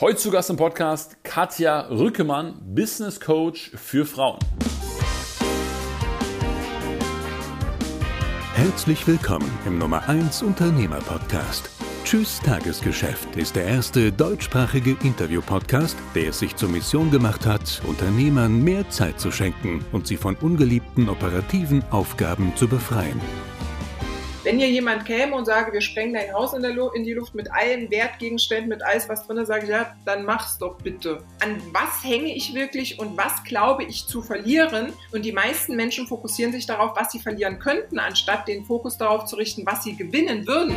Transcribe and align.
Heute 0.00 0.16
zu 0.16 0.32
Gast 0.32 0.50
im 0.50 0.56
Podcast 0.56 1.22
Katja 1.22 1.82
Rückemann, 1.82 2.60
Business 2.74 3.20
Coach 3.20 3.70
für 3.76 4.04
Frauen. 4.04 4.40
Herzlich 8.54 9.06
willkommen 9.06 9.48
im 9.64 9.78
Nummer 9.78 10.08
1 10.08 10.42
Unternehmer 10.42 10.98
Podcast. 10.98 11.70
Tschüss 12.02 12.40
Tagesgeschäft 12.40 13.36
ist 13.36 13.54
der 13.54 13.66
erste 13.66 14.10
deutschsprachige 14.10 14.96
Interview-Podcast, 15.00 15.96
der 16.16 16.30
es 16.30 16.40
sich 16.40 16.56
zur 16.56 16.70
Mission 16.70 17.12
gemacht 17.12 17.46
hat, 17.46 17.80
Unternehmern 17.86 18.64
mehr 18.64 18.90
Zeit 18.90 19.20
zu 19.20 19.30
schenken 19.30 19.84
und 19.92 20.08
sie 20.08 20.16
von 20.16 20.34
ungeliebten 20.34 21.08
operativen 21.08 21.84
Aufgaben 21.92 22.52
zu 22.56 22.66
befreien. 22.66 23.20
Wenn 24.44 24.58
hier 24.58 24.68
jemand 24.68 25.06
käme 25.06 25.34
und 25.34 25.46
sage, 25.46 25.72
wir 25.72 25.80
sprengen 25.80 26.12
dein 26.12 26.30
Haus 26.34 26.52
in, 26.52 26.62
in, 26.62 27.02
die 27.02 27.14
Luft 27.14 27.34
mit 27.34 27.50
allen 27.50 27.90
Wertgegenständen, 27.90 28.68
mit 28.68 28.84
alles, 28.84 29.08
was 29.08 29.26
drin 29.26 29.38
ist, 29.38 29.48
sage 29.48 29.64
ich, 29.64 29.70
ja, 29.70 29.96
dann 30.04 30.26
mach's 30.26 30.58
doch 30.58 30.76
bitte. 30.76 31.24
An 31.40 31.62
was 31.72 32.04
hänge 32.04 32.34
ich 32.34 32.52
wirklich 32.52 32.98
und 32.98 33.16
was 33.16 33.42
glaube 33.44 33.84
ich 33.84 34.06
zu 34.06 34.20
verlieren? 34.20 34.92
Und 35.12 35.24
die 35.24 35.32
meisten 35.32 35.76
Menschen 35.76 36.06
fokussieren 36.06 36.52
sich 36.52 36.66
darauf, 36.66 36.94
was 36.94 37.10
sie 37.10 37.20
verlieren 37.20 37.58
könnten, 37.58 37.98
anstatt 37.98 38.46
den 38.46 38.66
Fokus 38.66 38.98
darauf 38.98 39.24
zu 39.24 39.36
richten, 39.36 39.64
was 39.64 39.82
sie 39.82 39.96
gewinnen 39.96 40.46
würden. 40.46 40.76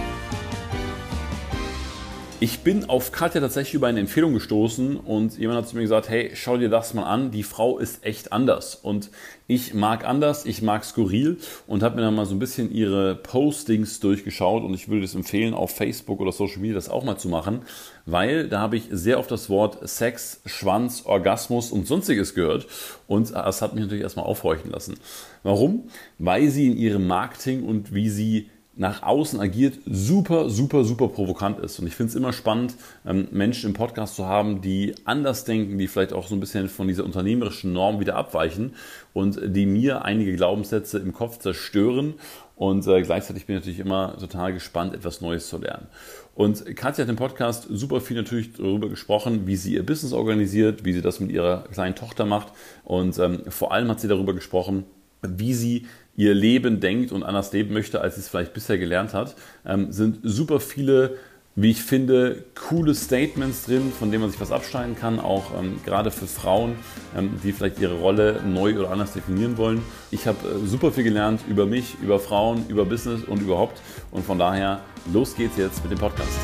Ich 2.40 2.59
bin 2.59 2.88
auf 2.88 3.12
Katja 3.12 3.41
tatsächlich 3.41 3.73
über 3.73 3.88
eine 3.88 4.00
Empfehlung 4.00 4.36
gestoßen 4.36 4.98
und 4.98 5.40
jemand 5.40 5.58
hat 5.58 5.70
zu 5.70 5.76
mir 5.76 5.82
gesagt, 5.82 6.08
hey, 6.08 6.30
schau 6.36 6.58
dir 6.58 6.70
das 6.70 6.94
mal 6.94 7.05
an, 7.05 7.32
die 7.32 7.41
Frau 7.41 7.80
ist 7.80 8.05
echt 8.05 8.32
anders. 8.32 8.76
Und 8.76 9.10
ich 9.48 9.73
mag 9.73 10.05
anders, 10.05 10.46
ich 10.46 10.62
mag 10.62 10.86
skurril 10.86 11.38
und 11.66 11.82
habe 11.82 11.96
mir 11.96 12.04
dann 12.04 12.13
mal 12.13 12.27
so 12.27 12.36
ein 12.36 12.40
bisschen 12.40 12.72
ihre 12.72 13.16
Postings 13.16 14.00
durchgeschaut 14.02 14.63
und 14.63 14.76
ich 14.76 14.88
würde 14.88 15.05
es 15.05 15.16
empfehlen, 15.16 15.55
auf 15.55 15.76
Facebook 15.76 16.20
oder 16.20 16.32
Social 16.32 16.60
Media 16.60 16.76
das 16.76 16.90
auch 16.90 17.04
mal 17.04 17.18
zu 17.18 17.27
machen, 17.27 17.63
weil 18.05 18.48
da 18.48 18.60
habe 18.60 18.77
ich 18.77 18.84
sehr 18.91 19.18
oft 19.18 19.32
das 19.32 19.49
Wort 19.49 19.90
Sex, 19.90 20.41
Schwanz, 20.46 21.08
Orgasmus 21.08 21.72
und 21.72 21.88
sonstiges 21.88 22.35
gehört 22.35 22.68
und 23.08 23.32
das 23.34 23.63
hat 23.63 23.74
mich 23.74 23.82
natürlich 23.84 24.04
erstmal 24.04 24.27
aufhorchen 24.27 24.70
lassen. 24.70 24.99
Warum? 25.41 25.90
Weil 26.20 26.49
sie 26.49 26.68
in 26.68 26.77
ihrem 26.77 27.07
Marketing 27.07 27.63
und 27.63 27.96
wie 27.96 28.10
sie 28.10 28.51
nach 28.77 29.03
außen 29.03 29.39
agiert, 29.39 29.79
super, 29.85 30.49
super, 30.49 30.83
super 30.83 31.07
provokant 31.07 31.59
ist. 31.59 31.79
Und 31.79 31.87
ich 31.87 31.95
finde 31.95 32.11
es 32.11 32.15
immer 32.15 32.31
spannend, 32.31 32.75
ähm, 33.05 33.27
Menschen 33.31 33.71
im 33.71 33.73
Podcast 33.73 34.15
zu 34.15 34.25
haben, 34.25 34.61
die 34.61 34.95
anders 35.05 35.45
denken, 35.45 35.77
die 35.77 35.87
vielleicht 35.87 36.13
auch 36.13 36.27
so 36.27 36.35
ein 36.35 36.39
bisschen 36.39 36.70
von 36.70 36.87
dieser 36.87 37.03
unternehmerischen 37.03 37.73
Norm 37.73 37.99
wieder 37.99 38.15
abweichen 38.15 38.75
und 39.13 39.39
die 39.43 39.65
mir 39.65 40.05
einige 40.05 40.35
Glaubenssätze 40.35 40.99
im 40.99 41.13
Kopf 41.13 41.39
zerstören. 41.39 42.15
Und 42.55 42.87
äh, 42.87 43.01
gleichzeitig 43.01 43.45
bin 43.45 43.55
ich 43.55 43.61
natürlich 43.61 43.79
immer 43.79 44.17
total 44.17 44.53
gespannt, 44.53 44.93
etwas 44.93 45.21
Neues 45.21 45.48
zu 45.48 45.57
lernen. 45.59 45.87
Und 46.33 46.75
Katja 46.75 47.03
hat 47.03 47.09
im 47.09 47.15
Podcast 47.15 47.67
super 47.70 47.99
viel 47.99 48.17
natürlich 48.17 48.53
darüber 48.53 48.89
gesprochen, 48.89 49.48
wie 49.48 49.55
sie 49.55 49.73
ihr 49.73 49.85
Business 49.85 50.13
organisiert, 50.13 50.85
wie 50.85 50.93
sie 50.93 51.01
das 51.01 51.20
mit 51.20 51.31
ihrer 51.31 51.63
kleinen 51.71 51.95
Tochter 51.95 52.25
macht. 52.25 52.53
Und 52.83 53.17
ähm, 53.17 53.41
vor 53.49 53.71
allem 53.71 53.89
hat 53.89 53.99
sie 53.99 54.07
darüber 54.07 54.33
gesprochen, 54.33 54.85
wie 55.21 55.54
sie 55.54 55.87
ihr 56.15 56.34
Leben 56.34 56.79
denkt 56.79 57.12
und 57.12 57.23
anders 57.23 57.54
leben 57.54 57.73
möchte, 57.73 58.01
als 58.01 58.15
sie 58.15 58.21
es 58.21 58.27
vielleicht 58.27 58.54
bisher 58.54 58.77
gelernt 58.77 59.13
hat, 59.13 59.35
ähm, 59.65 59.91
sind 59.91 60.20
super 60.23 60.60
viele, 60.60 61.18
wie 61.55 61.71
ich 61.71 61.82
finde, 61.82 62.43
coole 62.55 62.96
Statements 62.96 63.65
drin, 63.65 63.91
von 63.98 64.12
denen 64.12 64.22
man 64.22 64.31
sich 64.31 64.41
was 64.41 64.51
abschneiden 64.51 64.95
kann, 64.95 65.19
auch 65.19 65.57
ähm, 65.57 65.79
gerade 65.85 66.09
für 66.09 66.25
Frauen, 66.25 66.75
ähm, 67.16 67.40
die 67.44 67.51
vielleicht 67.51 67.79
ihre 67.79 68.00
Rolle 68.00 68.41
neu 68.44 68.79
oder 68.79 68.91
anders 68.91 69.13
definieren 69.13 69.57
wollen. 69.57 69.84
Ich 70.09 70.25
habe 70.28 70.38
äh, 70.47 70.68
super 70.68 70.91
viel 70.91 71.03
gelernt 71.03 71.41
über 71.47 71.68
mich, 71.68 71.95
über 72.01 72.19
Frauen, 72.19 72.66
über 72.68 72.85
Business 72.85 73.23
und 73.23 73.41
überhaupt. 73.41 73.79
Und 74.09 74.25
von 74.25 74.40
daher, 74.40 74.81
los 75.13 75.35
geht's 75.35 75.57
jetzt 75.57 75.84
mit 75.84 75.91
dem 75.91 76.00
Podcast. 76.00 76.38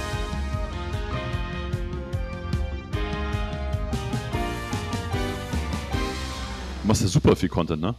Du 6.83 6.88
machst 6.88 7.01
ja 7.01 7.07
super 7.07 7.35
viel 7.35 7.49
Content, 7.49 7.81
ne? 7.81 7.95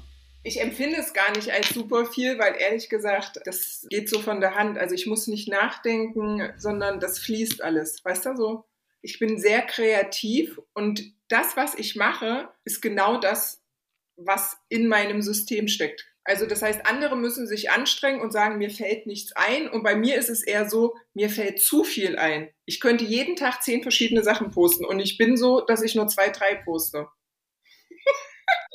Ich 0.46 0.60
empfinde 0.60 0.98
es 0.98 1.14
gar 1.14 1.34
nicht 1.34 1.50
als 1.50 1.70
super 1.70 2.04
viel, 2.04 2.38
weil 2.38 2.54
ehrlich 2.58 2.90
gesagt, 2.90 3.40
das 3.46 3.86
geht 3.88 4.10
so 4.10 4.20
von 4.20 4.42
der 4.42 4.54
Hand. 4.54 4.76
Also 4.76 4.94
ich 4.94 5.06
muss 5.06 5.26
nicht 5.26 5.48
nachdenken, 5.48 6.52
sondern 6.58 7.00
das 7.00 7.18
fließt 7.18 7.62
alles. 7.62 8.04
Weißt 8.04 8.26
du 8.26 8.36
so? 8.36 8.64
Ich 9.00 9.18
bin 9.18 9.38
sehr 9.38 9.62
kreativ 9.62 10.60
und 10.74 11.02
das, 11.28 11.56
was 11.56 11.74
ich 11.74 11.96
mache, 11.96 12.50
ist 12.64 12.82
genau 12.82 13.18
das, 13.18 13.62
was 14.16 14.58
in 14.68 14.86
meinem 14.86 15.22
System 15.22 15.66
steckt. 15.66 16.06
Also 16.24 16.44
das 16.44 16.60
heißt, 16.60 16.86
andere 16.86 17.16
müssen 17.16 17.46
sich 17.46 17.70
anstrengen 17.70 18.20
und 18.20 18.30
sagen, 18.30 18.58
mir 18.58 18.70
fällt 18.70 19.06
nichts 19.06 19.32
ein. 19.36 19.68
Und 19.68 19.82
bei 19.82 19.96
mir 19.96 20.16
ist 20.16 20.28
es 20.28 20.42
eher 20.42 20.68
so, 20.68 20.94
mir 21.14 21.30
fällt 21.30 21.60
zu 21.60 21.84
viel 21.84 22.16
ein. 22.16 22.50
Ich 22.66 22.80
könnte 22.80 23.04
jeden 23.04 23.36
Tag 23.36 23.62
zehn 23.62 23.82
verschiedene 23.82 24.22
Sachen 24.22 24.50
posten 24.50 24.84
und 24.84 25.00
ich 25.00 25.16
bin 25.16 25.38
so, 25.38 25.62
dass 25.62 25.82
ich 25.82 25.94
nur 25.94 26.06
zwei, 26.08 26.28
drei 26.28 26.54
poste. 26.54 27.08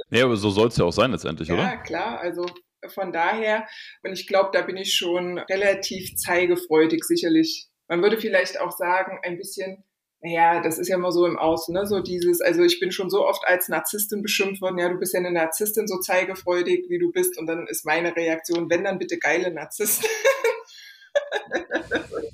Nee, 0.10 0.22
aber 0.22 0.36
so 0.36 0.50
soll 0.50 0.70
es 0.70 0.78
ja 0.78 0.86
auch 0.86 0.94
sein 0.94 1.12
letztendlich, 1.12 1.50
ja, 1.50 1.56
oder? 1.56 1.64
Ja, 1.64 1.78
klar. 1.78 2.20
Also 2.20 2.46
von 2.88 3.12
daher, 3.12 3.68
und 4.04 4.14
ich 4.14 4.28
glaube, 4.28 4.50
da 4.54 4.62
bin 4.62 4.78
ich 4.78 4.94
schon 4.94 5.38
relativ 5.38 6.16
zeigefreudig 6.16 7.04
sicherlich. 7.04 7.68
Man 7.88 8.02
würde 8.02 8.18
vielleicht 8.18 8.60
auch 8.60 8.72
sagen, 8.72 9.20
ein 9.24 9.38
bisschen, 9.38 9.84
naja, 10.22 10.62
das 10.62 10.78
ist 10.78 10.88
ja 10.88 10.96
immer 10.96 11.12
so 11.12 11.26
im 11.26 11.38
Außen, 11.38 11.74
ne? 11.74 11.86
So 11.86 12.00
dieses, 12.00 12.42
also 12.42 12.64
ich 12.64 12.80
bin 12.80 12.92
schon 12.92 13.10
so 13.10 13.26
oft 13.26 13.46
als 13.46 13.68
Narzisstin 13.68 14.22
beschimpft 14.22 14.62
worden, 14.62 14.78
ja, 14.78 14.90
du 14.90 14.98
bist 14.98 15.14
ja 15.14 15.20
eine 15.20 15.32
Narzisstin, 15.32 15.88
so 15.88 16.00
zeigefreudig, 16.00 16.86
wie 16.90 17.00
du 17.00 17.12
bist. 17.12 17.38
Und 17.38 17.48
dann 17.48 17.68
ist 17.68 17.86
meine 17.86 18.16
Reaktion, 18.16 18.70
wenn 18.70 18.84
dann 18.84 19.00
bitte 19.00 19.18
geile 19.18 19.52
Narzisstin. 19.52 20.10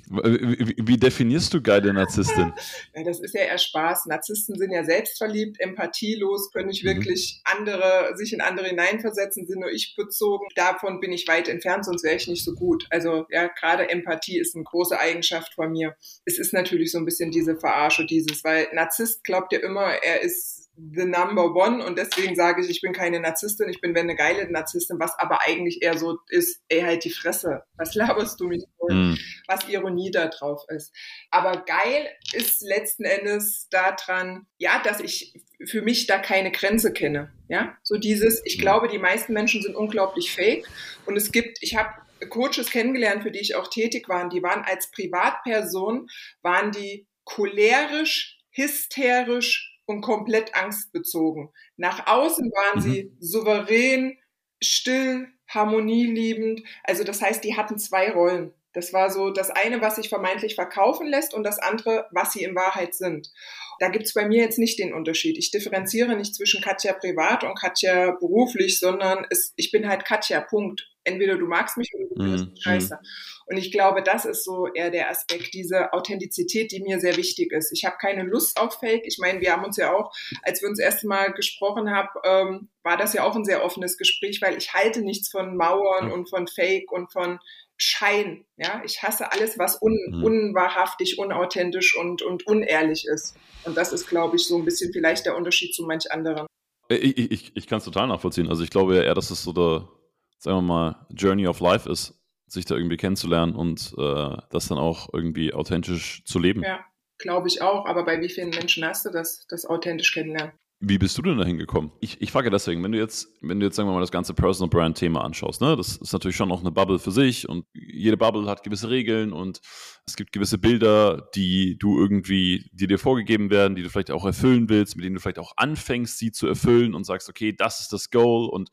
Wie, 0.08 0.74
wie, 0.78 0.96
definierst 0.96 1.52
du 1.52 1.60
geile 1.60 1.92
Narzisstin? 1.92 2.52
Ja, 2.94 3.02
das 3.02 3.20
ist 3.20 3.34
ja 3.34 3.42
eher 3.42 3.58
Spaß. 3.58 4.06
Narzissten 4.06 4.56
sind 4.56 4.70
ja 4.70 4.84
selbstverliebt, 4.84 5.60
empathielos, 5.60 6.52
können 6.52 6.68
nicht 6.68 6.84
mhm. 6.84 6.88
wirklich 6.88 7.40
andere, 7.44 8.12
sich 8.14 8.32
in 8.32 8.40
andere 8.40 8.68
hineinversetzen, 8.68 9.46
sind 9.46 9.60
nur 9.60 9.70
ich 9.70 9.94
bezogen. 9.96 10.46
Davon 10.54 11.00
bin 11.00 11.12
ich 11.12 11.26
weit 11.28 11.48
entfernt, 11.48 11.84
sonst 11.84 12.04
wäre 12.04 12.16
ich 12.16 12.28
nicht 12.28 12.44
so 12.44 12.54
gut. 12.54 12.86
Also 12.90 13.26
ja, 13.30 13.48
gerade 13.48 13.90
Empathie 13.90 14.38
ist 14.38 14.54
eine 14.54 14.64
große 14.64 14.98
Eigenschaft 14.98 15.54
von 15.54 15.72
mir. 15.72 15.96
Es 16.24 16.38
ist 16.38 16.52
natürlich 16.52 16.92
so 16.92 16.98
ein 16.98 17.04
bisschen 17.04 17.30
diese 17.30 17.56
Verarsche, 17.56 18.06
dieses, 18.06 18.44
weil 18.44 18.68
Narzisst 18.72 19.24
glaubt 19.24 19.52
ja 19.52 19.58
immer, 19.58 19.86
er 20.02 20.22
ist 20.22 20.55
the 20.76 21.04
number 21.04 21.54
one 21.54 21.84
und 21.84 21.96
deswegen 21.98 22.34
sage 22.34 22.62
ich, 22.62 22.70
ich 22.70 22.80
bin 22.80 22.92
keine 22.92 23.20
Narzisstin, 23.20 23.68
ich 23.68 23.80
bin 23.80 23.94
wenn 23.94 24.04
eine 24.04 24.16
geile 24.16 24.50
Narzisstin, 24.50 24.98
was 25.00 25.18
aber 25.18 25.40
eigentlich 25.46 25.82
eher 25.82 25.96
so 25.96 26.18
ist, 26.28 26.62
ey, 26.68 26.82
halt 26.82 27.04
die 27.04 27.10
Fresse, 27.10 27.62
was 27.76 27.94
laberst 27.94 28.38
du 28.40 28.48
mich 28.48 28.64
voll, 28.78 28.94
mm. 28.94 29.18
was 29.46 29.68
Ironie 29.68 30.10
da 30.10 30.28
drauf 30.28 30.62
ist. 30.68 30.94
Aber 31.30 31.64
geil 31.64 32.08
ist 32.32 32.62
letzten 32.62 33.04
Endes 33.04 33.68
daran, 33.70 34.46
ja, 34.58 34.80
dass 34.82 35.00
ich 35.00 35.34
für 35.64 35.82
mich 35.82 36.06
da 36.06 36.18
keine 36.18 36.50
Grenze 36.50 36.92
kenne, 36.92 37.32
ja, 37.48 37.76
so 37.82 37.96
dieses, 37.96 38.42
ich 38.44 38.54
hm. 38.54 38.60
glaube, 38.60 38.88
die 38.88 38.98
meisten 38.98 39.32
Menschen 39.32 39.62
sind 39.62 39.74
unglaublich 39.74 40.32
fake 40.32 40.68
und 41.06 41.16
es 41.16 41.32
gibt, 41.32 41.58
ich 41.62 41.76
habe 41.76 41.90
Coaches 42.28 42.70
kennengelernt, 42.70 43.22
für 43.22 43.30
die 43.30 43.40
ich 43.40 43.54
auch 43.54 43.68
tätig 43.68 44.08
war, 44.08 44.28
die 44.28 44.42
waren 44.42 44.62
als 44.64 44.90
Privatperson, 44.90 46.08
waren 46.42 46.72
die 46.72 47.06
cholerisch, 47.24 48.38
hysterisch, 48.50 49.75
und 49.86 50.02
komplett 50.02 50.54
angstbezogen. 50.54 51.50
Nach 51.76 52.06
außen 52.06 52.50
waren 52.50 52.78
mhm. 52.78 52.82
sie 52.82 53.12
souverän, 53.20 54.18
still, 54.62 55.28
harmonieliebend. 55.48 56.62
Also 56.84 57.04
das 57.04 57.22
heißt, 57.22 57.42
die 57.44 57.56
hatten 57.56 57.78
zwei 57.78 58.10
Rollen. 58.10 58.52
Das 58.72 58.92
war 58.92 59.10
so 59.10 59.30
das 59.30 59.50
eine, 59.50 59.80
was 59.80 59.96
sich 59.96 60.10
vermeintlich 60.10 60.54
verkaufen 60.54 61.06
lässt 61.06 61.32
und 61.32 61.44
das 61.44 61.58
andere, 61.58 62.08
was 62.10 62.34
sie 62.34 62.42
in 62.42 62.54
Wahrheit 62.54 62.94
sind. 62.94 63.32
Da 63.78 63.88
gibt's 63.88 64.12
bei 64.12 64.26
mir 64.28 64.42
jetzt 64.42 64.58
nicht 64.58 64.78
den 64.78 64.92
Unterschied. 64.92 65.38
Ich 65.38 65.50
differenziere 65.50 66.14
nicht 66.14 66.34
zwischen 66.34 66.60
Katja 66.60 66.92
privat 66.92 67.42
und 67.42 67.58
Katja 67.58 68.10
beruflich, 68.10 68.78
sondern 68.78 69.26
es, 69.30 69.54
ich 69.56 69.70
bin 69.70 69.88
halt 69.88 70.04
Katja, 70.04 70.40
Punkt. 70.42 70.90
Entweder 71.06 71.36
du 71.36 71.46
magst 71.46 71.76
mich 71.76 71.92
oder 71.94 72.04
du 72.08 72.30
bist 72.32 72.46
mhm. 72.46 72.56
scheiße. 72.56 72.98
Und 73.46 73.56
ich 73.56 73.70
glaube, 73.70 74.02
das 74.02 74.24
ist 74.24 74.44
so 74.44 74.66
eher 74.66 74.90
der 74.90 75.08
Aspekt, 75.08 75.54
diese 75.54 75.92
Authentizität, 75.92 76.72
die 76.72 76.82
mir 76.82 76.98
sehr 76.98 77.16
wichtig 77.16 77.52
ist. 77.52 77.72
Ich 77.72 77.84
habe 77.84 77.96
keine 78.00 78.24
Lust 78.24 78.58
auf 78.58 78.74
Fake. 78.80 79.04
Ich 79.06 79.18
meine, 79.20 79.40
wir 79.40 79.52
haben 79.52 79.64
uns 79.64 79.76
ja 79.76 79.94
auch, 79.94 80.12
als 80.42 80.60
wir 80.60 80.68
uns 80.68 80.78
das 80.78 80.86
erste 80.86 81.06
Mal 81.06 81.32
gesprochen 81.32 81.90
haben, 81.90 82.08
ähm, 82.24 82.68
war 82.82 82.96
das 82.96 83.12
ja 83.12 83.22
auch 83.22 83.36
ein 83.36 83.44
sehr 83.44 83.64
offenes 83.64 83.98
Gespräch, 83.98 84.42
weil 84.42 84.58
ich 84.58 84.74
halte 84.74 85.00
nichts 85.02 85.28
von 85.30 85.56
Mauern 85.56 86.10
und 86.10 86.28
von 86.28 86.48
Fake 86.48 86.90
und 86.90 87.12
von 87.12 87.38
Schein. 87.76 88.44
Ja, 88.56 88.82
ich 88.84 89.02
hasse 89.02 89.30
alles, 89.30 89.58
was 89.58 89.80
un 89.80 89.96
mhm. 90.10 90.24
unwahrhaftig, 90.24 91.18
unauthentisch 91.18 91.96
und, 91.96 92.22
und 92.22 92.46
unehrlich 92.48 93.06
ist. 93.06 93.36
Und 93.64 93.76
das 93.76 93.92
ist, 93.92 94.08
glaube 94.08 94.36
ich, 94.36 94.46
so 94.46 94.56
ein 94.56 94.64
bisschen 94.64 94.92
vielleicht 94.92 95.24
der 95.24 95.36
Unterschied 95.36 95.72
zu 95.72 95.84
manch 95.84 96.10
anderen. 96.10 96.46
Ich, 96.88 97.18
ich, 97.18 97.56
ich 97.56 97.66
kann 97.66 97.78
es 97.78 97.84
total 97.84 98.08
nachvollziehen. 98.08 98.48
Also 98.48 98.62
ich 98.62 98.70
glaube 98.70 98.96
ja 98.96 99.02
eher, 99.02 99.14
dass 99.14 99.30
es 99.30 99.42
so 99.42 99.52
der, 99.52 99.88
sagen 100.38 100.58
wir 100.58 100.62
mal, 100.62 101.06
Journey 101.10 101.46
of 101.46 101.60
Life 101.60 101.90
ist 101.90 102.14
sich 102.46 102.64
da 102.64 102.76
irgendwie 102.76 102.96
kennenzulernen 102.96 103.54
und 103.54 103.94
äh, 103.98 104.36
das 104.50 104.68
dann 104.68 104.78
auch 104.78 105.08
irgendwie 105.12 105.52
authentisch 105.52 106.24
zu 106.24 106.38
leben. 106.38 106.62
Ja, 106.62 106.84
glaube 107.18 107.48
ich 107.48 107.62
auch. 107.62 107.86
Aber 107.86 108.04
bei 108.04 108.20
wie 108.20 108.28
vielen 108.28 108.50
Menschen 108.50 108.84
hast 108.84 109.04
du 109.04 109.10
das, 109.10 109.46
das 109.48 109.66
authentisch 109.66 110.12
kennenlernen? 110.12 110.52
Wie 110.78 110.98
bist 110.98 111.16
du 111.16 111.22
denn 111.22 111.38
dahin 111.38 111.56
gekommen? 111.56 111.90
Ich, 112.00 112.20
ich 112.20 112.30
frage 112.30 112.50
deswegen, 112.50 112.84
wenn 112.84 112.92
du 112.92 112.98
jetzt, 112.98 113.28
wenn 113.40 113.58
du 113.58 113.64
jetzt, 113.64 113.76
sagen 113.76 113.88
wir 113.88 113.94
mal, 113.94 114.00
das 114.00 114.10
ganze 114.10 114.34
Personal 114.34 114.68
Brand 114.68 114.98
Thema 114.98 115.24
anschaust, 115.24 115.62
ne, 115.62 115.74
das 115.74 115.96
ist 115.96 116.12
natürlich 116.12 116.36
schon 116.36 116.52
auch 116.52 116.60
eine 116.60 116.70
Bubble 116.70 116.98
für 116.98 117.12
sich 117.12 117.48
und 117.48 117.64
jede 117.72 118.18
Bubble 118.18 118.46
hat 118.46 118.62
gewisse 118.62 118.90
Regeln 118.90 119.32
und 119.32 119.60
es 120.06 120.16
gibt 120.16 120.32
gewisse 120.32 120.58
Bilder, 120.58 121.30
die 121.34 121.78
du 121.78 121.98
irgendwie, 121.98 122.68
die 122.74 122.86
dir 122.86 122.98
vorgegeben 122.98 123.48
werden, 123.48 123.74
die 123.74 123.84
du 123.84 123.88
vielleicht 123.88 124.10
auch 124.10 124.26
erfüllen 124.26 124.68
willst, 124.68 124.96
mit 124.96 125.06
denen 125.06 125.14
du 125.14 125.20
vielleicht 125.22 125.38
auch 125.38 125.54
anfängst, 125.56 126.18
sie 126.18 126.30
zu 126.30 126.46
erfüllen 126.46 126.94
und 126.94 127.04
sagst, 127.04 127.30
okay, 127.30 127.54
das 127.56 127.80
ist 127.80 127.94
das 127.94 128.10
Goal 128.10 128.50
und 128.50 128.68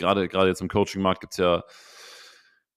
gerade, 0.00 0.28
gerade 0.28 0.48
jetzt 0.48 0.60
im 0.60 0.68
Coaching-Markt 0.68 1.20
gibt 1.20 1.34
es 1.34 1.38
ja 1.38 1.62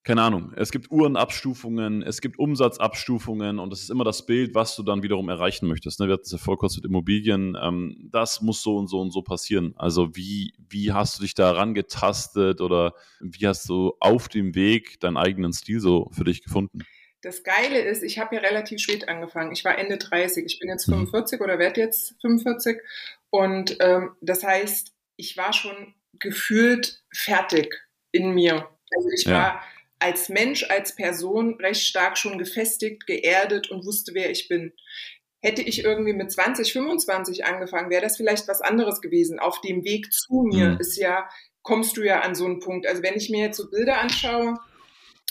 keine 0.03 0.21
Ahnung, 0.21 0.51
es 0.57 0.71
gibt 0.71 0.91
Uhrenabstufungen, 0.91 2.03
es 2.03 2.19
gibt 2.19 2.37
Umsatzabstufungen 2.37 3.57
und 3.57 3.69
das 3.69 3.83
ist 3.83 3.89
immer 3.89 4.03
das 4.03 4.25
Bild, 4.25 4.53
was 4.53 4.75
du 4.75 4.83
dann 4.83 5.01
wiederum 5.01 5.29
erreichen 5.29 5.65
möchtest. 5.65 5.99
Ne? 5.99 6.07
Wir 6.07 6.13
hatten 6.13 6.25
es 6.25 6.31
ja 6.33 6.37
vor 6.37 6.57
kurz 6.57 6.75
mit 6.75 6.83
Immobilien, 6.83 7.57
ähm, 7.61 8.09
das 8.11 8.41
muss 8.41 8.61
so 8.61 8.75
und 8.75 8.87
so 8.87 8.99
und 8.99 9.11
so 9.11 9.21
passieren. 9.21 9.73
Also 9.77 10.13
wie, 10.13 10.53
wie 10.57 10.91
hast 10.91 11.17
du 11.17 11.21
dich 11.21 11.35
da 11.35 11.51
rangetastet 11.51 12.59
oder 12.59 12.93
wie 13.21 13.47
hast 13.47 13.69
du 13.69 13.93
auf 14.01 14.27
dem 14.27 14.55
Weg 14.55 14.99
deinen 14.99 15.15
eigenen 15.15 15.53
Stil 15.53 15.79
so 15.79 16.09
für 16.11 16.25
dich 16.25 16.43
gefunden? 16.43 16.79
Das 17.21 17.43
Geile 17.43 17.79
ist, 17.79 18.03
ich 18.03 18.19
habe 18.19 18.35
ja 18.35 18.41
relativ 18.41 18.81
spät 18.81 19.07
angefangen. 19.07 19.53
Ich 19.53 19.63
war 19.63 19.77
Ende 19.77 19.97
30, 19.97 20.43
ich 20.45 20.59
bin 20.59 20.67
jetzt 20.67 20.83
45 20.83 21.39
mhm. 21.39 21.45
oder 21.45 21.59
werde 21.59 21.79
jetzt 21.79 22.15
45 22.19 22.81
und 23.29 23.77
ähm, 23.79 24.11
das 24.19 24.43
heißt, 24.43 24.91
ich 25.15 25.37
war 25.37 25.53
schon 25.53 25.93
gefühlt 26.19 27.01
fertig 27.13 27.73
in 28.11 28.31
mir. 28.31 28.69
Also 28.95 29.09
ich 29.15 29.25
ja. 29.25 29.33
war 29.33 29.63
als 29.99 30.29
Mensch, 30.29 30.65
als 30.69 30.95
Person 30.95 31.55
recht 31.55 31.83
stark 31.83 32.17
schon 32.17 32.37
gefestigt, 32.37 33.07
geerdet 33.07 33.71
und 33.71 33.85
wusste, 33.85 34.13
wer 34.13 34.29
ich 34.29 34.47
bin. 34.47 34.73
Hätte 35.41 35.61
ich 35.61 35.83
irgendwie 35.83 36.13
mit 36.13 36.31
20, 36.31 36.71
25 36.73 37.45
angefangen, 37.45 37.89
wäre 37.89 38.01
das 38.01 38.17
vielleicht 38.17 38.47
was 38.47 38.61
anderes 38.61 39.01
gewesen. 39.01 39.39
Auf 39.39 39.61
dem 39.61 39.83
Weg 39.83 40.11
zu 40.11 40.43
mir 40.43 40.71
mhm. 40.71 40.79
ist 40.79 40.97
ja, 40.97 41.29
kommst 41.61 41.97
du 41.97 42.03
ja 42.03 42.21
an 42.21 42.35
so 42.35 42.45
einen 42.45 42.59
Punkt. 42.59 42.85
Also 42.87 43.01
wenn 43.01 43.15
ich 43.15 43.29
mir 43.29 43.45
jetzt 43.45 43.57
so 43.57 43.69
Bilder 43.69 43.99
anschaue, 43.99 44.55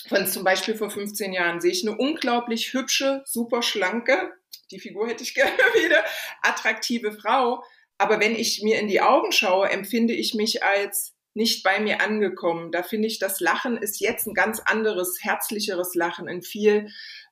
von 0.09 0.27
zum 0.27 0.45
Beispiel 0.45 0.75
vor 0.75 0.91
15 0.91 1.33
Jahren, 1.33 1.61
sehe 1.61 1.71
ich 1.71 1.87
eine 1.87 1.97
unglaublich 1.97 2.73
hübsche, 2.73 3.23
super 3.25 3.63
schlanke, 3.63 4.33
die 4.71 4.81
Figur 4.81 5.07
hätte 5.07 5.23
ich 5.23 5.35
gerne 5.35 5.53
wieder, 5.53 6.03
attraktive 6.43 7.13
Frau. 7.13 7.63
Aber 8.03 8.19
wenn 8.19 8.35
ich 8.35 8.65
mir 8.65 8.81
in 8.81 8.89
die 8.89 9.01
Augen 9.01 9.31
schaue, 9.31 9.71
empfinde 9.71 10.13
ich 10.13 10.35
mich 10.35 10.65
als 10.65 11.15
nicht 11.35 11.63
bei 11.63 11.79
mir 11.79 12.01
angekommen. 12.01 12.73
Da 12.73 12.83
finde 12.83 13.07
ich, 13.07 13.21
das 13.21 13.39
Lachen 13.39 13.77
ist 13.77 14.01
jetzt 14.01 14.27
ein 14.27 14.35
ganz 14.35 14.59
anderes, 14.59 15.19
herzlicheres 15.21 15.95
Lachen, 15.95 16.29
ein 16.29 16.43
viel, 16.43 16.89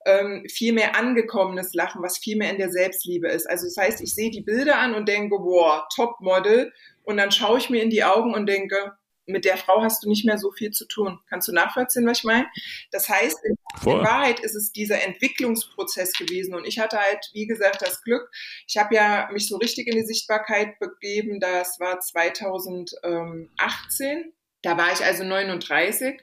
ähm, 0.07 0.47
viel 0.49 0.73
mehr 0.73 0.97
angekommenes 0.97 1.75
Lachen, 1.75 2.05
was 2.05 2.19
viel 2.19 2.37
mehr 2.37 2.53
in 2.53 2.59
der 2.59 2.71
Selbstliebe 2.71 3.27
ist. 3.27 3.51
Also 3.51 3.67
das 3.67 3.77
heißt, 3.77 4.01
ich 4.01 4.15
sehe 4.15 4.31
die 4.31 4.43
Bilder 4.43 4.79
an 4.79 4.95
und 4.95 5.09
denke, 5.09 5.39
boah, 5.39 5.89
Topmodel. 5.93 6.73
Und 7.03 7.17
dann 7.17 7.33
schaue 7.33 7.59
ich 7.59 7.69
mir 7.69 7.83
in 7.83 7.91
die 7.91 8.05
Augen 8.05 8.33
und 8.33 8.47
denke, 8.47 8.93
mit 9.31 9.45
der 9.45 9.57
Frau 9.57 9.83
hast 9.83 10.05
du 10.05 10.09
nicht 10.09 10.25
mehr 10.25 10.39
so 10.39 10.51
viel 10.51 10.71
zu 10.71 10.87
tun. 10.87 11.19
Kannst 11.29 11.49
du 11.49 11.53
nachvollziehen, 11.53 12.07
was 12.07 12.19
ich 12.19 12.25
meine? 12.25 12.47
Das 12.91 13.09
heißt, 13.09 13.39
in, 13.45 13.57
in, 13.85 14.03
Wahrheit 14.03 14.41
ist 14.41 14.55
es 14.55 14.73
dieser 14.73 15.03
Entwicklungsprozess 15.03 16.13
gewesen. 16.13 16.55
Und 16.55 16.67
ich 16.67 16.79
hatte 16.79 16.99
halt, 16.99 17.31
wie 17.33 17.47
gesagt, 17.47 17.83
das 17.83 18.03
Glück. 18.03 18.31
Ich 18.67 18.77
habe 18.77 18.95
ja 18.95 19.29
mich 19.33 19.49
so 19.49 19.57
richtig 19.57 19.87
in 19.87 19.97
die 19.97 20.05
Sichtbarkeit 20.05 20.79
begeben. 20.79 21.41
Das 21.41 21.81
war 21.81 22.01
2018. 22.01 24.33
Da 24.63 24.77
war 24.77 24.93
ich 24.93 25.03
also 25.05 25.25
39. 25.25 26.21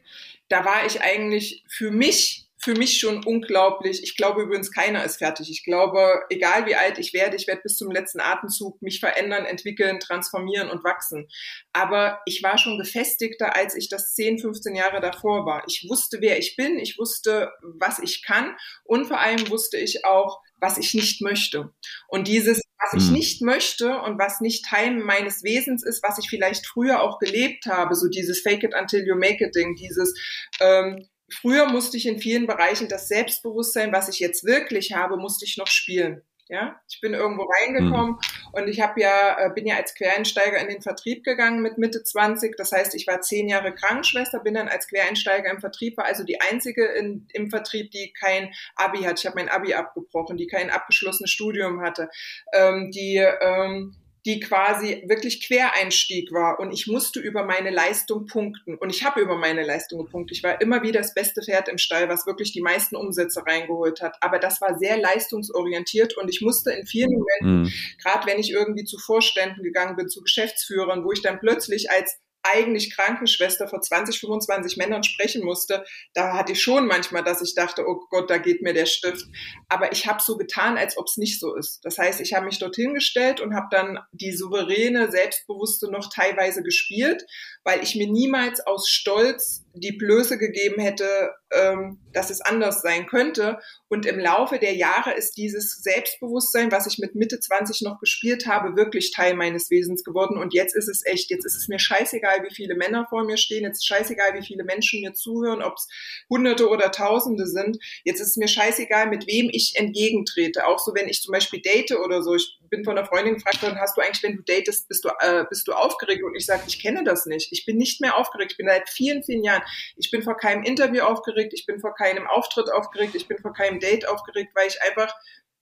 Da 0.50 0.66
war 0.66 0.86
ich 0.86 1.02
eigentlich 1.02 1.64
für 1.68 1.92
mich 1.92 2.47
für 2.60 2.74
mich 2.74 3.00
schon 3.00 3.24
unglaublich. 3.24 4.02
Ich 4.04 4.16
glaube 4.16 4.42
übrigens, 4.42 4.72
keiner 4.72 5.04
ist 5.04 5.18
fertig. 5.18 5.50
Ich 5.52 5.64
glaube, 5.64 6.22
egal 6.30 6.66
wie 6.66 6.76
alt 6.76 6.98
ich 6.98 7.14
werde, 7.14 7.36
ich 7.36 7.48
werde 7.48 7.62
bis 7.62 7.78
zum 7.78 7.92
letzten 7.92 8.20
Atemzug 8.20 8.82
mich 8.82 9.00
verändern, 9.00 9.46
entwickeln, 9.46 10.00
transformieren 10.00 10.70
und 10.70 10.84
wachsen. 10.84 11.28
Aber 11.72 12.20
ich 12.26 12.42
war 12.42 12.58
schon 12.58 12.80
gefestigter, 12.80 13.56
als 13.56 13.76
ich 13.76 13.90
das 13.90 14.16
10, 14.16 14.40
15 14.40 14.76
Jahre 14.76 15.02
davor 15.02 15.46
war. 15.46 15.64
Ich 15.68 15.86
wusste, 15.88 16.20
wer 16.20 16.40
ich 16.40 16.56
bin, 16.56 16.80
ich 16.80 16.98
wusste, 16.98 17.52
was 17.62 18.00
ich 18.00 18.24
kann 18.24 18.56
und 18.84 19.06
vor 19.06 19.20
allem 19.20 19.50
wusste 19.50 19.78
ich 19.78 20.04
auch, 20.04 20.42
was 20.60 20.80
ich 20.80 20.96
nicht 20.96 21.22
möchte. 21.22 21.72
Und 22.08 22.28
dieses, 22.28 22.62
was 22.80 23.02
ich 23.02 23.10
mhm. 23.10 23.14
nicht 23.14 23.42
möchte 23.44 24.00
und 24.02 24.18
was 24.18 24.42
nicht 24.42 24.66
Teil 24.66 24.96
meines 24.96 25.44
Wesens 25.44 25.86
ist, 25.86 26.02
was 26.02 26.18
ich 26.18 26.30
vielleicht 26.30 26.66
früher 26.66 27.02
auch 27.04 27.20
gelebt 27.20 27.68
habe, 27.68 27.94
so 27.94 28.08
dieses 28.08 28.42
Fake 28.42 28.64
it 28.64 28.74
until 28.74 29.06
you 29.06 29.16
make 29.16 29.44
it 29.44 29.56
Ding, 29.56 29.76
dieses 29.76 30.14
ähm, 30.60 31.08
früher 31.30 31.68
musste 31.68 31.98
ich 31.98 32.06
in 32.06 32.20
vielen 32.20 32.48
Bereichen 32.48 32.88
das 32.90 33.08
Selbstbewusstsein, 33.08 33.92
was 33.92 34.10
ich 34.10 34.20
jetzt 34.20 34.44
wirklich 34.44 34.94
habe, 34.94 35.18
musste 35.18 35.46
ich 35.46 35.58
noch 35.58 35.68
spielen. 35.68 36.24
Ja, 36.50 36.80
ich 36.90 37.02
bin 37.02 37.14
irgendwo 37.14 37.44
reingekommen 37.44 38.12
mhm. 38.12 38.20
und 38.54 38.70
ich 38.70 38.80
habe 38.80 39.02
ja 39.02 39.38
äh, 39.38 39.50
bin 39.54 39.68
ja 39.68 39.76
als 39.76 39.94
Quereinsteiger 39.96 40.58
in 40.58 40.70
den 40.70 40.82
Vertrieb 40.82 41.26
gegangen 41.26 41.62
mit 41.62 41.78
Mitte 41.78 42.04
20. 42.04 42.56
Das 42.56 42.72
heißt, 42.72 42.96
ich 42.96 43.06
war 43.06 43.20
zehn 43.20 43.50
Jahre 43.50 43.76
Krankenschwester, 43.76 44.40
bin 44.40 44.54
dann 44.54 44.70
als 44.70 44.88
Quereinsteiger 44.88 45.52
im 45.52 45.60
Vertrieb, 45.60 45.98
war 45.98 46.06
also 46.06 46.24
die 46.24 46.40
einzige 46.40 46.86
in, 46.86 47.28
im 47.34 47.50
Vertrieb, 47.50 47.92
die 47.92 48.14
kein 48.14 48.54
Abi 48.76 49.00
hat. 49.00 49.20
Ich 49.20 49.26
habe 49.26 49.36
mein 49.36 49.50
Abi 49.50 49.74
abgebrochen, 49.74 50.38
die 50.38 50.48
kein 50.48 50.70
abgeschlossenes 50.70 51.32
Studium 51.32 51.82
hatte, 51.82 52.10
ähm, 52.54 52.92
die 52.92 53.18
ähm, 53.18 53.98
die 54.28 54.42
quasi 54.42 55.04
wirklich 55.08 55.40
Quereinstieg 55.48 56.34
war 56.34 56.60
und 56.60 56.74
ich 56.74 56.86
musste 56.86 57.22
über 57.22 57.46
meine 57.46 57.70
Leistung 57.70 58.26
punkten 58.26 58.76
und 58.76 58.90
ich 58.90 59.06
habe 59.06 59.22
über 59.22 59.38
meine 59.38 59.64
Leistung 59.64 60.04
gepunktet. 60.04 60.36
Ich 60.36 60.44
war 60.44 60.60
immer 60.60 60.84
wieder 60.84 61.00
das 61.00 61.14
beste 61.14 61.42
Pferd 61.42 61.70
im 61.70 61.78
Stall, 61.78 62.10
was 62.10 62.28
wirklich 62.28 62.52
die 62.52 62.60
meisten 62.60 62.98
Umsätze 62.98 63.46
reingeholt 63.48 64.02
hat. 64.02 64.18
Aber 64.20 64.38
das 64.38 64.60
war 64.60 64.78
sehr 64.78 64.98
leistungsorientiert 64.98 66.18
und 66.18 66.30
ich 66.30 66.42
musste 66.42 66.72
in 66.72 66.86
vielen 66.86 67.14
Momenten, 67.14 67.62
mhm. 67.62 67.74
gerade 68.04 68.28
wenn 68.28 68.38
ich 68.38 68.52
irgendwie 68.52 68.84
zu 68.84 68.98
Vorständen 68.98 69.64
gegangen 69.64 69.96
bin, 69.96 70.10
zu 70.10 70.22
Geschäftsführern, 70.22 71.06
wo 71.06 71.14
ich 71.14 71.22
dann 71.22 71.40
plötzlich 71.40 71.90
als 71.90 72.20
eigentlich 72.48 72.96
Krankenschwester 72.96 73.68
vor 73.68 73.82
20, 73.82 74.20
25 74.20 74.78
Männern 74.78 75.04
sprechen 75.04 75.44
musste, 75.44 75.84
da 76.14 76.34
hatte 76.34 76.54
ich 76.54 76.62
schon 76.62 76.88
manchmal, 76.88 77.24
dass 77.24 77.42
ich 77.42 77.56
dachte, 77.56 77.86
oh 77.88 78.00
Gott, 78.10 78.30
da 78.30 78.38
geht 78.38 78.62
mir 78.62 78.74
der 78.74 78.86
Stift. 78.86 79.26
Aber 79.70 79.92
ich 79.92 80.08
habe 80.08 80.22
so 80.22 80.38
getan, 80.38 80.78
als 80.78 80.98
ob 80.98 81.08
es 81.08 81.18
nicht 81.18 81.40
so 81.40 81.56
ist. 81.56 81.80
Das 81.84 81.98
heißt, 81.98 82.22
ich 82.22 82.34
habe 82.34 82.46
mich 82.46 82.60
dorthin 82.60 82.94
gestellt 82.94 83.42
und 83.42 83.56
habe 83.56 83.68
dann 83.72 84.00
die 84.12 84.36
souveräne, 84.36 85.12
selbstbewusste 85.12 85.92
noch 85.92 86.10
teilweise 86.14 86.64
gespielt, 86.64 87.26
weil 87.64 87.84
ich 87.84 87.96
mir 87.96 88.08
niemals 88.08 88.66
aus 88.66 88.90
Stolz 88.90 89.64
die 89.80 89.94
Blöße 89.94 90.38
gegeben 90.38 90.82
hätte, 90.82 91.32
ähm, 91.52 92.00
dass 92.14 92.30
es 92.30 92.42
anders 92.42 92.82
sein 92.82 93.06
könnte. 93.08 93.60
Und 93.88 94.06
im 94.06 94.20
Laufe 94.20 94.60
der 94.60 94.76
Jahre 94.76 95.14
ist 95.14 95.38
dieses 95.38 95.82
Selbstbewusstsein, 95.82 96.72
was 96.72 96.88
ich 96.88 96.98
mit 96.98 97.16
Mitte 97.16 97.40
20 97.40 97.82
noch 97.82 98.00
gespielt 98.00 98.48
habe, 98.48 98.76
wirklich 98.76 99.12
Teil 99.12 99.36
meines 99.36 99.70
Wesens 99.70 100.04
geworden. 100.04 100.38
Und 100.38 100.54
jetzt 100.54 100.76
ist 100.76 100.88
es 100.88 101.06
echt, 101.06 101.30
jetzt 101.30 101.46
ist 101.46 101.56
es 101.56 101.68
mir 101.68 101.80
scheißegal, 101.80 102.44
wie 102.44 102.54
viele 102.54 102.76
Männer 102.76 103.06
vor 103.10 103.24
mir 103.24 103.38
stehen, 103.38 103.64
jetzt 103.64 103.78
ist 103.78 103.88
scheißegal, 103.88 104.34
wie 104.34 104.46
viele 104.46 104.64
Menschen 104.64 105.02
mir 105.02 105.14
zuhören, 105.14 105.62
ob 105.62 105.76
es 105.76 105.88
Hunderte 106.30 106.70
oder 106.70 106.92
Tausende 106.92 107.48
sind. 107.48 107.78
Jetzt 108.04 108.20
ist 108.20 108.30
es 108.30 108.38
mir 108.38 108.48
scheißegal, 108.48 109.08
mit 109.08 109.28
wem 109.28 109.50
ich 109.52 109.74
entgegentrete. 109.76 110.66
Auch 110.68 110.80
so, 110.80 110.94
wenn 110.94 111.08
ich 111.08 111.22
zum 111.22 111.32
Beispiel 111.32 111.62
date 111.62 111.92
oder 111.92 112.22
so. 112.22 112.36
Ich 112.36 112.58
bin 112.70 112.84
von 112.84 112.98
einer 112.98 113.08
Freundin 113.08 113.36
gefragt 113.36 113.62
worden, 113.62 113.80
hast 113.80 113.98
du 113.98 114.02
eigentlich, 114.02 114.24
wenn 114.24 114.38
du 114.38 114.44
datest, 114.44 114.88
bist 114.88 115.04
du, 115.04 115.10
äh, 115.20 115.46
bist 115.50 115.68
du 115.68 115.74
aufgeregt? 115.74 116.24
Und 116.24 116.36
ich 116.36 116.46
sage, 116.46 116.64
ich 116.68 116.82
kenne 116.82 117.04
das 117.04 117.26
nicht. 117.26 117.52
Ich 117.52 117.66
bin 117.66 117.78
nicht 117.78 118.02
mehr 118.02 118.18
aufgeregt. 118.18 118.54
Ich 118.54 118.58
bin 118.58 118.68
seit 118.68 118.90
vielen, 118.90 119.24
vielen 119.24 119.44
Jahren. 119.44 119.64
Ich 119.96 120.12
bin 120.12 120.22
vor 120.22 120.38
keinem 120.38 120.64
Interview 120.64 121.04
aufgeregt. 121.04 121.54
Ich 121.54 121.66
bin 121.66 121.80
vor 121.80 121.94
keinem 121.96 122.28
Auftritt 122.28 122.72
aufgeregt. 122.72 123.16
Ich 123.16 123.28
bin 123.28 123.38
vor 123.40 123.54
keinem 123.54 123.80
Date 123.80 124.08
aufgeregt, 124.08 124.52
weil 124.56 124.68
ich 124.68 124.82
einfach, 124.82 125.14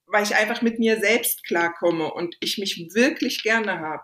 weil 0.08 0.24
ich 0.24 0.36
einfach 0.36 0.62
mit 0.62 0.80
mir 0.80 1.00
selbst 1.00 1.44
klarkomme 1.46 2.14
und 2.14 2.36
ich 2.40 2.58
mich 2.58 2.78
wirklich 2.94 3.44
gerne 3.44 3.80
habe. 3.80 4.04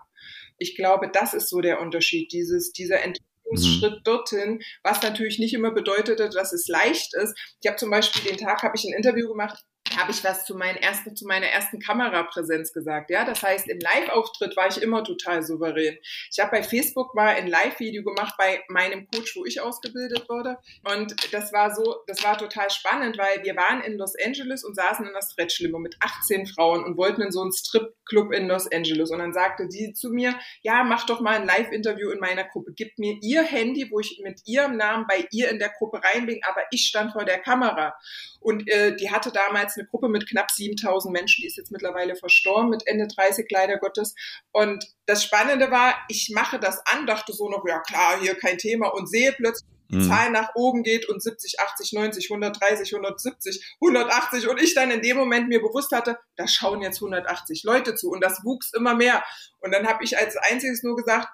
Ich 0.58 0.76
glaube, 0.76 1.10
das 1.12 1.34
ist 1.34 1.48
so 1.48 1.60
der 1.60 1.80
Unterschied, 1.80 2.32
dieses, 2.32 2.72
dieser 2.72 3.02
Entwicklungsschritt 3.02 3.98
mhm. 3.98 4.04
dorthin, 4.04 4.62
was 4.82 5.02
natürlich 5.02 5.38
nicht 5.38 5.54
immer 5.54 5.72
bedeutete, 5.72 6.28
dass 6.28 6.52
es 6.52 6.68
leicht 6.68 7.14
ist. 7.14 7.36
Ich 7.60 7.68
habe 7.68 7.78
zum 7.78 7.90
Beispiel 7.90 8.22
den 8.30 8.38
Tag, 8.38 8.62
habe 8.62 8.76
ich 8.76 8.84
ein 8.84 8.96
Interview 8.96 9.28
gemacht 9.28 9.64
habe 9.96 10.12
ich 10.12 10.22
was 10.24 10.44
zu, 10.44 10.54
meinen 10.54 10.76
ersten, 10.76 11.14
zu 11.16 11.26
meiner 11.26 11.46
ersten 11.46 11.78
Kamerapräsenz 11.78 12.72
gesagt. 12.72 13.10
Ja, 13.10 13.24
das 13.24 13.42
heißt, 13.42 13.68
im 13.68 13.78
Live-Auftritt 13.78 14.56
war 14.56 14.68
ich 14.68 14.82
immer 14.82 15.04
total 15.04 15.42
souverän. 15.42 15.98
Ich 16.30 16.40
habe 16.40 16.50
bei 16.50 16.62
Facebook 16.62 17.14
mal 17.14 17.28
ein 17.28 17.46
Live-Video 17.46 18.02
gemacht 18.02 18.34
bei 18.38 18.62
meinem 18.68 19.08
Coach, 19.10 19.36
wo 19.36 19.44
ich 19.44 19.60
ausgebildet 19.60 20.28
wurde. 20.28 20.58
Und 20.84 21.32
das 21.32 21.52
war 21.52 21.74
so, 21.74 21.96
das 22.06 22.22
war 22.24 22.38
total 22.38 22.70
spannend, 22.70 23.18
weil 23.18 23.42
wir 23.42 23.56
waren 23.56 23.82
in 23.82 23.98
Los 23.98 24.14
Angeles 24.24 24.64
und 24.64 24.74
saßen 24.74 25.06
in 25.06 25.12
der 25.12 25.22
Stretch-Limo 25.22 25.78
mit 25.78 25.96
18 26.00 26.46
Frauen 26.46 26.84
und 26.84 26.96
wollten 26.96 27.22
in 27.22 27.32
so 27.32 27.42
einen 27.42 27.52
Strip-Club 27.52 28.32
in 28.32 28.48
Los 28.48 28.70
Angeles. 28.70 29.10
Und 29.10 29.18
dann 29.18 29.32
sagte 29.32 29.70
sie 29.70 29.92
zu 29.92 30.10
mir, 30.10 30.34
ja, 30.62 30.84
mach 30.84 31.06
doch 31.06 31.20
mal 31.20 31.36
ein 31.36 31.46
Live-Interview 31.46 32.10
in 32.10 32.20
meiner 32.20 32.44
Gruppe. 32.44 32.72
Gib 32.74 32.98
mir 32.98 33.18
ihr 33.20 33.42
Handy, 33.42 33.90
wo 33.90 34.00
ich 34.00 34.20
mit 34.22 34.40
ihrem 34.46 34.76
Namen 34.76 35.06
bei 35.08 35.26
ihr 35.30 35.50
in 35.50 35.58
der 35.58 35.70
Gruppe 35.70 36.00
rein 36.02 36.26
bin, 36.26 36.40
aber 36.44 36.62
ich 36.70 36.86
stand 36.86 37.12
vor 37.12 37.24
der 37.24 37.38
Kamera. 37.38 37.94
Und 38.40 38.68
äh, 38.68 38.96
die 38.96 39.10
hatte 39.10 39.30
damals 39.30 39.76
eine 39.76 39.81
Gruppe 39.84 40.08
mit 40.08 40.28
knapp 40.28 40.50
7000 40.50 41.12
Menschen, 41.12 41.42
die 41.42 41.46
ist 41.46 41.56
jetzt 41.56 41.72
mittlerweile 41.72 42.16
verstorben, 42.16 42.70
mit 42.70 42.86
Ende 42.86 43.08
30 43.08 43.46
leider 43.50 43.78
Gottes. 43.78 44.14
Und 44.52 44.84
das 45.06 45.24
Spannende 45.24 45.70
war, 45.70 45.94
ich 46.08 46.30
mache 46.34 46.58
das 46.58 46.80
an, 46.86 47.06
dachte 47.06 47.32
so 47.32 47.48
noch, 47.48 47.64
ja 47.66 47.80
klar, 47.80 48.20
hier 48.20 48.34
kein 48.34 48.58
Thema 48.58 48.88
und 48.88 49.08
sehe 49.08 49.32
plötzlich 49.32 49.68
die 49.92 49.98
mhm. 49.98 50.08
Zahl 50.08 50.30
nach 50.30 50.54
oben 50.54 50.82
geht 50.82 51.06
und 51.08 51.22
70, 51.22 51.60
80, 51.60 51.92
90, 51.92 52.30
130, 52.30 52.94
170, 52.94 53.76
180 53.82 54.48
und 54.48 54.60
ich 54.60 54.74
dann 54.74 54.90
in 54.90 55.02
dem 55.02 55.18
Moment 55.18 55.48
mir 55.48 55.60
bewusst 55.60 55.92
hatte, 55.92 56.18
da 56.36 56.48
schauen 56.48 56.80
jetzt 56.80 56.96
180 56.96 57.62
Leute 57.64 57.94
zu 57.94 58.10
und 58.10 58.22
das 58.22 58.42
wuchs 58.42 58.72
immer 58.72 58.94
mehr. 58.94 59.22
Und 59.60 59.72
dann 59.72 59.86
habe 59.86 60.02
ich 60.02 60.16
als 60.16 60.36
einziges 60.36 60.82
nur 60.82 60.96
gesagt, 60.96 61.28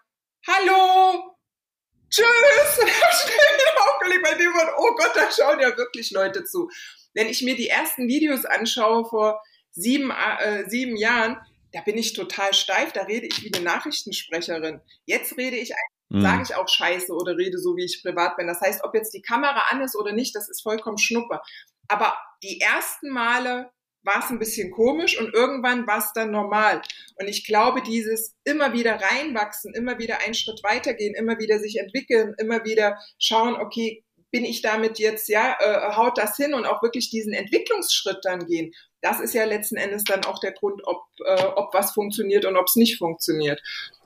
hallo, 0.47 1.37
tschüss, 2.11 2.25
und 2.81 2.89
habe 2.89 3.15
schnell 3.15 3.59
aufgelegt, 3.89 4.23
bei 4.25 4.35
dem 4.35 4.53
Wort, 4.53 4.75
oh 4.77 4.95
Gott, 4.97 5.13
da 5.15 5.31
schauen 5.31 5.61
ja 5.61 5.77
wirklich 5.77 6.11
Leute 6.11 6.45
zu. 6.45 6.69
Wenn 7.19 7.29
ich 7.29 7.43
mir 7.43 7.57
die 7.57 7.69
ersten 7.69 8.07
Videos 8.07 8.45
anschaue 8.45 9.05
vor 9.05 9.43
sieben, 9.73 10.13
äh, 10.13 10.71
sieben 10.71 10.97
Jahren, 10.97 11.37
da 11.73 11.81
bin 11.81 11.99
ich 11.99 12.13
total 12.13 12.55
steif, 12.55 12.93
da 12.93 13.03
rede 13.03 13.27
ich 13.27 13.43
wie 13.43 13.53
eine 13.53 13.65
Nachrichtensprecherin. 13.65 14.81
Jetzt 15.05 15.37
rede 15.37 15.57
ich 15.57 15.73
mhm. 16.11 16.23
sage 16.23 16.43
ich 16.45 16.55
auch 16.55 16.69
Scheiße 16.69 17.13
oder 17.13 17.37
rede 17.37 17.59
so, 17.59 17.77
wie 17.77 17.85
ich 17.85 18.05
privat 18.05 18.37
bin. 18.37 18.47
Das 18.47 18.61
heißt, 18.61 18.85
ob 18.85 18.95
jetzt 18.95 19.13
die 19.15 19.21
Kamera 19.21 19.65
an 19.73 19.81
ist 19.81 19.97
oder 19.97 20.13
nicht, 20.13 20.37
das 20.37 20.49
ist 20.49 20.63
vollkommen 20.63 20.97
schnuppe. 20.97 21.41
Aber 21.89 22.17
die 22.45 22.61
ersten 22.61 23.11
Male 23.11 23.73
war 24.05 24.21
es 24.21 24.31
ein 24.31 24.39
bisschen 24.39 24.71
komisch 24.71 25.21
und 25.21 25.35
irgendwann 25.35 25.89
war 25.89 25.99
es 25.99 26.13
dann 26.13 26.31
normal. 26.31 26.83
Und 27.17 27.27
ich 27.27 27.45
glaube, 27.45 27.83
dieses 27.83 28.37
immer 28.45 28.73
wieder 28.73 29.01
reinwachsen, 29.01 29.75
immer 29.75 29.99
wieder 29.99 30.21
einen 30.21 30.35
Schritt 30.35 30.61
weitergehen, 30.63 31.17
immer 31.17 31.41
wieder 31.41 31.59
sich 31.59 31.81
entwickeln, 31.81 32.37
immer 32.39 32.65
wieder 32.65 32.97
schauen, 33.19 33.57
okay, 33.57 34.05
bin 34.31 34.45
ich 34.45 34.63
damit 34.63 34.99
jetzt, 34.99 35.29
ja, 35.29 35.57
äh, 35.61 35.97
haut 35.97 36.19
das 36.19 36.37
hin 36.37 36.55
und 36.55 36.67
auch 36.67 36.83
wirklich 36.83 37.11
diesen 37.11 37.33
Entwicklungsschritt 37.33 38.19
dann 38.23 38.47
gehen. 38.47 38.75
Das 39.01 39.21
ist 39.21 39.35
ja 39.35 39.45
letzten 39.45 39.77
Endes 39.77 40.05
dann 40.05 40.25
auch 40.25 40.39
der 40.41 40.53
Grund, 40.53 40.83
ob, 40.85 41.03
äh, 41.25 41.45
ob 41.45 41.73
was 41.73 41.93
funktioniert 41.93 42.45
und 42.45 42.57
ob 42.57 42.67
es 42.67 42.77
nicht 42.77 42.99
funktioniert. 42.99 43.61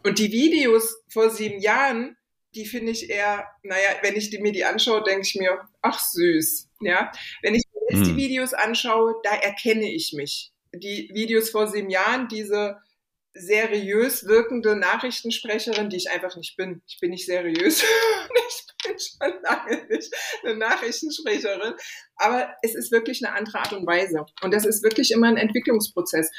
Und 0.05 0.19
die 0.19 0.31
Videos 0.31 1.03
vor 1.09 1.31
sieben 1.31 1.61
Jahren, 1.61 2.17
die 2.55 2.67
finde 2.67 2.93
ich 2.93 3.11
eher, 3.11 3.47
naja, 3.63 3.89
wenn 4.03 4.17
ich 4.17 4.31
die, 4.31 4.39
mir 4.39 4.53
die 4.53 4.65
anschaue, 4.65 5.03
denke 5.03 5.27
ich 5.27 5.35
mir, 5.35 5.61
ach 5.81 5.99
süß, 5.99 6.69
ja. 6.81 7.11
Wenn 7.41 7.55
ich 7.55 7.63
mir 7.73 7.97
jetzt 7.97 8.09
mhm. 8.09 8.17
die 8.17 8.23
Videos 8.23 8.53
anschaue, 8.53 9.15
da 9.23 9.35
erkenne 9.35 9.91
ich 9.91 10.13
mich. 10.13 10.53
Die 10.75 11.11
Videos 11.13 11.51
vor 11.51 11.69
sieben 11.69 11.91
Jahren, 11.91 12.29
diese 12.29 12.77
seriös 13.35 14.27
wirkende 14.27 14.77
Nachrichtensprecherin, 14.77 15.89
die 15.89 15.97
ich 15.97 16.11
einfach 16.11 16.37
nicht 16.37 16.57
bin. 16.57 16.83
Ich 16.87 16.99
bin 17.01 17.11
nicht 17.11 17.27
seriös. 17.27 17.83
ich 18.49 18.67
bin 18.85 18.97
schon 18.99 19.43
lange 19.43 19.87
nicht 19.89 20.13
eine 20.43 20.57
Nachrichtensprecherin. 20.57 21.75
Aber 22.17 22.55
es 22.63 22.75
ist 22.75 22.93
wirklich 22.93 23.25
eine 23.25 23.35
andere 23.35 23.59
Art 23.59 23.73
und 23.73 23.87
Weise. 23.87 24.27
Und 24.43 24.53
das 24.53 24.67
ist 24.67 24.83
wirklich 24.83 25.13
immer 25.13 25.29
ein 25.29 25.37
Entwicklungsprozess. 25.37 26.31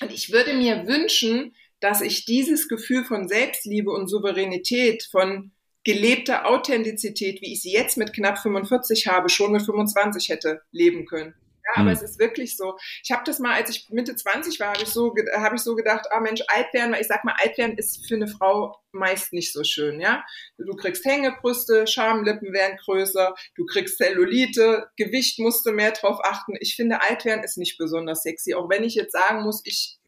Und 0.00 0.12
ich 0.12 0.30
würde 0.32 0.54
mir 0.54 0.86
wünschen, 0.86 1.54
dass 1.80 2.00
ich 2.00 2.24
dieses 2.24 2.68
Gefühl 2.68 3.04
von 3.04 3.28
Selbstliebe 3.28 3.90
und 3.90 4.08
Souveränität, 4.08 5.08
von 5.10 5.52
gelebter 5.84 6.46
Authentizität, 6.46 7.42
wie 7.42 7.52
ich 7.52 7.62
sie 7.62 7.72
jetzt 7.72 7.96
mit 7.96 8.12
knapp 8.14 8.38
45 8.38 9.06
habe, 9.06 9.28
schon 9.28 9.52
mit 9.52 9.62
25 9.62 10.30
hätte 10.30 10.62
leben 10.70 11.04
können. 11.06 11.34
Ja, 11.66 11.80
aber 11.80 11.90
mhm. 11.90 11.96
es 11.96 12.02
ist 12.02 12.18
wirklich 12.18 12.56
so. 12.56 12.76
Ich 13.02 13.10
habe 13.10 13.22
das 13.24 13.38
mal, 13.38 13.54
als 13.54 13.70
ich 13.70 13.88
Mitte 13.90 14.14
20 14.14 14.60
war, 14.60 14.74
habe 14.74 14.82
ich 14.82 14.88
so, 14.88 15.14
habe 15.34 15.56
ich 15.56 15.62
so 15.62 15.74
gedacht, 15.74 16.06
ah 16.10 16.20
Mensch, 16.20 16.42
alt 16.48 16.72
werden, 16.72 16.92
weil 16.92 17.00
ich 17.00 17.06
sag 17.06 17.24
mal, 17.24 17.34
alt 17.42 17.56
werden 17.56 17.78
ist 17.78 18.06
für 18.06 18.16
eine 18.16 18.28
Frau 18.28 18.76
meist 18.92 19.32
nicht 19.32 19.52
so 19.52 19.64
schön, 19.64 20.00
ja. 20.00 20.24
Du 20.58 20.76
kriegst 20.76 21.04
Hängebrüste, 21.04 21.86
Schamlippen 21.86 22.52
werden 22.52 22.78
größer, 22.84 23.34
du 23.56 23.66
kriegst 23.66 23.98
Zellulite, 23.98 24.88
Gewicht 24.96 25.38
musst 25.38 25.66
du 25.66 25.72
mehr 25.72 25.92
drauf 25.92 26.18
achten. 26.22 26.54
Ich 26.60 26.76
finde, 26.76 27.02
alt 27.02 27.24
werden 27.24 27.44
ist 27.44 27.58
nicht 27.58 27.78
besonders 27.78 28.22
sexy, 28.22 28.54
auch 28.54 28.68
wenn 28.68 28.84
ich 28.84 28.94
jetzt 28.94 29.12
sagen 29.12 29.42
muss, 29.42 29.62
ich 29.64 29.98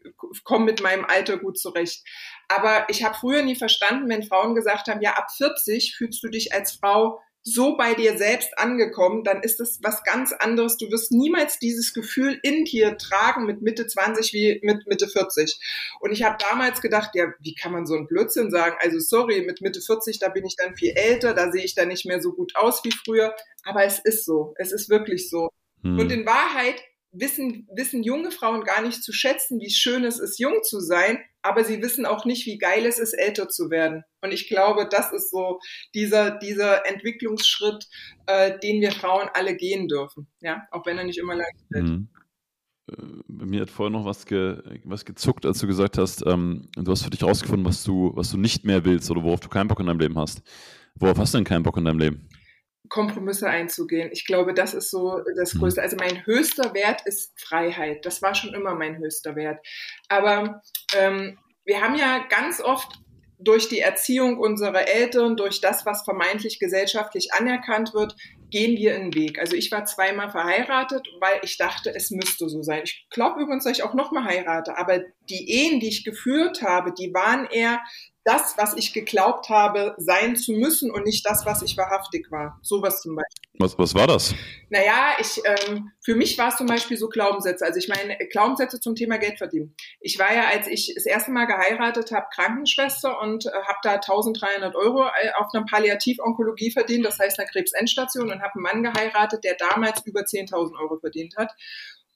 komme 0.45 0.67
mit 0.67 0.83
meinem 0.83 1.05
Alter 1.05 1.39
gut 1.39 1.59
zurecht. 1.59 2.05
Aber 2.49 2.87
ich 2.89 3.05
habe 3.05 3.17
früher 3.19 3.43
nie 3.43 3.57
verstanden, 3.57 4.09
wenn 4.09 4.23
Frauen 4.23 4.55
gesagt 4.55 4.89
haben, 4.89 5.01
ja, 5.01 5.15
ab 5.15 5.29
40 5.37 5.97
fühlst 5.97 6.23
du 6.23 6.29
dich 6.29 6.53
als 6.53 6.73
Frau 6.73 7.21
so 7.49 7.76
bei 7.76 7.95
dir 7.95 8.19
selbst 8.19 8.59
angekommen, 8.59 9.23
dann 9.23 9.41
ist 9.41 9.61
es 9.61 9.79
was 9.81 10.03
ganz 10.03 10.33
anderes. 10.33 10.79
Du 10.79 10.91
wirst 10.91 11.12
niemals 11.12 11.61
dieses 11.61 11.95
Gefühl 11.95 12.41
in 12.43 12.65
dir 12.65 12.99
tragen 12.99 13.47
mit 13.47 13.62
Mitte 13.62 13.87
20 13.87 14.33
wie 14.33 14.59
mit 14.65 14.88
Mitte 14.88 15.07
40. 15.07 15.57
Und 16.00 16.11
ich 16.11 16.25
habe 16.25 16.37
damals 16.41 16.81
gedacht, 16.81 17.11
ja, 17.15 17.26
wie 17.38 17.55
kann 17.55 17.71
man 17.71 17.87
so 17.87 17.95
einen 17.95 18.09
Blödsinn 18.09 18.50
sagen? 18.50 18.75
Also 18.81 18.99
sorry, 18.99 19.43
mit 19.43 19.61
Mitte 19.61 19.81
40, 19.81 20.19
da 20.19 20.29
bin 20.29 20.45
ich 20.45 20.57
dann 20.57 20.75
viel 20.75 20.93
älter, 20.97 21.35
da 21.35 21.53
sehe 21.53 21.62
ich 21.62 21.76
dann 21.76 21.87
nicht 21.87 22.05
mehr 22.05 22.21
so 22.21 22.33
gut 22.33 22.57
aus 22.57 22.83
wie 22.83 22.91
früher. 22.91 23.33
Aber 23.62 23.85
es 23.85 24.00
ist 24.00 24.25
so, 24.25 24.55
es 24.59 24.73
ist 24.73 24.91
wirklich 24.91 25.31
so. 25.31 25.50
Hm. 25.83 26.00
Und 26.00 26.11
in 26.11 26.26
Wahrheit 26.26 26.83
wissen, 27.18 27.68
wissen 27.75 28.02
junge 28.02 28.30
Frauen 28.30 28.64
gar 28.64 28.82
nicht 28.82 29.02
zu 29.02 29.12
schätzen, 29.12 29.61
wie 29.61 29.70
schön 29.70 30.04
es 30.04 30.18
ist, 30.18 30.38
jung 30.38 30.62
zu 30.62 30.80
sein, 30.80 31.18
aber 31.42 31.64
sie 31.64 31.80
wissen 31.82 32.06
auch 32.06 32.25
nicht, 32.25 32.46
wie 32.46 32.58
geil 32.58 32.87
es 32.87 32.99
ist, 32.99 33.12
älter 33.12 33.49
zu 33.49 33.70
werden. 33.70 34.02
Und 34.20 34.32
ich 34.32 34.49
glaube, 34.49 34.88
das 34.90 35.12
ist 35.12 35.30
so 35.30 35.61
dieser, 35.94 36.32
dieser 36.32 36.87
Entwicklungsschritt, 36.87 37.87
äh, 38.26 38.58
den 38.58 38.80
wir 38.80 38.92
Frauen 38.92 39.28
alle 39.32 39.56
gehen 39.56 39.88
dürfen. 39.88 40.26
Ja, 40.40 40.62
auch 40.70 40.87
wenn 40.87 40.99
er 40.99 41.04
nicht 41.04 41.18
immer 41.18 41.37
leicht 41.37 41.64
wird. 41.70 41.85
Mhm. 41.85 42.08
Äh, 42.90 42.94
mir 43.28 43.62
hat 43.62 43.70
vorher 43.70 43.96
noch 43.96 44.04
was, 44.04 44.26
ge, 44.26 44.58
was 44.85 45.04
gezuckt, 45.04 45.46
als 45.46 45.58
du 45.58 45.66
gesagt 45.66 45.99
hast, 45.99 46.25
ähm, 46.26 46.68
du 46.76 46.90
hast 46.90 47.02
für 47.02 47.11
dich 47.11 47.23
rausgefunden, 47.23 47.64
was 47.64 47.85
du, 47.85 48.12
was 48.14 48.30
du 48.30 48.37
nicht 48.37 48.64
mehr 48.64 48.85
willst 48.85 49.11
oder 49.11 49.23
worauf 49.23 49.40
du 49.40 49.49
keinen 49.49 49.68
Bock 49.68 49.80
in 49.80 49.87
deinem 49.87 50.00
Leben 50.00 50.18
hast. 50.18 50.42
Worauf 50.94 51.18
hast 51.18 51.35
du 51.35 51.38
denn 51.38 51.44
keinen 51.44 51.62
Bock 51.62 51.76
in 51.76 51.85
deinem 51.85 51.99
Leben? 51.99 52.28
Kompromisse 52.88 53.49
einzugehen. 53.49 54.11
Ich 54.12 54.26
glaube, 54.26 54.55
das 54.55 54.75
ist 54.75 54.90
so 54.90 55.23
das 55.37 55.55
mhm. 55.55 55.61
Größte. 55.61 55.83
Also 55.83 55.97
mein 55.97 56.25
höchster 56.26 56.75
Wert 56.75 57.02
ist 57.05 57.33
Freiheit. 57.40 58.05
Das 58.05 58.23
war 58.23 58.35
schon 58.35 58.55
immer 58.55 58.75
mein 58.75 58.99
höchster 58.99 59.37
Wert. 59.37 59.64
Aber 60.09 60.62
ähm, 60.95 61.38
wir 61.64 61.81
haben 61.81 61.97
ja 61.97 62.25
ganz 62.28 62.61
oft 62.61 63.00
durch 63.38 63.69
die 63.69 63.81
Erziehung 63.81 64.38
unserer 64.38 64.88
Eltern, 64.88 65.37
durch 65.37 65.61
das, 65.61 65.85
was 65.85 66.05
vermeintlich 66.05 66.59
gesellschaftlich 66.59 67.35
anerkannt 67.35 67.93
wird, 67.93 68.16
gehen 68.50 68.76
wir 68.76 68.95
einen 68.95 69.14
Weg. 69.14 69.38
Also 69.38 69.57
ich 69.57 69.71
war 69.73 69.85
zweimal 69.85 70.31
verheiratet, 70.31 71.07
weil 71.21 71.40
ich 71.43 71.59
dachte, 71.59 71.95
es 71.95 72.11
müsste 72.11 72.49
so 72.49 72.62
sein. 72.62 72.83
Ich 72.85 73.07
glaube 73.11 73.43
übrigens, 73.43 73.64
dass 73.64 73.76
ich 73.76 73.85
auch 73.85 73.95
nochmal 73.95 74.25
heirate, 74.25 74.78
aber 74.78 75.00
die 75.28 75.50
Ehen, 75.50 75.81
die 75.81 75.88
ich 75.88 76.05
geführt 76.05 76.62
habe, 76.62 76.93
die 76.93 77.12
waren 77.12 77.47
eher 77.47 77.81
das, 78.26 78.59
was 78.59 78.75
ich 78.75 78.92
geglaubt 78.92 79.49
habe, 79.50 79.95
sein 79.99 80.35
zu 80.35 80.52
müssen 80.52 80.90
und 80.90 81.04
nicht 81.04 81.25
das, 81.25 81.47
was 81.47 81.62
ich 81.62 81.76
wahrhaftig 81.76 82.26
war. 82.30 82.59
Sowas 82.61 83.00
zum 83.00 83.14
Beispiel. 83.14 83.47
Was, 83.59 83.78
was 83.78 83.95
war 83.95 84.09
das? 84.09 84.35
Naja, 84.68 85.14
ich, 85.21 85.40
ähm, 85.45 85.92
für 86.04 86.16
mich 86.16 86.37
war 86.37 86.49
es 86.49 86.56
zum 86.56 86.66
Beispiel 86.66 86.97
so 86.97 87.09
Glaubenssätze. 87.09 87.64
Also 87.64 87.78
ich 87.78 87.88
meine, 87.88 88.18
Glaubenssätze 88.30 88.80
zum 88.80 88.97
Thema 88.97 89.18
Geld 89.18 89.38
verdienen. 89.38 89.76
Ich 90.00 90.18
war 90.18 90.35
ja, 90.35 90.49
als 90.49 90.66
ich 90.66 90.92
das 90.95 91.06
erste 91.06 91.30
Mal 91.30 91.47
geheiratet 91.47 92.11
habe, 92.11 92.26
Krankenschwester 92.35 93.21
und 93.21 93.47
äh, 93.47 93.50
habe 93.50 93.78
da 93.85 93.92
1300 93.95 94.75
Euro 94.75 95.04
äh, 95.04 95.30
auf 95.38 95.54
einer 95.54 95.64
Palliativonkologie 95.64 96.73
verdient, 96.73 97.06
das 97.06 97.21
heißt 97.21 97.38
einer 97.38 97.49
Krebsendstation 97.49 98.30
und 98.30 98.42
habe 98.42 98.54
einen 98.56 98.62
Mann 98.62 98.83
geheiratet, 98.83 99.45
der 99.45 99.54
damals 99.54 100.04
über 100.04 100.23
10.000 100.23 100.78
Euro 100.80 100.99
verdient 100.99 101.37
hat. 101.37 101.52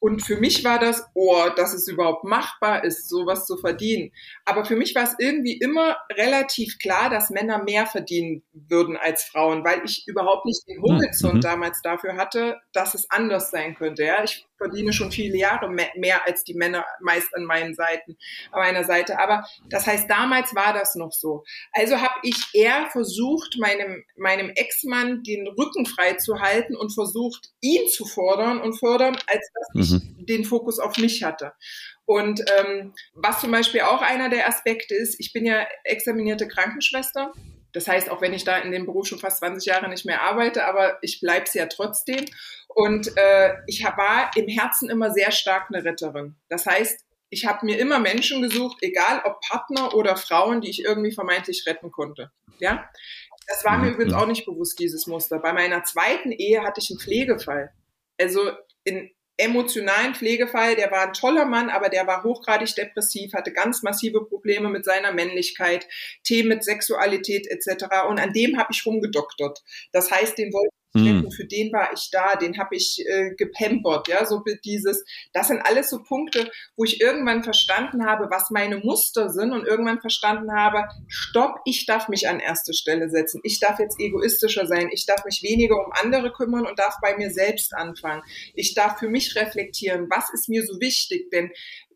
Und 0.00 0.22
für 0.22 0.36
mich 0.36 0.64
war 0.64 0.78
das, 0.78 1.06
oh, 1.14 1.48
dass 1.54 1.74
es 1.74 1.86
überhaupt 1.86 2.24
machbar 2.24 2.84
ist, 2.84 3.08
sowas 3.08 3.46
zu 3.46 3.58
verdienen. 3.58 4.12
Aber 4.46 4.64
für 4.64 4.74
mich 4.74 4.94
war 4.94 5.04
es 5.04 5.14
irgendwie 5.18 5.58
immer 5.58 5.98
relativ 6.12 6.78
klar, 6.78 7.10
dass 7.10 7.28
Männer 7.28 7.62
mehr 7.62 7.86
verdienen 7.86 8.42
würden 8.52 8.96
als 8.96 9.24
Frauen, 9.24 9.62
weil 9.62 9.82
ich 9.84 10.04
überhaupt 10.06 10.46
nicht 10.46 10.66
den 10.66 10.80
Horizont 10.80 11.34
mhm. 11.34 11.40
damals 11.42 11.82
dafür 11.82 12.16
hatte, 12.16 12.58
dass 12.72 12.94
es 12.94 13.10
anders 13.10 13.50
sein 13.50 13.74
könnte. 13.74 14.04
Ja, 14.04 14.24
ich 14.24 14.46
verdiene 14.56 14.92
schon 14.92 15.10
viele 15.10 15.38
Jahre 15.38 15.70
mehr 15.70 16.26
als 16.26 16.44
die 16.44 16.54
Männer 16.54 16.84
meist 17.00 17.34
an 17.34 17.44
meinen 17.44 17.74
Seiten, 17.74 18.16
an 18.52 18.60
meiner 18.60 18.84
Seite. 18.84 19.18
Aber 19.18 19.44
das 19.70 19.86
heißt, 19.86 20.08
damals 20.08 20.54
war 20.54 20.74
das 20.74 20.94
noch 20.94 21.12
so. 21.12 21.44
Also 21.72 21.96
habe 21.96 22.14
ich 22.22 22.36
eher 22.52 22.88
versucht, 22.90 23.56
meinem, 23.58 24.04
meinem 24.16 24.50
Ex-Mann 24.50 25.22
den 25.22 25.46
Rücken 25.48 25.86
frei 25.86 26.14
zu 26.14 26.40
halten 26.40 26.76
und 26.76 26.92
versucht, 26.92 27.52
ihn 27.60 27.88
zu 27.88 28.04
fordern 28.04 28.60
und 28.60 28.78
fördern, 28.78 29.16
als 29.26 29.50
dass 29.54 29.68
mhm. 29.74 29.89
Ich 29.96 30.26
den 30.26 30.44
Fokus 30.44 30.78
auf 30.78 30.96
mich 30.98 31.22
hatte. 31.22 31.52
Und 32.04 32.42
ähm, 32.58 32.94
was 33.14 33.40
zum 33.40 33.50
Beispiel 33.50 33.82
auch 33.82 34.02
einer 34.02 34.28
der 34.28 34.48
Aspekte 34.48 34.94
ist, 34.94 35.18
ich 35.18 35.32
bin 35.32 35.44
ja 35.44 35.66
examinierte 35.84 36.48
Krankenschwester 36.48 37.32
das 37.72 37.86
heißt, 37.86 38.10
auch 38.10 38.20
wenn 38.20 38.32
ich 38.32 38.44
da 38.44 38.58
in 38.58 38.72
dem 38.72 38.86
Beruf 38.86 39.06
schon 39.06 39.18
fast 39.18 39.38
20 39.38 39.66
Jahre 39.66 39.88
nicht 39.88 40.04
mehr 40.04 40.22
arbeite, 40.22 40.64
aber 40.64 40.98
ich 41.02 41.20
bleibe 41.20 41.44
es 41.44 41.54
ja 41.54 41.66
trotzdem. 41.66 42.24
Und 42.68 43.16
äh, 43.16 43.54
ich 43.66 43.84
war 43.84 44.30
im 44.36 44.48
Herzen 44.48 44.90
immer 44.90 45.10
sehr 45.12 45.30
stark 45.30 45.68
eine 45.72 45.84
Retterin. 45.84 46.36
Das 46.48 46.66
heißt, 46.66 47.04
ich 47.30 47.46
habe 47.46 47.64
mir 47.64 47.78
immer 47.78 48.00
Menschen 48.00 48.42
gesucht, 48.42 48.78
egal 48.80 49.22
ob 49.24 49.40
Partner 49.40 49.94
oder 49.94 50.16
Frauen, 50.16 50.60
die 50.60 50.70
ich 50.70 50.84
irgendwie 50.84 51.12
vermeintlich 51.12 51.64
retten 51.66 51.92
konnte. 51.92 52.32
Ja, 52.58 52.90
das 53.46 53.64
war 53.64 53.78
mir 53.78 53.90
übrigens 53.90 54.14
auch 54.14 54.26
nicht 54.26 54.44
bewusst, 54.44 54.78
dieses 54.80 55.06
Muster. 55.06 55.38
Bei 55.38 55.52
meiner 55.52 55.84
zweiten 55.84 56.32
Ehe 56.32 56.62
hatte 56.62 56.80
ich 56.80 56.90
einen 56.90 56.98
Pflegefall. 56.98 57.72
Also 58.18 58.50
in 58.84 59.10
emotionalen 59.40 60.14
Pflegefall, 60.14 60.76
der 60.76 60.90
war 60.90 61.08
ein 61.08 61.12
toller 61.12 61.44
Mann, 61.44 61.70
aber 61.70 61.88
der 61.88 62.06
war 62.06 62.22
hochgradig 62.22 62.74
depressiv, 62.74 63.32
hatte 63.34 63.52
ganz 63.52 63.82
massive 63.82 64.24
Probleme 64.24 64.68
mit 64.68 64.84
seiner 64.84 65.12
Männlichkeit, 65.12 65.86
Themen 66.24 66.48
mit 66.50 66.64
Sexualität 66.64 67.46
etc. 67.46 67.84
Und 68.08 68.20
an 68.20 68.32
dem 68.32 68.58
habe 68.58 68.68
ich 68.72 68.84
rumgedoktert. 68.86 69.62
Das 69.92 70.10
heißt, 70.10 70.38
den 70.38 70.52
wollte 70.52 70.79
mhm. 70.94 71.30
für 71.30 71.44
den 71.44 71.72
war 71.72 71.92
ich 71.92 72.10
da, 72.10 72.36
den 72.36 72.58
habe 72.58 72.76
ich 72.76 73.04
äh, 73.06 73.34
gepampert, 73.36 74.08
ja, 74.08 74.24
so 74.24 74.42
dieses, 74.64 75.04
das 75.32 75.48
sind 75.48 75.60
alles 75.62 75.90
so 75.90 76.02
Punkte, 76.02 76.50
wo 76.76 76.84
ich 76.84 77.00
irgendwann 77.00 77.42
verstanden 77.42 78.06
habe, 78.06 78.28
was 78.30 78.50
meine 78.50 78.78
Muster 78.78 79.30
sind 79.30 79.52
und 79.52 79.66
irgendwann 79.66 80.00
verstanden 80.00 80.52
habe, 80.52 80.84
stopp, 81.08 81.60
ich 81.64 81.86
darf 81.86 82.08
mich 82.08 82.28
an 82.28 82.40
erste 82.40 82.74
Stelle 82.74 83.10
setzen, 83.10 83.40
ich 83.44 83.60
darf 83.60 83.78
jetzt 83.78 84.00
egoistischer 84.00 84.66
sein, 84.66 84.88
ich 84.92 85.06
darf 85.06 85.24
mich 85.24 85.42
weniger 85.42 85.76
um 85.76 85.92
andere 85.92 86.32
kümmern 86.32 86.66
und 86.66 86.78
darf 86.78 86.94
bei 87.02 87.16
mir 87.16 87.30
selbst 87.30 87.74
anfangen. 87.74 88.22
Ich 88.54 88.74
darf 88.74 88.98
für 88.98 89.08
mich 89.08 89.36
reflektieren, 89.36 90.08
was 90.10 90.30
ist 90.32 90.48
mir 90.48 90.64
so 90.64 90.80
wichtig, 90.80 91.30
denn 91.30 91.50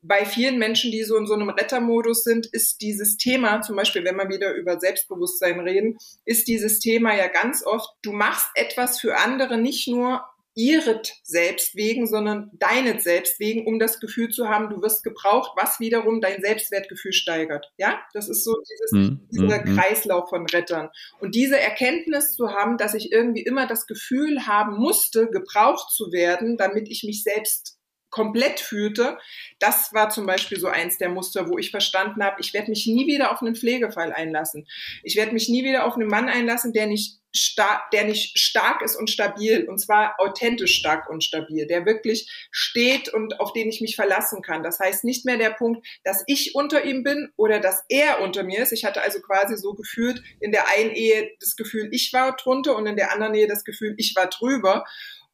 bei 0.07 0.27
vielen 0.27 0.59
Menschen, 0.59 0.91
die 0.91 1.03
so 1.03 1.17
in 1.17 1.27
so 1.27 1.35
einem 1.35 1.49
Rettermodus 1.49 2.25
sind, 2.25 2.47
ist 2.47 2.83
dieses 2.83 3.17
Thema, 3.17 3.63
zum 3.63 3.77
Beispiel, 3.77 4.05
wenn 4.05 4.17
wir 4.17 4.29
wieder 4.29 4.55
über 4.55 4.79
Selbstbewusstsein 4.79 5.61
reden, 5.61 5.97
ist 6.25 6.47
dieses 6.47 6.79
Thema 6.79 7.17
ja 7.17 7.29
ganz 7.29 7.65
oft, 7.65 7.89
du 8.03 8.13
machst 8.13 8.49
etwas 8.55 9.01
für 9.01 9.17
andere 9.17 9.57
nicht 9.59 9.89
nur 9.89 10.23
ihret 10.57 11.15
selbst 11.25 11.75
wegen, 11.75 12.07
sondern 12.07 12.51
deinet 12.53 13.03
selbst 13.03 13.41
wegen, 13.41 13.67
um 13.67 13.81
das 13.81 13.99
Gefühl 13.99 14.29
zu 14.29 14.49
haben, 14.49 14.71
du 14.71 14.81
wirst 14.83 15.03
gebraucht, 15.03 15.53
was 15.57 15.81
wiederum 15.81 16.21
dein 16.21 16.41
Selbstwertgefühl 16.43 17.13
steigert. 17.13 17.73
Ja, 17.77 18.01
das 18.13 18.29
ist 18.29 18.45
so 18.45 18.55
dieses, 18.71 18.93
mm, 18.93 19.29
dieser 19.33 19.65
mm, 19.65 19.75
Kreislauf 19.77 20.29
von 20.29 20.47
Rettern. 20.47 20.91
Und 21.19 21.35
diese 21.35 21.59
Erkenntnis 21.59 22.37
zu 22.37 22.51
haben, 22.51 22.77
dass 22.77 22.95
ich 22.95 23.11
irgendwie 23.11 23.43
immer 23.43 23.67
das 23.67 23.87
Gefühl 23.87 24.47
haben 24.47 24.77
musste, 24.77 25.29
gebraucht 25.29 25.91
zu 25.91 26.13
werden, 26.13 26.57
damit 26.57 26.89
ich 26.89 27.03
mich 27.03 27.25
selbst 27.25 27.74
komplett 28.15 28.61
fühlte, 28.61 29.19
das 29.59 29.93
war 29.93 30.09
zum 30.09 30.25
Beispiel 30.25 30.61
so 30.61 30.69
eins 30.69 30.99
der 30.99 31.09
Muster, 31.09 31.49
wo 31.49 31.59
ich 31.59 31.73
verstanden 31.73 32.23
habe, 32.23 32.37
ich 32.39 32.55
werde 32.55 32.71
mich 32.71 32.87
nie 32.87 33.09
wieder 33.09 33.33
auf 33.33 33.43
einen 33.43 33.57
Pflegefall 33.57 34.13
einlassen. 34.13 34.69
Ich 35.03 35.17
werde 35.17 35.33
mich 35.33 35.49
nie 35.49 35.65
wieder 35.65 35.85
auf 35.85 35.97
einen 35.97 36.07
Mann 36.07 36.29
einlassen, 36.29 36.73
der 36.73 36.87
nicht 36.87 37.19
stark, 37.35 37.91
der 37.91 38.05
nicht 38.05 38.39
stark 38.39 38.83
ist 38.83 38.95
und 38.95 39.11
stabil, 39.11 39.69
und 39.69 39.79
zwar 39.79 40.15
authentisch 40.21 40.77
stark 40.77 41.11
und 41.11 41.25
stabil, 41.25 41.67
der 41.67 41.87
wirklich 41.87 42.31
steht 42.53 43.13
und 43.13 43.41
auf 43.41 43.53
den 43.53 43.69
ich 43.69 43.81
mich 43.81 43.97
verlassen 43.97 44.43
kann. 44.43 44.63
Das 44.63 44.79
heißt 44.79 45.03
nicht 45.03 45.25
mehr 45.25 45.37
der 45.37 45.51
Punkt, 45.51 45.85
dass 46.05 46.23
ich 46.29 46.55
unter 46.55 46.85
ihm 46.85 47.03
bin 47.03 47.33
oder 47.37 47.59
dass 47.59 47.85
er 47.89 48.23
unter 48.23 48.45
mir 48.45 48.63
ist. 48.63 48.71
Ich 48.71 48.85
hatte 48.85 49.03
also 49.03 49.21
quasi 49.23 49.57
so 49.57 49.75
gefühlt 49.75 50.23
in 50.39 50.53
der 50.53 50.69
einen 50.69 50.93
Ehe 50.93 51.33
das 51.41 51.57
Gefühl, 51.57 51.89
ich 51.91 52.13
war 52.13 52.37
drunter 52.37 52.77
und 52.77 52.87
in 52.87 52.95
der 52.95 53.13
anderen 53.13 53.35
Ehe 53.35 53.49
das 53.49 53.65
Gefühl, 53.65 53.97
ich 53.99 54.15
war 54.15 54.29
drüber. 54.29 54.85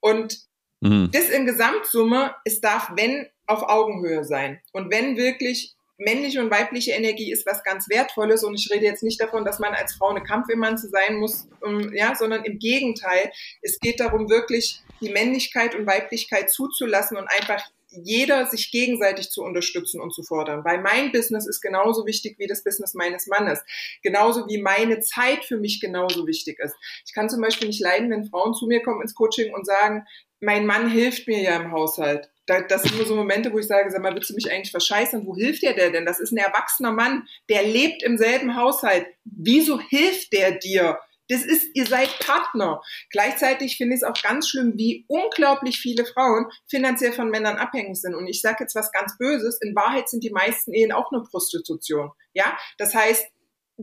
Und 0.00 0.50
Mhm. 0.80 1.10
Das 1.12 1.28
in 1.28 1.46
Gesamtsumme, 1.46 2.34
es 2.44 2.60
darf, 2.60 2.92
wenn, 2.96 3.26
auf 3.46 3.62
Augenhöhe 3.62 4.25
sein. 4.25 4.60
Und 4.72 4.90
wenn 4.90 5.16
wirklich 5.16 5.75
männliche 6.00 6.40
und 6.40 6.50
weibliche 6.50 6.92
Energie 6.92 7.30
ist 7.30 7.46
was 7.46 7.62
ganz 7.62 7.88
Wertvolles 7.88 8.42
und 8.42 8.54
ich 8.54 8.70
rede 8.72 8.87
jetzt 8.87 9.02
nicht 9.02 9.20
davon, 9.20 9.44
dass 9.44 9.58
man 9.58 9.75
als 9.75 9.94
Frau 9.94 10.08
eine 10.08 10.22
Kampfemanze 10.22 10.88
sein 10.88 11.16
muss, 11.16 11.46
um, 11.60 11.92
ja, 11.92 12.14
sondern 12.14 12.44
im 12.44 12.58
Gegenteil. 12.58 13.30
Es 13.60 13.78
geht 13.78 14.00
darum, 14.00 14.30
wirklich 14.30 14.80
die 15.00 15.10
Männlichkeit 15.10 15.75
und 15.75 15.87
Weiblichkeit 15.87 16.50
zuzulassen 16.50 17.16
und 17.16 17.28
einfach 17.28 17.62
jeder 17.92 18.46
sich 18.46 18.70
gegenseitig 18.70 19.30
zu 19.30 19.42
unterstützen 19.42 20.00
und 20.00 20.14
zu 20.14 20.22
fordern. 20.22 20.64
Weil 20.64 20.80
mein 20.80 21.10
Business 21.12 21.46
ist 21.46 21.60
genauso 21.60 22.06
wichtig 22.06 22.38
wie 22.38 22.46
das 22.46 22.62
Business 22.62 22.94
meines 22.94 23.26
Mannes. 23.26 23.60
Genauso 24.02 24.46
wie 24.49 24.62
meine 24.62 25.00
Zeit 25.00 25.44
für 25.44 25.56
mich 25.56 25.80
genauso 25.80 26.26
wichtig 26.26 26.58
ist. 26.60 26.76
Ich 27.04 27.12
kann 27.12 27.28
zum 27.28 27.40
Beispiel 27.40 27.66
nicht 27.66 27.80
leiden, 27.80 28.10
wenn 28.10 28.26
Frauen 28.26 28.54
zu 28.54 28.66
mir 28.66 28.82
kommen 28.82 29.02
ins 29.02 29.14
Coaching 29.14 29.52
und 29.52 29.66
sagen, 29.66 30.06
mein 30.40 30.66
Mann 30.66 30.90
hilft 30.90 31.28
mir 31.28 31.42
ja 31.42 31.56
im 31.56 31.70
Haushalt. 31.70 32.30
Das 32.47 32.82
sind 32.82 32.97
nur 32.97 33.06
so 33.06 33.14
Momente, 33.14 33.52
wo 33.52 33.59
ich 33.59 33.66
sage, 33.68 33.90
sag 33.90 34.02
mal, 34.02 34.14
willst 34.14 34.30
du 34.30 34.35
mich 34.35 34.50
eigentlich 34.50 34.73
verscheißen? 34.73 35.25
Wo 35.25 35.37
hilft 35.37 35.62
der 35.62 35.75
denn? 35.75 36.04
Das 36.04 36.18
ist 36.18 36.32
ein 36.32 36.38
erwachsener 36.38 36.90
Mann, 36.90 37.28
der 37.49 37.62
lebt 37.62 38.02
im 38.02 38.18
selben 38.18 38.56
Haushalt. 38.56 39.06
Wieso 39.25 39.78
hilft 39.78 40.32
der 40.32 40.52
dir? 40.52 40.99
Das 41.28 41.44
ist, 41.44 41.70
ihr 41.75 41.87
seid 41.87 42.18
Partner. 42.18 42.82
Gleichzeitig 43.11 43.76
finde 43.76 43.94
ich 43.94 44.02
es 44.02 44.04
auch 44.04 44.20
ganz 44.20 44.49
schlimm, 44.49 44.73
wie 44.76 45.04
unglaublich 45.06 45.78
viele 45.78 46.04
Frauen 46.04 46.47
finanziell 46.68 47.12
von 47.12 47.30
Männern 47.30 47.56
abhängig 47.56 48.00
sind. 48.00 48.16
Und 48.16 48.26
ich 48.26 48.40
sage 48.40 48.64
jetzt 48.64 48.75
was 48.75 48.90
ganz 48.90 49.16
Böses. 49.16 49.61
In 49.62 49.76
Wahrheit 49.76 50.09
sind 50.09 50.25
die 50.25 50.30
meisten 50.30 50.73
Ehen 50.73 50.90
auch 50.90 51.12
eine 51.12 51.23
Prostitution. 51.23 52.11
Ja, 52.35 52.59
das 52.78 52.97
heißt, 52.97 53.25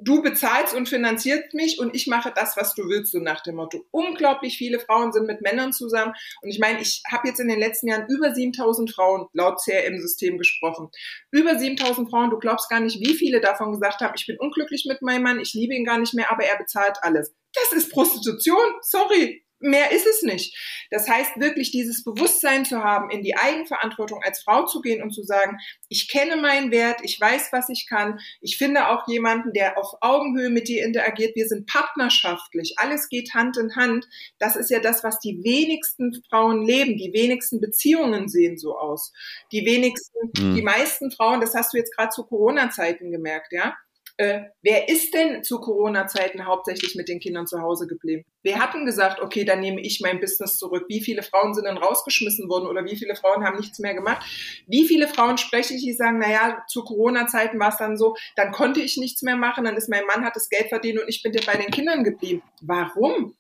du 0.04 0.22
bezahlst 0.22 0.74
und 0.74 0.90
finanzierst 0.90 1.54
mich 1.54 1.80
und 1.80 1.96
ich 1.96 2.08
mache 2.08 2.32
das, 2.36 2.58
was 2.58 2.74
du 2.76 2.84
willst, 2.88 3.12
so 3.12 3.20
nach 3.20 3.42
dem 3.42 3.56
Motto. 3.56 3.86
Unglaublich 3.92 4.58
viele 4.58 4.80
Frauen 4.80 5.12
sind 5.12 5.28
mit 5.28 5.42
Männern 5.42 5.74
zusammen 5.74 6.14
und 6.42 6.50
ich 6.50 6.60
meine, 6.60 6.82
ich 6.82 7.02
habe 7.12 7.28
jetzt 7.28 7.40
in 7.40 7.48
den 7.48 7.60
letzten 7.60 7.88
Jahren 7.88 8.08
über 8.10 8.34
7000 8.34 8.94
Frauen 8.94 9.28
laut 9.34 9.60
CRM-System 9.62 10.38
gesprochen. 10.38 10.90
Über 11.32 11.58
7000 11.58 12.10
Frauen, 12.10 12.30
du 12.30 12.38
glaubst 12.38 12.70
gar 12.70 12.80
nicht, 12.80 13.00
wie 13.00 13.16
viele 13.16 13.42
davon 13.42 13.72
gesagt 13.72 14.02
haben, 14.02 14.14
ich 14.16 14.28
bin 14.28 14.38
unglücklich 14.40 14.86
mit 14.88 15.02
meinem 15.02 15.24
Mann, 15.24 15.40
ich 15.40 15.54
liebe 15.54 15.74
ihn 15.74 15.86
gar 15.86 15.98
nicht 15.98 16.14
mehr, 16.14 16.32
aber 16.32 16.44
er 16.44 16.58
bezahlt 16.58 16.98
alles. 17.02 17.34
Das 17.54 17.72
ist 17.74 17.92
Prostitution, 17.92 18.74
sorry, 18.82 19.44
mehr 19.60 19.92
ist 19.92 20.06
es 20.06 20.22
nicht. 20.22 20.56
Das 20.92 21.10
heißt 21.10 21.40
wirklich 21.40 21.72
dieses 21.72 22.04
Bewusstsein 22.04 22.66
zu 22.66 22.84
haben, 22.84 23.10
in 23.10 23.24
die 23.24 23.36
Eigenverantwortung 23.36 24.22
als 24.24 24.42
Frau 24.42 24.66
zu 24.66 24.82
gehen 24.82 25.02
und 25.02 25.12
zu 25.12 25.24
sagen, 25.24 25.58
ich 25.90 26.10
kenne 26.10 26.38
meinen 26.38 26.72
Wert, 26.72 27.00
ich 27.04 27.20
weiß, 27.20 27.50
was 27.52 27.70
ich 27.70 27.88
kann, 27.90 28.20
ich 28.42 28.58
finde 28.58 28.90
auch 28.90 29.08
jemanden, 29.08 29.54
der 29.54 29.78
auf 29.78 29.94
Augenhöhe 30.02 30.50
mit 30.50 30.68
dir 30.68 30.86
interagiert, 30.86 31.36
wir 31.36 31.48
sind 31.48 31.68
partnerschaftlich, 31.68 32.76
alles 32.78 33.10
geht 33.10 33.34
Hand 33.34 33.58
in 33.58 33.76
Hand. 33.76 34.08
Das 34.40 34.56
ist 34.56 34.70
ja 34.70 34.80
das, 34.80 35.04
was 35.04 35.20
die 35.20 35.44
wenigsten 35.44 36.22
Frauen 36.30 36.66
leben, 36.66 36.98
die 36.98 37.14
wenigsten 37.14 37.60
Beziehungen 37.60 38.28
sehen 38.30 38.58
so 38.58 38.78
aus. 38.78 39.12
Die 39.52 39.66
wenigsten, 39.66 40.32
mhm. 40.38 40.56
die 40.56 40.62
meisten 40.62 41.12
Frauen, 41.12 41.42
das 41.42 41.54
hast 41.54 41.74
du 41.74 41.78
jetzt 41.78 41.96
gerade 41.96 42.10
zu 42.10 42.26
Corona-Zeiten 42.26 43.12
gemerkt, 43.12 43.52
ja, 43.52 43.76
äh, 44.18 44.42
wer 44.64 44.90
ist 44.90 45.14
denn 45.14 45.44
zu 45.44 45.60
Corona-Zeiten 45.60 46.46
hauptsächlich 46.46 46.96
mit 46.96 47.08
den 47.08 47.20
Kindern 47.20 47.46
zu 47.46 47.62
Hause 47.62 47.86
geblieben? 47.86 48.26
Wir 48.42 48.60
hatten 48.60 48.86
gesagt, 48.86 49.22
okay, 49.22 49.46
dann 49.46 49.60
nehme 49.60 49.82
ich 49.82 50.02
mein 50.02 50.20
Business 50.20 50.58
zurück. 50.58 50.86
Wie 50.90 51.02
viele 51.02 51.22
Frauen 51.22 51.54
sind 51.54 51.66
dann 51.66 51.78
rausgeschmissen 51.78 52.50
worden 52.50 52.68
oder 52.68 52.84
wie 52.84 52.98
viele 52.98 53.16
Frauen 53.16 53.46
haben 53.46 53.58
nichts 53.58 53.78
mehr 53.78 53.94
gemacht? 53.94 54.26
Wie 54.66 54.88
viele 54.88 55.08
Frauen 55.08 55.38
spreche 55.38 55.76
ich, 55.76 55.84
die 55.84 55.94
sagen, 55.94 56.18
naja, 56.18 56.64
zu 56.68 56.84
Corona-Zeiten 56.84 57.60
war 57.60 57.70
es 57.70 57.78
dann 57.78 57.96
so, 57.96 58.16
dann 58.36 58.52
konnte 58.52 58.82
ich 58.82 58.98
nichts 58.98 59.22
mehr 59.22 59.38
machen, 59.38 59.66
dann 59.66 59.78
ist 59.78 59.90
mein 59.90 60.06
Mann, 60.06 60.26
hat 60.26 60.36
das 60.36 60.50
Geld 60.50 60.70
verdient 60.70 61.00
und 61.00 61.08
ich 61.08 61.22
bin 61.22 61.32
bei 61.46 61.56
den 61.56 61.70
Kindern 61.70 62.04
geblieben. 62.04 62.42
Warum? 62.62 63.37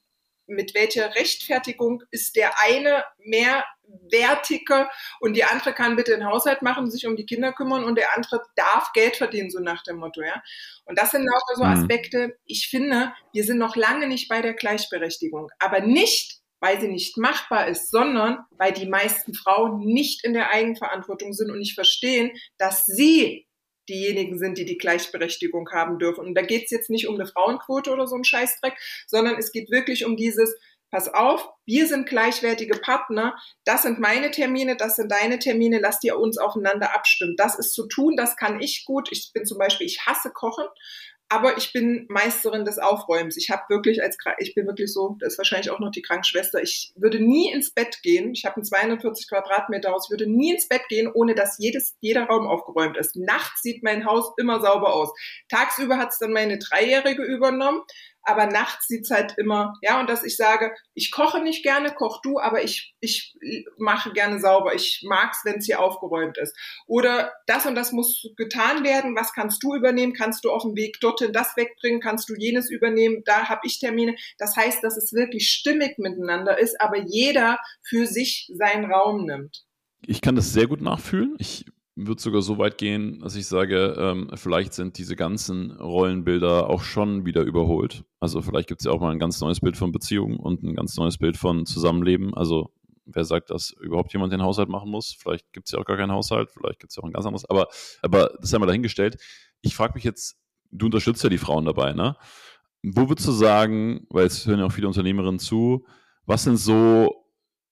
Mit 0.47 0.73
welcher 0.73 1.13
Rechtfertigung 1.15 2.03
ist 2.11 2.35
der 2.35 2.53
eine 2.61 3.03
mehr 3.19 3.63
wertiger 4.09 4.89
und 5.19 5.35
die 5.35 5.43
andere 5.43 5.73
kann 5.73 5.95
bitte 5.95 6.11
den 6.11 6.25
Haushalt 6.25 6.61
machen, 6.61 6.91
sich 6.91 7.05
um 7.07 7.15
die 7.15 7.25
Kinder 7.25 7.53
kümmern 7.53 7.83
und 7.83 7.97
der 7.97 8.15
andere 8.15 8.41
darf 8.55 8.91
Geld 8.93 9.15
verdienen, 9.15 9.49
so 9.49 9.59
nach 9.59 9.83
dem 9.83 9.97
Motto, 9.97 10.21
ja. 10.21 10.41
Und 10.85 10.97
das 10.97 11.11
sind 11.11 11.27
auch 11.29 11.55
so 11.55 11.63
mhm. 11.63 11.71
Aspekte, 11.71 12.37
ich 12.45 12.67
finde, 12.69 13.13
wir 13.33 13.43
sind 13.43 13.57
noch 13.57 13.75
lange 13.75 14.07
nicht 14.07 14.27
bei 14.29 14.41
der 14.41 14.53
Gleichberechtigung, 14.53 15.49
aber 15.59 15.81
nicht, 15.81 16.41
weil 16.59 16.81
sie 16.81 16.87
nicht 16.87 17.17
machbar 17.17 17.67
ist, 17.67 17.91
sondern 17.91 18.39
weil 18.51 18.73
die 18.73 18.87
meisten 18.87 19.33
Frauen 19.33 19.79
nicht 19.79 20.23
in 20.23 20.33
der 20.33 20.49
Eigenverantwortung 20.49 21.33
sind 21.33 21.51
und 21.51 21.59
nicht 21.59 21.75
verstehen, 21.75 22.31
dass 22.57 22.85
sie 22.85 23.46
diejenigen 23.89 24.37
sind, 24.37 24.57
die 24.57 24.65
die 24.65 24.77
Gleichberechtigung 24.77 25.69
haben 25.71 25.99
dürfen. 25.99 26.25
Und 26.25 26.35
da 26.35 26.41
geht 26.41 26.65
es 26.65 26.71
jetzt 26.71 26.89
nicht 26.89 27.07
um 27.07 27.15
eine 27.15 27.27
Frauenquote 27.27 27.91
oder 27.91 28.07
so 28.07 28.15
ein 28.15 28.23
Scheißdreck, 28.23 28.73
sondern 29.07 29.37
es 29.37 29.51
geht 29.51 29.71
wirklich 29.71 30.05
um 30.05 30.17
dieses, 30.17 30.55
pass 30.91 31.13
auf, 31.13 31.49
wir 31.65 31.87
sind 31.87 32.07
gleichwertige 32.07 32.77
Partner, 32.79 33.37
das 33.65 33.83
sind 33.83 33.99
meine 33.99 34.31
Termine, 34.31 34.77
das 34.77 34.95
sind 34.95 35.11
deine 35.11 35.39
Termine, 35.39 35.79
lasst 35.79 36.03
ihr 36.03 36.17
uns 36.17 36.37
aufeinander 36.37 36.95
abstimmen. 36.95 37.35
Das 37.37 37.57
ist 37.57 37.73
zu 37.73 37.87
tun, 37.87 38.15
das 38.15 38.35
kann 38.37 38.61
ich 38.61 38.85
gut. 38.85 39.09
Ich 39.11 39.31
bin 39.33 39.45
zum 39.45 39.57
Beispiel, 39.57 39.87
ich 39.87 40.05
hasse 40.05 40.31
Kochen, 40.31 40.65
aber 41.29 41.57
ich 41.57 41.73
bin 41.73 42.05
Meisterin 42.09 42.63
des 42.63 42.79
Aufräumens. 42.79 43.37
Ich 43.37 43.49
habe 43.49 43.63
wirklich 43.69 44.01
als 44.01 44.17
ich 44.39 44.55
bin 44.55 44.65
wirklich 44.65 44.93
so, 44.93 45.17
das 45.19 45.33
ist 45.33 45.37
wahrscheinlich 45.37 45.69
auch 45.71 45.79
noch 45.79 45.91
die 45.91 46.01
Krankenschwester. 46.01 46.61
Ich 46.61 46.93
würde 46.95 47.19
nie 47.19 47.51
ins 47.51 47.71
Bett 47.71 48.01
gehen. 48.01 48.31
Ich 48.33 48.45
habe 48.45 48.61
ein 48.61 48.63
240 48.63 49.27
Quadratmeter 49.27 49.91
Haus. 49.91 50.09
Würde 50.09 50.27
nie 50.27 50.53
ins 50.53 50.67
Bett 50.67 50.83
gehen, 50.87 51.11
ohne 51.13 51.35
dass 51.35 51.57
jedes 51.57 51.95
jeder 51.99 52.25
Raum 52.25 52.47
aufgeräumt 52.47 52.97
ist. 52.97 53.15
Nachts 53.15 53.61
sieht 53.61 53.83
mein 53.83 54.05
Haus 54.05 54.31
immer 54.37 54.61
sauber 54.61 54.93
aus. 54.93 55.11
Tagsüber 55.49 55.97
hat 55.97 56.11
es 56.11 56.19
dann 56.19 56.31
meine 56.31 56.59
Dreijährige 56.59 57.23
übernommen 57.23 57.81
aber 58.27 58.45
nachts 58.45 58.87
sieht's 58.87 59.09
halt 59.09 59.35
immer, 59.37 59.73
ja, 59.81 59.99
und 59.99 60.09
dass 60.09 60.23
ich 60.23 60.35
sage, 60.35 60.75
ich 60.93 61.11
koche 61.11 61.41
nicht 61.41 61.63
gerne, 61.63 61.93
koch 61.93 62.21
du, 62.21 62.39
aber 62.39 62.61
ich, 62.61 62.93
ich 62.99 63.35
mache 63.77 64.11
gerne 64.11 64.39
sauber. 64.39 64.75
Ich 64.75 65.03
mag's, 65.07 65.45
wenn's 65.45 65.65
hier 65.65 65.79
aufgeräumt 65.79 66.37
ist. 66.37 66.55
Oder 66.87 67.31
das 67.45 67.65
und 67.65 67.75
das 67.75 67.93
muss 67.93 68.27
getan 68.35 68.83
werden, 68.83 69.15
was 69.15 69.31
kannst 69.31 69.63
du 69.63 69.75
übernehmen? 69.75 70.13
Kannst 70.13 70.43
du 70.43 70.51
auf 70.51 70.63
dem 70.63 70.75
Weg 70.75 70.99
dorthin 70.99 71.31
das 71.31 71.55
wegbringen? 71.55 72.01
Kannst 72.01 72.27
du 72.29 72.35
jenes 72.37 72.69
übernehmen? 72.69 73.23
Da 73.25 73.47
habe 73.47 73.61
ich 73.63 73.79
Termine. 73.79 74.15
Das 74.37 74.57
heißt, 74.57 74.83
dass 74.83 74.97
es 74.97 75.13
wirklich 75.13 75.49
stimmig 75.49 75.97
miteinander 75.97 76.59
ist, 76.59 76.81
aber 76.81 76.97
jeder 76.97 77.59
für 77.81 78.05
sich 78.05 78.51
seinen 78.53 78.91
Raum 78.91 79.25
nimmt. 79.25 79.63
Ich 80.05 80.21
kann 80.21 80.35
das 80.35 80.51
sehr 80.51 80.67
gut 80.67 80.81
nachfühlen. 80.81 81.35
Ich 81.39 81.65
würde 81.97 82.21
sogar 82.21 82.43
so 82.43 82.59
weit 82.59 82.77
gehen, 82.77 83.19
dass 83.21 83.35
ich 83.35 83.47
sage, 83.47 83.95
ähm, 83.97 84.29
vielleicht 84.35 84.73
sind 84.73 84.99
diese 84.99 85.15
ganzen 85.15 85.71
Rollenbilder 85.71 86.69
auch 86.69 86.83
schon 86.83 87.25
wieder 87.25 87.41
überholt. 87.41 88.03
Also 88.19 88.41
vielleicht 88.43 88.67
gibt 88.67 88.81
es 88.81 88.85
ja 88.85 88.91
auch 88.91 89.01
mal 89.01 89.11
ein 89.11 89.19
ganz 89.19 89.41
neues 89.41 89.59
Bild 89.59 89.77
von 89.77 89.91
Beziehungen 89.91 90.37
und 90.37 90.61
ein 90.61 90.75
ganz 90.75 90.95
neues 90.95 91.17
Bild 91.17 91.37
von 91.37 91.65
Zusammenleben. 91.65 92.35
Also 92.35 92.71
wer 93.05 93.25
sagt, 93.25 93.49
dass 93.49 93.71
überhaupt 93.71 94.13
jemand 94.13 94.31
den 94.31 94.43
Haushalt 94.43 94.69
machen 94.69 94.91
muss? 94.91 95.17
Vielleicht 95.19 95.51
gibt 95.53 95.67
es 95.67 95.71
ja 95.71 95.79
auch 95.79 95.85
gar 95.85 95.97
keinen 95.97 96.11
Haushalt, 96.11 96.51
vielleicht 96.51 96.79
gibt 96.79 96.91
es 96.91 96.97
ja 96.97 97.03
auch 97.03 97.07
ein 97.07 97.13
ganz 97.13 97.25
anderes. 97.25 97.49
Aber, 97.49 97.67
aber 98.03 98.37
das 98.39 98.53
haben 98.53 98.61
wir 98.61 98.67
dahingestellt. 98.67 99.17
Ich 99.61 99.75
frage 99.75 99.93
mich 99.95 100.03
jetzt, 100.03 100.37
du 100.71 100.85
unterstützt 100.85 101.23
ja 101.23 101.29
die 101.29 101.39
Frauen 101.39 101.65
dabei, 101.65 101.93
ne? 101.93 102.15
Wo 102.83 103.09
würdest 103.09 103.27
du 103.27 103.31
sagen, 103.31 104.05
weil 104.09 104.27
es 104.27 104.45
hören 104.45 104.59
ja 104.59 104.65
auch 104.65 104.71
viele 104.71 104.87
Unternehmerinnen 104.87 105.39
zu, 105.39 105.85
was 106.25 106.43
sind 106.43 106.57
so 106.57 107.26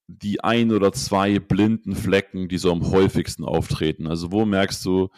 die 0.07 0.43
ein 0.43 0.71
oder 0.71 0.91
zwei 0.93 1.39
blinden 1.39 1.95
Flecken, 1.95 2.47
die 2.47 2.57
so 2.57 2.71
am 2.71 2.91
häufigsten 2.91 3.43
auftreten? 3.43 4.07
Also 4.07 4.31
wo 4.31 4.45
merkst 4.45 4.85
du, 4.85 5.09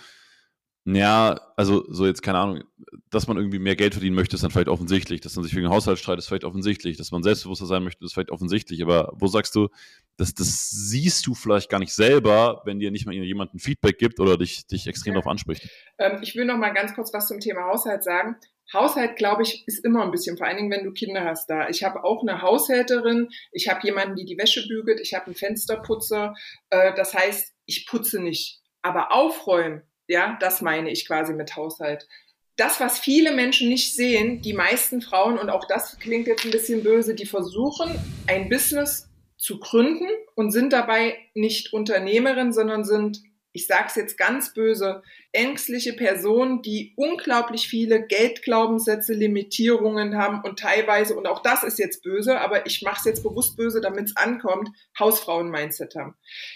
ja, 0.86 1.42
also 1.58 1.84
so 1.90 2.06
jetzt 2.06 2.22
keine 2.22 2.38
Ahnung, 2.38 2.64
dass 3.10 3.28
man 3.28 3.36
irgendwie 3.36 3.60
mehr 3.60 3.76
Geld 3.76 3.94
verdienen 3.94 4.16
möchte, 4.16 4.36
ist 4.36 4.44
dann 4.44 4.52
vielleicht 4.52 4.70
offensichtlich. 4.70 5.20
Dass 5.20 5.36
man 5.36 5.44
sich 5.44 5.54
wegen 5.54 5.66
den 5.66 5.74
Haushalt 5.74 6.00
streitet, 6.00 6.20
ist 6.20 6.28
vielleicht 6.30 6.46
offensichtlich. 6.46 6.96
Dass 6.96 7.12
man 7.12 7.24
selbstbewusster 7.24 7.66
sein 7.66 7.84
möchte, 7.84 8.06
ist 8.06 8.14
vielleicht 8.14 8.32
offensichtlich. 8.32 8.82
Aber 8.82 9.12
wo 9.18 9.28
sagst 9.28 9.54
du, 9.56 9.68
dass 10.16 10.34
das 10.34 10.70
siehst 10.70 11.28
du 11.28 11.34
vielleicht 11.34 11.70
gar 11.70 11.80
nicht 11.80 11.94
selber, 11.94 12.62
wenn 12.64 12.80
dir 12.80 12.92
nicht 12.92 13.06
mal 13.06 13.14
jemand 13.14 13.54
ein 13.54 13.60
Feedback 13.60 13.98
gibt 13.98 14.22
oder 14.22 14.38
dich, 14.38 14.66
dich 14.68 14.88
extrem 14.88 15.14
ja. 15.14 15.20
darauf 15.20 15.30
anspricht? 15.30 15.70
Ähm, 15.98 16.20
ich 16.22 16.36
will 16.36 16.46
noch 16.46 16.58
mal 16.58 16.74
ganz 16.74 16.96
kurz 16.96 17.14
was 17.14 17.28
zum 17.28 17.42
Thema 17.42 17.66
Haushalt 17.66 18.06
sagen. 18.06 18.38
Haushalt, 18.74 19.16
glaube 19.16 19.44
ich, 19.44 19.68
ist 19.68 19.84
immer 19.86 20.04
ein 20.04 20.12
bisschen, 20.12 20.38
vor 20.38 20.48
allen 20.48 20.58
Dingen, 20.58 20.72
wenn 20.72 20.84
du 20.84 20.92
Kinder 20.92 21.24
hast 21.24 21.50
da. 21.50 21.70
Ich 21.70 21.84
habe 21.84 22.04
auch 22.04 22.22
eine 22.22 22.42
Haushälterin, 22.42 23.30
ich 23.52 23.70
habe 23.70 23.80
jemanden, 23.84 24.16
die 24.16 24.26
die 24.26 24.38
Wäsche 24.38 24.68
bügelt, 24.68 25.00
ich 25.00 25.14
habe 25.14 25.28
einen 25.28 25.36
Fensterputzer. 25.36 26.36
Äh, 26.70 26.94
das 26.96 27.14
heißt, 27.14 27.54
ich 27.66 27.88
putze 27.88 28.20
nicht. 28.20 28.62
Aber 28.82 29.12
aufräumen, 29.12 29.84
ja, 30.08 30.38
das 30.40 30.62
meine 30.62 30.92
ich 30.92 31.08
quasi 31.08 31.34
mit 31.34 31.56
Haushalt. 31.56 32.08
Das, 32.56 32.80
was 32.80 32.98
viele 32.98 33.34
Menschen 33.34 33.70
nicht 33.70 33.94
sehen, 33.94 34.42
die 34.42 34.54
meisten 34.54 35.02
Frauen, 35.02 35.38
und 35.38 35.50
auch 35.50 35.66
das 35.66 36.00
klingt 36.00 36.28
jetzt 36.28 36.44
ein 36.44 36.52
bisschen 36.52 36.84
böse, 36.84 37.14
die 37.14 37.26
versuchen, 37.26 38.00
ein 38.26 38.50
Business 38.50 39.08
zu 39.38 39.60
gründen 39.60 40.08
und 40.36 40.52
sind 40.52 40.74
dabei 40.74 41.18
nicht 41.36 41.72
Unternehmerin, 41.72 42.52
sondern 42.52 42.84
sind, 42.84 43.22
ich 43.58 43.66
sage 43.66 43.86
es 43.88 43.96
jetzt 43.96 44.20
ganz 44.20 44.54
böse, 44.54 45.02
ängstliche 45.32 45.94
Personen, 45.94 46.62
die 46.62 46.94
unglaublich 46.96 47.68
viele 47.68 48.06
Geldglaubenssätze, 48.06 49.14
Limitierungen 49.14 50.16
haben 50.16 50.42
und 50.44 50.60
teilweise, 50.60 51.16
und 51.16 51.26
auch 51.26 51.42
das 51.42 51.64
ist 51.64 51.80
jetzt 51.80 52.04
böse, 52.04 52.40
aber 52.40 52.68
ich 52.68 52.84
mache 52.84 52.98
es 53.00 53.06
jetzt 53.06 53.24
bewusst 53.24 53.58
böse, 53.58 53.82
damit 53.82 54.06
es 54.06 54.16
ankommt, 54.16 54.70
Hausfrauen-Mindset 55.00 55.96
haben. 55.96 56.14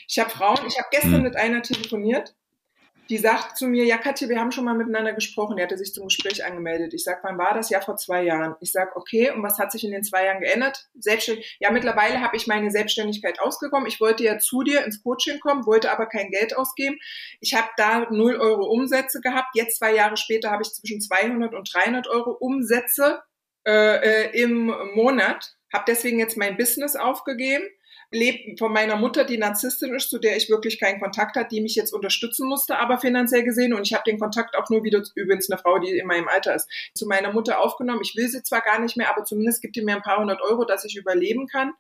Ich 0.08 0.20
habe 0.20 0.30
Frauen, 0.30 0.60
ich 0.68 0.78
habe 0.78 0.90
gestern 0.92 1.16
hm. 1.16 1.24
mit 1.24 1.36
einer 1.36 1.64
telefoniert, 1.64 2.36
die 3.12 3.18
sagt 3.18 3.58
zu 3.58 3.68
mir, 3.68 3.84
ja 3.84 3.98
Katja, 3.98 4.30
wir 4.30 4.40
haben 4.40 4.54
schon 4.54 4.64
mal 4.64 4.74
miteinander 4.74 5.12
gesprochen. 5.12 5.58
Die 5.58 5.64
hatte 5.64 5.78
sich 5.78 5.94
zum 5.94 6.06
Gespräch 6.06 6.46
angemeldet. 6.46 6.94
Ich 6.94 7.04
sag, 7.04 7.22
wann 7.26 7.38
war 7.38 7.54
das? 7.54 7.70
Ja, 7.70 7.82
vor 7.82 7.98
zwei 7.98 8.24
Jahren. 8.24 8.56
Ich 8.62 8.72
sag, 8.72 8.96
okay, 8.96 9.32
und 9.32 9.44
was 9.44 9.60
hat 9.60 9.74
sich 9.74 9.84
in 9.84 9.92
den 9.92 10.02
zwei 10.02 10.24
Jahren 10.24 10.40
geändert? 10.40 10.88
Selbstständig. 10.98 11.58
Ja, 11.60 11.72
mittlerweile 11.72 12.22
habe 12.22 12.38
ich 12.38 12.48
meine 12.48 12.72
Selbstständigkeit 12.72 13.42
ausgekommen. 13.42 13.86
Ich 13.86 14.00
wollte 14.00 14.24
ja 14.24 14.38
zu 14.40 14.64
dir 14.64 14.86
ins 14.86 15.04
Coaching 15.04 15.42
kommen, 15.42 15.66
wollte 15.66 15.92
aber 15.92 16.06
kein 16.06 16.32
Geld 16.32 16.56
ausgeben. 16.56 17.00
Ich 17.42 17.54
habe 17.54 17.68
da 17.76 18.08
null 18.12 18.38
Euro 18.38 18.64
Umsätze 18.64 19.20
gehabt. 19.20 19.50
Jetzt 19.56 19.80
zwei 19.80 19.94
Jahre 19.94 20.16
später 20.16 20.50
habe 20.50 20.64
ich 20.64 20.70
zwischen 20.70 21.02
200 21.02 21.54
und 21.54 21.70
300 21.74 22.08
Euro 22.08 22.32
Umsätze 22.32 23.24
äh, 23.68 24.30
äh, 24.30 24.42
im 24.42 24.74
Monat. 24.96 25.58
Habe 25.74 25.84
deswegen 25.86 26.18
jetzt 26.18 26.38
mein 26.38 26.56
Business 26.56 26.96
aufgegeben 26.96 27.66
lebe 28.12 28.58
von 28.58 28.74
meiner 28.74 28.98
Mutter, 28.98 29.24
die 29.24 29.38
Narzisstin 29.38 29.94
ist, 29.96 30.10
zu 30.10 30.20
der 30.20 30.36
ich 30.36 30.50
wirklich 30.50 30.80
keinen 30.80 31.00
Kontakt 31.00 31.36
hatte, 31.36 31.50
die 31.50 31.62
mich 31.62 31.76
jetzt 31.76 31.94
unterstützen 31.94 32.48
musste, 32.48 32.78
aber 32.78 33.00
finanziell 33.00 33.44
gesehen. 33.44 33.74
Und 33.74 33.88
ich 33.88 33.94
habe 33.94 34.04
den 34.06 34.20
Kontakt 34.20 34.56
auch 34.56 34.70
nur 34.70 34.84
wieder, 34.84 35.02
übrigens 35.16 35.50
eine 35.50 35.58
Frau, 35.60 35.80
die 35.80 35.98
in 35.98 36.08
meinem 36.08 36.28
Alter 36.28 36.56
ist, 36.56 36.70
zu 36.94 37.06
meiner 37.08 37.32
Mutter 37.32 37.60
aufgenommen. 37.60 38.02
Ich 38.04 38.16
will 38.16 38.28
sie 38.28 38.44
zwar 38.44 38.62
gar 38.62 38.80
nicht 38.80 38.98
mehr, 38.98 39.10
aber 39.10 39.24
zumindest 39.24 39.62
gibt 39.62 39.76
die 39.76 39.82
mir 39.82 39.96
ein 39.96 40.02
paar 40.02 40.20
hundert 40.20 40.42
Euro, 40.42 40.66
dass 40.66 40.86
ich 40.86 40.98
überleben 40.98 41.48
kann. 41.48 41.72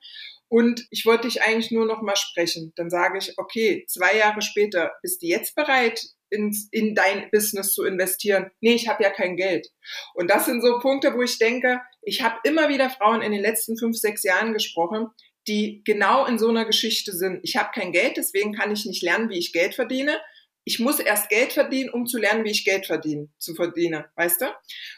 Und 0.47 0.85
ich 0.89 1.05
wollte 1.05 1.27
dich 1.27 1.41
eigentlich 1.41 1.71
nur 1.71 1.85
noch 1.85 2.01
mal 2.01 2.17
sprechen. 2.17 2.73
Dann 2.75 2.89
sage 2.89 3.17
ich, 3.17 3.37
okay, 3.37 3.85
zwei 3.87 4.17
Jahre 4.17 4.41
später, 4.41 4.91
bist 5.01 5.21
du 5.21 5.27
jetzt 5.27 5.55
bereit, 5.55 6.01
ins, 6.29 6.67
in 6.71 6.95
dein 6.95 7.29
Business 7.31 7.73
zu 7.73 7.83
investieren? 7.83 8.51
Nee, 8.59 8.73
ich 8.73 8.87
habe 8.87 9.03
ja 9.03 9.11
kein 9.11 9.37
Geld. 9.37 9.69
Und 10.13 10.29
das 10.29 10.45
sind 10.45 10.61
so 10.61 10.79
Punkte, 10.79 11.13
wo 11.13 11.21
ich 11.21 11.37
denke, 11.37 11.81
ich 12.01 12.21
habe 12.21 12.39
immer 12.43 12.67
wieder 12.69 12.89
Frauen 12.89 13.21
in 13.21 13.31
den 13.31 13.41
letzten 13.41 13.77
fünf, 13.77 13.97
sechs 13.97 14.23
Jahren 14.23 14.53
gesprochen, 14.53 15.07
die 15.47 15.81
genau 15.85 16.25
in 16.25 16.37
so 16.37 16.49
einer 16.49 16.65
Geschichte 16.65 17.13
sind. 17.13 17.39
Ich 17.43 17.55
habe 17.57 17.71
kein 17.73 17.91
Geld, 17.91 18.17
deswegen 18.17 18.53
kann 18.53 18.71
ich 18.71 18.85
nicht 18.85 19.01
lernen, 19.01 19.29
wie 19.29 19.39
ich 19.39 19.53
Geld 19.53 19.75
verdiene. 19.75 20.19
Ich 20.63 20.79
muss 20.79 20.99
erst 20.99 21.29
Geld 21.29 21.53
verdienen, 21.53 21.89
um 21.89 22.05
zu 22.05 22.19
lernen, 22.19 22.43
wie 22.43 22.51
ich 22.51 22.65
Geld 22.65 22.85
verdiene, 22.85 23.29
zu 23.39 23.55
verdienen, 23.55 24.05
weißt 24.15 24.41
du? 24.41 24.45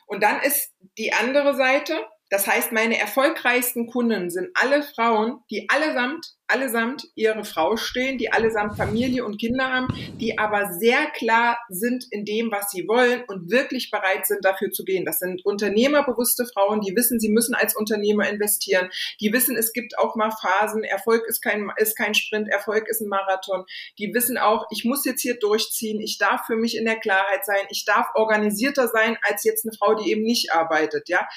Und 0.07 0.21
dann 0.21 0.41
ist 0.41 0.71
die 0.97 1.13
andere 1.13 1.55
Seite, 1.55 2.05
das 2.29 2.47
heißt, 2.47 2.71
meine 2.71 2.97
erfolgreichsten 2.97 3.87
Kunden 3.87 4.29
sind 4.29 4.49
alle 4.55 4.83
Frauen, 4.83 5.39
die 5.49 5.69
allesamt 5.69 6.35
allesamt 6.47 7.07
ihre 7.15 7.45
Frau 7.45 7.77
stehen, 7.77 8.17
die 8.17 8.31
allesamt 8.31 8.77
Familie 8.77 9.25
und 9.25 9.39
Kinder 9.39 9.71
haben, 9.71 9.87
die 10.19 10.37
aber 10.37 10.73
sehr 10.73 11.07
klar 11.11 11.57
sind 11.69 12.05
in 12.11 12.25
dem, 12.25 12.51
was 12.51 12.71
sie 12.71 12.87
wollen 12.87 13.23
und 13.27 13.49
wirklich 13.49 13.89
bereit 13.91 14.27
sind, 14.27 14.43
dafür 14.43 14.71
zu 14.71 14.83
gehen. 14.83 15.05
Das 15.05 15.19
sind 15.19 15.45
unternehmerbewusste 15.45 16.45
Frauen, 16.45 16.81
die 16.81 16.95
wissen, 16.95 17.19
sie 17.19 17.29
müssen 17.29 17.55
als 17.55 17.75
Unternehmer 17.75 18.29
investieren, 18.29 18.89
die 19.21 19.31
wissen, 19.31 19.55
es 19.55 19.73
gibt 19.73 19.97
auch 19.97 20.15
mal 20.15 20.31
Phasen, 20.31 20.83
Erfolg 20.83 21.25
ist 21.27 21.41
kein, 21.41 21.71
ist 21.77 21.97
kein 21.97 22.13
Sprint, 22.13 22.49
Erfolg 22.49 22.87
ist 22.87 23.01
ein 23.01 23.09
Marathon. 23.09 23.65
Die 23.97 24.13
wissen 24.13 24.37
auch, 24.37 24.65
ich 24.71 24.85
muss 24.85 25.05
jetzt 25.05 25.21
hier 25.21 25.39
durchziehen, 25.39 26.01
ich 26.01 26.17
darf 26.17 26.45
für 26.45 26.55
mich 26.55 26.77
in 26.77 26.85
der 26.85 26.99
Klarheit 26.99 27.45
sein, 27.45 27.65
ich 27.69 27.85
darf 27.85 28.07
organisierter 28.15 28.87
sein 28.87 29.17
als 29.23 29.43
jetzt 29.43 29.65
eine 29.65 29.75
Frau, 29.77 29.95
die 29.95 30.11
eben 30.11 30.23
nicht 30.23 30.53
arbeitet. 30.53 31.09
Ja, 31.09 31.27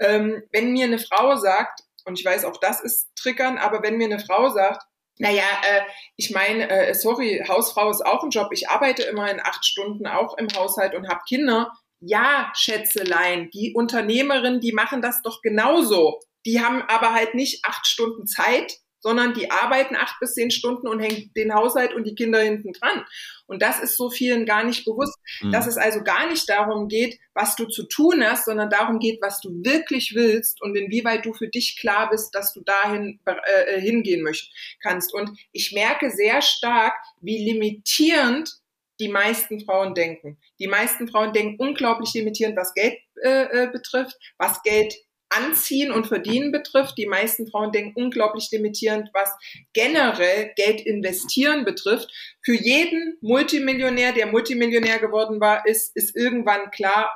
ähm, 0.00 0.42
wenn 0.52 0.72
mir 0.72 0.86
eine 0.86 0.98
Frau 0.98 1.36
sagt, 1.36 1.85
und 2.06 2.18
ich 2.18 2.24
weiß, 2.24 2.44
auch 2.44 2.58
das 2.58 2.80
ist 2.80 3.08
triggern, 3.16 3.58
aber 3.58 3.82
wenn 3.82 3.96
mir 3.96 4.06
eine 4.06 4.20
Frau 4.20 4.48
sagt, 4.48 4.82
naja, 5.18 5.44
äh, 5.62 5.82
ich 6.16 6.30
meine, 6.30 6.68
äh, 6.68 6.94
sorry, 6.94 7.42
Hausfrau 7.48 7.90
ist 7.90 8.04
auch 8.04 8.22
ein 8.22 8.30
Job. 8.30 8.48
Ich 8.52 8.68
arbeite 8.68 9.02
immer 9.04 9.30
in 9.30 9.40
acht 9.40 9.64
Stunden 9.64 10.06
auch 10.06 10.36
im 10.36 10.48
Haushalt 10.54 10.94
und 10.94 11.08
habe 11.08 11.20
Kinder. 11.26 11.72
Ja, 12.00 12.52
Schätzelein, 12.54 13.48
die 13.50 13.72
Unternehmerinnen, 13.74 14.60
die 14.60 14.72
machen 14.72 15.00
das 15.00 15.22
doch 15.22 15.40
genauso. 15.40 16.20
Die 16.44 16.60
haben 16.60 16.82
aber 16.82 17.14
halt 17.14 17.34
nicht 17.34 17.64
acht 17.64 17.86
Stunden 17.86 18.26
Zeit, 18.26 18.76
sondern 19.06 19.34
die 19.34 19.52
arbeiten 19.52 19.94
acht 19.94 20.18
bis 20.18 20.34
zehn 20.34 20.50
Stunden 20.50 20.88
und 20.88 20.98
hängen 20.98 21.30
den 21.36 21.54
Haushalt 21.54 21.94
und 21.94 22.08
die 22.08 22.16
Kinder 22.16 22.40
hinten 22.40 22.72
dran. 22.72 23.04
Und 23.46 23.62
das 23.62 23.78
ist 23.78 23.96
so 23.96 24.10
vielen 24.10 24.46
gar 24.46 24.64
nicht 24.64 24.84
bewusst, 24.84 25.16
mhm. 25.42 25.52
dass 25.52 25.68
es 25.68 25.76
also 25.76 26.02
gar 26.02 26.28
nicht 26.28 26.50
darum 26.50 26.88
geht, 26.88 27.16
was 27.32 27.54
du 27.54 27.66
zu 27.66 27.84
tun 27.84 28.24
hast, 28.24 28.46
sondern 28.46 28.68
darum 28.68 28.98
geht, 28.98 29.22
was 29.22 29.40
du 29.40 29.50
wirklich 29.62 30.16
willst 30.16 30.60
und 30.60 30.74
inwieweit 30.74 31.24
du 31.24 31.34
für 31.34 31.46
dich 31.46 31.78
klar 31.78 32.10
bist, 32.10 32.34
dass 32.34 32.52
du 32.52 32.62
dahin 32.64 33.20
äh, 33.26 33.76
äh 33.76 33.80
hingehen 33.80 34.24
möcht, 34.24 34.50
kannst. 34.82 35.14
Und 35.14 35.30
ich 35.52 35.70
merke 35.70 36.10
sehr 36.10 36.42
stark, 36.42 36.94
wie 37.20 37.38
limitierend 37.38 38.56
die 38.98 39.08
meisten 39.08 39.64
Frauen 39.64 39.94
denken. 39.94 40.36
Die 40.58 40.66
meisten 40.66 41.06
Frauen 41.06 41.32
denken 41.32 41.62
unglaublich 41.62 42.12
limitierend, 42.14 42.56
was 42.56 42.74
Geld 42.74 42.98
äh, 43.22 43.66
äh 43.66 43.70
betrifft, 43.70 44.16
was 44.36 44.64
Geld 44.64 44.96
Anziehen 45.28 45.90
und 45.90 46.06
Verdienen 46.06 46.52
betrifft. 46.52 46.96
Die 46.98 47.06
meisten 47.06 47.48
Frauen 47.48 47.72
denken 47.72 48.00
unglaublich 48.00 48.48
limitierend, 48.52 49.10
was 49.12 49.30
generell 49.72 50.52
Geld 50.56 50.80
investieren 50.80 51.64
betrifft. 51.64 52.10
Für 52.42 52.54
jeden 52.54 53.16
Multimillionär, 53.20 54.12
der 54.12 54.26
Multimillionär 54.26 54.98
geworden 54.98 55.40
war, 55.40 55.66
ist, 55.66 55.96
ist 55.96 56.16
irgendwann 56.16 56.70
klar, 56.70 57.10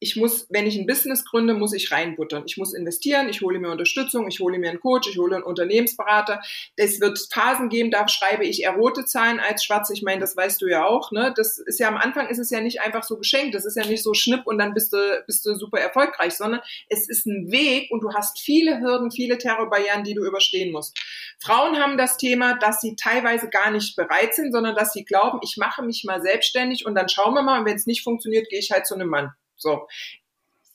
ich 0.00 0.16
muss, 0.16 0.46
wenn 0.50 0.66
ich 0.66 0.76
ein 0.76 0.86
Business 0.86 1.24
gründe, 1.24 1.54
muss 1.54 1.72
ich 1.72 1.90
reinbuttern. 1.90 2.42
Ich 2.46 2.56
muss 2.56 2.74
investieren, 2.74 3.28
ich 3.28 3.40
hole 3.40 3.58
mir 3.58 3.70
Unterstützung, 3.70 4.28
ich 4.28 4.40
hole 4.40 4.58
mir 4.58 4.70
einen 4.70 4.80
Coach, 4.80 5.08
ich 5.08 5.18
hole 5.18 5.36
einen 5.36 5.44
Unternehmensberater. 5.44 6.42
Es 6.76 7.00
wird 7.00 7.18
Phasen 7.32 7.68
geben, 7.68 7.90
da 7.90 8.06
schreibe 8.08 8.44
ich 8.44 8.62
eher 8.62 8.74
rote 8.74 9.04
Zahlen 9.04 9.40
als 9.40 9.64
schwarze. 9.64 9.94
Ich 9.94 10.02
meine, 10.02 10.20
das 10.20 10.36
weißt 10.36 10.60
du 10.60 10.66
ja 10.66 10.84
auch. 10.84 11.12
Ne? 11.12 11.32
Das 11.36 11.58
ist 11.58 11.78
ja 11.78 11.88
am 11.88 11.96
Anfang 11.96 12.28
ist 12.28 12.38
es 12.38 12.50
ja 12.50 12.60
nicht 12.60 12.80
einfach 12.80 13.02
so 13.02 13.16
geschenkt. 13.16 13.54
Das 13.54 13.64
ist 13.64 13.76
ja 13.76 13.86
nicht 13.86 14.02
so 14.02 14.14
schnipp 14.14 14.46
und 14.46 14.58
dann 14.58 14.74
bist 14.74 14.92
du, 14.92 14.98
bist 15.26 15.46
du 15.46 15.54
super 15.54 15.78
erfolgreich, 15.78 16.34
sondern 16.34 16.60
es 16.88 17.08
ist 17.08 17.26
ein 17.26 17.50
Weg 17.50 17.90
und 17.90 18.02
du 18.02 18.12
hast 18.12 18.40
viele 18.40 18.80
Hürden, 18.80 19.10
viele 19.10 19.38
Terrorbarrieren, 19.38 20.04
die 20.04 20.14
du 20.14 20.24
überstehen 20.24 20.72
musst. 20.72 20.98
Frauen 21.38 21.78
haben 21.78 21.96
das 21.96 22.16
Thema, 22.16 22.58
dass 22.58 22.80
sie 22.80 22.96
teilweise 22.96 23.48
gar 23.48 23.70
nicht 23.70 23.96
bereit 23.96 24.34
sind, 24.34 24.52
sondern 24.52 24.74
dass 24.74 24.92
sie 24.92 25.04
glauben, 25.04 25.40
ich 25.42 25.56
mache 25.56 25.82
mich 25.82 26.04
mal 26.04 26.20
selbstständig 26.20 26.84
und 26.84 26.94
dann 26.94 27.08
schauen 27.08 27.34
wir 27.34 27.42
mal 27.42 27.60
und 27.60 27.66
wenn 27.66 27.76
es 27.76 27.86
nicht 27.86 28.02
funktioniert, 28.02 28.48
gehe 28.50 28.58
ich 28.58 28.70
halt 28.70 28.86
zu 28.86 28.94
einem 28.94 29.08
Mann. 29.08 29.32
So. 29.56 29.86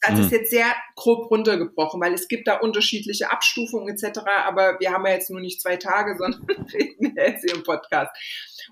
Das 0.02 0.14
mhm. 0.18 0.22
ist 0.22 0.32
jetzt 0.32 0.52
sehr 0.52 0.74
grob 0.96 1.30
runtergebrochen, 1.30 2.00
weil 2.00 2.14
es 2.14 2.28
gibt 2.28 2.48
da 2.48 2.60
unterschiedliche 2.60 3.32
Abstufungen 3.32 3.90
etc. 3.90 4.20
Aber 4.46 4.80
wir 4.80 4.92
haben 4.92 5.06
ja 5.06 5.14
jetzt 5.14 5.30
nur 5.30 5.42
nicht 5.42 5.62
zwei 5.62 5.76
Tage, 5.76 6.16
sondern 6.18 6.48
reden 6.74 7.16
jetzt 7.18 7.44
hier 7.44 7.56
im 7.56 7.64
Podcast. 7.64 8.12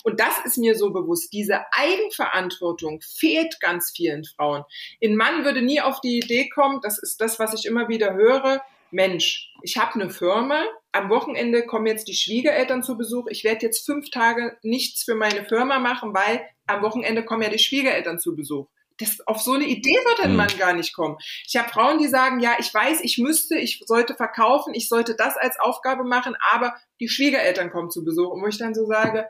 Und 0.03 0.19
das 0.19 0.45
ist 0.45 0.57
mir 0.57 0.75
so 0.75 0.91
bewusst. 0.91 1.33
Diese 1.33 1.65
Eigenverantwortung 1.71 3.01
fehlt 3.01 3.59
ganz 3.59 3.91
vielen 3.93 4.23
Frauen. 4.23 4.63
Ein 5.03 5.15
Mann 5.15 5.43
würde 5.43 5.61
nie 5.61 5.81
auf 5.81 5.99
die 6.01 6.19
Idee 6.19 6.49
kommen, 6.49 6.79
das 6.81 6.97
ist 6.97 7.19
das, 7.19 7.39
was 7.39 7.53
ich 7.53 7.65
immer 7.65 7.89
wieder 7.89 8.13
höre. 8.13 8.61
Mensch, 8.89 9.51
ich 9.63 9.75
habe 9.75 9.95
eine 9.95 10.09
Firma, 10.09 10.63
am 10.93 11.09
Wochenende 11.09 11.65
kommen 11.65 11.87
jetzt 11.87 12.07
die 12.07 12.13
Schwiegereltern 12.13 12.83
zu 12.83 12.97
Besuch. 12.97 13.27
Ich 13.29 13.43
werde 13.43 13.65
jetzt 13.65 13.85
fünf 13.85 14.09
Tage 14.11 14.57
nichts 14.61 15.03
für 15.03 15.15
meine 15.15 15.43
Firma 15.43 15.77
machen, 15.79 16.13
weil 16.13 16.41
am 16.67 16.81
Wochenende 16.83 17.25
kommen 17.25 17.41
ja 17.41 17.49
die 17.49 17.59
Schwiegereltern 17.59 18.17
zu 18.17 18.33
Besuch 18.33 18.67
das, 18.97 19.19
auf 19.27 19.41
so 19.41 19.53
eine 19.53 19.65
Idee 19.65 19.97
wird 20.05 20.19
ein 20.21 20.31
mhm. 20.31 20.37
Mann 20.37 20.57
gar 20.57 20.73
nicht 20.73 20.93
kommen. 20.93 21.17
Ich 21.45 21.55
habe 21.55 21.69
Frauen, 21.69 21.99
die 21.99 22.07
sagen, 22.07 22.39
ja, 22.39 22.55
ich 22.59 22.73
weiß, 22.73 23.01
ich 23.01 23.17
müsste, 23.17 23.57
ich 23.57 23.83
sollte 23.85 24.15
verkaufen, 24.15 24.73
ich 24.73 24.89
sollte 24.89 25.15
das 25.15 25.37
als 25.37 25.59
Aufgabe 25.59 26.03
machen, 26.03 26.35
aber 26.51 26.75
die 26.99 27.09
Schwiegereltern 27.09 27.71
kommen 27.71 27.91
zu 27.91 28.03
Besuch. 28.03 28.31
Und 28.31 28.41
wo 28.41 28.47
ich 28.47 28.57
dann 28.57 28.73
so 28.73 28.85
sage, 28.85 29.27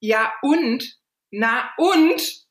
ja 0.00 0.32
und, 0.42 0.98
na 1.30 1.70
und, 1.78 2.46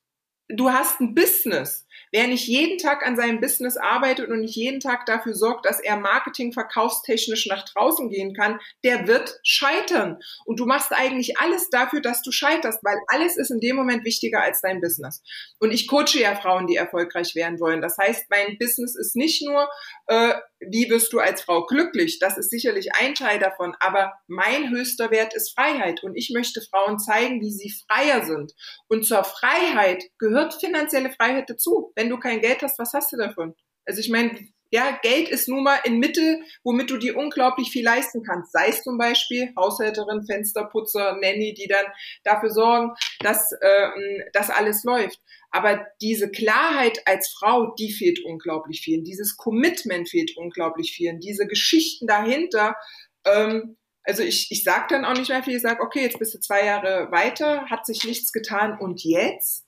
du 0.48 0.72
hast 0.72 1.00
ein 1.00 1.16
Business. 1.16 1.85
Wer 2.16 2.30
nicht 2.30 2.48
jeden 2.48 2.78
Tag 2.78 3.06
an 3.06 3.18
seinem 3.18 3.42
Business 3.42 3.76
arbeitet 3.76 4.30
und 4.30 4.40
nicht 4.40 4.56
jeden 4.56 4.80
Tag 4.80 5.06
dafür 5.06 5.34
sorgt, 5.34 5.66
dass 5.66 5.82
er 5.82 5.98
Marketing 5.98 6.54
verkaufstechnisch 6.54 7.46
nach 7.48 7.66
draußen 7.66 8.10
gehen 8.10 8.34
kann, 8.34 8.58
der 8.86 9.06
wird 9.06 9.38
scheitern. 9.44 10.20
Und 10.46 10.58
du 10.62 10.66
machst 10.66 10.94
eigentlich 10.94 11.38
alles 11.40 11.70
dafür, 11.70 12.00
dass 12.00 12.22
du 12.22 12.32
scheiterst, 12.32 12.80
weil 12.86 12.96
alles 13.08 13.36
ist 13.36 13.52
in 13.52 13.60
dem 13.60 13.76
Moment 13.76 14.06
wichtiger 14.06 14.42
als 14.42 14.62
dein 14.62 14.80
Business. 14.80 15.24
Und 15.60 15.74
ich 15.74 15.90
coache 15.90 16.18
ja 16.18 16.38
Frauen, 16.38 16.68
die 16.68 16.78
erfolgreich 16.78 17.36
werden 17.36 17.60
wollen. 17.60 17.82
Das 17.82 17.98
heißt, 17.98 18.28
mein 18.30 18.58
Business 18.60 18.96
ist 18.96 19.18
nicht 19.18 19.46
nur, 19.46 19.68
äh, 20.08 20.36
wie 20.60 20.90
wirst 20.90 21.12
du 21.12 21.20
als 21.20 21.42
Frau 21.42 21.66
glücklich? 21.66 22.20
Das 22.20 22.38
ist 22.38 22.50
sicherlich 22.50 22.96
ein 22.96 23.14
Teil 23.14 23.40
davon. 23.40 23.76
Aber 23.80 24.14
mein 24.28 24.70
höchster 24.70 25.12
Wert 25.12 25.34
ist 25.36 25.54
Freiheit. 25.54 26.02
Und 26.04 26.16
ich 26.16 26.32
möchte 26.34 26.62
Frauen 26.62 26.98
zeigen, 26.98 27.42
wie 27.42 27.52
sie 27.52 27.74
freier 27.88 28.26
sind. 28.26 28.54
Und 28.88 29.06
zur 29.06 29.24
Freiheit 29.24 30.04
gehört 30.18 30.54
finanzielle 30.54 31.12
Freiheit 31.12 31.50
dazu. 31.50 31.92
Wenn 31.96 32.05
du 32.10 32.18
kein 32.18 32.42
Geld 32.42 32.62
hast, 32.62 32.80
was 32.80 32.94
hast 32.94 33.12
du 33.12 33.18
davon? 33.18 33.56
Also 33.86 34.00
ich 34.00 34.10
meine, 34.10 34.40
ja, 34.72 34.98
Geld 35.02 35.30
ist 35.30 35.48
nun 35.48 35.64
mal 35.64 35.80
ein 35.86 36.00
Mittel, 36.00 36.42
womit 36.64 36.90
du 36.90 36.98
dir 36.98 37.16
unglaublich 37.18 37.70
viel 37.72 37.86
leisten 37.86 38.24
kannst. 38.24 38.52
Sei 38.52 38.68
es 38.70 38.84
zum 38.84 38.98
Beispiel 38.98 39.54
Haushälterin, 39.56 40.26
Fensterputzer, 40.26 41.14
Nanny, 41.22 41.54
die 41.54 41.68
dann 41.68 41.86
dafür 42.24 42.50
sorgen, 42.50 42.92
dass 43.20 43.52
äh, 43.62 43.90
das 44.34 44.50
alles 44.50 44.84
läuft. 44.84 45.20
Aber 45.52 45.86
diese 46.02 46.30
Klarheit 46.30 47.00
als 47.06 47.30
Frau, 47.30 47.74
die 47.76 47.94
fehlt 47.94 48.20
unglaublich 48.26 48.82
vielen. 48.82 49.04
Dieses 49.04 49.38
Commitment 49.38 50.10
fehlt 50.10 50.36
unglaublich 50.36 50.92
vielen. 50.92 51.20
Diese 51.20 51.48
Geschichten 51.48 52.08
dahinter. 52.08 52.76
Ähm, 53.24 53.78
also 54.04 54.24
ich, 54.24 54.52
ich 54.52 54.64
sage 54.64 54.88
dann 54.90 55.06
auch 55.06 55.18
nicht 55.18 55.30
mehr 55.30 55.44
viel. 55.44 55.56
Ich 55.56 55.62
sage, 55.62 55.82
okay, 55.82 56.02
jetzt 56.02 56.20
bist 56.20 56.34
du 56.34 56.40
zwei 56.40 56.66
Jahre 56.66 57.12
weiter, 57.12 57.66
hat 57.70 57.86
sich 57.86 58.04
nichts 58.04 58.32
getan 58.32 58.78
und 58.80 59.04
jetzt? 59.04 59.65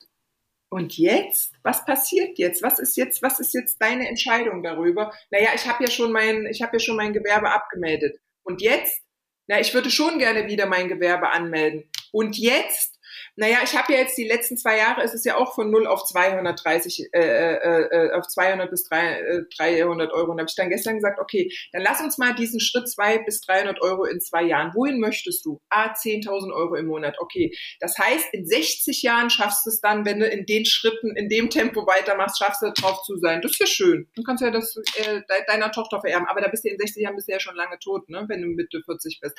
Und 0.69 0.97
jetzt? 0.97 1.53
Was 1.63 1.86
passiert 1.86 2.38
jetzt? 2.38 2.62
Was 2.62 2.80
ist 2.80 2.97
jetzt, 2.97 3.21
was 3.21 3.39
ist 3.39 3.53
jetzt 3.53 3.82
deine 3.82 4.08
Entscheidung 4.08 4.63
darüber? 4.63 5.13
Naja, 5.32 5.51
ich 5.56 5.65
habe 5.65 5.84
ja 5.84 5.89
schon 5.89 6.12
mein, 6.12 6.45
ich 6.47 6.62
habe 6.62 6.75
ja 6.75 6.80
schon 6.80 6.97
mein 6.97 7.13
Gewerbe 7.13 7.51
abgemeldet. 7.51 8.19
Und 8.43 8.62
jetzt? 8.62 9.01
Na, 9.47 9.60
ich 9.62 9.73
würde 9.73 9.89
schon 9.89 10.19
gerne 10.19 10.47
wieder 10.47 10.65
mein 10.65 10.89
Gewerbe 10.89 11.30
anmelden. 11.30 11.89
Und 12.12 12.38
jetzt? 12.38 12.96
Naja, 13.39 13.60
ich 13.63 13.76
habe 13.78 13.93
ja 13.93 14.00
jetzt 14.00 14.17
die 14.17 14.28
letzten 14.28 14.58
zwei 14.58 14.78
Jahre, 14.78 15.04
ist 15.04 15.13
es 15.13 15.23
ja 15.23 15.38
auch 15.38 15.54
von 15.54 15.69
0 15.69 15.86
auf 15.86 16.04
230, 16.04 17.10
äh, 17.13 17.19
äh, 17.19 18.08
äh, 18.08 18.12
auf 18.13 18.28
200 18.28 18.71
bis 18.71 18.86
300 18.89 19.47
äh, 19.60 19.84
Euro. 20.12 20.32
Und 20.32 20.39
habe 20.39 20.50
ich 20.50 20.56
dann 20.56 20.71
gestern 20.71 20.95
gesagt, 20.95 21.19
okay, 21.19 21.54
dann 21.71 21.84
lass 21.84 22.02
uns 22.02 22.17
mal 22.17 22.34
diesen 22.34 22.60
Schritt 22.60 22.89
2 22.89 23.19
bis 23.19 23.41
300 23.41 23.80
Euro 23.84 24.06
in 24.06 24.19
zwei 24.19 24.41
Jahren. 24.41 24.73
Wohin 24.73 25.00
möchtest 25.00 25.45
du? 25.45 25.62
Ah, 25.69 25.93
10.000 25.93 26.52
Euro 26.52 26.73
im 26.73 26.88
Monat. 26.88 27.17
Okay. 27.19 27.56
Das 27.80 27.95
heißt, 28.00 28.34
in 28.34 28.47
60 28.47 29.04
Jahren 29.04 29.30
schaffst 29.30 29.67
du 29.67 29.69
es 29.69 29.82
dann, 29.82 30.04
wenn 30.04 30.19
du 30.19 30.28
in 30.28 30.47
den 30.47 30.65
Schritten, 30.65 31.15
in 31.15 31.30
dem 31.30 31.52
Tempo 31.52 31.86
weitermachst, 31.86 32.39
schaffst 32.39 32.63
du 32.63 32.71
drauf 32.71 33.04
zu 33.04 33.17
sein. 33.17 33.43
Das 33.43 33.52
ist 33.52 33.60
ja 33.60 33.67
schön. 33.67 34.08
Du 34.15 34.23
kannst 34.23 34.41
ja 34.41 34.50
das 34.50 34.76
äh, 34.95 35.21
deiner 35.45 35.71
Tochter 35.71 36.02
vererben. 36.02 36.28
Aber 36.28 36.41
da 36.41 36.47
bist 36.47 36.65
du 36.65 36.69
in 36.69 36.80
60 36.80 37.04
Jahren 37.04 37.15
bist 37.15 37.28
du 37.28 37.34
ja 37.34 37.39
schon 37.39 37.56
lange 37.56 37.78
tot, 37.78 38.10
ne? 38.10 38.26
wenn 38.28 38.41
du 38.41 38.47
Mitte 38.47 38.82
40 38.84 39.19
bist 39.21 39.38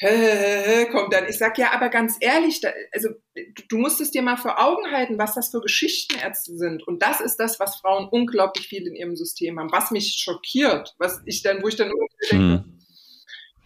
kommt 0.00 1.12
dann. 1.12 1.28
Ich 1.28 1.38
sag 1.38 1.58
ja, 1.58 1.72
aber 1.72 1.88
ganz 1.88 2.16
ehrlich, 2.20 2.60
da, 2.60 2.70
also 2.92 3.08
du 3.68 3.78
musst 3.78 4.00
es 4.00 4.12
dir 4.12 4.22
mal 4.22 4.36
vor 4.36 4.62
Augen 4.62 4.90
halten, 4.92 5.18
was 5.18 5.34
das 5.34 5.50
für 5.50 5.60
Geschichtenärzte 5.60 6.56
sind. 6.56 6.86
Und 6.86 7.02
das 7.02 7.20
ist 7.20 7.36
das, 7.36 7.58
was 7.58 7.76
Frauen 7.76 8.08
unglaublich 8.08 8.68
viel 8.68 8.86
in 8.86 8.94
ihrem 8.94 9.16
System 9.16 9.58
haben, 9.58 9.72
was 9.72 9.90
mich 9.90 10.20
schockiert, 10.22 10.94
was 10.98 11.20
ich 11.24 11.42
dann, 11.42 11.62
wo 11.62 11.68
ich 11.68 11.76
dann 11.76 11.88
denke, 11.88 12.04
hm. 12.30 12.78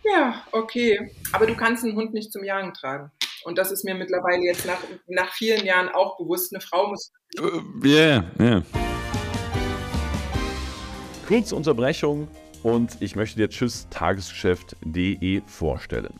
ja, 0.04 0.46
okay, 0.52 1.10
aber 1.32 1.46
du 1.46 1.54
kannst 1.54 1.84
einen 1.84 1.96
Hund 1.96 2.14
nicht 2.14 2.32
zum 2.32 2.44
Jagen 2.44 2.72
tragen. 2.72 3.10
Und 3.44 3.58
das 3.58 3.72
ist 3.72 3.84
mir 3.84 3.94
mittlerweile 3.94 4.42
jetzt 4.42 4.64
nach, 4.66 4.78
nach 5.08 5.32
vielen 5.32 5.66
Jahren 5.66 5.88
auch 5.88 6.16
bewusst. 6.16 6.54
Eine 6.54 6.60
Frau 6.60 6.88
muss. 6.88 7.12
Ja, 7.34 7.44
yeah, 7.84 8.24
ja. 8.38 8.44
Yeah. 8.44 8.62
Kurze 11.26 11.56
Unterbrechung 11.56 12.28
und 12.62 12.96
ich 13.01 13.16
möchte 13.16 13.37
dir 13.37 13.48
Tschüss 13.48 13.88
Tagesgeschäft.de 13.90 15.42
vorstellen. 15.46 16.14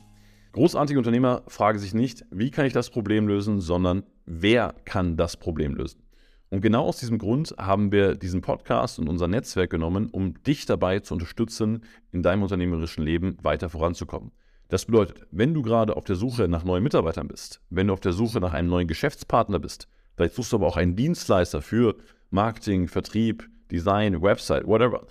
Großartige 0.53 0.99
Unternehmer 0.99 1.43
fragen 1.47 1.79
sich 1.79 1.95
nicht, 1.95 2.25
wie 2.31 2.51
kann 2.51 2.67
ich 2.67 2.73
das 2.73 2.91
Problem 2.91 3.27
lösen, 3.27 3.61
sondern 3.61 4.03
wer 4.27 4.75
kann 4.85 5.17
das 5.17 5.37
Problem 5.37 5.75
lösen. 5.75 6.03
Und 6.51 6.61
genau 6.61 6.85
aus 6.85 6.99
diesem 6.99 7.17
Grund 7.17 7.55
haben 7.59 7.93
wir 7.93 8.15
diesen 8.15 8.43
Podcast 8.43 8.99
und 8.99 9.09
unser 9.09 9.29
Netzwerk 9.29 9.71
genommen, 9.71 10.11
um 10.11 10.43
dich 10.43 10.67
dabei 10.67 11.01
zu 11.01 11.15
unterstützen, 11.15 11.85
in 12.11 12.23
deinem 12.23 12.43
unternehmerischen 12.43 13.03
Leben 13.05 13.39
weiter 13.43 13.71
voranzukommen. 13.71 14.33
Das 14.69 14.85
bedeutet, 14.85 15.27
wenn 15.31 15.55
du 15.55 15.63
gerade 15.63 15.97
auf 15.97 16.05
der 16.05 16.17
Suche 16.17 16.49
nach 16.49 16.65
neuen 16.65 16.83
Mitarbeitern 16.83 17.29
bist, 17.29 17.63
wenn 17.71 17.87
du 17.87 17.95
auf 17.95 18.01
der 18.01 18.13
Suche 18.13 18.41
nach 18.41 18.53
einem 18.53 18.69
neuen 18.69 18.89
Geschäftspartner 18.89 19.59
bist, 19.59 19.89
vielleicht 20.17 20.35
suchst 20.35 20.53
du 20.53 20.57
aber 20.57 20.67
auch 20.67 20.77
einen 20.77 20.97
Dienstleister 20.97 21.63
für 21.63 21.97
Marketing, 22.31 22.89
Vertrieb, 22.89 23.49
Design, 23.71 24.21
Website, 24.21 24.67
whatever, 24.67 25.07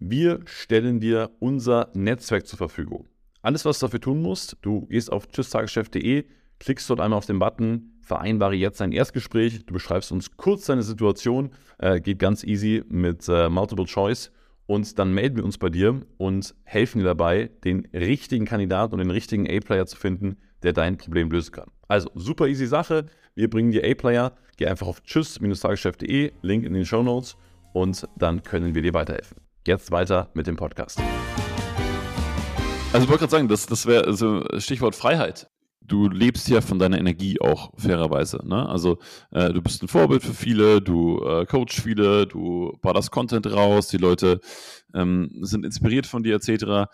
wir 0.00 0.40
stellen 0.46 1.00
dir 1.00 1.30
unser 1.40 1.90
Netzwerk 1.94 2.46
zur 2.46 2.56
Verfügung. 2.56 3.08
Alles, 3.42 3.64
was 3.64 3.78
du 3.78 3.86
dafür 3.86 4.00
tun 4.00 4.22
musst, 4.22 4.56
du 4.62 4.86
gehst 4.86 5.10
auf 5.10 5.28
tschüsstageschef.de, 5.28 6.24
klickst 6.60 6.88
dort 6.88 7.00
einmal 7.00 7.18
auf 7.18 7.26
den 7.26 7.38
Button, 7.38 7.92
vereinbare 8.00 8.54
jetzt 8.54 8.80
ein 8.80 8.92
Erstgespräch, 8.92 9.66
du 9.66 9.72
beschreibst 9.72 10.12
uns 10.12 10.36
kurz 10.36 10.66
deine 10.66 10.82
Situation, 10.82 11.50
äh, 11.78 12.00
geht 12.00 12.18
ganz 12.18 12.44
easy 12.44 12.82
mit 12.88 13.28
äh, 13.28 13.48
Multiple 13.48 13.86
Choice 13.86 14.30
und 14.66 14.98
dann 14.98 15.12
melden 15.12 15.36
wir 15.36 15.44
uns 15.44 15.58
bei 15.58 15.68
dir 15.68 16.00
und 16.16 16.54
helfen 16.64 16.98
dir 16.98 17.04
dabei, 17.04 17.50
den 17.64 17.86
richtigen 17.92 18.44
Kandidaten 18.44 18.94
und 18.94 18.98
den 19.00 19.10
richtigen 19.10 19.48
A-Player 19.48 19.86
zu 19.86 19.96
finden, 19.96 20.36
der 20.62 20.72
dein 20.72 20.96
Problem 20.96 21.30
lösen 21.30 21.52
kann. 21.52 21.70
Also 21.88 22.10
super 22.14 22.46
easy 22.46 22.66
Sache, 22.66 23.06
wir 23.34 23.50
bringen 23.50 23.72
dir 23.72 23.84
A-Player, 23.84 24.32
geh 24.56 24.66
einfach 24.66 24.86
auf 24.86 25.02
tschüss-tageschef.de, 25.02 26.32
Link 26.42 26.64
in 26.64 26.74
den 26.74 26.84
Show 26.84 27.02
Notes 27.02 27.36
und 27.72 28.06
dann 28.16 28.42
können 28.42 28.74
wir 28.74 28.82
dir 28.82 28.94
weiterhelfen. 28.94 29.47
Jetzt 29.68 29.90
weiter 29.90 30.30
mit 30.32 30.46
dem 30.46 30.56
Podcast. 30.56 30.98
Also 32.90 33.04
ich 33.04 33.10
wollte 33.10 33.18
gerade 33.18 33.30
sagen, 33.30 33.48
das, 33.48 33.66
das 33.66 33.84
wäre 33.84 34.06
also 34.06 34.42
Stichwort 34.56 34.94
Freiheit. 34.94 35.50
Du 35.82 36.08
lebst 36.08 36.48
ja 36.48 36.62
von 36.62 36.78
deiner 36.78 36.96
Energie 36.98 37.38
auch 37.38 37.74
fairerweise. 37.76 38.40
Ne? 38.48 38.66
Also 38.66 38.96
äh, 39.30 39.52
du 39.52 39.60
bist 39.60 39.82
ein 39.82 39.88
Vorbild 39.88 40.22
für 40.22 40.32
viele, 40.32 40.80
du 40.80 41.22
äh, 41.22 41.44
coach 41.44 41.82
viele, 41.82 42.26
du 42.26 42.78
ballerst 42.80 43.10
Content 43.10 43.46
raus, 43.52 43.88
die 43.88 43.98
Leute 43.98 44.40
ähm, 44.94 45.28
sind 45.42 45.66
inspiriert 45.66 46.06
von 46.06 46.22
dir 46.22 46.36
etc. 46.36 46.90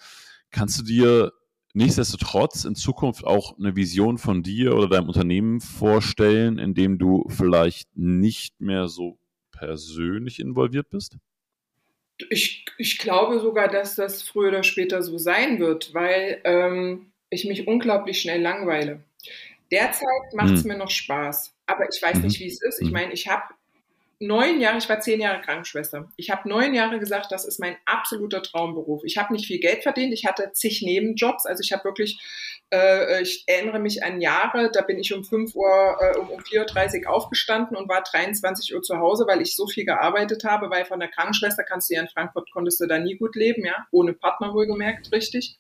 Kannst 0.51 0.81
du 0.81 0.83
dir 0.83 1.31
nichtsdestotrotz 1.75 2.65
in 2.65 2.75
Zukunft 2.75 3.25
auch 3.25 3.57
eine 3.57 3.77
Vision 3.77 4.19
von 4.19 4.43
dir 4.43 4.75
oder 4.75 4.89
deinem 4.89 5.07
Unternehmen 5.07 5.61
vorstellen, 5.61 6.59
in 6.59 6.75
dem 6.75 6.99
du 6.99 7.25
vielleicht 7.29 7.97
nicht 7.97 8.61
mehr 8.61 8.89
so 8.89 9.21
persönlich 9.53 10.41
involviert 10.41 10.91
bist? 10.91 11.19
Ich, 12.31 12.65
ich 12.79 12.99
glaube 12.99 13.41
sogar, 13.41 13.69
dass 13.69 13.97
das 13.97 14.23
früher 14.23 14.49
oder 14.49 14.63
später 14.63 15.03
so 15.03 15.19
sein 15.19 15.59
wird, 15.59 15.95
weil 15.95 16.41
ähm, 16.45 17.13
ich 17.31 17.45
mich 17.45 17.67
unglaublich 17.67 18.21
schnell 18.21 18.41
langweile. 18.41 19.03
Derzeit 19.71 20.33
macht 20.35 20.55
es 20.55 20.65
mhm. 20.65 20.73
mir 20.73 20.79
noch 20.79 20.91
Spaß, 20.91 21.55
aber 21.67 21.89
ich 21.93 22.01
weiß 22.01 22.19
mhm. 22.19 22.23
nicht, 22.23 22.41
wie 22.41 22.47
es 22.47 22.63
ist. 22.63 22.81
Ich 22.81 22.89
hm. 22.89 22.93
meine, 22.93 23.13
ich 23.13 23.27
habe 23.29 23.43
neun 24.19 24.61
Jahre, 24.61 24.79
ich 24.79 24.89
war 24.89 25.01
zehn 25.01 25.21
Jahre 25.21 25.41
Krankenschwester. 25.41 26.09
Ich 26.17 26.31
habe 26.31 26.49
neun 26.49 26.75
Jahre 26.75 26.99
gesagt, 26.99 27.31
das 27.31 27.45
ist 27.45 27.61
mein 27.61 27.77
absoluter 27.85 28.43
Traumberuf. 28.43 29.03
Ich 29.05 29.17
habe 29.17 29.33
nicht 29.33 29.47
viel 29.47 29.61
Geld 29.61 29.83
verdient, 29.83 30.13
ich 30.13 30.27
hatte 30.27 30.53
zig 30.53 30.83
Nebenjobs, 30.83 31.47
also 31.47 31.61
ich 31.63 31.73
habe 31.73 31.85
wirklich, 31.85 32.19
äh, 32.73 33.23
ich 33.23 33.45
erinnere 33.47 33.79
mich 33.79 34.03
an 34.03 34.21
Jahre, 34.21 34.71
da 34.73 34.83
bin 34.83 34.99
ich 34.99 35.13
um 35.15 35.25
5 35.25 35.55
Uhr, 35.55 35.97
äh, 36.01 36.19
um, 36.19 36.31
um 36.31 36.41
4.30 36.41 37.07
Uhr 37.07 37.13
aufgestanden 37.13 37.77
und 37.77 37.89
war 37.89 38.03
23 38.03 38.75
Uhr 38.75 38.83
zu 38.83 38.99
Hause, 38.99 39.27
weil 39.27 39.41
ich 39.41 39.57
so 39.57 39.67
viel 39.67 39.85
gearbeitet 39.85 40.45
habe, 40.45 40.71
weil 40.71 40.85
von 40.85 41.01
der 41.01 41.09
Krankenschwester 41.09 41.65
kannst 41.65 41.91
du 41.91 41.95
ja 41.95 42.03
in 42.03 42.09
Frankfurt, 42.09 42.51
konntest 42.53 42.81
du 42.81 42.87
da 42.87 42.99
nie 42.99 43.17
gut 43.17 43.37
leben, 43.37 43.65
ja, 43.65 43.87
ohne 43.91 44.13
Partner 44.13 44.55
wohlgemerkt, 44.55 45.13
richtig. 45.13 45.59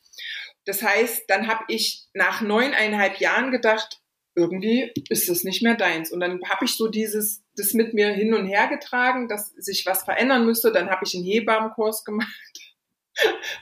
Das 0.64 0.82
heißt, 0.82 1.24
dann 1.28 1.48
habe 1.48 1.64
ich 1.68 2.04
nach 2.14 2.40
neuneinhalb 2.40 3.18
Jahren 3.18 3.50
gedacht, 3.50 4.00
irgendwie 4.34 4.92
ist 5.08 5.28
das 5.28 5.44
nicht 5.44 5.62
mehr 5.62 5.76
deins. 5.76 6.10
Und 6.10 6.20
dann 6.20 6.40
habe 6.48 6.64
ich 6.64 6.76
so 6.76 6.88
dieses, 6.88 7.42
das 7.56 7.72
mit 7.72 7.94
mir 7.94 8.08
hin 8.08 8.34
und 8.34 8.46
her 8.46 8.68
getragen, 8.68 9.28
dass 9.28 9.50
sich 9.56 9.86
was 9.86 10.02
verändern 10.02 10.44
müsste. 10.44 10.72
Dann 10.72 10.90
habe 10.90 11.04
ich 11.04 11.14
einen 11.14 11.24
Hebammenkurs 11.24 12.04
gemacht. 12.04 12.28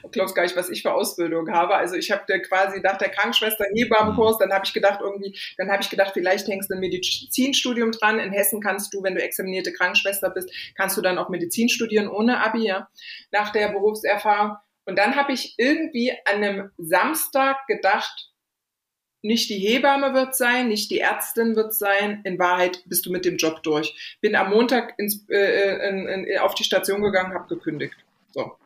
Du 0.03 0.09
glaubst 0.09 0.35
gar 0.35 0.45
nicht, 0.45 0.57
was 0.57 0.71
ich 0.71 0.81
für 0.81 0.95
Ausbildung 0.95 1.51
habe. 1.51 1.75
Also 1.75 1.95
ich 1.95 2.11
habe 2.11 2.25
quasi 2.41 2.81
nach 2.81 2.97
der 2.97 3.11
Krankenschwester 3.11 3.67
Hebammenkurs, 3.75 4.39
dann 4.39 4.51
habe 4.51 4.65
ich 4.65 4.73
gedacht 4.73 5.01
irgendwie, 5.03 5.39
dann 5.59 5.71
habe 5.71 5.83
ich 5.83 5.91
gedacht, 5.91 6.13
vielleicht 6.15 6.49
hängst 6.49 6.71
du 6.71 6.75
ein 6.75 6.81
Medizinstudium 6.81 7.93
dran. 7.93 8.19
In 8.19 8.33
Hessen 8.33 8.63
kannst 8.63 8.95
du, 8.95 9.03
wenn 9.03 9.15
du 9.15 9.23
examinierte 9.23 9.75
Krankenschwester 9.75 10.31
bist, 10.31 10.51
kannst 10.75 10.97
du 10.97 11.03
dann 11.03 11.19
auch 11.19 11.29
Medizin 11.29 11.69
studieren 11.69 12.09
ohne 12.09 12.43
Abi, 12.43 12.67
ja, 12.67 12.89
nach 13.31 13.53
der 13.53 13.69
Berufserfahrung. 13.69 14.57
Und 14.87 14.99
dann 14.99 15.17
habe 15.17 15.33
ich 15.33 15.55
irgendwie 15.59 16.13
an 16.25 16.43
einem 16.43 16.71
Samstag 16.79 17.67
gedacht, 17.67 18.32
nicht 19.23 19.49
die 19.51 19.59
Hebamme 19.59 20.15
wird 20.15 20.37
sein, 20.37 20.69
nicht 20.69 20.91
die 20.91 20.99
Ärztin 20.99 21.57
wird 21.57 21.75
sein. 21.75 22.21
In 22.25 22.39
Wahrheit 22.39 22.83
bist 22.87 23.07
du 23.07 23.13
mit 23.13 23.25
dem 23.25 23.37
Job 23.37 23.63
durch. 23.63 24.19
Bin 24.21 24.35
am 24.35 24.51
Montag 24.51 24.95
ins, 24.99 25.25
äh, 25.29 25.89
in, 25.89 26.07
in, 26.07 26.39
auf 26.39 26.55
die 26.55 26.65
Station 26.65 27.03
gegangen, 27.03 27.33
habe 27.33 27.49
gekündigt. 27.49 27.95
So. 28.33 28.57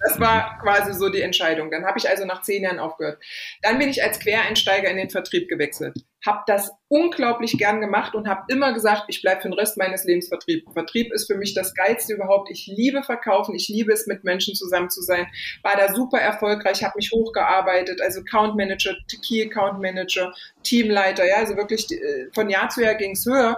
Das 0.00 0.20
war 0.20 0.58
quasi 0.60 0.92
so 0.94 1.08
die 1.08 1.22
Entscheidung. 1.22 1.70
Dann 1.70 1.84
habe 1.84 1.98
ich 1.98 2.08
also 2.08 2.24
nach 2.24 2.42
zehn 2.42 2.62
Jahren 2.62 2.78
aufgehört. 2.78 3.22
Dann 3.62 3.78
bin 3.78 3.88
ich 3.88 4.02
als 4.02 4.20
Quereinsteiger 4.20 4.88
in 4.88 4.96
den 4.96 5.10
Vertrieb 5.10 5.48
gewechselt. 5.48 5.94
Habe 6.24 6.42
das 6.46 6.70
unglaublich 6.88 7.58
gern 7.58 7.80
gemacht 7.80 8.14
und 8.14 8.28
habe 8.28 8.42
immer 8.48 8.72
gesagt, 8.72 9.04
ich 9.08 9.22
bleibe 9.22 9.40
für 9.40 9.48
den 9.48 9.58
Rest 9.58 9.76
meines 9.76 10.04
Lebens 10.04 10.28
Vertrieb. 10.28 10.64
Vertrieb 10.72 11.12
ist 11.12 11.26
für 11.26 11.36
mich 11.36 11.54
das 11.54 11.74
Geilste 11.74 12.14
überhaupt. 12.14 12.50
Ich 12.50 12.66
liebe 12.66 13.02
Verkaufen, 13.02 13.54
ich 13.54 13.68
liebe 13.68 13.92
es, 13.92 14.06
mit 14.06 14.24
Menschen 14.24 14.54
zusammen 14.54 14.90
zu 14.90 15.02
sein. 15.02 15.26
War 15.62 15.76
da 15.76 15.94
super 15.94 16.18
erfolgreich, 16.18 16.82
habe 16.84 16.94
mich 16.96 17.10
hochgearbeitet, 17.12 18.00
also 18.00 18.20
Account 18.20 18.56
Manager, 18.56 18.94
Key 19.26 19.44
Account 19.44 19.80
Manager, 19.80 20.32
Teamleiter, 20.62 21.26
ja, 21.26 21.36
also 21.36 21.56
wirklich 21.56 21.90
äh, 21.90 22.28
von 22.34 22.50
Jahr 22.50 22.68
zu 22.68 22.82
Jahr 22.82 22.94
ging 22.94 23.12
es 23.12 23.24
höher. 23.24 23.56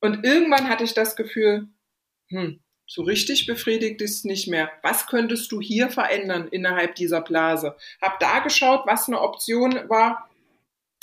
Und 0.00 0.24
irgendwann 0.24 0.68
hatte 0.68 0.84
ich 0.84 0.94
das 0.94 1.16
Gefühl, 1.16 1.68
hm, 2.28 2.60
so 2.90 3.02
richtig 3.02 3.46
befriedigt 3.46 4.02
ist 4.02 4.24
nicht 4.24 4.48
mehr. 4.48 4.68
Was 4.82 5.06
könntest 5.06 5.52
du 5.52 5.60
hier 5.60 5.90
verändern 5.90 6.48
innerhalb 6.48 6.96
dieser 6.96 7.20
Blase? 7.20 7.76
Hab 8.02 8.18
da 8.18 8.40
geschaut, 8.40 8.82
was 8.84 9.06
eine 9.06 9.20
Option 9.20 9.88
war 9.88 10.28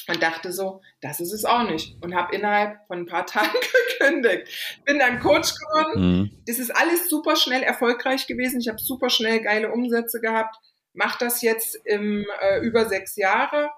und 0.10 0.22
dachte 0.22 0.52
so, 0.52 0.82
das 1.00 1.22
ist 1.22 1.32
es 1.32 1.46
auch 1.46 1.64
nicht. 1.64 1.96
Und 2.04 2.14
habe 2.14 2.36
innerhalb 2.36 2.86
von 2.88 3.00
ein 3.00 3.06
paar 3.06 3.26
Tagen 3.26 3.58
gekündigt. 4.00 4.82
Bin 4.84 5.00
dann 5.00 5.22
Coach 5.22 5.54
geworden. 5.56 6.02
Mhm. 6.02 6.32
Das 6.46 6.60
ist 6.60 6.76
alles 6.76 7.08
super 7.08 7.38
schnell 7.38 7.64
erfolgreich 7.64 8.28
gewesen. 8.28 8.60
Ich 8.60 8.68
habe 8.68 8.80
super 8.80 9.10
schnell 9.10 9.40
geile 9.40 9.72
Umsätze 9.72 10.20
gehabt. 10.20 10.58
Mach 10.92 11.18
das 11.18 11.42
jetzt 11.42 11.80
im, 11.86 12.26
äh, 12.42 12.60
über 12.60 12.90
sechs 12.90 13.16
Jahre 13.16 13.70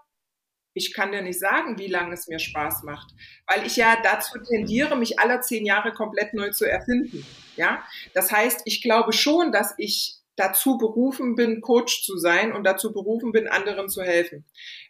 ich 0.73 0.93
kann 0.93 1.11
dir 1.11 1.21
nicht 1.21 1.39
sagen, 1.39 1.77
wie 1.77 1.87
lange 1.87 2.13
es 2.13 2.27
mir 2.27 2.39
Spaß 2.39 2.83
macht, 2.83 3.11
weil 3.47 3.65
ich 3.65 3.75
ja 3.75 3.97
dazu 4.01 4.39
tendiere, 4.39 4.95
mich 4.95 5.19
alle 5.19 5.41
zehn 5.41 5.65
Jahre 5.65 5.91
komplett 5.91 6.33
neu 6.33 6.51
zu 6.51 6.65
erfinden. 6.65 7.25
Ja, 7.59 7.83
das 8.13 8.31
heißt, 8.31 8.61
ich 8.63 8.81
glaube 8.81 9.11
schon, 9.11 9.51
dass 9.51 9.73
ich 9.77 10.15
dazu 10.37 10.77
berufen 10.77 11.35
bin, 11.35 11.59
Coach 11.59 12.05
zu 12.05 12.17
sein 12.17 12.53
und 12.53 12.63
dazu 12.63 12.93
berufen 12.93 13.33
bin, 13.33 13.49
anderen 13.49 13.89
zu 13.89 14.01
helfen. 14.01 14.45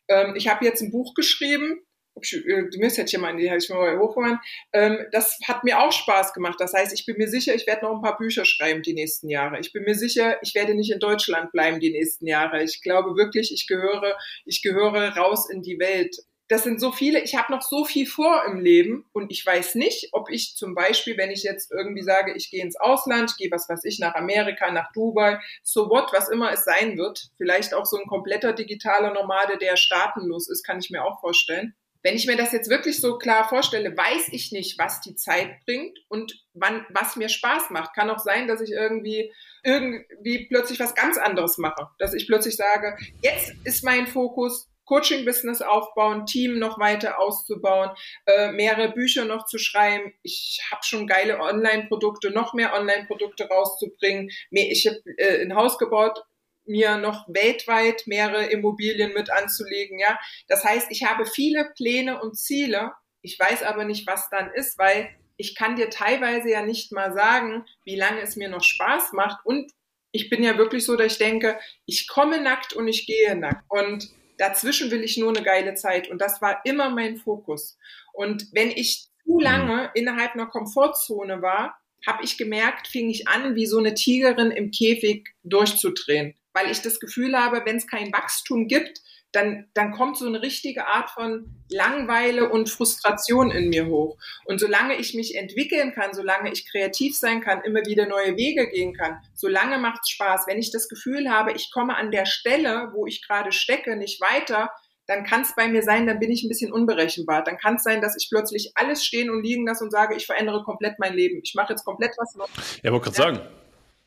Ähm, 0.07 0.35
ich 0.35 0.47
habe 0.47 0.63
jetzt 0.63 0.81
ein 0.83 0.91
Buch 0.91 1.15
geschrieben, 1.15 1.81
du 2.13 2.77
müsst 2.77 2.97
jetzt 2.97 3.09
hier 3.09 3.17
mal, 3.17 3.35
die 3.35 3.49
habe 3.49 3.57
ich 3.57 3.69
mal 3.69 3.97
hochgefahren. 3.97 4.39
Ähm, 4.71 4.99
das 5.11 5.39
hat 5.47 5.63
mir 5.63 5.79
auch 5.79 5.91
Spaß 5.91 6.33
gemacht. 6.33 6.57
Das 6.59 6.73
heißt, 6.73 6.93
ich 6.93 7.07
bin 7.07 7.17
mir 7.17 7.27
sicher, 7.27 7.55
ich 7.55 7.65
werde 7.65 7.85
noch 7.85 7.95
ein 7.95 8.03
paar 8.03 8.19
Bücher 8.19 8.45
schreiben 8.45 8.83
die 8.83 8.93
nächsten 8.93 9.29
Jahre. 9.29 9.59
Ich 9.59 9.73
bin 9.73 9.83
mir 9.83 9.95
sicher, 9.95 10.37
ich 10.43 10.53
werde 10.53 10.75
nicht 10.75 10.91
in 10.91 10.99
Deutschland 10.99 11.51
bleiben 11.51 11.79
die 11.79 11.91
nächsten 11.91 12.27
Jahre. 12.27 12.61
Ich 12.61 12.83
glaube 12.83 13.15
wirklich, 13.15 13.51
ich 13.51 13.65
gehöre, 13.65 14.15
ich 14.45 14.61
gehöre 14.61 15.17
raus 15.17 15.49
in 15.49 15.63
die 15.63 15.79
Welt. 15.79 16.15
Das 16.49 16.63
sind 16.63 16.81
so 16.81 16.91
viele, 16.91 17.21
ich 17.21 17.35
habe 17.35 17.53
noch 17.53 17.61
so 17.61 17.85
viel 17.85 18.05
vor 18.05 18.43
im 18.45 18.59
Leben 18.59 19.05
und 19.13 19.31
ich 19.31 19.45
weiß 19.45 19.75
nicht, 19.75 20.09
ob 20.11 20.29
ich 20.29 20.55
zum 20.57 20.75
Beispiel, 20.75 21.17
wenn 21.17 21.31
ich 21.31 21.43
jetzt 21.43 21.71
irgendwie 21.71 22.03
sage, 22.03 22.33
ich 22.35 22.49
gehe 22.49 22.63
ins 22.63 22.75
Ausland, 22.75 23.37
gehe 23.37 23.51
was 23.51 23.69
weiß 23.69 23.85
ich, 23.85 23.99
nach 23.99 24.15
Amerika, 24.15 24.69
nach 24.71 24.91
Dubai, 24.91 25.39
so 25.63 25.89
what, 25.89 26.11
was 26.11 26.27
immer 26.27 26.51
es 26.51 26.65
sein 26.65 26.97
wird, 26.97 27.29
vielleicht 27.37 27.73
auch 27.73 27.85
so 27.85 27.97
ein 27.97 28.07
kompletter 28.07 28.51
digitaler 28.51 29.13
Nomade, 29.13 29.57
der 29.57 29.77
staatenlos 29.77 30.49
ist, 30.49 30.63
kann 30.63 30.79
ich 30.79 30.89
mir 30.89 31.05
auch 31.05 31.21
vorstellen 31.21 31.75
wenn 32.01 32.15
ich 32.15 32.27
mir 32.27 32.37
das 32.37 32.51
jetzt 32.51 32.69
wirklich 32.69 32.99
so 32.99 33.17
klar 33.17 33.47
vorstelle, 33.47 33.95
weiß 33.95 34.29
ich 34.31 34.51
nicht, 34.51 34.79
was 34.79 35.01
die 35.01 35.15
Zeit 35.15 35.65
bringt 35.65 35.97
und 36.07 36.45
wann, 36.53 36.85
was 36.89 37.15
mir 37.15 37.27
Spaß 37.27 37.71
macht. 37.71 37.93
Kann 37.93 38.09
auch 38.09 38.19
sein, 38.19 38.47
dass 38.47 38.61
ich 38.61 38.71
irgendwie, 38.71 39.33
irgendwie 39.63 40.47
plötzlich 40.47 40.79
was 40.79 40.95
ganz 40.95 41.17
anderes 41.17 41.57
mache. 41.57 41.89
Dass 41.97 42.13
ich 42.13 42.27
plötzlich 42.27 42.55
sage, 42.55 42.97
jetzt 43.21 43.53
ist 43.65 43.83
mein 43.83 44.07
Fokus 44.07 44.69
Coaching-Business 44.89 45.61
aufbauen, 45.61 46.25
Team 46.25 46.57
noch 46.57 46.79
weiter 46.79 47.19
auszubauen, 47.19 47.91
äh, 48.25 48.51
mehrere 48.51 48.91
Bücher 48.91 49.25
noch 49.25 49.45
zu 49.45 49.59
schreiben. 49.59 50.13
Ich 50.23 50.59
habe 50.71 50.81
schon 50.83 51.05
geile 51.05 51.39
Online-Produkte, 51.39 52.31
noch 52.31 52.55
mehr 52.55 52.73
Online-Produkte 52.73 53.47
rauszubringen. 53.47 54.31
Ich 54.49 54.87
habe 54.87 54.97
äh, 55.17 55.43
ein 55.43 55.55
Haus 55.55 55.77
gebaut, 55.77 56.23
mir 56.65 56.97
noch 56.97 57.27
weltweit 57.27 58.03
mehrere 58.07 58.47
Immobilien 58.47 59.13
mit 59.13 59.29
anzulegen, 59.29 59.99
ja. 59.99 60.19
Das 60.47 60.63
heißt, 60.63 60.87
ich 60.89 61.03
habe 61.03 61.25
viele 61.25 61.71
Pläne 61.75 62.21
und 62.21 62.35
Ziele. 62.35 62.93
Ich 63.21 63.39
weiß 63.39 63.63
aber 63.63 63.85
nicht, 63.85 64.07
was 64.07 64.29
dann 64.29 64.51
ist, 64.51 64.79
weil 64.79 65.09
ich 65.37 65.55
kann 65.55 65.75
dir 65.75 65.89
teilweise 65.89 66.49
ja 66.49 66.63
nicht 66.63 66.91
mal 66.91 67.13
sagen, 67.13 67.65
wie 67.85 67.95
lange 67.95 68.21
es 68.21 68.35
mir 68.35 68.49
noch 68.49 68.63
Spaß 68.63 69.13
macht. 69.13 69.45
Und 69.45 69.71
ich 70.11 70.29
bin 70.29 70.43
ja 70.43 70.57
wirklich 70.57 70.83
so, 70.83 70.95
dass 70.95 71.13
ich 71.13 71.17
denke, 71.19 71.59
ich 71.85 72.07
komme 72.07 72.41
nackt 72.41 72.73
und 72.73 72.87
ich 72.87 73.05
gehe 73.05 73.35
nackt. 73.35 73.63
Und 73.69 74.09
dazwischen 74.39 74.89
will 74.89 75.03
ich 75.03 75.17
nur 75.17 75.29
eine 75.29 75.43
geile 75.43 75.75
Zeit. 75.75 76.09
Und 76.09 76.19
das 76.19 76.41
war 76.41 76.61
immer 76.65 76.89
mein 76.89 77.17
Fokus. 77.17 77.77
Und 78.13 78.47
wenn 78.53 78.71
ich 78.71 79.09
zu 79.23 79.35
mhm. 79.35 79.39
lange 79.39 79.91
innerhalb 79.93 80.33
einer 80.33 80.47
Komfortzone 80.47 81.43
war, 81.43 81.77
habe 82.07 82.23
ich 82.23 82.37
gemerkt, 82.37 82.87
fing 82.87 83.09
ich 83.09 83.27
an, 83.27 83.55
wie 83.55 83.67
so 83.67 83.77
eine 83.77 83.93
Tigerin 83.93 84.51
im 84.51 84.71
Käfig 84.71 85.29
durchzudrehen 85.43 86.33
weil 86.53 86.71
ich 86.71 86.81
das 86.81 86.99
Gefühl 86.99 87.37
habe, 87.37 87.61
wenn 87.65 87.77
es 87.77 87.87
kein 87.87 88.11
Wachstum 88.11 88.67
gibt, 88.67 89.01
dann, 89.31 89.67
dann 89.73 89.91
kommt 89.91 90.17
so 90.17 90.25
eine 90.25 90.41
richtige 90.41 90.87
Art 90.87 91.11
von 91.11 91.55
Langweile 91.69 92.49
und 92.49 92.69
Frustration 92.69 93.51
in 93.51 93.69
mir 93.69 93.85
hoch. 93.85 94.17
Und 94.45 94.59
solange 94.59 94.95
ich 94.95 95.13
mich 95.13 95.35
entwickeln 95.35 95.93
kann, 95.93 96.13
solange 96.13 96.51
ich 96.51 96.69
kreativ 96.69 97.15
sein 97.15 97.41
kann, 97.41 97.61
immer 97.61 97.85
wieder 97.85 98.07
neue 98.07 98.35
Wege 98.37 98.69
gehen 98.69 98.93
kann, 98.93 99.19
solange 99.35 99.77
macht 99.77 100.01
es 100.03 100.09
Spaß. 100.09 100.45
Wenn 100.47 100.57
ich 100.57 100.71
das 100.71 100.89
Gefühl 100.89 101.29
habe, 101.29 101.51
ich 101.53 101.71
komme 101.71 101.95
an 101.95 102.11
der 102.11 102.25
Stelle, 102.25 102.89
wo 102.93 103.05
ich 103.05 103.25
gerade 103.25 103.51
stecke, 103.51 103.95
nicht 103.95 104.19
weiter, 104.19 104.71
dann 105.05 105.23
kann 105.23 105.41
es 105.41 105.55
bei 105.55 105.67
mir 105.67 105.83
sein, 105.83 106.05
dann 106.05 106.19
bin 106.19 106.31
ich 106.31 106.43
ein 106.43 106.49
bisschen 106.49 106.71
unberechenbar. 106.71 107.43
Dann 107.43 107.57
kann 107.57 107.75
es 107.75 107.83
sein, 107.83 108.01
dass 108.01 108.15
ich 108.15 108.29
plötzlich 108.29 108.71
alles 108.75 109.03
stehen 109.03 109.29
und 109.29 109.43
liegen 109.43 109.65
lasse 109.65 109.83
und 109.83 109.91
sage, 109.91 110.15
ich 110.15 110.25
verändere 110.25 110.63
komplett 110.63 110.99
mein 110.99 111.13
Leben. 111.13 111.39
Ich 111.43 111.55
mache 111.55 111.73
jetzt 111.73 111.83
komplett 111.83 112.11
was 112.17 112.35
Neues. 112.35 112.79
Ja, 112.83 112.91
wollte 112.91 113.11
gerade 113.11 113.17
ja. 113.17 113.23
sagen, 113.23 113.55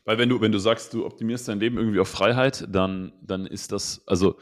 weil 0.05 0.17
wenn 0.17 0.29
du, 0.29 0.41
wenn 0.41 0.51
du 0.51 0.59
sagst, 0.59 0.93
du 0.93 1.05
optimierst 1.05 1.47
dein 1.47 1.59
Leben 1.59 1.77
irgendwie 1.77 1.99
auf 1.99 2.09
Freiheit, 2.09 2.65
dann, 2.69 3.13
dann 3.21 3.45
ist 3.45 3.71
das, 3.71 4.01
also 4.05 4.37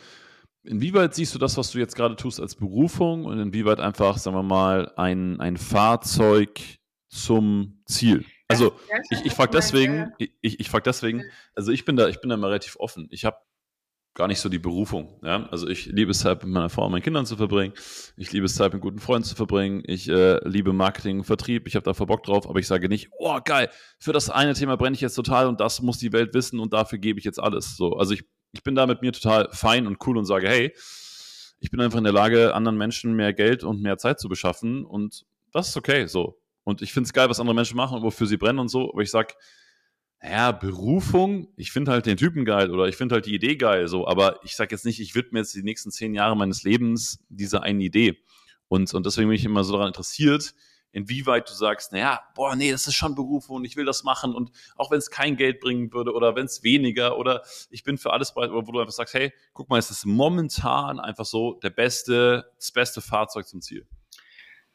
inwieweit 0.64 1.16
siehst 1.16 1.34
du 1.36 1.40
das, 1.40 1.58
was 1.58 1.72
du 1.72 1.80
jetzt 1.80 1.96
gerade 1.96 2.16
tust, 2.16 2.40
als 2.40 2.56
Berufung 2.56 3.26
und 3.26 3.40
inwieweit 3.40 3.80
einfach, 3.80 4.18
sagen 4.18 4.36
wir 4.36 4.44
mal, 4.44 4.92
ein, 4.96 5.40
ein 5.40 5.58
Fahrzeug 5.58 6.60
zum 7.10 7.82
Ziel? 7.86 8.26
Also 8.48 8.74
ich, 9.10 9.26
ich 9.26 9.34
frage 9.34 9.52
deswegen, 9.52 10.12
ich, 10.18 10.60
ich 10.60 10.70
frage 10.70 10.84
deswegen, 10.84 11.24
also 11.56 11.72
ich 11.72 11.86
bin 11.86 11.96
da, 11.96 12.10
ich 12.10 12.20
bin 12.20 12.30
da 12.30 12.38
mal 12.38 12.48
relativ 12.48 12.76
offen. 12.78 13.08
Ich 13.12 13.24
habe 13.24 13.38
gar 14.14 14.28
nicht 14.28 14.40
so 14.40 14.50
die 14.50 14.60
Berufung. 14.60 15.20
Ja? 15.24 15.48
Also 15.52 15.68
ich 15.68 15.86
liebe 15.86 16.12
es 16.12 16.20
Zeit 16.20 16.44
mit 16.44 16.52
meiner 16.52 16.70
Frau 16.70 16.86
und 16.86 16.92
meinen 16.92 17.02
Kindern 17.02 17.26
zu 17.26 17.38
verbringen. 17.38 17.74
Ich 18.18 18.32
liebe 18.34 18.46
es 18.46 18.56
Zeit 18.56 18.74
mit 18.74 18.82
guten 18.82 19.00
Freunden 19.00 19.24
zu 19.24 19.36
verbringen. 19.36 19.84
Ich 19.86 20.10
äh, 20.10 20.38
liebe 20.48 20.74
Marketing, 20.74 21.24
Vertrieb. 21.24 21.68
Ich 21.68 21.76
habe 21.76 21.84
da 21.84 21.94
voll 21.94 22.08
Bock 22.08 22.24
drauf, 22.24 22.50
aber 22.50 22.60
ich 22.60 22.68
sage 22.68 22.90
nicht, 22.90 23.10
oh 23.18 23.40
geil, 23.44 23.70
für 24.00 24.12
das 24.12 24.30
eine 24.30 24.54
Thema 24.54 24.76
brenne 24.76 24.96
ich 24.96 25.02
jetzt 25.02 25.16
total 25.16 25.48
und 25.48 25.62
das 25.62 25.82
muss 25.82 25.98
die 25.98 26.12
Welt 26.12 26.34
wissen 26.34 26.60
und 26.60 26.74
dafür 26.74 27.00
gebe 27.00 27.20
ich 27.20 27.26
jetzt 27.26 27.40
alles. 27.40 27.78
So, 27.78 27.96
also 27.96 28.14
ich, 28.14 28.26
ich 28.52 28.64
bin 28.64 28.76
da 28.76 28.86
mit 28.86 29.02
mir 29.02 29.12
total 29.12 29.50
fein 29.52 29.88
und 29.88 30.06
cool 30.06 30.18
und 30.18 30.26
sage, 30.26 30.48
hey, 30.48 30.74
ich 31.60 31.72
bin 31.72 31.80
einfach 31.80 31.98
in 31.98 32.04
der 32.04 32.14
Lage, 32.14 32.54
anderen 32.56 32.78
Menschen 32.78 33.14
mehr 33.14 33.34
Geld 33.34 33.64
und 33.64 33.82
mehr 33.82 33.98
Zeit 33.98 34.20
zu 34.20 34.30
beschaffen 34.30 34.86
und 34.86 35.26
das 35.52 35.70
ist 35.70 35.78
okay 35.78 36.08
so. 36.08 36.40
Und 36.64 36.82
ich 36.82 36.94
finde 36.94 37.08
es 37.08 37.14
geil, 37.14 37.30
was 37.30 37.40
andere 37.40 37.56
Menschen 37.56 37.78
machen 37.78 37.98
und 37.98 38.04
wofür 38.04 38.28
sie 38.28 38.38
brennen 38.38 38.60
und 38.60 38.70
so, 38.70 38.92
aber 38.92 39.02
ich 39.02 39.12
sage, 39.12 39.34
naja, 40.22 40.52
Berufung, 40.52 41.48
ich 41.56 41.72
finde 41.72 41.92
halt 41.92 42.06
den 42.06 42.18
Typen 42.18 42.46
geil 42.46 42.70
oder 42.70 42.88
ich 42.88 42.96
finde 42.96 43.16
halt 43.16 43.26
die 43.26 43.34
Idee 43.34 43.56
geil, 43.56 43.88
so, 43.88 44.08
aber 44.08 44.40
ich 44.44 44.56
sage 44.56 44.76
jetzt 44.76 44.86
nicht, 44.86 45.00
ich 45.00 45.16
widme 45.16 45.40
jetzt 45.40 45.56
die 45.56 45.64
nächsten 45.64 45.92
zehn 45.92 46.14
Jahre 46.14 46.38
meines 46.38 46.64
Lebens 46.64 47.24
dieser 47.30 47.64
einen 47.64 47.82
Idee. 47.82 48.18
Und, 48.68 48.94
und 48.94 49.06
deswegen 49.06 49.30
bin 49.30 49.36
ich 49.36 49.46
immer 49.46 49.64
so 49.64 49.74
daran 49.74 49.88
interessiert, 49.88 50.54
inwieweit 50.92 51.50
du 51.50 51.54
sagst, 51.54 51.92
naja, 51.92 52.22
boah, 52.36 52.56
nee, 52.56 52.72
das 52.72 52.88
ist 52.88 52.96
schon 52.96 53.16
Berufung 53.16 53.58
und 53.58 53.66
ich 53.66 53.76
will 53.76 53.86
das 53.86 54.04
machen 54.04 54.36
und 54.36 54.52
auch 54.76 54.92
wenn 54.92 54.98
es 54.98 55.10
kein 55.10 55.38
Geld 55.38 55.60
bringen 55.60 55.92
würde 55.94 56.14
oder 56.14 56.36
wenn 56.36 56.46
es 56.46 56.64
weniger 56.64 57.18
oder 57.18 57.44
ich 57.70 57.84
bin 57.84 57.98
für 57.98 58.14
alles 58.14 58.34
bereit, 58.34 58.52
wo 58.52 58.62
du 58.62 58.80
einfach 58.80 58.94
sagst, 58.94 59.14
hey, 59.14 59.34
guck 59.54 59.70
mal, 59.70 59.80
es 59.80 59.92
ist 59.92 60.06
momentan 60.06 61.00
einfach 61.00 61.26
so 61.26 61.54
der 61.56 61.70
beste, 61.70 62.52
das 62.58 62.72
beste 62.72 63.02
Fahrzeug 63.02 63.48
zum 63.48 63.62
Ziel. 63.62 63.88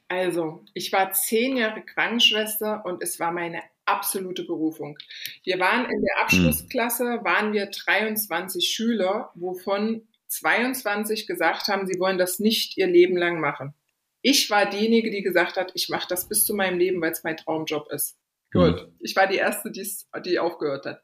Also, 0.08 0.64
ich 0.72 0.92
war 0.92 1.10
zehn 1.12 1.56
Jahre 1.56 1.82
Krankenschwester 1.82 2.84
und 2.84 3.02
es 3.02 3.18
war 3.18 3.32
meine 3.32 3.60
absolute 3.86 4.44
Berufung. 4.44 4.96
Wir 5.42 5.58
waren 5.58 5.84
in 5.84 6.02
der 6.02 6.22
Abschlussklasse, 6.22 7.20
waren 7.24 7.52
wir 7.52 7.66
23 7.66 8.68
Schüler, 8.68 9.30
wovon 9.34 10.06
22 10.28 11.26
gesagt 11.26 11.68
haben, 11.68 11.86
sie 11.86 11.98
wollen 11.98 12.18
das 12.18 12.38
nicht 12.38 12.76
ihr 12.76 12.86
Leben 12.86 13.16
lang 13.16 13.40
machen. 13.40 13.74
Ich 14.28 14.50
war 14.50 14.68
diejenige, 14.68 15.10
die 15.10 15.22
gesagt 15.22 15.56
hat, 15.56 15.70
ich 15.74 15.88
mache 15.88 16.08
das 16.08 16.28
bis 16.28 16.44
zu 16.44 16.54
meinem 16.54 16.78
Leben, 16.78 17.00
weil 17.00 17.12
es 17.12 17.22
mein 17.22 17.36
Traumjob 17.36 17.92
ist. 17.92 18.18
Gut. 18.52 18.88
Ich 18.98 19.14
war 19.14 19.28
die 19.28 19.36
erste, 19.36 19.70
die 19.70 20.38
aufgehört 20.40 20.84
hat. 20.84 21.00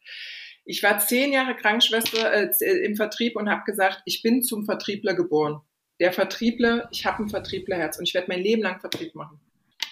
Ich 0.64 0.82
war 0.82 0.98
zehn 0.98 1.32
Jahre 1.32 1.54
Krankenschwester 1.54 2.32
äh, 2.32 2.85
im 2.85 2.96
Vertrieb 2.96 3.37
und 3.37 3.48
habe 3.48 3.62
gesagt, 3.64 4.02
ich 4.06 4.22
bin 4.22 4.42
zum 4.42 4.64
Vertriebler 4.64 5.14
geboren. 5.14 5.61
Der 6.00 6.12
Vertriebler, 6.12 6.88
ich 6.90 7.06
habe 7.06 7.22
ein 7.22 7.28
Vertrieblerherz 7.28 7.96
und 7.96 8.08
ich 8.08 8.14
werde 8.14 8.28
mein 8.28 8.42
Leben 8.42 8.62
lang 8.62 8.80
Vertrieb 8.80 9.14
machen. 9.14 9.40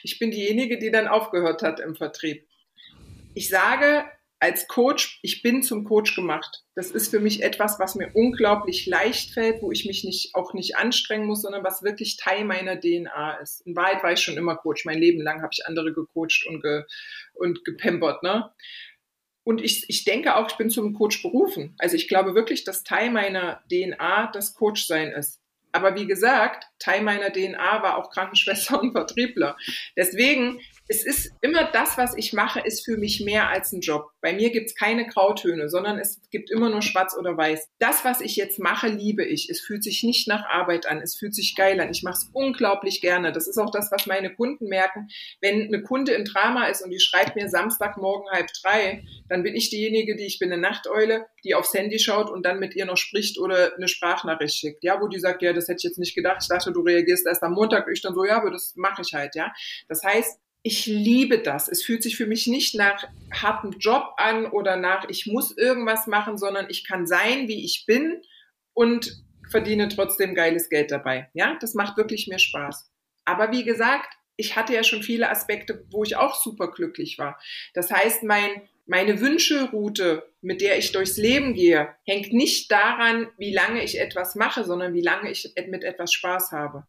Ich 0.02 0.18
bin 0.18 0.32
diejenige, 0.32 0.78
die 0.78 0.90
dann 0.90 1.06
aufgehört 1.06 1.62
hat 1.62 1.78
im 1.78 1.94
Vertrieb 1.94 2.48
ich 3.34 3.48
sage 3.48 4.04
als 4.40 4.66
Coach, 4.68 5.20
ich 5.22 5.42
bin 5.42 5.62
zum 5.62 5.84
Coach 5.84 6.16
gemacht. 6.16 6.64
Das 6.74 6.90
ist 6.90 7.10
für 7.10 7.20
mich 7.20 7.42
etwas, 7.42 7.78
was 7.78 7.94
mir 7.94 8.10
unglaublich 8.14 8.86
leicht 8.86 9.34
fällt, 9.34 9.60
wo 9.60 9.70
ich 9.70 9.84
mich 9.84 10.02
nicht, 10.02 10.34
auch 10.34 10.54
nicht 10.54 10.76
anstrengen 10.76 11.26
muss, 11.26 11.42
sondern 11.42 11.62
was 11.62 11.82
wirklich 11.82 12.16
Teil 12.16 12.46
meiner 12.46 12.80
DNA 12.80 13.34
ist. 13.34 13.60
In 13.66 13.76
Wahrheit 13.76 14.02
war 14.02 14.12
ich 14.12 14.20
schon 14.20 14.38
immer 14.38 14.56
Coach. 14.56 14.86
Mein 14.86 14.98
Leben 14.98 15.20
lang 15.20 15.42
habe 15.42 15.50
ich 15.52 15.66
andere 15.66 15.92
gecoacht 15.92 16.46
und, 16.48 16.62
ge, 16.62 16.84
und 17.34 17.64
gepampert. 17.66 18.22
Ne? 18.22 18.50
Und 19.44 19.60
ich, 19.60 19.84
ich 19.88 20.04
denke 20.04 20.36
auch, 20.36 20.48
ich 20.50 20.56
bin 20.56 20.70
zum 20.70 20.94
Coach 20.94 21.22
berufen. 21.22 21.74
Also 21.78 21.96
ich 21.96 22.08
glaube 22.08 22.34
wirklich, 22.34 22.64
dass 22.64 22.82
Teil 22.82 23.10
meiner 23.10 23.62
DNA 23.70 24.30
das 24.32 24.54
Coach-Sein 24.54 25.12
ist. 25.12 25.39
Aber 25.72 25.94
wie 25.94 26.06
gesagt, 26.06 26.66
Teil 26.78 27.02
meiner 27.02 27.32
DNA 27.32 27.82
war 27.82 27.96
auch 27.96 28.10
Krankenschwester 28.10 28.80
und 28.80 28.92
Vertriebler. 28.92 29.56
Deswegen 29.96 30.60
es 30.92 31.06
ist 31.06 31.32
immer 31.40 31.70
das, 31.70 31.96
was 31.98 32.16
ich 32.16 32.32
mache, 32.32 32.58
ist 32.58 32.84
für 32.84 32.96
mich 32.96 33.20
mehr 33.20 33.48
als 33.48 33.70
ein 33.70 33.80
Job. 33.80 34.10
Bei 34.20 34.32
mir 34.32 34.50
gibt 34.50 34.70
es 34.70 34.74
keine 34.74 35.06
Grautöne, 35.06 35.68
sondern 35.68 36.00
es 36.00 36.20
gibt 36.32 36.50
immer 36.50 36.68
nur 36.68 36.82
schwarz 36.82 37.16
oder 37.16 37.36
weiß. 37.36 37.68
Das, 37.78 38.04
was 38.04 38.20
ich 38.20 38.34
jetzt 38.34 38.58
mache, 38.58 38.88
liebe 38.88 39.24
ich. 39.24 39.48
Es 39.48 39.60
fühlt 39.60 39.84
sich 39.84 40.02
nicht 40.02 40.26
nach 40.26 40.44
Arbeit 40.46 40.86
an, 40.86 41.00
es 41.00 41.14
fühlt 41.14 41.36
sich 41.36 41.54
geil 41.54 41.78
an. 41.80 41.92
Ich 41.92 42.02
mache 42.02 42.14
es 42.14 42.30
unglaublich 42.32 43.00
gerne. 43.00 43.30
Das 43.30 43.46
ist 43.46 43.56
auch 43.56 43.70
das, 43.70 43.92
was 43.92 44.06
meine 44.06 44.34
Kunden 44.34 44.66
merken. 44.66 45.06
Wenn 45.40 45.62
eine 45.62 45.80
Kunde 45.84 46.10
in 46.10 46.24
Drama 46.24 46.66
ist 46.66 46.82
und 46.82 46.90
die 46.90 46.98
schreibt 46.98 47.36
mir 47.36 47.48
Samstagmorgen 47.48 48.28
halb 48.28 48.48
drei, 48.60 49.04
dann 49.28 49.44
bin 49.44 49.54
ich 49.54 49.70
diejenige, 49.70 50.16
die 50.16 50.26
ich 50.26 50.40
bin 50.40 50.52
eine 50.52 50.60
Nachteule, 50.60 51.26
die 51.44 51.54
aufs 51.54 51.72
Handy 51.72 52.00
schaut 52.00 52.30
und 52.30 52.44
dann 52.44 52.58
mit 52.58 52.74
ihr 52.74 52.84
noch 52.84 52.96
spricht 52.96 53.38
oder 53.38 53.76
eine 53.76 53.86
Sprachnachricht 53.86 54.56
schickt. 54.56 54.82
Ja, 54.82 55.00
wo 55.00 55.06
die 55.06 55.20
sagt, 55.20 55.40
ja, 55.42 55.52
das 55.60 55.68
hätte 55.68 55.78
ich 55.78 55.84
jetzt 55.84 55.98
nicht 55.98 56.14
gedacht. 56.14 56.38
Ich 56.42 56.48
dachte, 56.48 56.72
du 56.72 56.80
reagierst 56.80 57.26
erst 57.26 57.42
am 57.42 57.52
Montag. 57.52 57.86
Ich 57.92 58.02
dann 58.02 58.14
so, 58.14 58.24
ja, 58.24 58.38
aber 58.38 58.50
das 58.50 58.74
mache 58.76 59.02
ich 59.02 59.14
halt, 59.14 59.34
ja. 59.34 59.52
Das 59.88 60.02
heißt, 60.02 60.38
ich 60.62 60.86
liebe 60.86 61.38
das. 61.38 61.68
Es 61.68 61.82
fühlt 61.82 62.02
sich 62.02 62.16
für 62.16 62.26
mich 62.26 62.46
nicht 62.46 62.74
nach 62.74 63.04
hartem 63.32 63.72
Job 63.78 64.12
an 64.16 64.46
oder 64.46 64.76
nach, 64.76 65.08
ich 65.08 65.26
muss 65.26 65.56
irgendwas 65.56 66.06
machen, 66.06 66.36
sondern 66.36 66.66
ich 66.68 66.86
kann 66.86 67.06
sein, 67.06 67.48
wie 67.48 67.64
ich 67.64 67.84
bin 67.86 68.20
und 68.74 69.22
verdiene 69.50 69.88
trotzdem 69.88 70.34
geiles 70.34 70.68
Geld 70.68 70.90
dabei. 70.90 71.30
Ja, 71.34 71.56
das 71.60 71.74
macht 71.74 71.96
wirklich 71.96 72.28
mir 72.28 72.38
Spaß. 72.38 72.90
Aber 73.24 73.52
wie 73.52 73.64
gesagt, 73.64 74.14
ich 74.36 74.56
hatte 74.56 74.74
ja 74.74 74.84
schon 74.84 75.02
viele 75.02 75.30
Aspekte, 75.30 75.84
wo 75.90 76.02
ich 76.02 76.16
auch 76.16 76.34
super 76.34 76.70
glücklich 76.70 77.18
war. 77.18 77.38
Das 77.74 77.90
heißt, 77.90 78.22
mein, 78.22 78.68
meine 78.90 79.20
Wünschelroute, 79.20 80.24
mit 80.40 80.60
der 80.60 80.76
ich 80.76 80.90
durchs 80.90 81.16
Leben 81.16 81.54
gehe, 81.54 81.94
hängt 82.04 82.32
nicht 82.32 82.72
daran, 82.72 83.28
wie 83.38 83.54
lange 83.54 83.84
ich 83.84 84.00
etwas 84.00 84.34
mache, 84.34 84.64
sondern 84.64 84.94
wie 84.94 85.00
lange 85.00 85.30
ich 85.30 85.54
mit 85.68 85.84
etwas 85.84 86.12
Spaß 86.12 86.50
habe. 86.50 86.84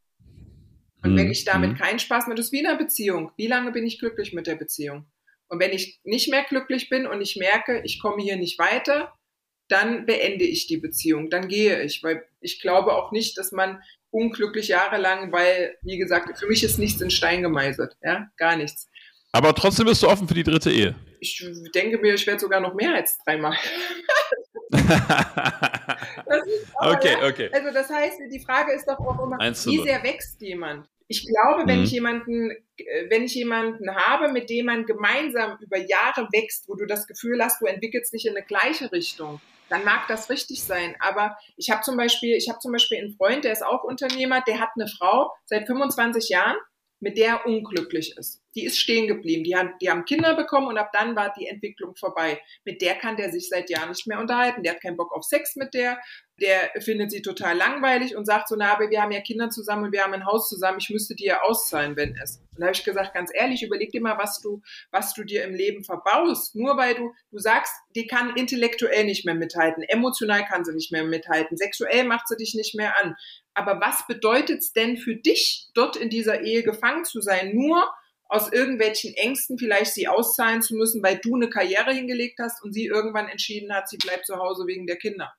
Und 1.04 1.16
wenn 1.16 1.28
mhm. 1.28 1.32
ich 1.32 1.46
damit 1.46 1.74
mhm. 1.74 1.76
keinen 1.76 2.00
Spaß 2.00 2.26
mehr, 2.26 2.36
das 2.36 2.48
ist 2.48 2.52
wie 2.54 2.62
in 2.62 2.66
einer 2.66 2.80
Beziehung. 2.80 3.32
Wie 3.38 3.46
lange 3.46 3.72
bin 3.72 3.86
ich 3.86 4.00
glücklich 4.00 4.34
mit 4.34 4.48
der 4.48 4.56
Beziehung? 4.56 5.06
Und 5.48 5.60
wenn 5.60 5.74
ich 5.74 6.00
nicht 6.04 6.28
mehr 6.32 6.44
glücklich 6.44 6.90
bin 6.90 7.06
und 7.06 7.22
ich 7.22 7.36
merke, 7.36 7.84
ich 7.86 8.02
komme 8.02 8.24
hier 8.24 8.38
nicht 8.38 8.58
weiter, 8.58 9.14
dann 9.68 10.08
beende 10.08 10.44
ich 10.44 10.66
die 10.66 10.78
Beziehung, 10.78 11.30
dann 11.30 11.48
gehe 11.50 11.84
ich, 11.84 12.02
weil 12.02 12.26
ich 12.40 12.62
glaube 12.62 12.96
auch 12.96 13.12
nicht, 13.12 13.38
dass 13.38 13.52
man 13.52 13.80
unglücklich 14.10 14.70
jahrelang, 14.70 15.32
weil, 15.32 15.78
wie 15.84 16.00
gesagt, 16.00 16.36
für 16.40 16.48
mich 16.48 16.64
ist 16.64 16.80
nichts 16.80 17.00
in 17.00 17.12
Stein 17.12 17.44
gemeißelt, 17.44 17.96
ja, 18.02 18.28
gar 18.38 18.56
nichts. 18.56 18.88
Aber 19.32 19.54
trotzdem 19.54 19.86
bist 19.86 20.02
du 20.02 20.08
offen 20.08 20.28
für 20.28 20.34
die 20.34 20.44
dritte 20.44 20.72
Ehe. 20.72 20.96
Ich 21.22 21.46
denke 21.76 22.00
mir, 22.00 22.16
ich 22.16 22.26
werde 22.26 22.40
sogar 22.40 22.60
noch 22.60 22.74
mehr 22.74 22.96
als 22.96 23.20
dreimal. 23.20 23.56
okay, 26.80 27.16
okay. 27.24 27.50
Also 27.54 27.72
das 27.72 27.90
heißt, 27.90 28.20
die 28.32 28.40
Frage 28.40 28.74
ist 28.74 28.88
doch 28.88 29.00
auch 29.00 29.24
immer, 29.24 29.38
wie 29.40 29.84
sehr 29.84 30.04
wächst 30.04 30.42
jemand? 30.42 30.88
Ich 31.08 31.28
glaube, 31.28 31.68
wenn 31.68 31.80
mhm. 31.80 31.84
ich 31.84 31.92
jemanden, 31.92 32.52
äh, 32.78 33.10
wenn 33.10 33.24
ich 33.24 33.36
jemanden 33.36 33.94
habe, 33.94 34.32
mit 34.32 34.50
dem 34.50 34.68
man 34.68 34.86
gemeinsam 34.86 35.58
über 35.60 35.78
Jahre 35.78 36.30
wächst, 36.32 36.70
wo 36.70 36.76
du 36.76 36.86
das 36.86 37.06
Gefühl 37.06 37.44
hast, 37.44 37.62
du 37.62 37.66
entwickelst 37.66 38.14
dich 38.14 38.26
in 38.26 38.36
eine 38.36 38.46
gleiche 38.46 38.94
Richtung, 38.94 39.42
dann 39.68 39.84
mag 39.84 40.08
das 40.08 40.30
richtig 40.30 40.64
sein. 40.64 40.96
Aber 41.00 41.38
ich 41.58 41.70
habe 41.70 41.82
zum 41.82 41.98
Beispiel, 41.98 42.36
ich 42.36 42.48
habe 42.50 42.60
zum 42.60 42.72
Beispiel 42.72 42.98
einen 42.98 43.18
Freund, 43.18 43.44
der 43.44 43.52
ist 43.52 43.64
auch 43.64 43.84
Unternehmer, 43.84 44.42
der 44.48 44.62
hat 44.62 44.70
eine 44.76 44.88
Frau 44.88 45.34
seit 45.46 45.68
25 45.68 46.30
Jahren, 46.30 46.56
mit 47.02 47.18
der 47.18 47.28
er 47.28 47.46
unglücklich 47.46 48.16
ist 48.18 48.42
die 48.56 48.66
ist 48.66 48.80
stehen 48.80 49.08
geblieben. 49.08 49.44
Die 49.44 49.56
haben, 49.56 49.74
die 49.82 49.90
haben 49.90 50.06
Kinder 50.06 50.36
bekommen 50.36 50.68
und 50.68 50.78
ab 50.78 50.92
dann 50.94 51.16
war 51.16 51.34
die 51.38 51.48
Entwicklung 51.48 51.96
vorbei. 51.96 52.42
Mit 52.66 52.82
der 52.82 52.96
kann 52.96 53.16
der 53.16 53.32
sich 53.32 53.50
seit 53.50 53.70
Jahren 53.70 53.90
nicht 53.90 54.08
mehr 54.08 54.20
unterhalten. 54.20 54.64
Der 54.64 54.74
hat 54.74 54.82
keinen 54.82 54.98
Bock 54.98 55.14
auf 55.16 55.24
Sex 55.24 55.56
mit 55.56 55.74
der. 55.74 56.00
Der 56.42 56.72
findet 56.82 57.12
sie 57.12 57.22
total 57.22 57.56
langweilig 57.56 58.16
und 58.16 58.26
sagt 58.26 58.48
so, 58.48 58.56
na, 58.58 58.74
aber 58.74 58.90
wir 58.90 59.02
haben 59.02 59.12
ja 59.12 59.22
Kinder 59.22 59.50
zusammen 59.50 59.86
und 59.86 59.92
wir 59.92 60.04
haben 60.04 60.14
ein 60.14 60.26
Haus 60.26 60.50
zusammen. 60.50 60.80
Ich 60.82 60.90
müsste 60.90 61.16
dir 61.16 61.44
auszahlen, 61.44 61.96
wenn 61.96 62.18
es. 62.22 62.42
Und 62.56 62.60
da 62.60 62.66
habe 62.66 62.76
ich 62.76 62.84
gesagt, 62.84 63.14
ganz 63.14 63.32
ehrlich, 63.34 63.64
überleg 63.64 63.92
dir 63.92 64.02
mal, 64.02 64.18
was 64.18 64.42
du, 64.42 64.62
was 64.90 65.14
du 65.14 65.24
dir 65.24 65.44
im 65.44 65.54
Leben 65.54 65.84
verbaust. 65.84 66.56
Nur 66.56 66.78
weil 66.78 66.96
du, 66.96 67.14
du 67.32 67.38
sagst, 67.38 67.74
die 67.96 68.08
kann 68.08 68.36
intellektuell 68.36 69.06
nicht 69.06 69.24
mehr 69.24 69.36
mithalten, 69.36 69.84
emotional 69.84 70.44
kann 70.46 70.66
sie 70.66 70.74
nicht 70.74 70.92
mehr 70.92 71.04
mithalten, 71.04 71.58
sexuell 71.58 72.04
macht 72.06 72.28
sie 72.28 72.38
dich 72.38 72.56
nicht 72.56 72.76
mehr 72.76 72.94
an. 73.02 73.16
Aber 73.54 73.80
was 73.80 74.08
bedeutet 74.08 74.60
es 74.60 74.74
denn 74.74 74.98
für 74.98 75.16
dich, 75.16 75.70
dort 75.74 75.96
in 75.96 76.10
dieser 76.10 76.42
Ehe 76.42 76.64
gefangen 76.64 77.06
zu 77.06 77.22
sein? 77.22 77.54
Nur 77.54 77.88
aus 78.32 78.52
irgendwelchen 78.52 79.14
Ängsten 79.14 79.58
vielleicht 79.58 79.94
sie 79.94 80.08
auszahlen 80.08 80.62
zu 80.62 80.74
müssen, 80.76 81.04
weil 81.04 81.18
du 81.18 81.36
eine 81.36 81.50
Karriere 81.50 81.94
hingelegt 81.94 82.40
hast 82.40 82.64
und 82.64 82.72
sie 82.72 82.86
irgendwann 82.86 83.28
entschieden 83.28 83.74
hat, 83.74 83.90
sie 83.90 83.98
bleibt 83.98 84.26
zu 84.26 84.38
Hause 84.38 84.66
wegen 84.68 84.88
der 84.88 84.96
Kinder. 84.96 85.34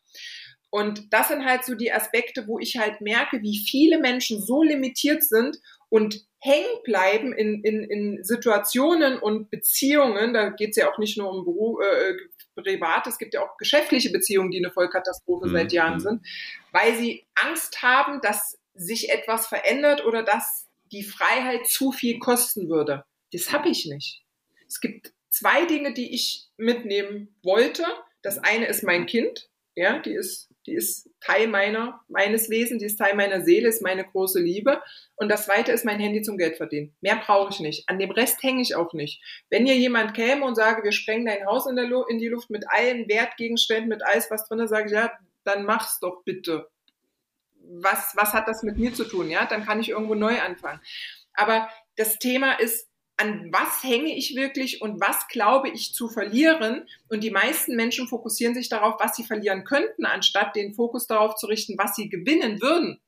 Und 0.72 1.12
das 1.12 1.28
sind 1.28 1.44
halt 1.44 1.66
so 1.66 1.74
die 1.74 1.92
Aspekte, 1.92 2.46
wo 2.48 2.58
ich 2.58 2.78
halt 2.78 3.02
merke, 3.02 3.42
wie 3.42 3.62
viele 3.68 3.98
Menschen 3.98 4.40
so 4.40 4.62
limitiert 4.62 5.22
sind 5.22 5.58
und 5.90 6.24
hängen 6.38 6.82
bleiben 6.82 7.34
in, 7.34 7.62
in, 7.62 7.84
in 7.84 8.24
Situationen 8.24 9.18
und 9.18 9.50
Beziehungen. 9.50 10.32
Da 10.32 10.48
geht 10.48 10.70
es 10.70 10.76
ja 10.76 10.90
auch 10.90 10.96
nicht 10.96 11.18
nur 11.18 11.30
um 11.30 11.44
Beruf, 11.44 11.78
äh, 11.82 12.14
privat, 12.56 13.06
es 13.06 13.18
gibt 13.18 13.34
ja 13.34 13.42
auch 13.42 13.58
geschäftliche 13.58 14.10
Beziehungen, 14.12 14.50
die 14.50 14.58
eine 14.64 14.72
Vollkatastrophe 14.72 15.48
mhm. 15.48 15.52
seit 15.52 15.72
Jahren 15.72 16.00
sind, 16.00 16.26
weil 16.70 16.96
sie 16.96 17.26
Angst 17.34 17.82
haben, 17.82 18.22
dass 18.22 18.58
sich 18.74 19.10
etwas 19.10 19.46
verändert 19.46 20.06
oder 20.06 20.22
dass 20.22 20.68
die 20.90 21.04
Freiheit 21.04 21.66
zu 21.66 21.92
viel 21.92 22.18
kosten 22.18 22.70
würde. 22.70 23.04
Das 23.30 23.52
habe 23.52 23.68
ich 23.68 23.84
nicht. 23.84 24.22
Es 24.68 24.80
gibt 24.80 25.12
zwei 25.28 25.66
Dinge, 25.66 25.92
die 25.92 26.14
ich 26.14 26.48
mitnehmen 26.56 27.36
wollte. 27.42 27.84
Das 28.22 28.38
eine 28.38 28.66
ist 28.66 28.82
mein 28.82 29.04
Kind, 29.04 29.50
ja, 29.74 29.98
die 29.98 30.14
ist, 30.14 30.48
die 30.66 30.74
ist 30.74 31.10
Teil 31.20 31.48
meiner, 31.48 32.00
meines 32.08 32.50
Wesens, 32.50 32.80
die 32.80 32.86
ist 32.86 32.96
Teil 32.96 33.14
meiner 33.14 33.42
Seele, 33.42 33.68
ist 33.68 33.82
meine 33.82 34.04
große 34.04 34.40
Liebe. 34.40 34.82
Und 35.16 35.28
das 35.28 35.46
zweite 35.46 35.72
ist 35.72 35.84
mein 35.84 35.98
Handy 35.98 36.22
zum 36.22 36.38
Geld 36.38 36.56
verdienen. 36.56 36.94
Mehr 37.00 37.16
brauche 37.16 37.52
ich 37.52 37.60
nicht. 37.60 37.88
An 37.88 37.98
dem 37.98 38.10
Rest 38.10 38.42
hänge 38.42 38.62
ich 38.62 38.74
auch 38.74 38.92
nicht. 38.92 39.22
Wenn 39.50 39.66
hier 39.66 39.76
jemand 39.76 40.14
käme 40.14 40.44
und 40.44 40.54
sage, 40.54 40.84
wir 40.84 40.92
sprengen 40.92 41.26
dein 41.26 41.46
Haus 41.46 41.66
in, 41.66 41.76
Lu 41.76 42.04
in 42.04 42.18
die 42.18 42.28
Luft 42.28 42.50
mit 42.50 42.64
allen 42.68 43.08
Wertgegenständen, 43.08 43.88
mit 43.88 44.04
alles, 44.04 44.30
was 44.30 44.48
drin 44.48 44.60
ist, 44.60 44.70
sage 44.70 44.86
ich, 44.86 44.92
ja, 44.92 45.12
dann 45.44 45.64
mach's 45.64 45.98
doch 46.00 46.22
bitte 46.24 46.68
was, 47.64 48.12
was 48.16 48.32
hat 48.32 48.48
das 48.48 48.62
mit 48.62 48.76
mir 48.76 48.92
zu 48.92 49.04
tun? 49.04 49.30
Ja, 49.30 49.46
dann 49.46 49.64
kann 49.64 49.80
ich 49.80 49.90
irgendwo 49.90 50.14
neu 50.14 50.40
anfangen. 50.40 50.80
Aber 51.34 51.68
das 51.96 52.18
Thema 52.18 52.52
ist, 52.54 52.88
an 53.16 53.52
was 53.52 53.82
hänge 53.82 54.16
ich 54.16 54.34
wirklich 54.36 54.82
und 54.82 55.00
was 55.00 55.28
glaube 55.28 55.68
ich 55.70 55.94
zu 55.94 56.08
verlieren? 56.08 56.88
Und 57.08 57.22
die 57.22 57.30
meisten 57.30 57.76
Menschen 57.76 58.08
fokussieren 58.08 58.54
sich 58.54 58.68
darauf, 58.68 58.96
was 58.98 59.16
sie 59.16 59.24
verlieren 59.24 59.64
könnten, 59.64 60.06
anstatt 60.06 60.56
den 60.56 60.74
Fokus 60.74 61.06
darauf 61.06 61.36
zu 61.36 61.46
richten, 61.46 61.76
was 61.78 61.94
sie 61.94 62.08
gewinnen 62.08 62.60
würden. 62.60 63.00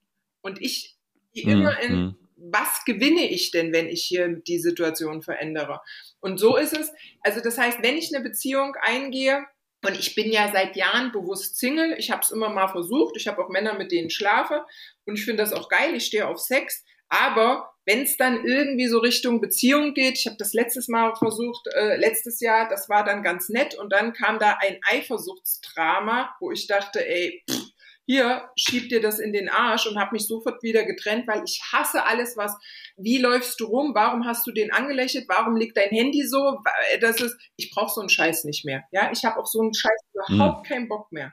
Und 0.43 0.61
ich 0.61 0.95
gehe 1.33 1.47
mhm. 1.47 1.53
immer 1.53 1.81
in, 1.81 1.97
mhm. 1.97 2.19
was 2.37 2.85
gewinne 2.85 3.29
ich 3.29 3.51
denn, 3.51 3.73
wenn 3.73 3.89
ich 3.89 4.05
hier 4.05 4.29
die 4.29 4.59
Situation 4.59 5.23
verändere? 5.23 5.81
Und 6.21 6.39
so 6.39 6.57
ist 6.57 6.77
es. 6.77 6.93
Also 7.23 7.41
das 7.41 7.59
heißt, 7.59 7.83
wenn 7.83 7.97
ich 7.97 8.15
eine 8.15 8.23
Beziehung 8.23 8.75
eingehe, 8.83 9.45
und 9.87 9.99
ich 9.99 10.15
bin 10.15 10.33
ja 10.33 10.51
seit 10.51 10.77
Jahren 10.77 11.13
bewusst 11.13 11.59
Single. 11.59 11.95
Ich 11.99 12.11
habe 12.11 12.23
es 12.23 12.31
immer 12.31 12.49
mal 12.49 12.69
versucht. 12.69 13.17
Ich 13.19 13.29
habe 13.29 13.45
auch 13.45 13.51
Männer, 13.51 13.75
mit 13.75 13.93
denen 13.93 14.07
ich 14.07 14.17
schlafe. 14.17 14.65
Und 15.05 15.19
ich 15.19 15.27
finde 15.27 15.43
das 15.43 15.53
auch 15.53 15.69
geil. 15.69 15.95
Ich 15.95 16.07
stehe 16.07 16.27
auf 16.27 16.39
Sex. 16.39 16.85
Aber 17.11 17.74
wenn 17.87 18.03
es 18.03 18.17
dann 18.17 18.45
irgendwie 18.45 18.87
so 18.87 18.99
Richtung 18.99 19.41
Beziehung 19.41 19.95
geht, 19.95 20.19
ich 20.19 20.27
habe 20.27 20.37
das 20.39 20.53
letztes 20.53 20.89
Mal 20.89 21.15
versucht, 21.17 21.67
äh, 21.75 21.97
letztes 21.97 22.41
Jahr, 22.41 22.69
das 22.69 22.89
war 22.89 23.05
dann 23.05 23.23
ganz 23.23 23.49
nett. 23.49 23.75
Und 23.75 23.93
dann 23.93 24.13
kam 24.13 24.39
da 24.39 24.59
ein 24.61 24.79
Eifersuchtsdrama, 24.91 26.35
wo 26.41 26.51
ich 26.51 26.67
dachte, 26.67 27.07
ey, 27.07 27.43
pff, 27.51 27.75
hier, 28.07 28.51
schieb 28.57 28.91
dir 28.91 29.01
das 29.01 29.19
in 29.19 29.33
den 29.33 29.49
Arsch 29.49 29.87
und 29.87 29.99
habe 29.99 30.13
mich 30.13 30.27
sofort 30.27 30.63
wieder 30.63 30.85
getrennt, 30.85 31.27
weil 31.27 31.43
ich 31.45 31.61
hasse 31.73 32.05
alles, 32.05 32.37
was, 32.37 32.55
wie 32.97 33.19
läufst 33.19 33.59
du 33.61 33.67
rum, 33.67 33.95
warum 33.95 34.27
hast 34.27 34.47
du 34.47 34.53
den 34.53 34.73
angelächelt, 34.73 35.25
warum 35.29 35.57
liegt 35.57 35.77
dein 35.77 35.89
Handy 35.89 36.23
so, 36.27 36.59
das 37.01 37.21
ist, 37.21 37.35
ich 37.57 37.71
brauche 37.71 37.93
so 37.95 38.01
einen 38.01 38.11
Scheiß 38.11 38.45
nicht 38.45 38.67
mehr, 38.67 38.85
ja, 38.93 39.11
ich 39.11 39.25
habe 39.25 39.41
auf 39.41 39.47
so 39.47 39.61
einen 39.61 39.73
Scheiß 39.73 40.01
überhaupt 40.29 40.69
mhm. 40.69 40.69
keinen 40.69 40.89
Bock 40.89 41.11
mehr. 41.13 41.33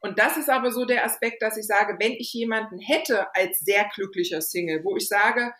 Und 0.00 0.18
das 0.18 0.36
ist 0.36 0.48
aber 0.48 0.70
so 0.70 0.84
der 0.84 1.04
Aspekt, 1.04 1.42
dass 1.42 1.56
ich 1.56 1.66
sage, 1.66 1.96
wenn 1.98 2.12
ich 2.12 2.32
jemanden 2.32 2.78
hätte 2.78 3.34
als 3.34 3.60
sehr 3.60 3.88
glücklicher 3.94 4.40
Single, 4.40 4.84
wo 4.84 4.96
ich 4.96 5.08
sage, 5.08 5.52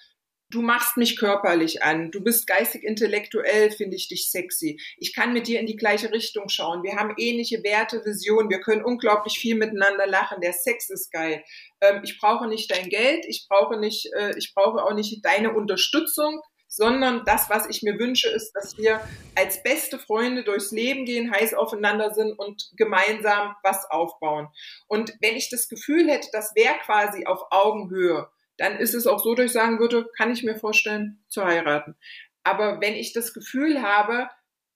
du 0.51 0.63
machst 0.63 0.97
mich 0.97 1.19
körperlich 1.19 1.83
an, 1.83 2.11
du 2.11 2.23
bist 2.23 2.47
geistig 2.47 2.83
intellektuell, 2.83 3.71
finde 3.71 3.97
ich 3.97 4.09
dich 4.09 4.31
sexy. 4.31 4.81
Ich 4.97 5.15
kann 5.15 5.33
mit 5.33 5.47
dir 5.47 5.61
in 5.61 5.67
die 5.67 5.77
gleiche 5.77 6.11
Richtung 6.11 6.49
schauen. 6.49 6.83
Wir 6.83 6.97
haben 6.97 7.15
ähnliche 7.19 7.63
Werte, 7.63 8.05
Visionen, 8.05 8.51
wir 8.51 8.61
können 8.61 8.85
unglaublich 8.85 9.39
viel 9.39 9.57
miteinander 9.57 10.07
lachen. 10.07 10.41
Der 10.41 10.53
Sex 10.53 10.89
ist 10.91 11.13
geil. 11.13 11.45
Ähm, 11.81 12.01
ich 12.03 12.19
brauche 12.19 12.49
nicht 12.49 12.71
dein 12.71 12.89
Geld, 12.89 13.25
ich 13.27 13.47
brauche 13.49 13.79
nicht, 13.79 14.11
äh, 14.17 14.37
ich 14.39 14.55
brauche 14.55 14.83
auch 14.83 14.95
nicht 14.95 15.25
deine 15.25 15.53
Unterstützung, 15.53 16.41
sondern 16.69 17.25
das, 17.25 17.49
was 17.51 17.69
ich 17.69 17.83
mir 17.83 17.99
wünsche, 17.99 18.29
ist, 18.29 18.53
dass 18.53 18.77
wir 18.77 19.01
als 19.35 19.63
beste 19.63 19.99
Freunde 19.99 20.45
durchs 20.45 20.71
Leben 20.71 21.05
gehen, 21.07 21.31
heiß 21.31 21.55
aufeinander 21.55 22.15
sind 22.15 22.39
und 22.39 22.71
gemeinsam 22.77 23.57
was 23.63 23.91
aufbauen. 23.91 24.49
Und 24.87 25.15
wenn 25.21 25.37
ich 25.37 25.49
das 25.51 25.69
Gefühl 25.69 26.09
hätte, 26.09 26.29
das 26.33 26.55
wäre 26.55 26.77
quasi 26.85 27.25
auf 27.25 27.41
Augenhöhe, 27.51 28.29
dann 28.59 28.77
ist 28.79 28.95
es 28.95 29.07
auch 29.07 29.23
so, 29.23 29.35
dass 29.35 29.47
ich 29.47 29.53
sagen 29.53 29.79
würde, 29.79 30.09
kann 30.17 30.31
ich 30.31 30.43
mir 30.43 30.57
vorstellen, 30.57 31.23
zu 31.29 31.45
heiraten. 31.45 31.97
Aber 32.45 32.81
wenn 32.81 32.95
ich 32.95 33.13
das 33.13 33.33
Gefühl 33.33 33.83
habe, 33.83 34.29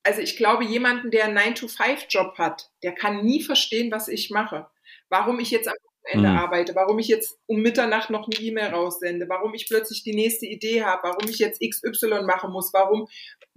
also 0.04 0.20
ich 0.20 0.36
glaube, 0.36 0.64
jemanden, 0.64 1.10
der 1.10 1.24
einen 1.24 1.38
9-to-5-Job 1.38 2.38
hat, 2.38 2.70
der 2.82 2.92
kann 2.92 3.24
nie 3.24 3.42
verstehen, 3.42 3.90
was 3.92 4.08
ich 4.08 4.30
mache. 4.30 4.66
Warum 5.08 5.38
ich 5.40 5.50
jetzt 5.50 5.68
am 5.68 5.74
Wochenende 6.04 6.30
mhm. 6.30 6.36
arbeite, 6.38 6.74
warum 6.74 6.98
ich 6.98 7.08
jetzt 7.08 7.38
um 7.46 7.60
Mitternacht 7.60 8.10
noch 8.10 8.28
eine 8.28 8.40
E-Mail 8.40 8.70
raussende, 8.70 9.28
warum 9.28 9.54
ich 9.54 9.68
plötzlich 9.68 10.02
die 10.02 10.14
nächste 10.14 10.46
Idee 10.46 10.82
habe, 10.84 11.08
warum 11.08 11.28
ich 11.28 11.38
jetzt 11.38 11.60
XY 11.60 12.22
machen 12.24 12.50
muss, 12.50 12.72
warum 12.72 13.08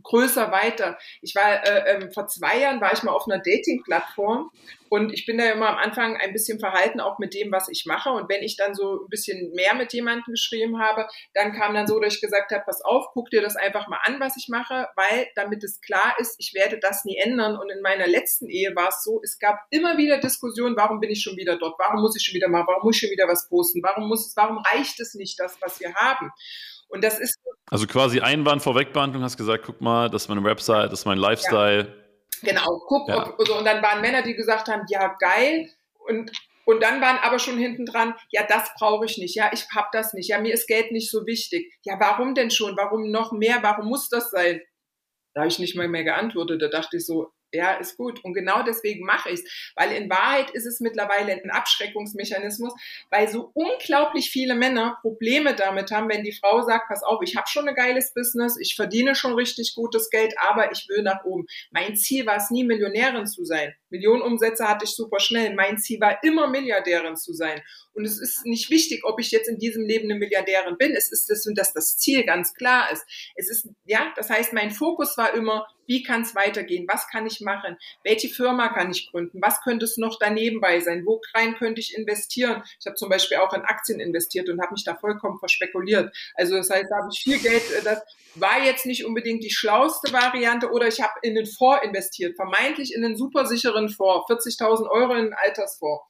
größer 0.06 0.52
weiter. 0.52 0.98
Ich 1.22 1.36
war 1.36 1.66
äh, 1.66 1.96
ähm, 1.96 2.12
vor 2.12 2.28
zwei 2.28 2.60
Jahren 2.60 2.82
war 2.82 2.94
ich 2.94 3.04
mal 3.04 3.12
auf 3.12 3.28
einer 3.28 3.42
Dating-Plattform 3.42 4.52
und 4.90 5.12
ich 5.12 5.26
bin 5.26 5.38
da 5.38 5.52
immer 5.52 5.70
am 5.70 5.78
Anfang 5.78 6.16
ein 6.16 6.32
bisschen 6.32 6.60
verhalten, 6.60 7.00
auch 7.00 7.20
mit 7.20 7.34
dem, 7.34 7.52
was 7.52 7.68
ich 7.70 7.86
mache. 7.86 8.12
Und 8.12 8.30
wenn 8.30 8.44
ich 8.44 8.56
dann 8.56 8.76
so 8.76 9.04
ein 9.04 9.10
bisschen 9.10 9.52
mehr 9.54 9.74
mit 9.74 9.94
jemandem 9.94 10.32
geschrieben 10.32 10.80
habe, 10.80 11.08
dann 11.34 11.54
kam 11.54 11.74
dann 11.74 11.88
so, 11.88 12.00
dass 12.00 12.16
ich 12.16 12.22
gesagt 12.22 12.52
habe, 12.52 12.64
pass 12.66 12.82
auf, 12.82 13.08
guck 13.14 13.30
dir 13.30 13.42
das 13.42 13.56
einfach 13.56 13.88
mal 13.88 14.00
an, 14.04 14.20
was 14.20 14.38
ich 14.38 14.48
mache, 14.48 14.88
weil 14.96 15.28
damit 15.36 15.64
es 15.64 15.82
klar 15.82 16.16
ist, 16.20 16.36
ich 16.40 16.54
werde 16.54 16.80
das 16.80 17.04
nie 17.04 17.18
ändern. 17.18 17.58
Und 17.58 17.70
in 17.70 17.82
meiner 17.82 18.08
letzten 18.08 18.48
Ehe 18.48 18.76
war 18.76 18.90
es 18.90 19.04
so, 19.04 19.22
es 19.24 19.40
gab 19.40 19.60
immer 19.72 19.98
wieder 19.98 20.20
Diskussionen, 20.20 20.78
warum 20.78 21.00
bin 21.00 21.10
ich 21.10 21.22
schon 21.22 21.36
wieder 21.36 21.58
dort? 21.58 21.76
Warum 21.80 22.02
muss 22.02 22.16
ich 22.16 22.24
schon 22.24 22.36
wieder 22.36 22.48
mal? 22.48 22.64
Warum 22.68 22.84
muss 22.84 22.96
ich 22.96 23.02
schon 23.02 23.12
wieder 23.12 23.28
was 23.28 23.50
posten? 23.50 23.82
Warum 23.84 24.08
muss 24.08 24.28
es, 24.28 24.38
warum 24.38 24.60
reicht 24.60 25.00
es 25.00 25.16
nicht, 25.16 25.40
das, 25.40 25.58
was 25.62 25.80
wir 25.80 25.94
haben? 25.96 26.32
Und 26.88 27.04
das 27.04 27.20
ist. 27.20 27.38
Also 27.68 27.88
quasi 27.88 28.20
Einwand 28.20 28.62
Vorwegbehandlung, 28.62 29.24
hast 29.24 29.38
gesagt, 29.38 29.64
guck 29.66 29.82
mal, 29.82 30.10
das 30.10 30.24
ist 30.24 30.30
meine 30.30 30.44
Website, 30.44 30.92
das 30.92 31.00
ist 31.00 31.06
mein 31.06 31.18
Lifestyle. 31.18 31.88
Ja. 32.42 32.52
Genau, 32.52 32.82
guck, 32.88 33.10
ja. 33.10 33.28
ob, 33.28 33.48
so, 33.48 33.58
und 33.58 33.66
dann 33.66 33.82
waren 33.82 34.02
Männer, 34.02 34.22
die 34.22 34.36
gesagt 34.36 34.68
haben, 34.68 34.84
ja, 34.90 35.16
geil. 35.20 35.70
Und, 36.08 36.32
und 36.66 36.84
dann 36.84 37.02
waren 37.02 37.18
aber 37.18 37.40
schon 37.40 37.58
hinten 37.58 37.86
dran, 37.86 38.14
ja, 38.30 38.46
das 38.48 38.70
brauche 38.78 39.06
ich 39.06 39.18
nicht, 39.18 39.36
ja, 39.36 39.50
ich 39.54 39.66
hab 39.74 39.92
das 39.92 40.14
nicht, 40.14 40.30
ja, 40.30 40.40
mir 40.40 40.54
ist 40.54 40.68
Geld 40.68 40.92
nicht 40.92 41.10
so 41.10 41.26
wichtig. 41.26 41.74
Ja, 41.84 42.00
warum 42.00 42.36
denn 42.36 42.52
schon? 42.52 42.78
Warum 42.78 43.10
noch 43.10 43.32
mehr? 43.32 43.60
Warum 43.62 43.88
muss 43.88 44.10
das 44.10 44.30
sein? 44.30 44.62
Da 45.34 45.42
habe 45.42 45.50
ich 45.50 45.60
nicht 45.60 45.76
mal 45.76 45.88
mehr 45.88 46.04
geantwortet. 46.04 46.62
Da 46.62 46.68
dachte 46.68 46.98
ich 46.98 47.06
so, 47.06 47.32
ja, 47.56 47.74
ist 47.74 47.98
gut. 47.98 48.24
Und 48.24 48.34
genau 48.34 48.64
deswegen 48.64 49.06
mache 49.06 49.30
ich 49.30 49.42
es. 49.42 49.74
Weil 49.76 49.92
in 49.92 50.10
Wahrheit 50.10 50.52
ist 50.52 50.66
es 50.66 50.80
mittlerweile 50.80 51.34
ein 51.34 51.50
Abschreckungsmechanismus, 51.50 52.74
weil 53.10 53.28
so 53.28 53.52
unglaublich 53.54 54.30
viele 54.30 54.56
Männer 54.56 54.98
Probleme 55.02 55.56
damit 55.56 55.92
haben, 55.92 56.10
wenn 56.10 56.24
die 56.24 56.34
Frau 56.34 56.62
sagt, 56.62 56.88
pass 56.88 57.04
auf, 57.04 57.22
ich 57.24 57.36
habe 57.36 57.48
schon 57.48 57.68
ein 57.68 57.76
geiles 57.76 58.14
Business, 58.14 58.58
ich 58.60 58.76
verdiene 58.76 59.16
schon 59.16 59.34
richtig 59.34 59.76
gutes 59.76 60.10
Geld, 60.10 60.34
aber 60.40 60.72
ich 60.72 60.88
will 60.90 61.04
nach 61.04 61.24
oben. 61.24 61.46
Mein 61.72 61.96
Ziel 61.96 62.26
war 62.26 62.38
es 62.38 62.50
nie, 62.52 62.64
Millionärin 62.64 63.28
zu 63.28 63.46
sein. 63.46 63.74
Millionenumsätze 63.90 64.68
hatte 64.68 64.86
ich 64.86 64.92
super 64.92 65.20
schnell. 65.20 65.56
Mein 65.56 65.78
Ziel 65.78 66.00
war 66.02 66.22
immer, 66.24 66.48
Milliardärin 66.48 67.16
zu 67.16 67.34
sein. 67.34 67.62
Und 67.96 68.06
es 68.06 68.20
ist 68.20 68.46
nicht 68.46 68.70
wichtig, 68.70 69.04
ob 69.06 69.20
ich 69.20 69.32
jetzt 69.32 69.48
in 69.48 69.58
diesem 69.58 69.86
Leben 69.86 70.10
eine 70.10 70.20
Milliardärin 70.20 70.78
bin. 70.78 70.92
Es 70.92 71.12
ist 71.12 71.30
das, 71.30 71.48
dass 71.56 71.74
das 71.74 71.98
Ziel 71.98 72.24
ganz 72.26 72.54
klar 72.54 72.92
ist. 72.92 73.06
Es 73.36 73.50
ist, 73.50 73.70
ja, 73.86 74.14
das 74.16 74.30
heißt, 74.30 74.54
mein 74.54 74.72
Fokus 74.72 75.18
war 75.18 75.34
immer, 75.34 75.68
wie 75.88 76.04
kann 76.04 76.22
es 76.22 76.36
weitergehen? 76.36 76.88
Was 76.92 77.08
kann 77.08 77.26
ich 77.28 77.42
machen? 77.42 77.78
Welche 78.04 78.30
Firma 78.30 78.70
kann 78.70 78.92
ich 78.92 79.10
gründen? 79.12 79.42
Was 79.42 79.62
könnte 79.62 79.86
es 79.86 79.98
noch 79.98 80.18
daneben 80.20 80.60
bei 80.60 80.80
sein? 80.80 81.06
Wo 81.06 81.22
rein 81.34 81.56
könnte 81.56 81.80
ich 81.80 81.96
investieren? 81.96 82.64
Ich 82.80 82.86
habe 82.86 82.96
zum 82.96 83.10
Beispiel 83.10 83.38
auch 83.38 83.54
in 83.54 83.62
Aktien 83.62 84.00
investiert 84.00 84.50
und 84.50 84.62
habe 84.62 84.74
mich 84.74 84.84
da 84.84 84.96
vollkommen 84.96 85.40
verspekuliert. 85.40 86.16
Also 86.36 86.56
das 86.56 86.70
heißt, 86.70 86.90
da 86.90 86.98
habe 86.98 87.10
ich 87.14 87.22
viel 87.22 87.40
Geld, 87.40 87.64
äh, 87.72 87.84
das 87.84 88.02
war 88.36 88.64
jetzt 88.64 88.86
nicht 88.86 89.06
unbedingt 89.06 89.44
die 89.44 89.52
schlauste 89.52 90.12
Variante 90.12 90.72
oder 90.72 90.88
ich 90.88 91.02
habe 91.02 91.14
in 91.22 91.36
den 91.36 91.46
Fonds 91.46 91.86
investiert, 91.86 92.36
vermeintlich 92.36 92.94
in 92.94 93.06
einen 93.06 93.18
super 93.18 93.46
sicheren 93.46 93.90
Fonds, 93.90 94.30
40.000 94.30 94.90
Euro 94.90 95.14
in 95.14 95.26
einen 95.26 95.34
Altersfonds. 95.34 96.04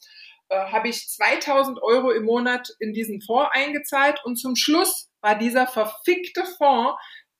Äh, 0.49 0.57
habe 0.71 0.89
ich 0.89 1.07
2000 1.09 1.81
Euro 1.81 2.11
im 2.11 2.25
Monat 2.25 2.69
in 2.79 2.93
diesen 2.93 3.21
Fonds 3.21 3.49
eingezahlt 3.53 4.21
und 4.25 4.35
zum 4.35 4.55
Schluss 4.55 5.09
war 5.21 5.37
dieser 5.37 5.65
verfickte 5.65 6.43
Fonds 6.57 6.93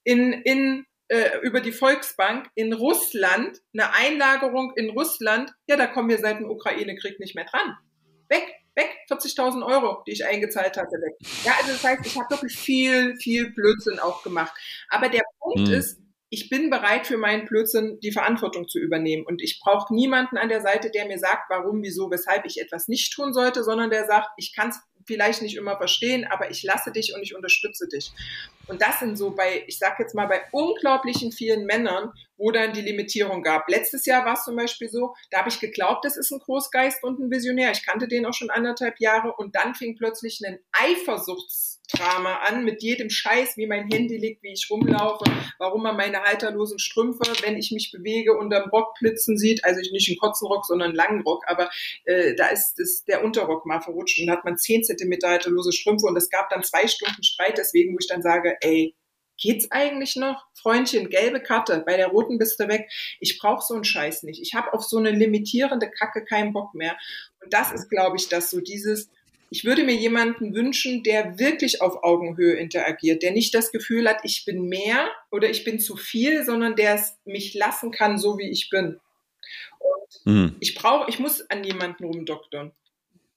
in, 0.03 0.33
in 0.33 0.85
äh, 1.07 1.37
über 1.43 1.61
die 1.61 1.71
Volksbank 1.71 2.49
in 2.55 2.73
Russland, 2.73 3.59
eine 3.73 3.93
Einlagerung 3.93 4.73
in 4.75 4.89
Russland, 4.89 5.51
ja, 5.67 5.77
da 5.77 5.85
kommen 5.85 6.09
wir 6.09 6.17
seit 6.17 6.39
dem 6.39 6.49
Ukraine-Krieg 6.49 7.19
nicht 7.19 7.35
mehr 7.35 7.45
dran. 7.45 7.77
Weg, 8.27 8.55
weg, 8.73 8.89
40.000 9.11 9.63
Euro, 9.63 10.03
die 10.07 10.13
ich 10.13 10.25
eingezahlt 10.25 10.77
hatte, 10.77 10.95
weg. 10.97 11.15
Ja, 11.43 11.53
also 11.59 11.73
das 11.73 11.83
heißt, 11.83 12.05
ich 12.07 12.17
habe 12.17 12.31
wirklich 12.31 12.57
viel, 12.57 13.15
viel 13.17 13.51
Blödsinn 13.51 13.99
auch 13.99 14.23
gemacht. 14.23 14.53
Aber 14.89 15.09
der 15.09 15.21
Punkt 15.39 15.67
mhm. 15.67 15.75
ist, 15.75 15.99
ich 16.29 16.49
bin 16.49 16.69
bereit 16.69 17.07
für 17.07 17.17
meinen 17.17 17.45
Blödsinn 17.45 17.99
die 18.01 18.11
Verantwortung 18.11 18.67
zu 18.67 18.79
übernehmen. 18.79 19.25
Und 19.25 19.41
ich 19.41 19.59
brauche 19.63 19.93
niemanden 19.93 20.37
an 20.37 20.49
der 20.49 20.61
Seite, 20.61 20.89
der 20.89 21.05
mir 21.05 21.19
sagt, 21.19 21.49
warum, 21.49 21.81
wieso, 21.83 22.09
weshalb 22.09 22.45
ich 22.45 22.59
etwas 22.59 22.87
nicht 22.87 23.13
tun 23.13 23.33
sollte, 23.33 23.63
sondern 23.63 23.89
der 23.89 24.05
sagt, 24.05 24.29
ich 24.37 24.55
kann 24.55 24.69
es 24.69 24.79
vielleicht 25.05 25.41
nicht 25.41 25.55
immer 25.55 25.77
verstehen, 25.77 26.25
aber 26.25 26.49
ich 26.49 26.63
lasse 26.63 26.91
dich 26.91 27.13
und 27.15 27.21
ich 27.21 27.35
unterstütze 27.35 27.87
dich. 27.87 28.11
Und 28.67 28.81
das 28.81 28.99
sind 28.99 29.17
so 29.17 29.35
bei, 29.35 29.63
ich 29.67 29.77
sag 29.77 29.99
jetzt 29.99 30.15
mal, 30.15 30.25
bei 30.25 30.41
unglaublichen 30.51 31.31
vielen 31.31 31.65
Männern, 31.65 32.11
wo 32.37 32.51
dann 32.51 32.73
die 32.73 32.81
Limitierung 32.81 33.43
gab. 33.43 33.69
Letztes 33.69 34.05
Jahr 34.05 34.25
war 34.25 34.33
es 34.33 34.43
zum 34.43 34.55
Beispiel 34.55 34.89
so, 34.89 35.13
da 35.29 35.39
habe 35.39 35.49
ich 35.49 35.59
geglaubt, 35.59 36.03
das 36.05 36.17
ist 36.17 36.31
ein 36.31 36.39
Großgeist 36.39 37.03
und 37.03 37.19
ein 37.19 37.31
Visionär. 37.31 37.71
Ich 37.71 37.85
kannte 37.85 38.07
den 38.07 38.25
auch 38.25 38.33
schon 38.33 38.49
anderthalb 38.49 38.99
Jahre 38.99 39.33
und 39.33 39.55
dann 39.55 39.75
fing 39.75 39.95
plötzlich 39.95 40.41
ein 40.43 40.59
Eifersuchtsdrama 41.85 42.39
an 42.47 42.63
mit 42.63 42.81
jedem 42.81 43.09
Scheiß, 43.09 43.57
wie 43.57 43.67
mein 43.67 43.89
Handy 43.89 44.17
liegt, 44.17 44.43
wie 44.43 44.53
ich 44.53 44.67
rumlaufe, 44.69 45.25
warum 45.57 45.83
man 45.83 45.95
meine 45.95 46.21
halterlosen 46.23 46.79
Strümpfe, 46.79 47.31
wenn 47.43 47.57
ich 47.57 47.71
mich 47.71 47.91
bewege, 47.91 48.37
unterm 48.37 48.69
Rock 48.69 48.95
blitzen 48.99 49.37
sieht. 49.37 49.63
Also 49.63 49.79
nicht 49.91 50.09
einen 50.09 50.17
kurzen 50.17 50.47
Rock, 50.47 50.65
sondern 50.65 50.89
einen 50.89 50.95
langen 50.95 51.21
Rock, 51.21 51.43
aber 51.47 51.69
äh, 52.05 52.35
da 52.35 52.47
ist, 52.47 52.79
ist 52.79 53.07
der 53.07 53.23
Unterrock 53.23 53.65
mal 53.65 53.81
verrutscht 53.81 54.19
und 54.19 54.29
hat 54.29 54.45
man 54.45 54.57
zehn 54.57 54.83
Zentimeter 54.83 55.29
halterlose 55.29 55.71
Strümpfe 55.71 56.07
und 56.07 56.17
es 56.17 56.29
gab 56.29 56.49
dann 56.49 56.63
zwei 56.63 56.87
Stunden 56.87 57.23
Streit, 57.23 57.57
deswegen, 57.57 57.93
wo 57.93 57.99
ich 57.99 58.07
dann 58.07 58.21
sage, 58.21 58.57
ey, 58.61 58.95
geht's 59.37 59.69
eigentlich 59.69 60.15
noch? 60.15 60.45
Freundchen, 60.53 61.09
gelbe 61.09 61.41
Karte, 61.41 61.83
bei 61.85 61.97
der 61.97 62.07
roten 62.07 62.37
bist 62.37 62.59
du 62.59 62.67
weg. 62.67 62.89
Ich 63.19 63.37
brauche 63.37 63.65
so 63.65 63.73
einen 63.73 63.83
Scheiß 63.83 64.23
nicht. 64.23 64.41
Ich 64.41 64.53
habe 64.53 64.73
auf 64.73 64.83
so 64.83 64.97
eine 64.97 65.11
limitierende 65.11 65.89
Kacke 65.91 66.23
keinen 66.23 66.53
Bock 66.53 66.73
mehr. 66.73 66.97
Und 67.43 67.53
das 67.53 67.73
ist, 67.73 67.89
glaube 67.89 68.15
ich, 68.17 68.29
das 68.29 68.49
so 68.49 68.61
dieses, 68.61 69.09
ich 69.55 69.63
würde 69.63 69.85
mir 69.85 69.95
jemanden 69.95 70.53
wünschen, 70.53 71.01
der 71.01 71.39
wirklich 71.39 71.81
auf 71.81 72.03
Augenhöhe 72.03 72.55
interagiert, 72.55 73.23
der 73.23 73.31
nicht 73.31 73.55
das 73.55 73.71
Gefühl 73.71 74.05
hat, 74.09 74.19
ich 74.23 74.43
bin 74.43 74.67
mehr 74.67 75.09
oder 75.31 75.49
ich 75.49 75.63
bin 75.63 75.79
zu 75.79 75.95
viel, 75.95 76.43
sondern 76.43 76.75
der 76.75 76.95
es 76.95 77.17
mich 77.23 77.53
lassen 77.53 77.91
kann, 77.91 78.17
so 78.17 78.37
wie 78.37 78.51
ich 78.51 78.69
bin. 78.69 78.99
Und 79.79 80.25
mhm. 80.25 80.55
ich 80.59 80.75
brauche, 80.75 81.09
ich 81.09 81.19
muss 81.19 81.49
an 81.49 81.63
jemanden 81.63 82.03
rumdoktern. 82.03 82.73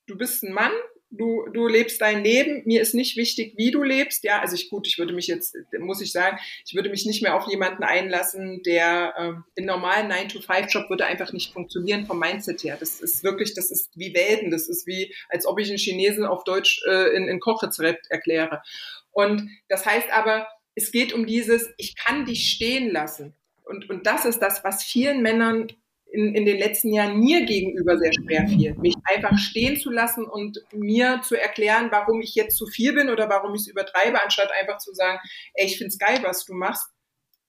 Du 0.09 0.19
bist 0.19 0.43
ein 0.43 0.53
Mann, 0.53 0.73
du, 1.11 1.47
du 1.53 1.67
lebst 1.67 2.01
dein 2.01 2.23
Leben. 2.23 2.63
Mir 2.65 2.81
ist 2.81 2.95
nicht 2.95 3.17
wichtig, 3.17 3.55
wie 3.57 3.71
du 3.71 3.83
lebst. 3.83 4.25
Ja, 4.25 4.41
also 4.41 4.55
ich, 4.55 4.69
gut, 4.71 4.87
ich 4.87 4.99
würde 4.99 5.13
mich 5.13 5.27
jetzt, 5.27 5.57
muss 5.79 6.01
ich 6.01 6.13
sagen, 6.13 6.39
ich 6.67 6.75
würde 6.75 6.91
mich 6.91 7.07
nicht 7.07 7.23
mehr 7.23 7.35
auf 7.37 7.49
jemanden 7.49 7.83
einlassen, 7.83 8.63
der 8.63 9.15
ähm, 9.19 9.45
in 9.55 9.65
normalen 9.65 10.11
9-to-5-Job 10.11 10.91
würde 10.91 11.07
einfach 11.07 11.33
nicht 11.33 11.53
funktionieren 11.53 12.07
vom 12.07 12.19
Mindset 12.19 12.63
her. 12.65 12.77
Das 12.79 13.01
ist 13.01 13.25
wirklich, 13.25 13.55
das 13.55 13.71
ist 13.71 13.91
wie 13.97 14.15
Welten. 14.15 14.51
Das 14.51 14.69
ist 14.69 14.87
wie, 14.87 15.15
als 15.29 15.47
ob 15.47 15.59
ich 15.59 15.69
einen 15.69 15.79
Chinesen 15.79 16.25
auf 16.25 16.45
Deutsch 16.45 16.83
äh, 16.89 17.17
in, 17.17 17.29
in 17.29 17.41
Kochrezept 17.41 18.11
erkläre. 18.11 18.63
Und 19.11 19.51
das 19.69 19.87
heißt 19.87 20.11
aber, 20.13 20.47
es 20.75 20.93
geht 20.93 21.13
um 21.13 21.27
dieses, 21.27 21.71
ich 21.77 21.97
kann 21.97 22.25
dich 22.25 22.51
stehen 22.51 22.91
lassen. 22.91 23.35
Und, 23.65 23.91
und 23.91 24.07
das 24.07 24.25
ist 24.25 24.39
das, 24.39 24.65
was 24.65 24.83
vielen 24.83 25.23
Männern 25.23 25.69
in, 26.11 26.35
in 26.35 26.45
den 26.47 26.59
letzten 26.59 26.93
Jahren 26.93 27.19
mir 27.19 27.45
gegenüber 27.45 27.99
sehr 27.99 28.13
schwer 28.13 28.47
fiel, 28.49 28.75
mich 28.79 28.95
einfach 29.05 29.37
stehen 29.39 29.77
zu 29.77 29.91
lassen 29.91 30.25
und 30.25 30.59
mir 30.73 31.21
zu 31.23 31.35
erklären, 31.37 31.89
warum 31.91 32.21
ich 32.21 32.35
jetzt 32.35 32.57
zu 32.57 32.67
viel 32.67 32.95
bin 32.95 33.11
oder 33.11 33.29
warum 33.29 33.55
ich 33.55 33.63
es 33.63 33.69
übertreibe, 33.69 34.23
anstatt 34.23 34.51
einfach 34.53 34.79
zu 34.79 34.93
sagen, 34.95 35.19
ey, 35.55 35.67
ich 35.67 35.79
find's 35.79 35.99
geil, 35.99 36.19
was 36.23 36.45
du 36.45 36.55
machst 36.55 36.89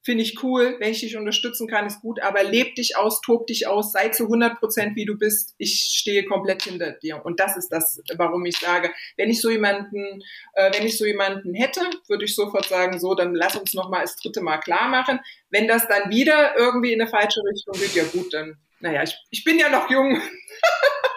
finde 0.09 0.23
ich 0.23 0.41
cool, 0.41 0.75
wenn 0.79 0.89
ich 0.89 1.01
dich 1.01 1.17
unterstützen 1.17 1.67
kann, 1.67 1.85
ist 1.85 2.01
gut, 2.01 2.19
aber 2.19 2.43
leb 2.43 2.73
dich 2.73 2.97
aus, 2.97 3.21
tob 3.21 3.45
dich 3.45 3.67
aus, 3.67 3.91
sei 3.91 4.09
zu 4.09 4.23
100 4.23 4.57
Prozent, 4.57 4.95
wie 4.95 5.05
du 5.05 5.15
bist. 5.15 5.53
Ich 5.59 5.81
stehe 5.81 6.25
komplett 6.25 6.63
hinter 6.63 6.93
dir. 6.93 7.23
Und 7.23 7.39
das 7.39 7.55
ist 7.55 7.69
das, 7.69 8.01
warum 8.17 8.43
ich 8.47 8.57
sage, 8.57 8.91
wenn 9.17 9.29
ich 9.29 9.39
so 9.39 9.51
jemanden, 9.51 10.23
äh, 10.53 10.73
wenn 10.73 10.87
ich 10.87 10.97
so 10.97 11.05
jemanden 11.05 11.53
hätte, 11.53 11.81
würde 12.07 12.25
ich 12.25 12.33
sofort 12.33 12.65
sagen, 12.65 12.99
so, 12.99 13.13
dann 13.13 13.35
lass 13.35 13.55
uns 13.55 13.75
noch 13.75 13.91
mal 13.91 14.01
das 14.01 14.15
dritte 14.15 14.41
Mal 14.41 14.57
klar 14.57 14.89
machen. 14.89 15.19
Wenn 15.51 15.67
das 15.67 15.87
dann 15.87 16.09
wieder 16.09 16.57
irgendwie 16.57 16.91
in 16.91 17.01
eine 17.01 17.07
falsche 17.07 17.41
Richtung 17.41 17.79
geht, 17.79 17.93
ja 17.93 18.05
gut, 18.05 18.33
dann, 18.33 18.57
naja, 18.79 19.03
ich, 19.03 19.15
ich 19.29 19.43
bin 19.43 19.59
ja 19.59 19.69
noch 19.69 19.91
jung. 19.91 20.19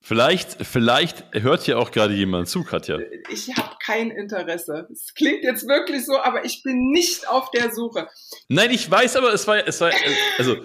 Vielleicht, 0.00 0.64
vielleicht 0.64 1.24
hört 1.34 1.62
hier 1.62 1.78
auch 1.78 1.90
gerade 1.90 2.14
jemand 2.14 2.48
zu, 2.48 2.64
Katja. 2.64 2.98
Ich 3.30 3.54
habe 3.56 3.74
kein 3.84 4.10
Interesse. 4.10 4.88
Es 4.92 5.12
klingt 5.14 5.42
jetzt 5.42 5.66
wirklich 5.66 6.06
so, 6.06 6.18
aber 6.18 6.44
ich 6.44 6.62
bin 6.62 6.90
nicht 6.92 7.28
auf 7.28 7.50
der 7.50 7.72
Suche. 7.72 8.08
Nein, 8.48 8.70
ich 8.70 8.90
weiß, 8.90 9.16
aber 9.16 9.34
es 9.34 9.46
war, 9.46 9.66
es 9.66 9.80
war, 9.80 9.90
also, 10.38 10.56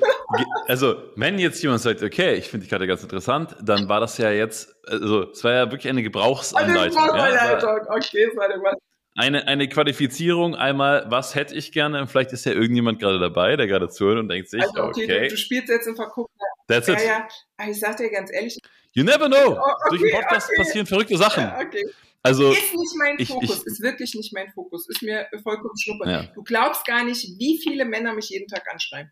also, 0.67 0.95
wenn 1.15 1.39
jetzt 1.39 1.61
jemand 1.63 1.81
sagt, 1.81 2.03
okay, 2.03 2.35
ich 2.35 2.49
finde 2.49 2.65
die 2.65 2.69
Karte 2.69 2.87
ganz 2.87 3.01
interessant, 3.01 3.55
dann 3.61 3.89
war 3.89 3.99
das 3.99 4.17
ja 4.17 4.29
jetzt, 4.29 4.75
also, 4.87 5.31
es 5.31 5.43
war 5.43 5.51
ja 5.51 5.71
wirklich 5.71 5.89
eine 5.89 6.03
Gebrauchsanleitung. 6.03 6.97
Eine 6.97 7.11
Gebrauchsanleitung, 7.11 7.69
ja, 7.69 7.95
okay, 7.95 8.29
warte 8.35 8.59
mal. 8.59 8.77
Eine, 9.15 9.47
eine 9.47 9.67
Qualifizierung, 9.67 10.55
einmal, 10.55 11.05
was 11.09 11.35
hätte 11.35 11.53
ich 11.55 11.71
gerne? 11.71 12.07
Vielleicht 12.07 12.31
ist 12.31 12.45
ja 12.45 12.53
irgendjemand 12.53 12.99
gerade 12.99 13.19
dabei, 13.19 13.55
der 13.55 13.67
gerade 13.67 13.89
zuhört 13.89 14.19
und 14.19 14.29
denkt 14.29 14.49
sich, 14.49 14.61
also 14.61 14.83
okay, 14.83 15.03
okay. 15.03 15.27
Du, 15.27 15.35
du 15.35 15.37
spielst 15.37 15.69
jetzt 15.69 15.87
im 15.87 15.95
Vergucken. 15.95 16.33
That's 16.67 16.87
ja, 16.87 16.93
it. 16.93 17.01
Ja, 17.05 17.27
ich 17.69 17.79
sag 17.79 17.97
dir 17.97 18.09
ganz 18.09 18.31
ehrlich, 18.31 18.57
You 18.93 19.03
never 19.03 19.27
know. 19.27 19.57
Oh, 19.57 19.59
okay, 19.59 19.89
Durch 19.89 20.01
den 20.01 20.11
Podcast 20.11 20.47
okay. 20.49 20.57
passieren 20.57 20.85
verrückte 20.85 21.17
Sachen. 21.17 21.43
Ja, 21.43 21.59
okay. 21.59 21.85
Also, 22.21 22.51
ist 22.51 22.73
nicht 22.73 22.95
mein 22.97 23.15
ich, 23.19 23.27
Fokus, 23.27 23.61
ich, 23.61 23.65
ist 23.65 23.81
wirklich 23.81 24.15
nicht 24.15 24.33
mein 24.33 24.49
Fokus, 24.51 24.87
ist 24.87 25.01
mir 25.01 25.27
vollkommen 25.43 25.77
schnuppe. 25.77 26.09
Ja. 26.09 26.23
Du 26.33 26.43
glaubst 26.43 26.85
gar 26.85 27.03
nicht, 27.03 27.37
wie 27.37 27.59
viele 27.61 27.83
Männer 27.83 28.13
mich 28.13 28.29
jeden 28.29 28.47
Tag 28.47 28.65
anschreiben. 28.71 29.11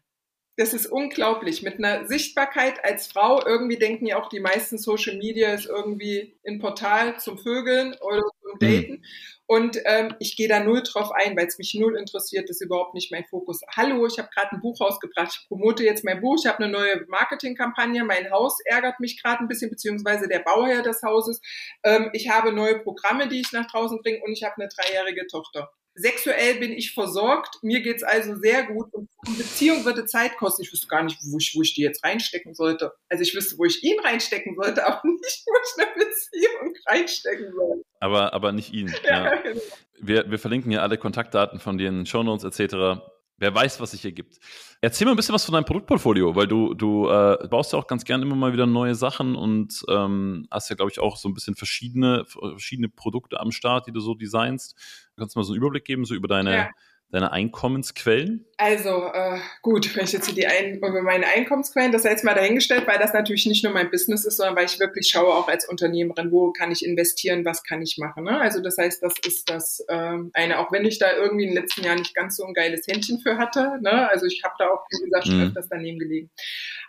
Das 0.55 0.73
ist 0.73 0.85
unglaublich. 0.85 1.61
Mit 1.61 1.77
einer 1.77 2.05
Sichtbarkeit 2.07 2.85
als 2.85 3.07
Frau, 3.07 3.45
irgendwie 3.45 3.77
denken 3.77 4.05
ja 4.05 4.21
auch 4.21 4.29
die 4.29 4.39
meisten 4.39 4.77
Social 4.77 5.17
Media 5.17 5.53
ist 5.53 5.65
irgendwie 5.65 6.37
ein 6.45 6.59
Portal 6.59 7.19
zum 7.19 7.37
Vögeln 7.37 7.95
oder 7.99 8.21
zum 8.41 8.59
Daten. 8.59 8.91
Mhm. 8.93 9.03
Und 9.51 9.77
ähm, 9.83 10.15
ich 10.19 10.37
gehe 10.37 10.47
da 10.47 10.61
null 10.61 10.81
drauf 10.81 11.11
ein, 11.11 11.35
weil 11.35 11.45
es 11.45 11.57
mich 11.57 11.73
null 11.73 11.97
interessiert, 11.97 12.47
das 12.47 12.61
ist 12.61 12.61
überhaupt 12.61 12.93
nicht 12.93 13.11
mein 13.11 13.25
Fokus. 13.25 13.59
Hallo, 13.75 14.07
ich 14.07 14.17
habe 14.17 14.29
gerade 14.33 14.55
ein 14.55 14.61
Buch 14.61 14.79
rausgebracht, 14.79 15.37
ich 15.37 15.47
promote 15.49 15.83
jetzt 15.83 16.05
mein 16.05 16.21
Buch, 16.21 16.37
ich 16.39 16.47
habe 16.47 16.63
eine 16.63 16.71
neue 16.71 17.05
Marketingkampagne, 17.09 18.05
mein 18.05 18.31
Haus 18.31 18.59
ärgert 18.63 19.01
mich 19.01 19.21
gerade 19.21 19.43
ein 19.43 19.49
bisschen, 19.49 19.69
beziehungsweise 19.69 20.29
der 20.29 20.39
Bauherr 20.39 20.83
des 20.83 21.01
Hauses. 21.03 21.41
Ähm, 21.83 22.11
ich 22.13 22.29
habe 22.29 22.53
neue 22.53 22.79
Programme, 22.79 23.27
die 23.27 23.41
ich 23.41 23.51
nach 23.51 23.69
draußen 23.69 23.99
bringe 24.01 24.21
und 24.23 24.31
ich 24.31 24.43
habe 24.43 24.55
eine 24.55 24.69
dreijährige 24.69 25.27
Tochter. 25.27 25.69
Sexuell 25.95 26.55
bin 26.59 26.71
ich 26.71 26.93
versorgt, 26.93 27.61
mir 27.61 27.81
geht's 27.81 28.03
also 28.03 28.37
sehr 28.37 28.63
gut 28.63 28.93
und 28.93 29.09
Beziehung 29.37 29.83
würde 29.83 30.05
Zeit 30.05 30.37
kosten. 30.37 30.61
Ich 30.61 30.71
wüsste 30.71 30.87
gar 30.87 31.03
nicht, 31.03 31.19
wo 31.29 31.37
ich, 31.39 31.51
wo 31.57 31.61
ich 31.61 31.73
die 31.73 31.81
jetzt 31.81 32.05
reinstecken 32.05 32.53
sollte. 32.53 32.93
Also 33.09 33.21
ich 33.21 33.35
wüsste, 33.35 33.57
wo 33.57 33.65
ich 33.65 33.83
ihn 33.83 33.99
reinstecken 33.99 34.55
sollte, 34.55 34.85
aber 34.87 35.01
nicht, 35.03 35.43
wo 35.45 35.53
ich 35.61 35.83
eine 35.83 36.05
Beziehung 36.05 36.73
reinstecken 36.87 37.53
sollte. 37.53 37.90
Aber, 38.01 38.33
aber 38.33 38.51
nicht 38.51 38.73
ihn. 38.73 38.93
Ja, 39.03 39.25
ja. 39.25 39.35
Genau. 39.41 39.61
Wir, 40.03 40.29
wir 40.29 40.39
verlinken 40.39 40.71
ja 40.71 40.81
alle 40.81 40.97
Kontaktdaten 40.97 41.59
von 41.59 41.77
den 41.77 42.07
Shownotes 42.07 42.43
etc. 42.43 43.03
Wer 43.37 43.53
weiß, 43.53 43.79
was 43.79 43.91
sich 43.91 44.01
hier 44.01 44.11
gibt. 44.11 44.39
Erzähl 44.81 45.05
mal 45.05 45.11
ein 45.11 45.15
bisschen 45.15 45.35
was 45.35 45.45
von 45.45 45.53
deinem 45.53 45.65
Produktportfolio, 45.65 46.35
weil 46.35 46.47
du, 46.47 46.73
du 46.73 47.07
äh, 47.07 47.47
baust 47.47 47.71
ja 47.71 47.77
auch 47.77 47.85
ganz 47.85 48.03
gerne 48.03 48.25
immer 48.25 48.35
mal 48.35 48.51
wieder 48.51 48.65
neue 48.65 48.95
Sachen 48.95 49.35
und 49.35 49.83
ähm, 49.89 50.47
hast 50.49 50.69
ja, 50.71 50.75
glaube 50.75 50.91
ich, 50.91 50.99
auch 50.99 51.17
so 51.17 51.29
ein 51.29 51.35
bisschen 51.35 51.55
verschiedene, 51.55 52.25
verschiedene 52.25 52.89
Produkte 52.89 53.39
am 53.39 53.51
Start, 53.51 53.85
die 53.85 53.91
du 53.91 53.99
so 53.99 54.15
designst. 54.15 54.75
Kannst 55.17 55.35
du 55.35 55.39
mal 55.39 55.43
so 55.43 55.53
einen 55.53 55.61
Überblick 55.61 55.85
geben, 55.85 56.03
so 56.05 56.15
über 56.15 56.27
deine, 56.27 56.51
ja 56.55 56.69
deine 57.11 57.31
Einkommensquellen? 57.31 58.45
Also 58.57 59.11
äh, 59.13 59.39
gut, 59.61 59.95
wenn 59.95 60.05
ich 60.05 60.13
jetzt 60.13 60.35
die 60.35 60.47
Ein 60.47 60.75
über 60.75 61.01
meine 61.01 61.27
Einkommensquellen, 61.27 61.91
das 61.91 62.03
sei 62.03 62.11
jetzt 62.11 62.23
mal 62.23 62.33
dahingestellt, 62.33 62.87
weil 62.87 62.99
das 62.99 63.13
natürlich 63.13 63.45
nicht 63.45 63.63
nur 63.63 63.73
mein 63.73 63.91
Business 63.91 64.23
ist, 64.25 64.37
sondern 64.37 64.55
weil 64.55 64.65
ich 64.65 64.79
wirklich 64.79 65.09
schaue 65.09 65.33
auch 65.33 65.47
als 65.47 65.67
Unternehmerin, 65.67 66.31
wo 66.31 66.51
kann 66.51 66.71
ich 66.71 66.85
investieren, 66.85 67.43
was 67.43 67.63
kann 67.63 67.81
ich 67.81 67.97
machen. 67.97 68.23
Ne? 68.23 68.39
Also 68.39 68.61
das 68.61 68.77
heißt, 68.77 69.03
das 69.03 69.15
ist 69.25 69.49
das 69.49 69.83
äh, 69.89 70.17
eine, 70.33 70.59
auch 70.59 70.71
wenn 70.71 70.85
ich 70.85 70.99
da 70.99 71.11
irgendwie 71.13 71.45
in 71.45 71.53
den 71.53 71.61
letzten 71.61 71.83
Jahren 71.83 71.99
nicht 71.99 72.15
ganz 72.15 72.37
so 72.37 72.45
ein 72.45 72.53
geiles 72.53 72.87
Händchen 72.87 73.19
für 73.19 73.37
hatte. 73.37 73.79
Ne? 73.81 74.09
Also 74.09 74.25
ich 74.25 74.41
habe 74.43 74.55
da 74.57 74.69
auch, 74.69 74.85
wie 74.89 75.03
gesagt, 75.03 75.27
schon 75.27 75.37
mhm. 75.37 75.47
öfters 75.47 75.67
daneben 75.69 75.99
gelegen. 75.99 76.29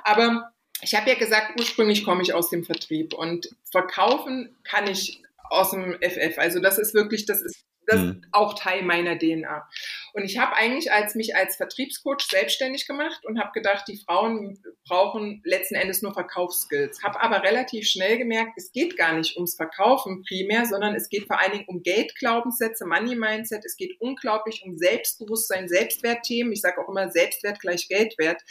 Aber 0.04 0.52
ich 0.82 0.94
habe 0.94 1.10
ja 1.10 1.16
gesagt, 1.16 1.58
ursprünglich 1.58 2.04
komme 2.04 2.22
ich 2.22 2.34
aus 2.34 2.50
dem 2.50 2.64
Vertrieb 2.64 3.14
und 3.14 3.48
verkaufen 3.70 4.56
kann 4.64 4.88
ich 4.88 5.22
aus 5.48 5.70
dem 5.72 5.96
FF. 6.00 6.38
Also 6.38 6.60
das 6.60 6.78
ist 6.78 6.94
wirklich, 6.94 7.26
das 7.26 7.42
ist 7.42 7.64
das 7.86 8.00
mhm. 8.00 8.10
ist 8.10 8.18
auch 8.32 8.54
Teil 8.54 8.82
meiner 8.82 9.18
DNA. 9.18 9.68
Und 10.12 10.24
ich 10.24 10.38
habe 10.38 10.54
eigentlich 10.54 10.92
als 10.92 11.14
mich 11.14 11.34
als 11.34 11.56
Vertriebscoach 11.56 12.26
selbstständig 12.30 12.86
gemacht 12.86 13.24
und 13.24 13.38
habe 13.38 13.52
gedacht, 13.52 13.88
die 13.88 13.96
Frauen 13.96 14.62
brauchen 14.86 15.40
letzten 15.44 15.74
Endes 15.74 16.02
nur 16.02 16.12
Verkaufsskills. 16.12 17.02
Habe 17.02 17.20
aber 17.20 17.42
relativ 17.42 17.88
schnell 17.88 18.18
gemerkt, 18.18 18.52
es 18.56 18.72
geht 18.72 18.96
gar 18.96 19.14
nicht 19.14 19.36
ums 19.36 19.56
Verkaufen 19.56 20.22
primär, 20.28 20.66
sondern 20.66 20.94
es 20.94 21.08
geht 21.08 21.26
vor 21.26 21.40
allen 21.40 21.52
Dingen 21.52 21.64
um 21.66 21.82
Geldglaubenssätze, 21.82 22.84
Money 22.84 23.14
Mindset. 23.14 23.64
Es 23.64 23.76
geht 23.76 24.00
unglaublich 24.00 24.62
um 24.64 24.76
Selbstbewusstsein, 24.76 25.68
Selbstwertthemen. 25.68 26.52
Ich 26.52 26.60
sage 26.60 26.80
auch 26.80 26.88
immer 26.88 27.10
Selbstwert 27.10 27.60
gleich 27.60 27.88
Geldwert. 27.88 28.42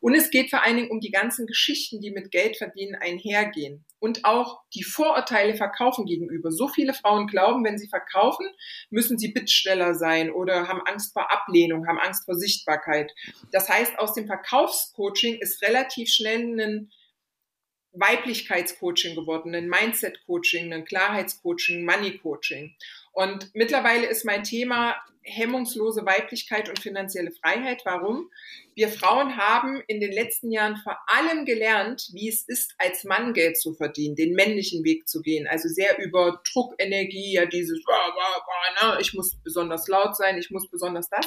Und 0.00 0.14
es 0.14 0.30
geht 0.30 0.50
vor 0.50 0.64
allen 0.64 0.76
Dingen 0.76 0.90
um 0.90 1.00
die 1.00 1.10
ganzen 1.10 1.46
Geschichten, 1.46 2.00
die 2.00 2.10
mit 2.10 2.30
Geld 2.30 2.56
verdienen 2.56 2.96
einhergehen 2.96 3.84
und 4.04 4.26
auch 4.26 4.60
die 4.74 4.82
Vorurteile 4.82 5.54
verkaufen 5.54 6.04
gegenüber. 6.04 6.52
So 6.52 6.68
viele 6.68 6.92
Frauen 6.92 7.26
glauben, 7.26 7.64
wenn 7.64 7.78
sie 7.78 7.88
verkaufen, 7.88 8.46
müssen 8.90 9.16
sie 9.16 9.32
bittsteller 9.32 9.94
sein 9.94 10.30
oder 10.30 10.68
haben 10.68 10.82
Angst 10.84 11.03
vor 11.12 11.30
Ablehnung, 11.30 11.86
haben 11.86 11.98
Angst 11.98 12.24
vor 12.24 12.34
Sichtbarkeit. 12.34 13.12
Das 13.52 13.68
heißt, 13.68 13.98
aus 13.98 14.14
dem 14.14 14.26
Verkaufscoaching 14.26 15.38
ist 15.40 15.62
relativ 15.62 16.08
schnell 16.08 16.60
ein 16.60 16.90
Weiblichkeitscoaching 17.92 19.14
geworden, 19.14 19.54
ein 19.54 19.68
Mindset-Coaching, 19.68 20.72
ein 20.72 20.84
Klarheitscoaching, 20.84 21.84
Money-Coaching. 21.84 22.74
Und 23.14 23.54
mittlerweile 23.54 24.06
ist 24.06 24.24
mein 24.24 24.42
Thema 24.42 24.96
hemmungslose 25.22 26.04
Weiblichkeit 26.04 26.68
und 26.68 26.80
finanzielle 26.80 27.30
Freiheit. 27.30 27.82
Warum? 27.84 28.30
Wir 28.74 28.88
Frauen 28.88 29.36
haben 29.36 29.82
in 29.86 30.00
den 30.00 30.12
letzten 30.12 30.50
Jahren 30.50 30.76
vor 30.76 30.98
allem 31.06 31.46
gelernt, 31.46 32.08
wie 32.12 32.28
es 32.28 32.42
ist, 32.46 32.74
als 32.76 33.04
Mann 33.04 33.32
Geld 33.32 33.58
zu 33.58 33.72
verdienen, 33.72 34.16
den 34.16 34.34
männlichen 34.34 34.84
Weg 34.84 35.08
zu 35.08 35.22
gehen. 35.22 35.46
Also 35.46 35.68
sehr 35.68 35.98
über 35.98 36.42
Druckenergie, 36.52 37.34
ja 37.34 37.46
dieses, 37.46 37.80
ne, 38.82 38.98
ich 39.00 39.14
muss 39.14 39.36
besonders 39.42 39.88
laut 39.88 40.16
sein, 40.16 40.36
ich 40.36 40.50
muss 40.50 40.68
besonders 40.68 41.08
das. 41.08 41.26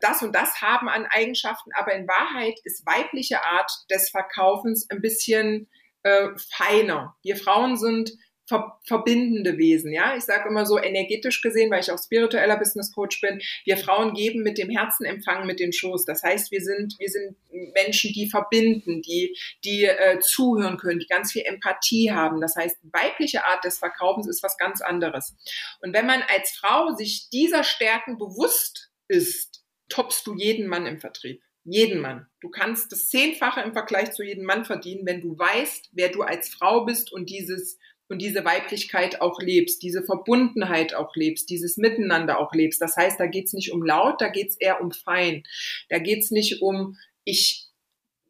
Das 0.00 0.22
und 0.22 0.34
das 0.34 0.60
haben 0.60 0.88
an 0.88 1.06
Eigenschaften, 1.06 1.70
aber 1.74 1.94
in 1.94 2.06
Wahrheit 2.06 2.60
ist 2.64 2.86
weibliche 2.86 3.42
Art 3.42 3.72
des 3.90 4.10
Verkaufens 4.10 4.88
ein 4.90 5.00
bisschen 5.00 5.68
äh, 6.02 6.28
feiner. 6.50 7.16
Wir 7.22 7.36
Frauen 7.36 7.76
sind 7.76 8.12
ver 8.46 8.78
verbindende 8.84 9.56
Wesen. 9.58 9.92
Ja, 9.92 10.16
ich 10.16 10.24
sage 10.24 10.48
immer 10.48 10.66
so 10.66 10.78
energetisch 10.78 11.40
gesehen, 11.42 11.70
weil 11.70 11.80
ich 11.80 11.90
auch 11.90 12.02
spiritueller 12.02 12.56
Business 12.56 12.92
Coach 12.92 13.20
bin. 13.20 13.40
Wir 13.64 13.76
Frauen 13.76 14.14
geben 14.14 14.42
mit 14.42 14.58
dem 14.58 14.70
Herzen, 14.70 15.04
empfangen 15.04 15.46
mit 15.46 15.60
den 15.60 15.72
Schoß. 15.72 16.04
Das 16.04 16.22
heißt, 16.22 16.50
wir 16.50 16.60
sind 16.60 16.96
wir 16.98 17.08
sind 17.08 17.36
Menschen, 17.74 18.12
die 18.12 18.28
verbinden, 18.28 19.02
die 19.02 19.36
die 19.64 19.84
äh, 19.84 20.18
zuhören 20.20 20.76
können, 20.76 20.98
die 20.98 21.06
ganz 21.06 21.32
viel 21.32 21.42
Empathie 21.42 22.12
haben. 22.12 22.40
Das 22.40 22.56
heißt, 22.56 22.78
weibliche 22.92 23.44
Art 23.44 23.64
des 23.64 23.78
Verkaufens 23.78 24.28
ist 24.28 24.42
was 24.42 24.56
ganz 24.56 24.80
anderes. 24.80 25.34
Und 25.80 25.94
wenn 25.94 26.06
man 26.06 26.22
als 26.22 26.50
Frau 26.52 26.94
sich 26.96 27.28
dieser 27.30 27.64
Stärken 27.64 28.18
bewusst 28.18 28.90
ist, 29.08 29.64
toppst 29.88 30.26
du 30.26 30.34
jeden 30.34 30.66
Mann 30.66 30.86
im 30.86 30.98
Vertrieb 30.98 31.42
jeden 31.64 32.00
Mann. 32.00 32.26
Du 32.40 32.50
kannst 32.50 32.90
das 32.90 33.08
Zehnfache 33.08 33.60
im 33.60 33.72
Vergleich 33.72 34.12
zu 34.12 34.24
jedem 34.24 34.44
Mann 34.44 34.64
verdienen, 34.64 35.06
wenn 35.06 35.20
du 35.20 35.38
weißt, 35.38 35.90
wer 35.92 36.08
du 36.08 36.22
als 36.22 36.48
Frau 36.48 36.84
bist 36.84 37.12
und 37.12 37.30
dieses 37.30 37.78
und 38.08 38.18
diese 38.20 38.44
Weiblichkeit 38.44 39.20
auch 39.20 39.40
lebst, 39.40 39.82
diese 39.82 40.02
Verbundenheit 40.02 40.94
auch 40.94 41.14
lebst, 41.14 41.48
dieses 41.50 41.76
Miteinander 41.76 42.38
auch 42.38 42.52
lebst. 42.52 42.80
Das 42.80 42.96
heißt, 42.96 43.18
da 43.18 43.26
geht's 43.26 43.52
nicht 43.52 43.72
um 43.72 43.82
laut, 43.82 44.20
da 44.20 44.28
geht's 44.28 44.56
eher 44.56 44.80
um 44.80 44.92
fein. 44.92 45.44
Da 45.88 45.98
geht's 45.98 46.30
nicht 46.30 46.60
um, 46.60 46.98
ich 47.24 47.72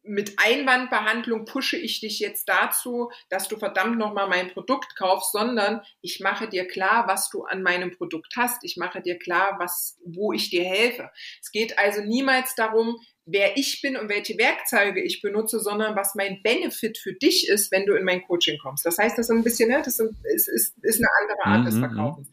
mit 0.03 0.33
Einwandbehandlung 0.37 1.45
pushe 1.45 1.77
ich 1.77 2.01
dich 2.01 2.19
jetzt 2.19 2.49
dazu, 2.49 3.09
dass 3.29 3.47
du 3.47 3.57
verdammt 3.57 3.97
nochmal 3.97 4.27
mein 4.27 4.49
Produkt 4.51 4.97
kaufst, 4.97 5.31
sondern 5.31 5.81
ich 6.01 6.19
mache 6.19 6.49
dir 6.49 6.67
klar, 6.67 7.07
was 7.07 7.29
du 7.29 7.43
an 7.43 7.63
meinem 7.63 7.95
Produkt 7.95 8.33
hast. 8.35 8.65
Ich 8.65 8.75
mache 8.75 9.01
dir 9.01 9.17
klar, 9.17 9.55
was, 9.59 9.97
wo 10.05 10.33
ich 10.33 10.49
dir 10.49 10.65
helfe. 10.65 11.09
Es 11.41 11.51
geht 11.51 11.79
also 11.79 12.01
niemals 12.01 12.53
darum, 12.55 12.99
wer 13.25 13.57
ich 13.57 13.81
bin 13.81 13.97
und 13.97 14.09
welche 14.09 14.37
Werkzeuge 14.37 15.01
ich 15.01 15.21
benutze, 15.21 15.59
sondern 15.59 15.95
was 15.95 16.15
mein 16.15 16.41
Benefit 16.43 16.97
für 16.97 17.13
dich 17.13 17.47
ist, 17.47 17.71
wenn 17.71 17.85
du 17.85 17.95
in 17.95 18.03
mein 18.03 18.23
Coaching 18.23 18.57
kommst. 18.61 18.85
Das 18.85 18.97
heißt, 18.97 19.17
das 19.17 19.29
ist 19.29 19.35
ein 19.35 19.43
bisschen, 19.43 19.69
ne, 19.69 19.81
das 19.83 19.99
ist, 19.99 20.47
ist, 20.47 20.75
ist 20.81 20.99
eine 20.99 21.09
andere 21.21 21.45
Art 21.45 21.61
mhm. 21.61 21.65
des 21.65 21.77
Verkaufens. 21.77 22.27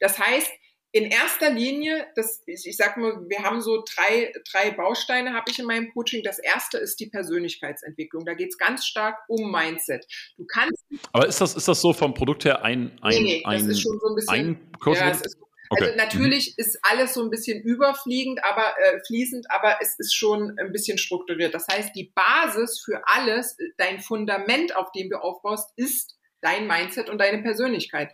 Das 0.00 0.18
heißt, 0.18 0.50
in 0.94 1.06
erster 1.06 1.50
Linie, 1.50 2.06
das, 2.14 2.44
ich, 2.46 2.68
ich 2.68 2.76
sag 2.76 2.96
mal, 2.96 3.28
wir 3.28 3.42
haben 3.42 3.60
so 3.60 3.82
drei, 3.96 4.32
drei 4.52 4.70
Bausteine, 4.70 5.32
habe 5.32 5.50
ich 5.50 5.58
in 5.58 5.66
meinem 5.66 5.92
Coaching. 5.92 6.22
Das 6.22 6.38
erste 6.38 6.78
ist 6.78 7.00
die 7.00 7.06
Persönlichkeitsentwicklung. 7.06 8.24
Da 8.24 8.34
geht 8.34 8.50
es 8.50 8.58
ganz 8.58 8.86
stark 8.86 9.18
um 9.26 9.50
Mindset. 9.50 10.06
Du 10.36 10.44
kannst. 10.46 10.84
Aber 11.12 11.26
ist 11.26 11.40
das, 11.40 11.56
ist 11.56 11.66
das 11.66 11.80
so 11.80 11.92
vom 11.92 12.14
Produkt 12.14 12.44
her 12.44 12.62
ein, 12.64 12.96
ein, 13.02 13.14
nee, 13.14 13.22
nee, 13.22 13.44
ein, 13.44 13.66
das 13.66 13.76
ist 13.76 13.82
schon 13.82 13.98
so 13.98 14.06
ein 14.06 14.14
bisschen, 14.14 14.34
ein 14.34 14.72
Kurs? 14.78 15.00
Ja, 15.00 15.10
es 15.10 15.22
ist 15.22 15.36
okay. 15.70 15.84
Also 15.84 15.96
natürlich 15.96 16.54
mhm. 16.56 16.64
ist 16.64 16.78
alles 16.82 17.14
so 17.14 17.22
ein 17.22 17.30
bisschen 17.30 17.62
überfliegend, 17.62 18.42
aber 18.44 18.74
äh, 18.78 19.00
fließend, 19.06 19.50
aber 19.50 19.78
es 19.80 19.98
ist 19.98 20.14
schon 20.14 20.58
ein 20.58 20.72
bisschen 20.72 20.98
strukturiert. 20.98 21.54
Das 21.54 21.66
heißt, 21.68 21.94
die 21.94 22.12
Basis 22.14 22.80
für 22.80 23.02
alles, 23.06 23.56
dein 23.76 24.00
Fundament, 24.00 24.76
auf 24.76 24.92
dem 24.92 25.10
du 25.10 25.16
aufbaust, 25.16 25.70
ist 25.76 26.16
dein 26.40 26.66
Mindset 26.66 27.08
und 27.08 27.18
deine 27.18 27.42
Persönlichkeit 27.42 28.12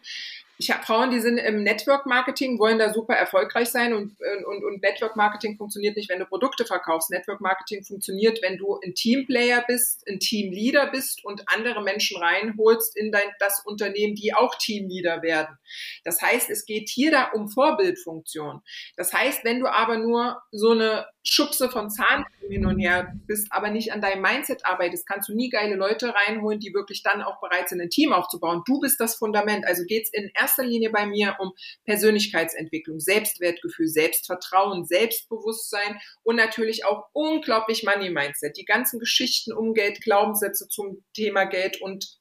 ich 0.60 0.70
habe 0.70 0.84
Frauen, 0.84 1.10
die 1.10 1.20
sind 1.20 1.38
im 1.38 1.62
Network 1.62 2.04
Marketing, 2.04 2.58
wollen 2.58 2.78
da 2.78 2.92
super 2.92 3.14
erfolgreich 3.14 3.70
sein 3.70 3.94
und, 3.94 4.14
und, 4.46 4.62
und 4.62 4.82
Network 4.82 5.16
Marketing 5.16 5.56
funktioniert 5.56 5.96
nicht, 5.96 6.10
wenn 6.10 6.18
du 6.18 6.26
Produkte 6.26 6.66
verkaufst. 6.66 7.10
Network 7.10 7.40
Marketing 7.40 7.82
funktioniert, 7.82 8.42
wenn 8.42 8.58
du 8.58 8.78
ein 8.84 8.94
Teamplayer 8.94 9.64
bist, 9.66 10.06
ein 10.06 10.20
Teamleader 10.20 10.90
bist 10.90 11.24
und 11.24 11.44
andere 11.46 11.82
Menschen 11.82 12.18
reinholst 12.18 12.94
in 12.94 13.10
dein, 13.10 13.28
das 13.38 13.62
Unternehmen, 13.64 14.14
die 14.14 14.34
auch 14.34 14.54
Teamleader 14.56 15.22
werden. 15.22 15.56
Das 16.04 16.20
heißt, 16.20 16.50
es 16.50 16.66
geht 16.66 16.90
hier 16.90 17.10
da 17.10 17.30
um 17.32 17.48
Vorbildfunktion. 17.48 18.60
Das 18.96 19.14
heißt, 19.14 19.44
wenn 19.44 19.60
du 19.60 19.66
aber 19.66 19.96
nur 19.96 20.42
so 20.52 20.72
eine 20.72 21.06
Schubse 21.22 21.68
von 21.68 21.90
Zahn 21.90 22.24
hin 22.48 22.66
und 22.66 22.78
her 22.78 23.12
bist, 23.26 23.48
aber 23.50 23.70
nicht 23.70 23.92
an 23.92 24.00
deinem 24.00 24.22
Mindset 24.22 24.64
arbeitest, 24.64 25.06
kannst 25.06 25.28
du 25.28 25.34
nie 25.34 25.50
geile 25.50 25.76
Leute 25.76 26.14
reinholen, 26.14 26.60
die 26.60 26.72
wirklich 26.72 27.02
dann 27.02 27.22
auch 27.22 27.40
bereit 27.40 27.68
sind, 27.68 27.80
ein 27.80 27.90
Team 27.90 28.12
aufzubauen. 28.12 28.62
Du 28.66 28.80
bist 28.80 29.00
das 29.00 29.16
Fundament. 29.16 29.66
Also 29.66 29.84
geht's 29.84 30.10
in 30.12 30.30
erster 30.38 30.64
Linie 30.64 30.90
bei 30.90 31.06
mir 31.06 31.36
um 31.38 31.52
Persönlichkeitsentwicklung, 31.84 33.00
Selbstwertgefühl, 33.00 33.88
Selbstvertrauen, 33.88 34.84
Selbstbewusstsein 34.84 36.00
und 36.22 36.36
natürlich 36.36 36.84
auch 36.84 37.08
unglaublich 37.12 37.84
Money 37.84 38.10
Mindset. 38.10 38.56
Die 38.56 38.64
ganzen 38.64 38.98
Geschichten 38.98 39.52
um 39.52 39.74
Geld, 39.74 40.00
Glaubenssätze 40.02 40.68
zum 40.68 41.04
Thema 41.14 41.44
Geld 41.44 41.80
und 41.82 42.18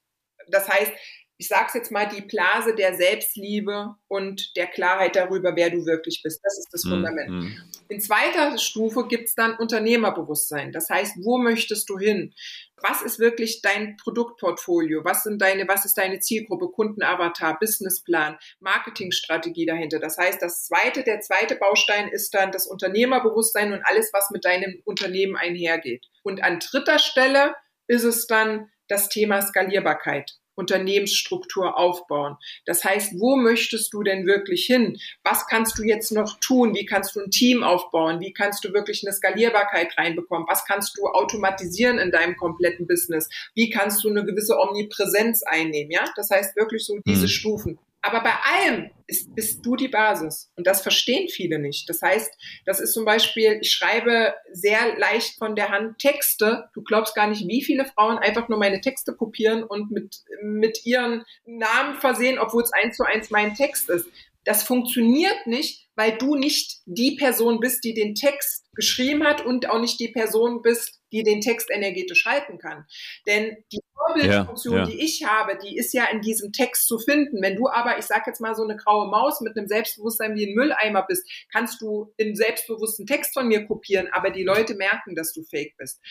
das 0.52 0.68
heißt, 0.68 0.92
ich 1.40 1.48
sag's 1.48 1.74
jetzt 1.74 1.90
mal, 1.90 2.06
die 2.06 2.22
Blase 2.22 2.76
der 2.76 2.96
Selbstliebe 2.96 3.96
und 4.10 4.58
der 4.58 4.68
Klarheit 4.68 5.16
darüber, 5.16 5.56
wer 5.56 5.70
du 5.70 5.86
wirklich 5.86 6.22
bist. 6.22 6.42
Das 6.44 6.60
ist 6.60 6.68
das 6.74 6.84
mhm. 6.84 6.90
Fundament. 6.90 7.30
Mm. 7.30 7.48
In 7.88 8.02
zweiter 8.02 8.58
Stufe 8.58 9.08
gibt's 9.08 9.36
dann 9.36 9.56
Unternehmerbewusstsein. 9.56 10.74
Das 10.74 10.90
heißt, 10.90 11.16
wo 11.24 11.38
möchtest 11.38 11.90
du 11.90 11.98
hin? 11.98 12.34
Was 12.76 13.02
ist 13.02 13.20
wirklich 13.20 13.62
dein 13.62 13.96
Produktportfolio? 13.96 15.06
Was 15.06 15.24
sind 15.24 15.42
deine, 15.42 15.66
was 15.66 15.86
ist 15.86 15.98
deine 15.98 16.20
Zielgruppe, 16.20 16.68
Kundenavatar, 16.68 17.58
Businessplan, 17.58 18.38
Marketingstrategie 18.60 19.66
dahinter? 19.66 20.00
Das 20.00 20.18
heißt, 20.18 20.42
das 20.42 20.66
zweite, 20.66 21.04
der 21.04 21.22
zweite 21.22 21.56
Baustein 21.56 22.10
ist 22.10 22.34
dann 22.34 22.52
das 22.52 22.68
Unternehmerbewusstsein 22.68 23.72
und 23.72 23.82
alles, 23.86 24.12
was 24.12 24.30
mit 24.30 24.44
deinem 24.44 24.82
Unternehmen 24.84 25.38
einhergeht. 25.38 26.06
Und 26.22 26.44
an 26.44 26.60
dritter 26.60 27.00
Stelle 27.00 27.56
ist 27.88 28.04
es 28.04 28.28
dann 28.28 28.70
das 28.90 29.08
Thema 29.08 29.42
Skalierbarkeit. 29.42 30.34
Unternehmensstruktur 30.60 31.78
aufbauen. 31.78 32.36
Das 32.66 32.84
heißt, 32.84 33.20
wo 33.20 33.36
möchtest 33.36 33.94
du 33.94 34.04
denn 34.04 34.28
wirklich 34.28 34.66
hin? 34.66 34.98
Was 35.24 35.48
kannst 35.48 35.80
du 35.80 35.84
jetzt 35.84 36.12
noch 36.12 36.40
tun? 36.40 36.76
Wie 36.76 36.86
kannst 36.86 37.16
du 37.16 37.22
ein 37.22 37.32
Team 37.32 37.64
aufbauen? 37.64 38.20
Wie 38.20 38.34
kannst 38.34 38.64
du 38.64 38.74
wirklich 38.74 39.04
eine 39.04 39.14
Skalierbarkeit 39.14 39.98
reinbekommen? 39.98 40.48
Was 40.48 40.66
kannst 40.66 40.98
du 40.98 41.08
automatisieren 41.08 41.98
in 41.98 42.12
deinem 42.12 42.36
kompletten 42.36 42.86
Business? 42.86 43.30
Wie 43.56 43.70
kannst 43.70 44.04
du 44.04 44.10
eine 44.10 44.26
gewisse 44.26 44.60
Omnipräsenz 44.60 45.44
einnehmen? 45.44 45.92
Ja, 45.92 46.06
das 46.16 46.30
heißt 46.30 46.56
wirklich 46.56 46.86
so 46.86 47.00
diese 47.06 47.24
mhm. 47.24 47.28
Stufen. 47.28 47.80
Aber 48.02 48.22
bei 48.22 48.34
allem 48.34 48.92
ist, 49.08 49.36
bist 49.36 49.66
du 49.66 49.76
die 49.76 49.88
Basis. 49.88 50.52
Und 50.56 50.68
das 50.68 50.82
verstehen 50.82 51.28
viele 51.28 51.60
nicht. 51.60 51.90
Das 51.90 52.02
heißt, 52.02 52.32
das 52.66 52.80
ist 52.80 52.94
zum 52.94 53.04
Beispiel, 53.04 53.58
ich 53.62 53.72
schreibe 53.72 54.34
sehr 54.54 54.98
leicht 54.98 55.38
von 55.38 55.56
der 55.56 55.70
Hand 55.70 55.98
Texte. 55.98 56.70
Du 56.74 56.84
glaubst 56.84 57.16
gar 57.16 57.28
nicht, 57.28 57.48
wie 57.48 57.64
viele 57.64 57.86
Frauen 57.86 58.18
einfach 58.18 58.48
nur 58.48 58.60
meine 58.60 58.80
Texte 58.80 59.14
kopieren 59.16 59.64
und 59.64 59.92
mit, 59.92 60.18
mit 60.42 60.86
ihren 60.86 61.26
Namen 61.46 61.96
versehen, 61.96 62.40
obwohl 62.40 62.64
es 62.64 62.72
eins 62.72 62.96
zu 62.96 63.04
eins 63.04 63.32
mein 63.32 63.54
Text 63.56 63.90
ist. 63.90 64.08
Das 64.50 64.64
funktioniert 64.64 65.46
nicht, 65.46 65.88
weil 65.94 66.18
du 66.18 66.34
nicht 66.34 66.80
die 66.88 67.16
Person 67.16 67.60
bist, 67.60 67.84
die 67.84 67.94
den 67.94 68.16
Text 68.16 68.66
geschrieben 68.74 69.24
hat 69.24 69.46
und 69.46 69.70
auch 69.70 69.80
nicht 69.80 70.00
die 70.00 70.08
Person 70.08 70.64
bist, 70.64 71.00
die 71.12 71.22
den 71.22 71.40
Text 71.40 71.70
energetisch 71.70 72.26
halten 72.26 72.58
kann. 72.58 72.88
Denn 73.28 73.58
die 73.72 73.80
Vorbildfunktion, 73.94 74.74
ja, 74.74 74.80
ja. 74.80 74.86
die 74.88 75.04
ich 75.04 75.24
habe, 75.24 75.56
die 75.64 75.78
ist 75.78 75.94
ja 75.94 76.06
in 76.06 76.22
diesem 76.22 76.52
Text 76.52 76.88
zu 76.88 76.98
finden. 76.98 77.44
Wenn 77.44 77.58
du 77.58 77.70
aber, 77.70 78.00
ich 78.00 78.06
sag 78.06 78.26
jetzt 78.26 78.42
mal, 78.42 78.56
so 78.56 78.64
eine 78.64 78.76
graue 78.76 79.08
Maus 79.12 79.40
mit 79.40 79.56
einem 79.56 79.68
Selbstbewusstsein 79.68 80.34
wie 80.34 80.48
ein 80.48 80.56
Mülleimer 80.56 81.06
bist, 81.08 81.30
kannst 81.52 81.80
du 81.80 82.12
einen 82.20 82.36
selbstbewussten 82.36 83.06
Text 83.06 83.36
von 83.36 83.48
mir 83.48 83.68
kopieren, 83.68 84.08
aber 84.12 84.32
die 84.32 84.44
Leute 84.44 84.74
merken, 84.74 85.14
dass 85.14 85.32
du 85.32 85.44
fake 85.44 85.78
bist. 85.78 86.02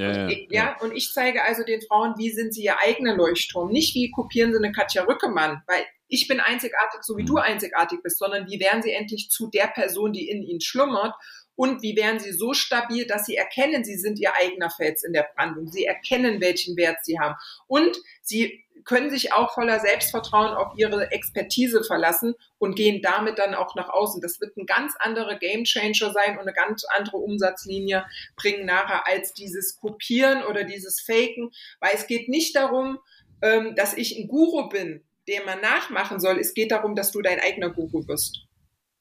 Ja, 0.00 0.24
und, 0.24 0.30
ich, 0.30 0.48
ja, 0.50 0.76
und 0.80 0.96
ich 0.96 1.12
zeige 1.12 1.42
also 1.44 1.62
den 1.62 1.82
Frauen, 1.82 2.14
wie 2.16 2.30
sind 2.30 2.54
sie 2.54 2.64
ihr 2.64 2.78
eigener 2.78 3.14
Leuchtturm. 3.14 3.70
Nicht 3.70 3.94
wie 3.94 4.10
kopieren 4.10 4.52
sie 4.52 4.58
eine 4.58 4.72
Katja 4.72 5.04
Rückemann, 5.04 5.62
weil 5.66 5.84
ich 6.08 6.26
bin 6.26 6.40
einzigartig, 6.40 7.02
so 7.02 7.16
wie 7.16 7.24
du 7.24 7.34
mhm. 7.34 7.40
einzigartig 7.40 8.00
bist, 8.02 8.18
sondern 8.18 8.48
wie 8.48 8.58
werden 8.58 8.82
sie 8.82 8.92
endlich 8.92 9.30
zu 9.30 9.48
der 9.48 9.68
Person, 9.68 10.12
die 10.12 10.28
in 10.28 10.42
ihnen 10.42 10.60
schlummert 10.60 11.14
und 11.60 11.82
wie 11.82 11.94
werden 11.94 12.18
sie 12.18 12.32
so 12.32 12.54
stabil, 12.54 13.06
dass 13.06 13.26
sie 13.26 13.36
erkennen, 13.36 13.84
sie 13.84 13.98
sind 13.98 14.18
ihr 14.18 14.34
eigener 14.34 14.70
Fels 14.70 15.02
in 15.02 15.12
der 15.12 15.28
Brandung. 15.34 15.68
Sie 15.68 15.84
erkennen, 15.84 16.40
welchen 16.40 16.74
Wert 16.78 17.04
sie 17.04 17.20
haben. 17.20 17.34
Und 17.66 17.98
sie 18.22 18.64
können 18.86 19.10
sich 19.10 19.34
auch 19.34 19.52
voller 19.52 19.78
Selbstvertrauen 19.78 20.54
auf 20.54 20.72
ihre 20.78 21.10
Expertise 21.10 21.84
verlassen 21.84 22.32
und 22.56 22.76
gehen 22.76 23.02
damit 23.02 23.38
dann 23.38 23.54
auch 23.54 23.74
nach 23.74 23.90
außen. 23.90 24.22
Das 24.22 24.40
wird 24.40 24.56
ein 24.56 24.64
ganz 24.64 24.94
anderer 25.00 25.38
Gamechanger 25.38 26.14
sein 26.14 26.38
und 26.38 26.48
eine 26.48 26.54
ganz 26.54 26.86
andere 26.96 27.18
Umsatzlinie 27.18 28.06
bringen 28.36 28.64
nachher 28.64 29.06
als 29.06 29.34
dieses 29.34 29.76
Kopieren 29.78 30.42
oder 30.44 30.64
dieses 30.64 31.02
Faken, 31.02 31.50
weil 31.78 31.90
es 31.92 32.06
geht 32.06 32.30
nicht 32.30 32.56
darum, 32.56 33.00
ähm, 33.42 33.74
dass 33.74 33.92
ich 33.92 34.18
ein 34.18 34.28
Guru 34.28 34.70
bin, 34.70 35.04
dem 35.28 35.44
man 35.44 35.60
nachmachen 35.60 36.20
soll. 36.20 36.38
Es 36.38 36.54
geht 36.54 36.70
darum, 36.70 36.94
dass 36.94 37.12
du 37.12 37.20
dein 37.20 37.38
eigener 37.38 37.68
Guru 37.68 38.08
wirst. 38.08 38.46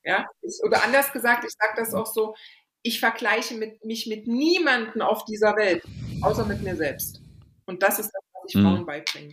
Ja, 0.03 0.25
oder 0.63 0.83
anders 0.83 1.11
gesagt, 1.11 1.43
ich 1.45 1.53
sage 1.57 1.73
das 1.77 1.93
auch 1.93 2.05
so, 2.05 2.35
ich 2.81 2.99
vergleiche 2.99 3.55
mit, 3.55 3.83
mich 3.83 4.07
mit 4.07 4.27
niemanden 4.27 5.01
auf 5.01 5.25
dieser 5.25 5.55
Welt, 5.55 5.83
außer 6.21 6.45
mit 6.45 6.61
mir 6.61 6.75
selbst. 6.75 7.21
Und 7.65 7.83
das 7.83 7.99
ist 7.99 8.11
das, 8.11 8.23
was 8.33 8.43
ich 8.47 8.55
mhm. 8.55 8.63
Frauen 8.63 8.85
beibringe. 8.85 9.31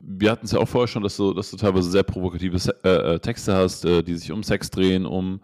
Wir 0.00 0.30
hatten 0.30 0.46
es 0.46 0.52
ja 0.52 0.60
auch 0.60 0.68
vorher 0.68 0.88
schon, 0.88 1.02
dass 1.02 1.16
du, 1.16 1.34
dass 1.34 1.50
du 1.50 1.56
teilweise 1.56 1.90
sehr 1.90 2.02
provokative 2.02 2.56
äh, 2.84 2.88
äh, 2.88 3.18
Texte 3.18 3.54
hast, 3.54 3.84
äh, 3.84 4.02
die 4.02 4.16
sich 4.16 4.32
um 4.32 4.42
Sex 4.42 4.70
drehen, 4.70 5.04
um, 5.04 5.42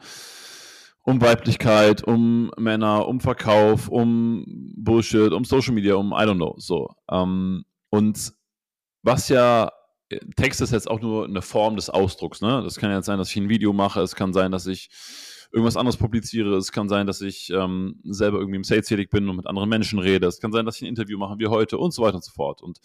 um 1.03 1.21
Weiblichkeit, 1.21 2.03
um 2.05 2.51
Männer, 2.57 3.07
um 3.07 3.21
Verkauf, 3.21 3.89
um 3.89 4.73
Bullshit, 4.77 5.33
um 5.33 5.45
Social 5.45 5.75
Media, 5.75 5.97
um 5.97 6.13
I 6.13 6.25
don't 6.25 6.37
know. 6.37 6.55
So. 6.57 6.89
Ähm, 7.11 7.67
und 7.91 8.33
was 9.03 9.29
ja 9.29 9.71
Text 10.37 10.61
ist 10.61 10.73
jetzt 10.73 10.89
auch 10.89 11.01
nur 11.01 11.25
eine 11.25 11.43
Form 11.43 11.77
des 11.77 11.91
Ausdrucks. 11.91 12.41
Ne? 12.41 12.63
Das 12.63 12.77
kann 12.77 12.91
jetzt 12.93 13.07
sein, 13.07 13.19
dass 13.19 13.31
ich 13.31 13.37
ein 13.37 13.49
Video 13.49 13.73
mache, 13.73 14.01
es 14.01 14.15
kann 14.15 14.33
sein, 14.33 14.53
dass 14.53 14.67
ich 14.67 14.89
irgendwas 15.53 15.77
anderes 15.77 15.97
publiziere, 15.97 16.57
es 16.57 16.73
kann 16.73 16.89
sein, 16.89 17.07
dass 17.07 17.21
ich 17.21 17.51
ähm, 17.51 18.01
selber 18.05 18.39
irgendwie 18.39 18.57
im 18.57 18.65
Sales 18.65 18.87
tätig 18.87 19.11
bin 19.11 19.29
und 19.29 19.37
mit 19.37 19.47
anderen 19.47 19.69
Menschen 19.69 19.99
rede, 19.99 20.27
es 20.27 20.41
kann 20.41 20.53
sein, 20.53 20.67
dass 20.67 20.77
ich 20.77 20.83
ein 20.83 20.89
Interview 20.89 21.19
mache 21.19 21.39
wie 21.39 21.47
heute 21.47 21.79
und 21.79 21.93
so 21.93 22.03
weiter 22.03 22.17
und 22.17 22.25
so 22.25 22.33
fort. 22.33 22.63
Und 22.63 22.79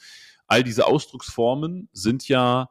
all 0.47 0.63
diese 0.63 0.87
Ausdrucksformen 0.87 1.89
sind 1.91 2.27
ja 2.27 2.69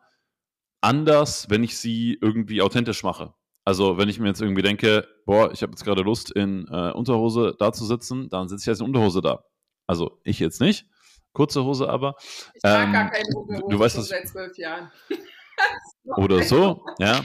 anders, 0.81 1.49
wenn 1.51 1.63
ich 1.63 1.79
sie 1.79 2.19
irgendwie 2.21 2.63
authentisch 2.63 3.03
mache. 3.03 3.35
Also 3.65 3.99
wenn 3.99 4.09
ich 4.09 4.19
mir 4.19 4.29
jetzt 4.29 4.41
irgendwie 4.41 4.63
denke, 4.63 5.07
boah, 5.27 5.53
ich 5.53 5.63
habe 5.63 5.73
jetzt 5.73 5.85
gerade 5.85 6.03
Lust, 6.03 6.31
in 6.31 6.67
äh, 6.69 6.93
Unterhose 6.93 7.55
da 7.59 7.73
zu 7.73 7.85
sitzen, 7.85 8.29
dann 8.31 8.49
sitze 8.49 8.63
ich 8.63 8.67
jetzt 8.67 8.81
in 8.81 8.87
Unterhose 8.87 9.21
da. 9.21 9.45
Also 9.87 10.19
ich 10.25 10.39
jetzt 10.39 10.61
nicht, 10.61 10.87
kurze 11.33 11.65
Hose 11.65 11.89
aber. 11.89 12.17
Ich 12.55 12.63
trage 12.63 12.85
ähm, 12.85 12.93
gar 12.93 13.11
keine 13.11 13.29
Hose, 13.35 13.63
du 13.69 13.79
weißt, 13.79 14.03
seit 14.03 14.29
zwölf 14.29 14.57
Jahren. 14.59 14.91
oder 16.17 16.43
so, 16.43 16.85
ja. 16.99 17.25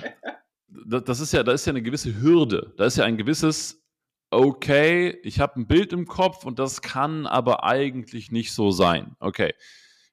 Das 0.67 1.19
ist 1.19 1.31
ja, 1.31 1.43
da 1.43 1.53
ist 1.53 1.65
ja 1.65 1.71
eine 1.71 1.81
gewisse 1.81 2.21
Hürde. 2.21 2.73
Da 2.77 2.85
ist 2.85 2.97
ja 2.97 3.05
ein 3.05 3.17
gewisses, 3.17 3.81
okay, 4.29 5.17
ich 5.23 5.39
habe 5.39 5.59
ein 5.59 5.67
Bild 5.67 5.93
im 5.93 6.05
Kopf 6.05 6.45
und 6.45 6.59
das 6.59 6.81
kann 6.81 7.25
aber 7.27 7.63
eigentlich 7.63 8.31
nicht 8.31 8.53
so 8.53 8.71
sein. 8.71 9.15
Okay. 9.19 9.53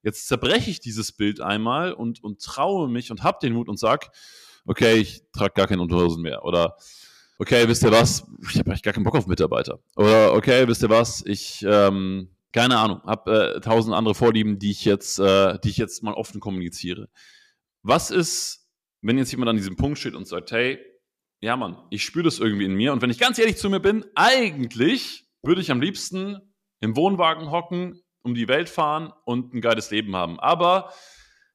Jetzt 0.03 0.27
zerbreche 0.29 0.71
ich 0.71 0.81
dieses 0.81 1.13
Bild 1.13 1.41
einmal 1.41 1.93
und, 1.93 2.23
und 2.23 2.43
traue 2.43 2.89
mich 2.89 3.11
und 3.11 3.23
habe 3.23 3.39
den 3.41 3.53
Mut 3.53 3.69
und 3.69 3.79
sage, 3.79 4.09
okay, 4.67 4.95
ich 4.95 5.25
trage 5.33 5.55
gar 5.55 5.69
keine 5.69 5.83
Unterhosen 5.83 6.23
mehr. 6.23 6.45
Oder 6.45 6.77
okay, 7.39 7.69
wisst 7.69 7.85
ihr 7.85 7.93
was, 7.93 8.27
ich 8.51 8.59
habe 8.59 8.71
eigentlich 8.71 8.83
gar 8.83 8.93
keinen 8.93 9.05
Bock 9.05 9.17
auf 9.17 9.27
Mitarbeiter. 9.27 9.79
Oder 9.97 10.35
okay, 10.35 10.67
wisst 10.67 10.83
ihr 10.83 10.91
was, 10.91 11.25
ich 11.25 11.65
ähm, 11.67 12.32
keine 12.53 12.79
Ahnung, 12.79 13.03
habe 13.05 13.57
äh, 13.57 13.61
tausend 13.61 13.95
andere 13.95 14.15
Vorlieben, 14.15 14.59
die 14.59 14.71
ich 14.71 14.85
jetzt, 14.85 15.19
äh, 15.19 15.59
die 15.61 15.71
ich 15.71 15.79
jetzt 15.79 16.03
mal 16.03 16.15
offen 16.15 16.41
kommuniziere. 16.41 17.09
Was 17.83 18.11
ist, 18.11 18.69
wenn 19.01 19.19
jetzt 19.19 19.33
jemand 19.33 19.49
an 19.49 19.57
diesem 19.57 19.77
Punkt 19.77 19.99
steht 19.99 20.15
und 20.15 20.27
sagt, 20.27 20.53
hey, 20.53 20.79
ja 21.41 21.57
Mann, 21.57 21.77
ich 21.91 22.05
spüre 22.05 22.25
das 22.25 22.39
irgendwie 22.39 22.67
in 22.67 22.75
mir 22.75 22.93
und 22.93 23.03
wenn 23.03 23.11
ich 23.11 23.19
ganz 23.19 23.39
ehrlich 23.39 23.57
zu 23.57 23.69
mir 23.71 23.81
bin, 23.81 24.05
eigentlich 24.15 25.25
würde 25.43 25.61
ich 25.61 25.71
am 25.71 25.81
liebsten 25.81 26.39
im 26.81 26.97
Wohnwagen 26.97 27.51
hocken, 27.51 28.01
um 28.23 28.35
die 28.35 28.49
Welt 28.49 28.69
fahren 28.69 29.13
und 29.25 29.55
ein 29.55 29.61
geiles 29.61 29.91
Leben 29.91 30.15
haben. 30.15 30.39
Aber 30.39 30.93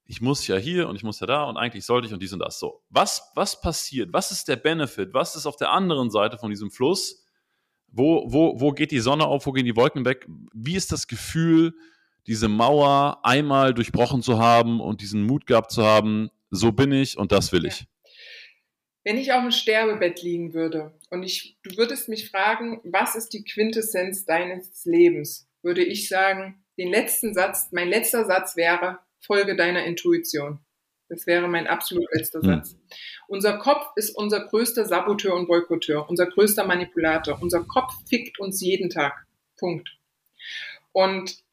ich 0.06 0.22
muss 0.22 0.48
ja 0.48 0.58
hier 0.58 0.88
und 0.88 0.95
ich 0.95 1.04
muss 1.04 1.20
ja 1.20 1.28
da 1.28 1.43
und 1.43 1.58
eigentlich 1.58 1.86
sollte 1.86 2.08
ich 2.08 2.14
und 2.14 2.22
dies 2.22 2.34
und 2.34 2.39
das. 2.39 2.60
So, 2.60 2.84
was, 2.89 3.32
was 3.36 3.62
passiert? 3.62 4.14
Was 4.14 4.32
ist 4.32 4.48
der 4.48 4.56
Benefit? 4.56 5.14
Was 5.14 5.36
ist 5.36 5.45
auf 5.45 5.58
der 5.58 5.72
anderen 5.72 6.10
Seite 6.10 6.38
von 6.38 6.50
diesem 6.50 6.72
Fluss? 6.72 7.26
Wo, 7.98 8.32
wo, 8.32 8.60
wo 8.60 8.72
geht 8.72 8.91
die 8.91 9.00
Sonne 9.00 9.26
auf? 9.26 9.48
Wo 9.48 9.52
gehen 9.52 9.66
die 9.66 9.76
Wolken 9.76 10.06
weg? 10.06 10.28
Wie 10.54 10.76
ist 10.76 10.91
das 10.91 11.08
Gefühl, 11.08 11.74
diese 12.28 12.48
Mauer 12.48 13.20
einmal 13.24 13.74
durchbrochen 13.74 14.22
zu 14.22 14.38
haben 14.38 14.80
und 14.80 15.02
diesen 15.02 15.24
Mut 15.24 15.48
gehabt 15.48 15.72
zu 15.72 15.84
haben? 15.84 16.30
So 16.52 16.72
bin 16.72 16.91
ich 16.91 17.18
und 17.18 17.32
das 17.32 17.52
will 17.52 17.66
ich. 17.66 17.88
Wenn 19.04 19.18
ich 19.18 19.34
auf 19.34 19.41
dem 19.41 19.52
Sterbebett 19.52 20.22
liegen 20.22 20.54
würde 20.54 20.93
und 21.10 21.24
ich, 21.24 21.58
du 21.64 21.76
würdest 21.76 22.08
mich 22.08 22.30
fragen, 22.30 22.82
was 22.84 23.16
ist 23.16 23.30
die 23.30 23.43
Quintessenz 23.43 24.26
deines 24.26 24.86
Lebens, 24.86 25.50
würde 25.64 25.84
ich 25.84 26.08
sagen, 26.08 26.64
den 26.78 26.89
letzten 26.89 27.34
Satz, 27.34 27.70
mein 27.72 27.89
letzter 27.89 28.26
Satz 28.26 28.56
wäre, 28.56 29.00
folge 29.22 29.56
deiner 29.56 29.86
Intuition. 29.86 30.60
Das 31.10 31.26
wäre 31.26 31.47
mein 31.47 31.68
absolut 31.68 32.05
letzter 32.14 32.41
hm. 32.41 32.47
Satz. 32.47 32.76
Unser 33.28 33.58
Kopf 33.58 33.86
ist 33.95 34.16
unser 34.16 34.45
größter 34.47 34.86
Saboteur 34.86 35.36
und 35.36 35.47
Boykotteur, 35.47 36.10
unser 36.10 36.28
größter 36.28 36.66
Manipulator. 36.66 37.41
Unser 37.41 37.64
Kopf 37.64 37.93
fickt 38.10 38.39
uns 38.39 38.62
jeden 38.62 38.89
Tag. 38.89 39.26
Punkt. 39.58 39.89
Und 40.91 41.43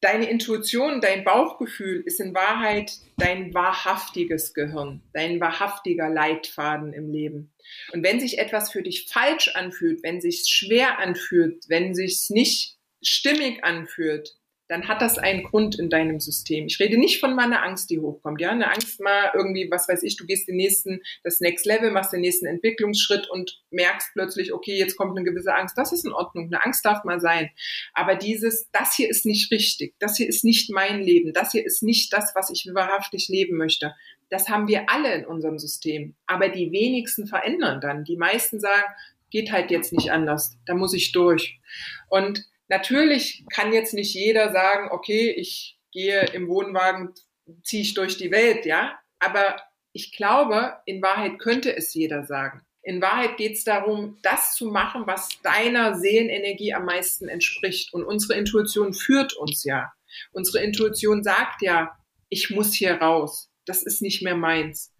deine 0.00 0.28
Intuition, 0.28 1.00
dein 1.00 1.24
Bauchgefühl 1.24 2.02
ist 2.04 2.20
in 2.20 2.34
Wahrheit 2.34 2.92
dein 3.16 3.54
wahrhaftiges 3.54 4.54
Gehirn, 4.54 5.02
dein 5.12 5.40
wahrhaftiger 5.40 6.08
Leitfaden 6.08 6.92
im 6.92 7.10
Leben. 7.10 7.52
Und 7.92 8.04
wenn 8.04 8.20
sich 8.20 8.38
etwas 8.38 8.70
für 8.70 8.82
dich 8.82 9.08
falsch 9.08 9.48
anfühlt, 9.54 10.02
wenn 10.02 10.20
sich 10.20 10.44
schwer 10.48 10.98
anfühlt, 10.98 11.64
wenn 11.68 11.94
sich 11.94 12.26
nicht 12.28 12.76
stimmig 13.02 13.64
anfühlt, 13.64 14.36
dann 14.68 14.88
hat 14.88 15.00
das 15.00 15.18
einen 15.18 15.44
Grund 15.44 15.78
in 15.78 15.90
deinem 15.90 16.20
System. 16.20 16.66
Ich 16.66 16.80
rede 16.80 16.98
nicht 16.98 17.20
von 17.20 17.34
meiner 17.34 17.62
Angst, 17.62 17.90
die 17.90 18.00
hochkommt. 18.00 18.40
Ja, 18.40 18.50
eine 18.50 18.68
Angst 18.70 19.00
mal 19.00 19.30
irgendwie, 19.34 19.70
was 19.70 19.88
weiß 19.88 20.02
ich, 20.02 20.16
du 20.16 20.26
gehst 20.26 20.48
den 20.48 20.56
nächsten, 20.56 21.00
das 21.22 21.40
Next 21.40 21.66
Level, 21.66 21.90
machst 21.90 22.12
den 22.12 22.20
nächsten 22.20 22.46
Entwicklungsschritt 22.46 23.28
und 23.30 23.62
merkst 23.70 24.10
plötzlich, 24.14 24.52
okay, 24.52 24.76
jetzt 24.76 24.96
kommt 24.96 25.16
eine 25.16 25.24
gewisse 25.24 25.54
Angst. 25.54 25.78
Das 25.78 25.92
ist 25.92 26.04
in 26.04 26.12
Ordnung. 26.12 26.46
Eine 26.46 26.64
Angst 26.64 26.84
darf 26.84 27.04
mal 27.04 27.20
sein. 27.20 27.50
Aber 27.94 28.16
dieses, 28.16 28.68
das 28.72 28.94
hier 28.94 29.08
ist 29.08 29.24
nicht 29.24 29.50
richtig. 29.52 29.94
Das 29.98 30.16
hier 30.16 30.28
ist 30.28 30.44
nicht 30.44 30.70
mein 30.70 31.02
Leben. 31.02 31.32
Das 31.32 31.52
hier 31.52 31.64
ist 31.64 31.82
nicht 31.82 32.12
das, 32.12 32.32
was 32.34 32.50
ich 32.50 32.68
wahrhaftig 32.72 33.28
leben 33.28 33.56
möchte. 33.56 33.94
Das 34.28 34.48
haben 34.48 34.66
wir 34.66 34.90
alle 34.90 35.14
in 35.14 35.26
unserem 35.26 35.58
System. 35.58 36.16
Aber 36.26 36.48
die 36.48 36.72
wenigsten 36.72 37.26
verändern 37.26 37.80
dann. 37.80 38.04
Die 38.04 38.16
meisten 38.16 38.58
sagen, 38.58 38.82
geht 39.30 39.52
halt 39.52 39.70
jetzt 39.70 39.92
nicht 39.92 40.10
anders. 40.10 40.56
Da 40.66 40.74
muss 40.74 40.94
ich 40.94 41.12
durch. 41.12 41.60
Und 42.08 42.44
Natürlich 42.68 43.44
kann 43.52 43.72
jetzt 43.72 43.94
nicht 43.94 44.14
jeder 44.14 44.52
sagen, 44.52 44.88
okay, 44.90 45.30
ich 45.30 45.78
gehe 45.92 46.20
im 46.32 46.48
Wohnwagen, 46.48 47.14
ziehe 47.62 47.82
ich 47.82 47.94
durch 47.94 48.16
die 48.16 48.30
Welt, 48.30 48.66
ja. 48.66 48.98
Aber 49.18 49.56
ich 49.92 50.12
glaube, 50.12 50.76
in 50.84 51.00
Wahrheit 51.00 51.38
könnte 51.38 51.74
es 51.74 51.94
jeder 51.94 52.24
sagen. 52.24 52.62
In 52.82 53.00
Wahrheit 53.02 53.36
geht 53.36 53.52
es 53.52 53.64
darum, 53.64 54.18
das 54.22 54.54
zu 54.54 54.66
machen, 54.66 55.06
was 55.06 55.28
deiner 55.42 55.98
Seelenenergie 55.98 56.74
am 56.74 56.84
meisten 56.84 57.28
entspricht. 57.28 57.92
Und 57.92 58.04
unsere 58.04 58.38
Intuition 58.38 58.94
führt 58.94 59.32
uns 59.34 59.64
ja. 59.64 59.92
Unsere 60.32 60.62
Intuition 60.62 61.24
sagt 61.24 61.62
ja, 61.62 61.96
ich 62.28 62.50
muss 62.50 62.74
hier 62.74 62.94
raus. 62.94 63.50
Das 63.64 63.82
ist 63.82 64.02
nicht 64.02 64.22
mehr 64.22 64.36
meins. 64.36 64.94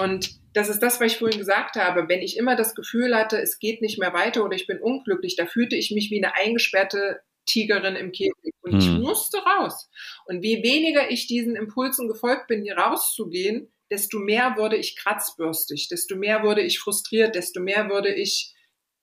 Und 0.00 0.41
das 0.52 0.68
ist 0.68 0.82
das, 0.82 1.00
was 1.00 1.12
ich 1.12 1.18
vorhin 1.18 1.38
gesagt 1.38 1.76
habe. 1.76 2.08
Wenn 2.08 2.20
ich 2.20 2.36
immer 2.36 2.56
das 2.56 2.74
Gefühl 2.74 3.14
hatte, 3.16 3.40
es 3.40 3.58
geht 3.58 3.80
nicht 3.80 3.98
mehr 3.98 4.12
weiter 4.12 4.44
oder 4.44 4.54
ich 4.54 4.66
bin 4.66 4.78
unglücklich, 4.78 5.36
da 5.36 5.46
fühlte 5.46 5.76
ich 5.76 5.90
mich 5.90 6.10
wie 6.10 6.22
eine 6.22 6.34
eingesperrte 6.34 7.20
Tigerin 7.46 7.96
im 7.96 8.12
Käfig. 8.12 8.54
Und 8.62 8.72
hm. 8.72 8.78
ich 8.78 8.88
musste 8.88 9.38
raus. 9.38 9.90
Und 10.26 10.44
je 10.44 10.62
weniger 10.62 11.10
ich 11.10 11.26
diesen 11.26 11.56
Impulsen 11.56 12.08
gefolgt 12.08 12.48
bin, 12.48 12.62
hier 12.62 12.76
rauszugehen, 12.76 13.72
desto 13.90 14.18
mehr 14.18 14.54
wurde 14.56 14.76
ich 14.76 14.96
kratzbürstig, 14.96 15.88
desto 15.88 16.16
mehr 16.16 16.42
wurde 16.42 16.62
ich 16.62 16.78
frustriert, 16.78 17.34
desto 17.34 17.60
mehr 17.60 17.90
wurde 17.90 18.14
ich 18.14 18.54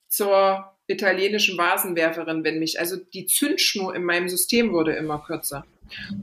zur 0.07 0.65
italienischen 0.87 1.57
Vasenwerferin, 1.57 2.43
wenn 2.43 2.59
mich, 2.59 2.79
also 2.79 2.95
die 2.97 3.27
Zündschnur 3.27 3.95
in 3.95 4.03
meinem 4.03 4.27
System 4.27 4.71
wurde 4.71 4.95
immer 4.95 5.19
kürzer. 5.19 5.65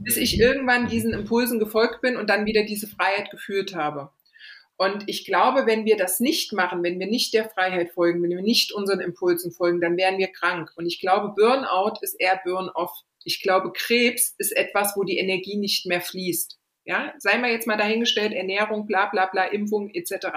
Bis 0.03 0.17
ich 0.17 0.39
irgendwann 0.39 0.87
diesen 0.87 1.13
Impulsen 1.13 1.59
gefolgt 1.59 2.01
bin 2.01 2.17
und 2.17 2.29
dann 2.29 2.45
wieder 2.45 2.63
diese 2.63 2.87
Freiheit 2.87 3.29
gefühlt 3.31 3.75
habe. 3.75 4.11
Und 4.77 5.05
ich 5.07 5.25
glaube, 5.25 5.65
wenn 5.65 5.85
wir 5.85 5.97
das 5.97 6.19
nicht 6.19 6.53
machen, 6.53 6.83
wenn 6.83 6.99
wir 6.99 7.07
nicht 7.07 7.33
der 7.33 7.49
Freiheit 7.49 7.91
folgen, 7.91 8.21
wenn 8.21 8.29
wir 8.29 8.41
nicht 8.41 8.71
unseren 8.71 8.99
Impulsen 8.99 9.51
folgen, 9.51 9.81
dann 9.81 9.97
werden 9.97 10.19
wir 10.19 10.27
krank. 10.27 10.71
Und 10.75 10.85
ich 10.85 10.99
glaube, 10.99 11.33
Burnout 11.35 11.99
ist 12.01 12.13
eher 12.13 12.39
Burn-off. 12.43 12.91
Ich 13.23 13.41
glaube, 13.41 13.71
Krebs 13.73 14.35
ist 14.37 14.55
etwas, 14.55 14.93
wo 14.95 15.03
die 15.03 15.17
Energie 15.17 15.57
nicht 15.57 15.87
mehr 15.87 16.01
fließt. 16.01 16.59
Ja, 16.85 17.13
sei 17.17 17.37
mal 17.37 17.51
jetzt 17.51 17.67
mal 17.67 17.75
dahingestellt, 17.75 18.31
Ernährung, 18.31 18.87
bla 18.87 19.07
bla 19.07 19.25
bla, 19.25 19.45
Impfung 19.45 19.89
etc. 19.93 20.27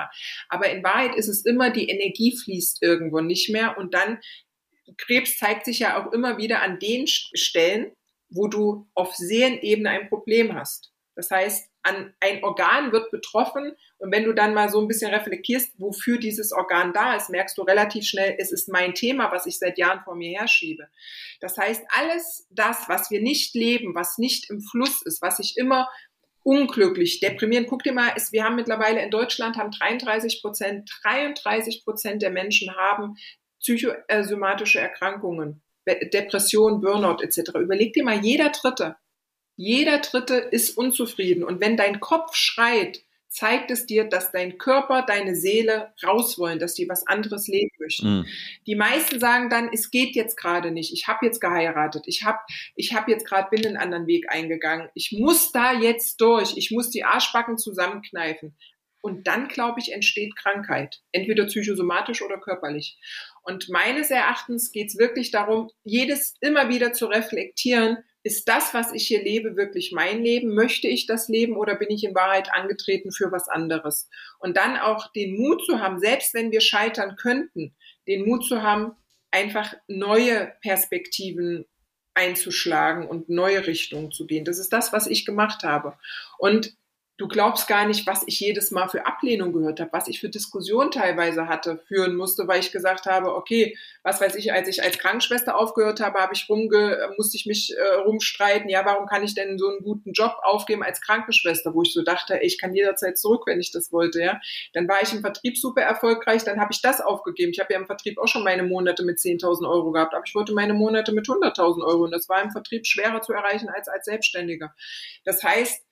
Aber 0.48 0.68
in 0.68 0.82
Wahrheit 0.82 1.14
ist 1.14 1.28
es 1.28 1.44
immer, 1.44 1.70
die 1.70 1.88
Energie 1.88 2.36
fließt 2.36 2.82
irgendwo 2.82 3.20
nicht 3.20 3.50
mehr 3.50 3.78
und 3.78 3.94
dann 3.94 4.18
Krebs 4.96 5.38
zeigt 5.38 5.66
sich 5.66 5.78
ja 5.78 6.02
auch 6.02 6.12
immer 6.12 6.38
wieder 6.38 6.62
an 6.62 6.80
den 6.80 7.06
Stellen, 7.06 7.92
wo 8.30 8.48
du 8.48 8.88
auf 8.94 9.14
Seelenebene 9.14 9.90
ein 9.90 10.08
Problem 10.08 10.54
hast. 10.54 10.92
Das 11.14 11.30
heißt, 11.30 11.69
an 11.82 12.14
ein 12.20 12.44
Organ 12.44 12.92
wird 12.92 13.10
betroffen 13.10 13.72
und 13.98 14.12
wenn 14.12 14.24
du 14.24 14.32
dann 14.32 14.54
mal 14.54 14.68
so 14.68 14.80
ein 14.80 14.88
bisschen 14.88 15.12
reflektierst, 15.12 15.72
wofür 15.78 16.18
dieses 16.18 16.52
Organ 16.52 16.92
da 16.92 17.16
ist, 17.16 17.30
merkst 17.30 17.56
du 17.58 17.62
relativ 17.62 18.04
schnell, 18.04 18.36
es 18.38 18.52
ist 18.52 18.68
mein 18.68 18.94
Thema, 18.94 19.30
was 19.32 19.46
ich 19.46 19.58
seit 19.58 19.78
Jahren 19.78 20.00
vor 20.04 20.14
mir 20.14 20.38
herschiebe. 20.38 20.88
Das 21.40 21.56
heißt, 21.56 21.82
alles 21.98 22.46
das, 22.50 22.88
was 22.88 23.10
wir 23.10 23.20
nicht 23.20 23.54
leben, 23.54 23.94
was 23.94 24.18
nicht 24.18 24.50
im 24.50 24.60
Fluss 24.60 25.02
ist, 25.02 25.22
was 25.22 25.38
ich 25.38 25.56
immer 25.56 25.88
unglücklich, 26.42 27.20
deprimierend. 27.20 27.68
Guck 27.68 27.82
dir 27.82 27.92
mal, 27.92 28.10
ist, 28.16 28.32
wir 28.32 28.44
haben 28.44 28.56
mittlerweile 28.56 29.02
in 29.02 29.10
Deutschland 29.10 29.56
haben 29.56 29.70
33 29.70 30.40
Prozent, 30.40 30.90
33 31.02 31.84
Prozent 31.84 32.22
der 32.22 32.30
Menschen 32.30 32.74
haben 32.76 33.16
psychosomatische 33.60 34.80
Erkrankungen, 34.80 35.62
Depression, 35.86 36.80
Burnout 36.80 37.22
etc. 37.22 37.50
Überleg 37.56 37.92
dir 37.92 38.04
mal, 38.04 38.20
jeder 38.20 38.50
Dritte 38.50 38.96
jeder 39.56 39.98
Dritte 39.98 40.36
ist 40.36 40.76
unzufrieden. 40.76 41.44
Und 41.44 41.60
wenn 41.60 41.76
dein 41.76 42.00
Kopf 42.00 42.34
schreit, 42.34 43.02
zeigt 43.30 43.70
es 43.70 43.86
dir, 43.86 44.04
dass 44.04 44.32
dein 44.32 44.58
Körper, 44.58 45.02
deine 45.02 45.36
Seele 45.36 45.92
raus 46.04 46.36
wollen, 46.36 46.58
dass 46.58 46.74
die 46.74 46.88
was 46.88 47.06
anderes 47.06 47.46
leben 47.46 47.70
möchten. 47.78 48.20
Mm. 48.20 48.26
Die 48.66 48.74
meisten 48.74 49.20
sagen 49.20 49.48
dann, 49.48 49.70
es 49.72 49.90
geht 49.90 50.16
jetzt 50.16 50.36
gerade 50.36 50.72
nicht. 50.72 50.92
Ich 50.92 51.06
habe 51.06 51.24
jetzt 51.24 51.40
geheiratet. 51.40 52.04
Ich 52.06 52.24
habe 52.24 52.38
ich 52.74 52.92
hab 52.92 53.08
jetzt 53.08 53.26
gerade 53.26 53.48
bin 53.50 53.64
einen 53.64 53.76
anderen 53.76 54.08
Weg 54.08 54.28
eingegangen. 54.28 54.88
Ich 54.94 55.12
muss 55.12 55.52
da 55.52 55.72
jetzt 55.72 56.20
durch. 56.20 56.56
Ich 56.56 56.72
muss 56.72 56.90
die 56.90 57.04
Arschbacken 57.04 57.56
zusammenkneifen. 57.56 58.56
Und 59.00 59.26
dann, 59.28 59.48
glaube 59.48 59.80
ich, 59.80 59.92
entsteht 59.92 60.36
Krankheit. 60.36 61.00
Entweder 61.12 61.46
psychosomatisch 61.46 62.22
oder 62.22 62.38
körperlich. 62.38 62.98
Und 63.42 63.68
meines 63.68 64.10
Erachtens 64.10 64.72
geht 64.72 64.88
es 64.88 64.98
wirklich 64.98 65.30
darum, 65.30 65.70
jedes 65.84 66.34
immer 66.40 66.68
wieder 66.68 66.92
zu 66.92 67.06
reflektieren, 67.06 67.98
ist 68.22 68.48
das, 68.48 68.74
was 68.74 68.92
ich 68.92 69.06
hier 69.06 69.22
lebe, 69.22 69.56
wirklich 69.56 69.92
mein 69.92 70.22
Leben? 70.22 70.54
Möchte 70.54 70.88
ich 70.88 71.06
das 71.06 71.28
leben 71.28 71.56
oder 71.56 71.74
bin 71.74 71.90
ich 71.90 72.04
in 72.04 72.14
Wahrheit 72.14 72.52
angetreten 72.52 73.12
für 73.12 73.32
was 73.32 73.48
anderes? 73.48 74.08
Und 74.38 74.56
dann 74.56 74.76
auch 74.76 75.10
den 75.12 75.36
Mut 75.40 75.64
zu 75.64 75.80
haben, 75.80 76.00
selbst 76.00 76.34
wenn 76.34 76.50
wir 76.50 76.60
scheitern 76.60 77.16
könnten, 77.16 77.74
den 78.06 78.26
Mut 78.26 78.44
zu 78.44 78.62
haben, 78.62 78.92
einfach 79.30 79.74
neue 79.88 80.52
Perspektiven 80.60 81.64
einzuschlagen 82.14 83.06
und 83.06 83.28
neue 83.28 83.66
Richtungen 83.66 84.10
zu 84.10 84.26
gehen. 84.26 84.44
Das 84.44 84.58
ist 84.58 84.72
das, 84.72 84.92
was 84.92 85.06
ich 85.06 85.24
gemacht 85.24 85.62
habe. 85.62 85.96
Und 86.38 86.76
du 87.20 87.28
glaubst 87.28 87.68
gar 87.68 87.86
nicht, 87.86 88.06
was 88.06 88.22
ich 88.26 88.40
jedes 88.40 88.70
Mal 88.70 88.88
für 88.88 89.04
Ablehnung 89.04 89.52
gehört 89.52 89.78
habe, 89.78 89.92
was 89.92 90.08
ich 90.08 90.20
für 90.20 90.30
Diskussionen 90.30 90.90
teilweise 90.90 91.48
hatte, 91.48 91.82
führen 91.86 92.16
musste, 92.16 92.48
weil 92.48 92.60
ich 92.60 92.72
gesagt 92.72 93.04
habe, 93.04 93.34
okay, 93.34 93.76
was 94.02 94.22
weiß 94.22 94.36
ich, 94.36 94.54
als 94.54 94.68
ich 94.68 94.82
als 94.82 94.96
Krankenschwester 94.96 95.54
aufgehört 95.54 96.00
habe, 96.00 96.18
habe 96.18 96.32
ich 96.32 96.48
rumge, 96.48 96.98
musste 97.18 97.36
ich 97.36 97.44
mich 97.44 97.76
äh, 97.76 97.94
rumstreiten, 98.06 98.70
ja, 98.70 98.86
warum 98.86 99.06
kann 99.06 99.22
ich 99.22 99.34
denn 99.34 99.58
so 99.58 99.68
einen 99.68 99.82
guten 99.82 100.12
Job 100.12 100.34
aufgeben 100.42 100.82
als 100.82 101.02
Krankenschwester, 101.02 101.74
wo 101.74 101.82
ich 101.82 101.92
so 101.92 102.02
dachte, 102.02 102.38
ich 102.40 102.58
kann 102.58 102.74
jederzeit 102.74 103.18
zurück, 103.18 103.42
wenn 103.46 103.60
ich 103.60 103.70
das 103.70 103.92
wollte, 103.92 104.22
ja. 104.22 104.40
Dann 104.72 104.88
war 104.88 105.02
ich 105.02 105.12
im 105.12 105.20
Vertrieb 105.20 105.58
super 105.58 105.82
erfolgreich, 105.82 106.44
dann 106.44 106.58
habe 106.58 106.72
ich 106.72 106.80
das 106.80 107.02
aufgegeben. 107.02 107.52
Ich 107.52 107.60
habe 107.60 107.74
ja 107.74 107.78
im 107.78 107.86
Vertrieb 107.86 108.18
auch 108.18 108.28
schon 108.28 108.44
meine 108.44 108.62
Monate 108.62 109.02
mit 109.04 109.18
10.000 109.18 109.68
Euro 109.68 109.92
gehabt, 109.92 110.14
aber 110.14 110.24
ich 110.26 110.34
wollte 110.34 110.54
meine 110.54 110.72
Monate 110.72 111.12
mit 111.12 111.26
100.000 111.26 111.84
Euro 111.84 112.04
und 112.04 112.12
das 112.12 112.30
war 112.30 112.42
im 112.42 112.50
Vertrieb 112.50 112.86
schwerer 112.86 113.20
zu 113.20 113.34
erreichen 113.34 113.68
als 113.68 113.88
als 113.88 114.06
Selbstständiger. 114.06 114.74
Das 115.24 115.44
heißt, 115.44 115.84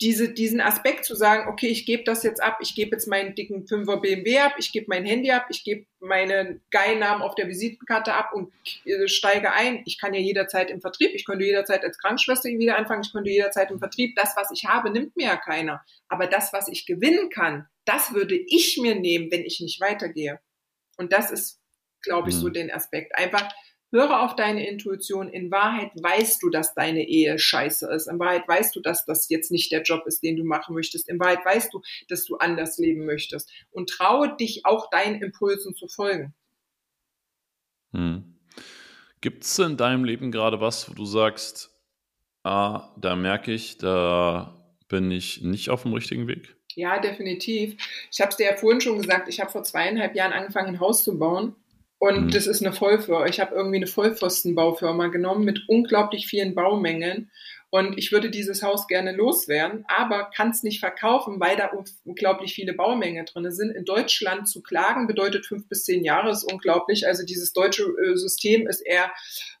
diese, 0.00 0.28
diesen 0.28 0.60
Aspekt 0.60 1.06
zu 1.06 1.14
sagen, 1.14 1.48
okay, 1.48 1.68
ich 1.68 1.86
gebe 1.86 2.04
das 2.04 2.22
jetzt 2.22 2.42
ab, 2.42 2.58
ich 2.60 2.74
gebe 2.74 2.90
jetzt 2.92 3.06
meinen 3.06 3.34
dicken 3.34 3.64
5er 3.64 4.00
BMW 4.00 4.38
ab, 4.40 4.54
ich 4.58 4.70
gebe 4.70 4.86
mein 4.88 5.06
Handy 5.06 5.30
ab, 5.30 5.46
ich 5.48 5.64
gebe 5.64 5.86
meine 6.00 6.60
geilen 6.70 6.98
Namen 6.98 7.22
auf 7.22 7.34
der 7.34 7.48
Visitenkarte 7.48 8.12
ab 8.12 8.32
und 8.34 8.52
äh, 8.84 9.08
steige 9.08 9.52
ein. 9.52 9.82
Ich 9.86 9.98
kann 9.98 10.12
ja 10.12 10.20
jederzeit 10.20 10.70
im 10.70 10.82
Vertrieb, 10.82 11.12
ich 11.14 11.24
könnte 11.24 11.46
jederzeit 11.46 11.82
als 11.82 11.98
Krankenschwester 11.98 12.50
wieder 12.50 12.76
anfangen, 12.76 13.02
ich 13.04 13.12
könnte 13.12 13.30
jederzeit 13.30 13.70
im 13.70 13.78
Vertrieb. 13.78 14.14
Das, 14.16 14.36
was 14.36 14.50
ich 14.50 14.66
habe, 14.66 14.90
nimmt 14.90 15.16
mir 15.16 15.28
ja 15.28 15.36
keiner. 15.36 15.82
Aber 16.08 16.26
das, 16.26 16.52
was 16.52 16.68
ich 16.68 16.84
gewinnen 16.84 17.30
kann, 17.30 17.66
das 17.86 18.12
würde 18.12 18.36
ich 18.36 18.78
mir 18.80 18.96
nehmen, 18.96 19.30
wenn 19.30 19.44
ich 19.44 19.60
nicht 19.60 19.80
weitergehe. 19.80 20.40
Und 20.98 21.12
das 21.12 21.30
ist, 21.30 21.58
glaube 22.02 22.28
ich, 22.28 22.34
so 22.34 22.48
mhm. 22.48 22.52
den 22.52 22.70
Aspekt. 22.70 23.16
Einfach 23.16 23.48
Höre 23.92 24.22
auf 24.22 24.34
deine 24.34 24.68
Intuition. 24.68 25.28
In 25.28 25.50
Wahrheit 25.50 25.92
weißt 25.94 26.42
du, 26.42 26.50
dass 26.50 26.74
deine 26.74 27.06
Ehe 27.06 27.38
scheiße 27.38 27.88
ist. 27.92 28.08
In 28.08 28.18
Wahrheit 28.18 28.46
weißt 28.48 28.74
du, 28.74 28.80
dass 28.80 29.04
das 29.04 29.28
jetzt 29.28 29.50
nicht 29.50 29.70
der 29.70 29.82
Job 29.82 30.06
ist, 30.06 30.22
den 30.22 30.36
du 30.36 30.44
machen 30.44 30.74
möchtest. 30.74 31.08
In 31.08 31.20
Wahrheit 31.20 31.44
weißt 31.44 31.72
du, 31.72 31.80
dass 32.08 32.24
du 32.24 32.36
anders 32.36 32.78
leben 32.78 33.06
möchtest. 33.06 33.50
Und 33.70 33.88
traue 33.88 34.36
dich 34.36 34.66
auch 34.66 34.90
deinen 34.90 35.22
Impulsen 35.22 35.74
zu 35.74 35.86
folgen. 35.86 36.34
Hm. 37.92 38.36
Gibt 39.20 39.44
es 39.44 39.58
in 39.58 39.76
deinem 39.76 40.04
Leben 40.04 40.30
gerade 40.30 40.60
was, 40.60 40.90
wo 40.90 40.94
du 40.94 41.04
sagst, 41.04 41.70
ah, 42.42 42.92
da 43.00 43.16
merke 43.16 43.52
ich, 43.52 43.78
da 43.78 44.74
bin 44.88 45.10
ich 45.10 45.42
nicht 45.42 45.70
auf 45.70 45.82
dem 45.82 45.94
richtigen 45.94 46.28
Weg? 46.28 46.56
Ja, 46.74 46.98
definitiv. 46.98 47.76
Ich 48.12 48.20
habe 48.20 48.30
es 48.30 48.36
dir 48.36 48.50
ja 48.50 48.56
vorhin 48.56 48.80
schon 48.80 48.98
gesagt, 48.98 49.28
ich 49.28 49.40
habe 49.40 49.50
vor 49.50 49.64
zweieinhalb 49.64 50.14
Jahren 50.14 50.32
angefangen, 50.32 50.74
ein 50.74 50.80
Haus 50.80 51.02
zu 51.04 51.18
bauen. 51.18 51.56
Und 51.98 52.26
mhm. 52.26 52.30
das 52.30 52.46
ist 52.46 52.62
eine 52.62 52.74
Vollfirma. 52.74 53.26
Ich 53.26 53.40
habe 53.40 53.54
irgendwie 53.54 53.76
eine 53.76 53.86
Vollpfostenbaufirma 53.86 55.08
genommen 55.08 55.44
mit 55.44 55.62
unglaublich 55.68 56.26
vielen 56.26 56.54
Baumengen. 56.54 57.30
Und 57.70 57.98
ich 57.98 58.12
würde 58.12 58.30
dieses 58.30 58.62
Haus 58.62 58.86
gerne 58.86 59.12
loswerden, 59.12 59.84
aber 59.88 60.30
kann 60.30 60.50
es 60.50 60.62
nicht 60.62 60.78
verkaufen, 60.78 61.40
weil 61.40 61.56
da 61.56 61.70
unglaublich 62.04 62.54
viele 62.54 62.74
Baumänge 62.74 63.24
drin 63.24 63.50
sind. 63.50 63.70
In 63.70 63.84
Deutschland 63.84 64.48
zu 64.48 64.62
klagen 64.62 65.06
bedeutet 65.06 65.46
fünf 65.46 65.68
bis 65.68 65.84
zehn 65.84 66.04
Jahre, 66.04 66.30
ist 66.30 66.50
unglaublich. 66.50 67.06
Also 67.06 67.24
dieses 67.24 67.52
deutsche 67.52 67.82
äh, 67.82 68.16
System 68.16 68.68
ist 68.68 68.80
eher 68.80 69.10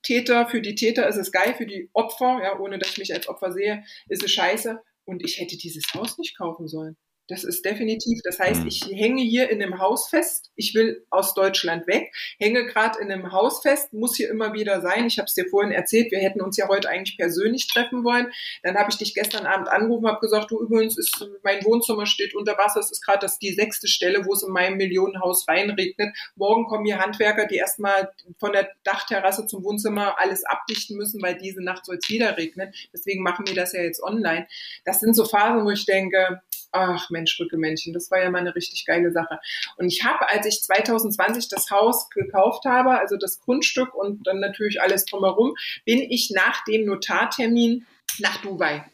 Täter. 0.02 0.46
Für 0.46 0.60
die 0.60 0.76
Täter 0.76 1.08
ist 1.08 1.16
es 1.16 1.32
geil, 1.32 1.54
für 1.58 1.66
die 1.66 1.90
Opfer, 1.94 2.40
ja, 2.42 2.58
ohne 2.58 2.78
dass 2.78 2.92
ich 2.92 2.98
mich 2.98 3.12
als 3.12 3.28
Opfer 3.28 3.52
sehe, 3.52 3.82
ist 4.08 4.22
es 4.22 4.30
scheiße. 4.32 4.80
Und 5.04 5.24
ich 5.24 5.40
hätte 5.40 5.56
dieses 5.56 5.92
Haus 5.94 6.16
nicht 6.16 6.38
kaufen 6.38 6.68
sollen. 6.68 6.96
Das 7.28 7.42
ist 7.42 7.64
definitiv. 7.64 8.20
Das 8.22 8.38
heißt, 8.38 8.62
mhm. 8.62 8.68
ich 8.68 8.84
hänge 8.84 9.22
hier 9.22 9.50
in 9.50 9.60
einem 9.62 9.78
Haus 9.78 10.08
fest. 10.08 10.52
Ich 10.54 10.74
will 10.74 11.04
aus 11.10 11.34
Deutschland 11.34 11.86
weg, 11.86 12.14
hänge 12.38 12.66
gerade 12.66 13.00
in 13.00 13.10
einem 13.10 13.32
Haus 13.32 13.62
fest, 13.62 13.92
muss 13.92 14.16
hier 14.16 14.30
immer 14.30 14.52
wieder 14.52 14.80
sein. 14.80 15.06
Ich 15.06 15.18
habe 15.18 15.26
es 15.26 15.34
dir 15.34 15.46
vorhin 15.48 15.72
erzählt, 15.72 16.12
wir 16.12 16.20
hätten 16.20 16.40
uns 16.40 16.56
ja 16.56 16.68
heute 16.68 16.88
eigentlich 16.88 17.18
persönlich 17.18 17.66
treffen 17.66 18.04
wollen. 18.04 18.32
Dann 18.62 18.76
habe 18.76 18.90
ich 18.90 18.98
dich 18.98 19.14
gestern 19.14 19.46
Abend 19.46 19.68
angerufen, 19.68 20.06
habe 20.06 20.20
gesagt, 20.20 20.50
du 20.50 20.60
übrigens 20.60 20.96
ist 20.96 21.26
mein 21.42 21.64
Wohnzimmer 21.64 22.06
steht 22.06 22.34
unter 22.34 22.56
Wasser. 22.58 22.80
Es 22.80 22.90
ist 22.90 23.04
gerade 23.04 23.20
das 23.20 23.38
die 23.38 23.52
sechste 23.52 23.88
Stelle, 23.88 24.24
wo 24.24 24.32
es 24.32 24.42
in 24.42 24.52
meinem 24.52 24.76
Millionenhaus 24.76 25.48
reinregnet. 25.48 26.16
Morgen 26.36 26.66
kommen 26.66 26.84
hier 26.84 26.98
Handwerker, 26.98 27.46
die 27.46 27.56
erstmal 27.56 28.12
von 28.38 28.52
der 28.52 28.70
Dachterrasse 28.84 29.46
zum 29.46 29.64
Wohnzimmer 29.64 30.18
alles 30.18 30.44
abdichten 30.44 30.96
müssen, 30.96 31.20
weil 31.22 31.36
diese 31.36 31.62
Nacht 31.62 31.86
soll 31.86 31.98
es 32.00 32.08
wieder 32.08 32.36
regnen. 32.36 32.72
Deswegen 32.92 33.22
machen 33.22 33.46
wir 33.46 33.54
das 33.54 33.72
ja 33.72 33.82
jetzt 33.82 34.02
online. 34.02 34.46
Das 34.84 35.00
sind 35.00 35.14
so 35.14 35.24
Phasen, 35.24 35.64
wo 35.64 35.70
ich 35.70 35.86
denke, 35.86 36.40
ach 36.78 37.10
Mensch, 37.10 37.38
Rückemännchen, 37.38 37.92
das 37.92 38.10
war 38.10 38.22
ja 38.22 38.30
mal 38.30 38.38
eine 38.38 38.54
richtig 38.54 38.84
geile 38.86 39.10
Sache. 39.10 39.38
Und 39.76 39.86
ich 39.86 40.04
habe, 40.04 40.28
als 40.28 40.46
ich 40.46 40.62
2020 40.62 41.48
das 41.48 41.70
Haus 41.70 42.10
gekauft 42.10 42.64
habe, 42.64 42.98
also 42.98 43.16
das 43.16 43.40
Grundstück 43.40 43.94
und 43.94 44.26
dann 44.26 44.40
natürlich 44.40 44.80
alles 44.80 45.04
drumherum, 45.04 45.54
bin 45.84 46.00
ich 46.00 46.30
nach 46.34 46.64
dem 46.64 46.84
Notartermin 46.86 47.86
nach 48.18 48.40
Dubai. 48.42 48.84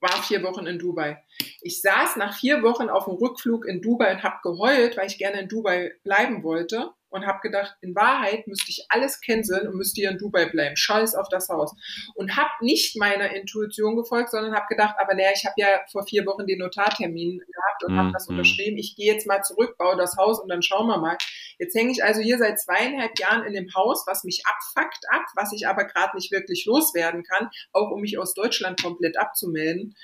War 0.00 0.22
vier 0.22 0.42
Wochen 0.42 0.66
in 0.66 0.78
Dubai. 0.78 1.22
Ich 1.62 1.80
saß 1.80 2.16
nach 2.16 2.36
vier 2.36 2.62
Wochen 2.62 2.90
auf 2.90 3.06
dem 3.06 3.14
Rückflug 3.14 3.64
in 3.64 3.80
Dubai 3.80 4.12
und 4.12 4.22
habe 4.22 4.36
geheult, 4.42 4.96
weil 4.96 5.06
ich 5.06 5.18
gerne 5.18 5.40
in 5.40 5.48
Dubai 5.48 5.92
bleiben 6.02 6.42
wollte 6.42 6.90
und 7.14 7.26
habe 7.26 7.38
gedacht, 7.42 7.76
in 7.80 7.94
Wahrheit 7.94 8.48
müsste 8.48 8.70
ich 8.70 8.86
alles 8.88 9.20
canceln 9.20 9.68
und 9.68 9.76
müsste 9.76 10.00
hier 10.00 10.10
in 10.10 10.18
Dubai 10.18 10.46
bleiben. 10.46 10.76
Scheiß 10.76 11.14
auf 11.14 11.28
das 11.30 11.48
Haus. 11.48 11.72
Und 12.16 12.36
habe 12.36 12.50
nicht 12.60 12.96
meiner 12.96 13.32
Intuition 13.36 13.94
gefolgt, 13.94 14.30
sondern 14.30 14.52
habe 14.52 14.66
gedacht, 14.68 14.96
aber 14.98 15.14
naja, 15.14 15.28
ich 15.32 15.44
habe 15.44 15.54
ja 15.56 15.80
vor 15.92 16.04
vier 16.04 16.26
Wochen 16.26 16.44
den 16.44 16.58
Notartermin 16.58 17.38
gehabt 17.38 17.84
und 17.84 17.94
mm, 17.94 17.98
habe 17.98 18.12
das 18.12 18.26
mm. 18.26 18.32
unterschrieben. 18.32 18.78
Ich 18.78 18.96
gehe 18.96 19.12
jetzt 19.12 19.28
mal 19.28 19.42
zurück, 19.42 19.78
baue 19.78 19.96
das 19.96 20.16
Haus 20.16 20.40
und 20.40 20.48
dann 20.48 20.60
schauen 20.60 20.88
wir 20.88 20.98
mal. 20.98 21.16
Jetzt 21.60 21.76
hänge 21.76 21.92
ich 21.92 22.02
also 22.02 22.20
hier 22.20 22.36
seit 22.36 22.60
zweieinhalb 22.60 23.16
Jahren 23.20 23.44
in 23.44 23.52
dem 23.52 23.72
Haus, 23.76 24.04
was 24.08 24.24
mich 24.24 24.42
abfuckt 24.44 25.04
ab, 25.10 25.22
was 25.36 25.52
ich 25.52 25.68
aber 25.68 25.84
gerade 25.84 26.16
nicht 26.16 26.32
wirklich 26.32 26.64
loswerden 26.66 27.22
kann, 27.22 27.48
auch 27.72 27.92
um 27.92 28.00
mich 28.00 28.18
aus 28.18 28.34
Deutschland 28.34 28.82
komplett 28.82 29.16
abzumelden. 29.16 29.94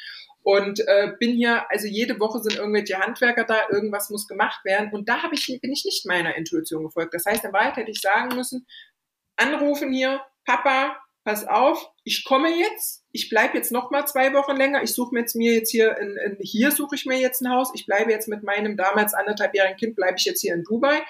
Und 0.42 0.80
äh, 0.80 1.12
bin 1.18 1.34
hier, 1.34 1.70
also 1.70 1.86
jede 1.86 2.18
Woche 2.18 2.40
sind 2.40 2.56
irgendwelche 2.56 2.98
Handwerker 2.98 3.44
da, 3.44 3.68
irgendwas 3.70 4.08
muss 4.08 4.26
gemacht 4.26 4.64
werden. 4.64 4.90
Und 4.92 5.08
da 5.08 5.22
hab 5.22 5.32
ich, 5.32 5.46
bin 5.60 5.72
ich 5.72 5.84
nicht 5.84 6.06
meiner 6.06 6.34
Intuition 6.36 6.84
gefolgt. 6.84 7.12
Das 7.12 7.26
heißt, 7.26 7.44
in 7.44 7.52
Wahrheit 7.52 7.76
hätte 7.76 7.90
ich 7.90 8.00
sagen 8.00 8.34
müssen, 8.34 8.66
anrufen 9.36 9.92
hier, 9.92 10.20
Papa, 10.46 10.96
pass 11.24 11.46
auf, 11.46 11.90
ich 12.04 12.24
komme 12.24 12.48
jetzt, 12.48 13.04
ich 13.12 13.28
bleibe 13.28 13.56
jetzt 13.56 13.72
noch 13.72 13.90
mal 13.90 14.06
zwei 14.06 14.32
Wochen 14.32 14.56
länger, 14.56 14.82
ich 14.82 14.92
suche 14.92 15.14
mir 15.14 15.20
jetzt 15.20 15.36
mir 15.36 15.52
jetzt 15.52 15.70
hier, 15.70 15.96
in, 15.98 16.16
in, 16.16 16.38
hier 16.40 16.70
suche 16.70 16.94
ich 16.94 17.04
mir 17.04 17.18
jetzt 17.18 17.42
ein 17.42 17.50
Haus, 17.50 17.70
ich 17.74 17.86
bleibe 17.86 18.10
jetzt 18.10 18.28
mit 18.28 18.42
meinem 18.42 18.76
damals 18.76 19.12
anderthalbjährigen 19.14 19.76
Kind, 19.76 19.96
bleibe 19.96 20.16
ich 20.18 20.24
jetzt 20.24 20.40
hier 20.40 20.54
in 20.54 20.64
Dubai. 20.64 21.02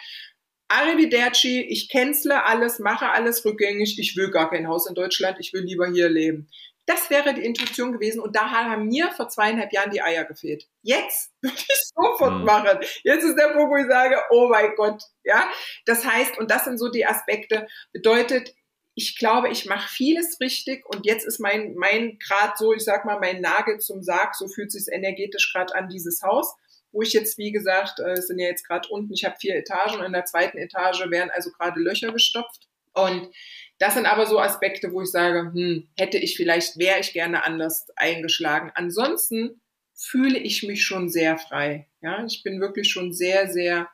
Arrivederci, 0.69 1.63
ich 1.63 1.89
cancele 1.89 2.45
alles, 2.45 2.79
mache 2.79 3.11
alles 3.11 3.45
rückgängig, 3.45 3.99
ich 3.99 4.17
will 4.17 4.31
gar 4.31 4.51
kein 4.51 4.69
Haus 4.69 4.89
in 4.89 4.95
Deutschland, 4.95 5.39
ich 5.41 5.53
will 5.53 5.63
lieber 5.63 5.89
hier 5.89 6.09
leben. 6.09 6.49
Das 6.91 7.09
wäre 7.09 7.33
die 7.35 7.45
Intuition 7.45 7.93
gewesen 7.93 8.19
und 8.19 8.35
da 8.35 8.51
haben 8.51 8.89
mir 8.89 9.13
vor 9.13 9.29
zweieinhalb 9.29 9.73
Jahren 9.73 9.93
die 9.93 10.03
Eier 10.03 10.25
gefehlt. 10.25 10.67
Jetzt 10.83 11.31
würde 11.41 11.57
ich 11.57 11.91
sofort 11.95 12.41
mhm. 12.41 12.45
machen. 12.45 12.79
Jetzt 13.05 13.23
ist 13.23 13.37
der 13.37 13.53
Punkt, 13.53 13.71
wo 13.71 13.77
ich 13.77 13.87
sage, 13.87 14.17
oh 14.31 14.49
mein 14.49 14.75
Gott, 14.75 15.01
ja. 15.23 15.49
Das 15.87 16.05
heißt, 16.05 16.37
und 16.39 16.51
das 16.51 16.65
sind 16.65 16.79
so 16.79 16.91
die 16.91 17.07
Aspekte, 17.07 17.69
bedeutet, 17.93 18.57
ich 18.97 19.17
glaube, 19.17 19.51
ich 19.51 19.67
mache 19.67 19.89
vieles 19.89 20.41
richtig 20.41 20.85
und 20.85 21.07
jetzt 21.07 21.25
ist 21.25 21.39
mein, 21.39 21.75
mein 21.77 22.19
Grad 22.19 22.59
so, 22.59 22.73
ich 22.73 22.83
sag 22.83 23.05
mal, 23.05 23.21
mein 23.21 23.41
Nagel 23.41 23.79
zum 23.79 24.03
Sarg, 24.03 24.35
so 24.35 24.49
fühlt 24.49 24.73
sich 24.73 24.87
energetisch 24.93 25.53
gerade 25.53 25.73
an 25.77 25.89
dieses 25.89 26.23
Haus 26.23 26.57
wo 26.93 27.03
ich 27.03 27.13
jetzt, 27.13 27.39
wie 27.39 27.53
gesagt, 27.53 28.01
äh, 28.01 28.21
sind 28.21 28.41
ja 28.41 28.49
jetzt 28.49 28.67
gerade 28.67 28.89
unten, 28.89 29.13
ich 29.13 29.25
habe 29.25 29.37
vier 29.39 29.55
Etagen 29.55 30.01
und 30.01 30.07
in 30.07 30.13
der 30.13 30.25
zweiten 30.25 30.59
Etage 30.59 31.09
werden 31.09 31.31
also 31.33 31.53
gerade 31.53 31.79
Löcher 31.79 32.11
gestopft. 32.11 32.69
Und 32.93 33.33
das 33.81 33.95
sind 33.95 34.05
aber 34.07 34.27
so 34.27 34.39
Aspekte, 34.39 34.93
wo 34.93 35.01
ich 35.03 35.11
sage, 35.11 35.51
hm, 35.53 35.89
hätte 35.97 36.19
ich 36.19 36.37
vielleicht, 36.37 36.79
wäre 36.79 37.01
ich 37.01 37.15
gerne 37.15 37.45
anders 37.45 37.89
eingeschlagen. 37.97 38.71
Ansonsten 38.75 39.61
fühle 39.95 40.39
ich 40.39 40.63
mich 40.63 40.85
schon 40.85 41.09
sehr 41.09 41.39
frei. 41.39 41.89
Ja, 42.03 42.25
ich 42.25 42.43
bin 42.43 42.61
wirklich 42.61 42.91
schon 42.91 43.13
sehr, 43.13 43.49
sehr 43.49 43.89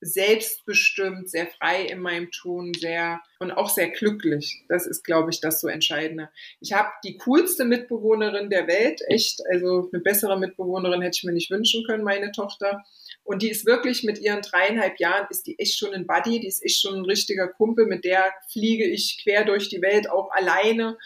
selbstbestimmt, 0.00 1.30
sehr 1.30 1.46
frei 1.46 1.86
in 1.86 2.00
meinem 2.00 2.30
Tun, 2.30 2.72
sehr 2.74 3.20
und 3.40 3.50
auch 3.50 3.70
sehr 3.70 3.88
glücklich. 3.88 4.62
Das 4.68 4.86
ist, 4.86 5.04
glaube 5.04 5.30
ich, 5.30 5.40
das 5.40 5.60
so 5.60 5.68
Entscheidende. 5.68 6.28
Ich 6.60 6.74
habe 6.74 6.90
die 7.02 7.16
coolste 7.16 7.64
Mitbewohnerin 7.64 8.50
der 8.50 8.68
Welt, 8.68 9.00
echt, 9.08 9.40
also 9.50 9.88
eine 9.90 10.02
bessere 10.02 10.38
Mitbewohnerin 10.38 11.00
hätte 11.00 11.16
ich 11.16 11.24
mir 11.24 11.32
nicht 11.32 11.50
wünschen 11.50 11.84
können, 11.86 12.04
meine 12.04 12.30
Tochter. 12.30 12.84
Und 13.28 13.42
die 13.42 13.50
ist 13.50 13.66
wirklich 13.66 14.04
mit 14.04 14.18
ihren 14.18 14.40
dreieinhalb 14.40 14.98
Jahren, 14.98 15.26
ist 15.28 15.46
die 15.46 15.58
echt 15.58 15.78
schon 15.78 15.92
ein 15.92 16.06
Buddy, 16.06 16.40
die 16.40 16.46
ist 16.46 16.64
echt 16.64 16.80
schon 16.80 16.94
ein 16.94 17.04
richtiger 17.04 17.46
Kumpel, 17.46 17.84
mit 17.84 18.06
der 18.06 18.32
fliege 18.50 18.86
ich 18.86 19.20
quer 19.22 19.44
durch 19.44 19.68
die 19.68 19.82
Welt, 19.82 20.08
auch 20.08 20.30
alleine. 20.30 20.96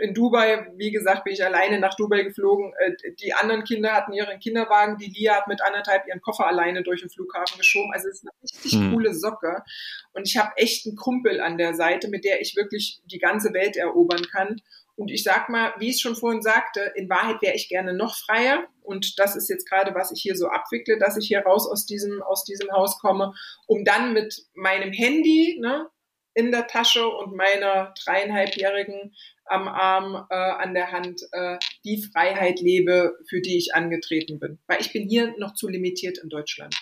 In 0.00 0.14
Dubai, 0.14 0.68
wie 0.76 0.92
gesagt, 0.92 1.24
bin 1.24 1.32
ich 1.32 1.44
alleine 1.44 1.80
nach 1.80 1.96
Dubai 1.96 2.22
geflogen. 2.22 2.72
Äh, 2.78 3.14
die 3.20 3.34
anderen 3.34 3.64
Kinder 3.64 3.94
hatten 3.94 4.12
ihren 4.12 4.38
Kinderwagen, 4.38 4.96
die 4.96 5.10
Lia 5.10 5.34
hat 5.34 5.48
mit 5.48 5.60
anderthalb 5.60 6.06
ihren 6.06 6.20
Koffer 6.20 6.46
alleine 6.46 6.84
durch 6.84 7.00
den 7.00 7.10
Flughafen 7.10 7.58
geschoben. 7.58 7.90
Also 7.92 8.08
es 8.08 8.18
ist 8.18 8.28
eine 8.28 8.42
richtig 8.44 8.74
mhm. 8.74 8.92
coole 8.92 9.12
Socke. 9.12 9.64
Und 10.12 10.28
ich 10.28 10.36
habe 10.36 10.52
echt 10.54 10.86
einen 10.86 10.94
Kumpel 10.94 11.40
an 11.40 11.58
der 11.58 11.74
Seite, 11.74 12.06
mit 12.06 12.24
der 12.24 12.40
ich 12.40 12.54
wirklich 12.54 13.00
die 13.06 13.18
ganze 13.18 13.52
Welt 13.54 13.76
erobern 13.76 14.22
kann. 14.30 14.62
Und 14.96 15.10
ich 15.10 15.24
sag 15.24 15.48
mal, 15.48 15.72
wie 15.78 15.90
ich 15.90 16.00
schon 16.00 16.16
vorhin 16.16 16.42
sagte, 16.42 16.92
in 16.96 17.08
Wahrheit 17.08 17.40
wäre 17.40 17.54
ich 17.54 17.68
gerne 17.68 17.94
noch 17.94 18.14
freier. 18.16 18.68
Und 18.82 19.18
das 19.18 19.36
ist 19.36 19.48
jetzt 19.48 19.68
gerade, 19.68 19.94
was 19.94 20.12
ich 20.12 20.20
hier 20.20 20.36
so 20.36 20.48
abwickle, 20.48 20.98
dass 20.98 21.16
ich 21.16 21.28
hier 21.28 21.40
raus 21.40 21.68
aus 21.68 21.86
diesem, 21.86 22.22
aus 22.22 22.44
diesem 22.44 22.70
Haus 22.72 22.98
komme, 22.98 23.32
um 23.66 23.84
dann 23.84 24.12
mit 24.12 24.46
meinem 24.54 24.92
Handy 24.92 25.58
ne, 25.60 25.88
in 26.34 26.50
der 26.50 26.66
Tasche 26.66 27.08
und 27.08 27.34
meiner 27.34 27.94
dreieinhalbjährigen 28.04 29.14
am 29.44 29.68
Arm 29.68 30.26
äh, 30.30 30.34
an 30.34 30.74
der 30.74 30.92
Hand 30.92 31.22
äh, 31.32 31.58
die 31.84 32.02
Freiheit 32.02 32.60
lebe, 32.60 33.18
für 33.28 33.40
die 33.40 33.56
ich 33.56 33.74
angetreten 33.74 34.38
bin. 34.38 34.58
Weil 34.66 34.80
ich 34.80 34.92
bin 34.92 35.08
hier 35.08 35.34
noch 35.38 35.54
zu 35.54 35.68
limitiert 35.68 36.18
in 36.18 36.28
Deutschland. 36.28 36.74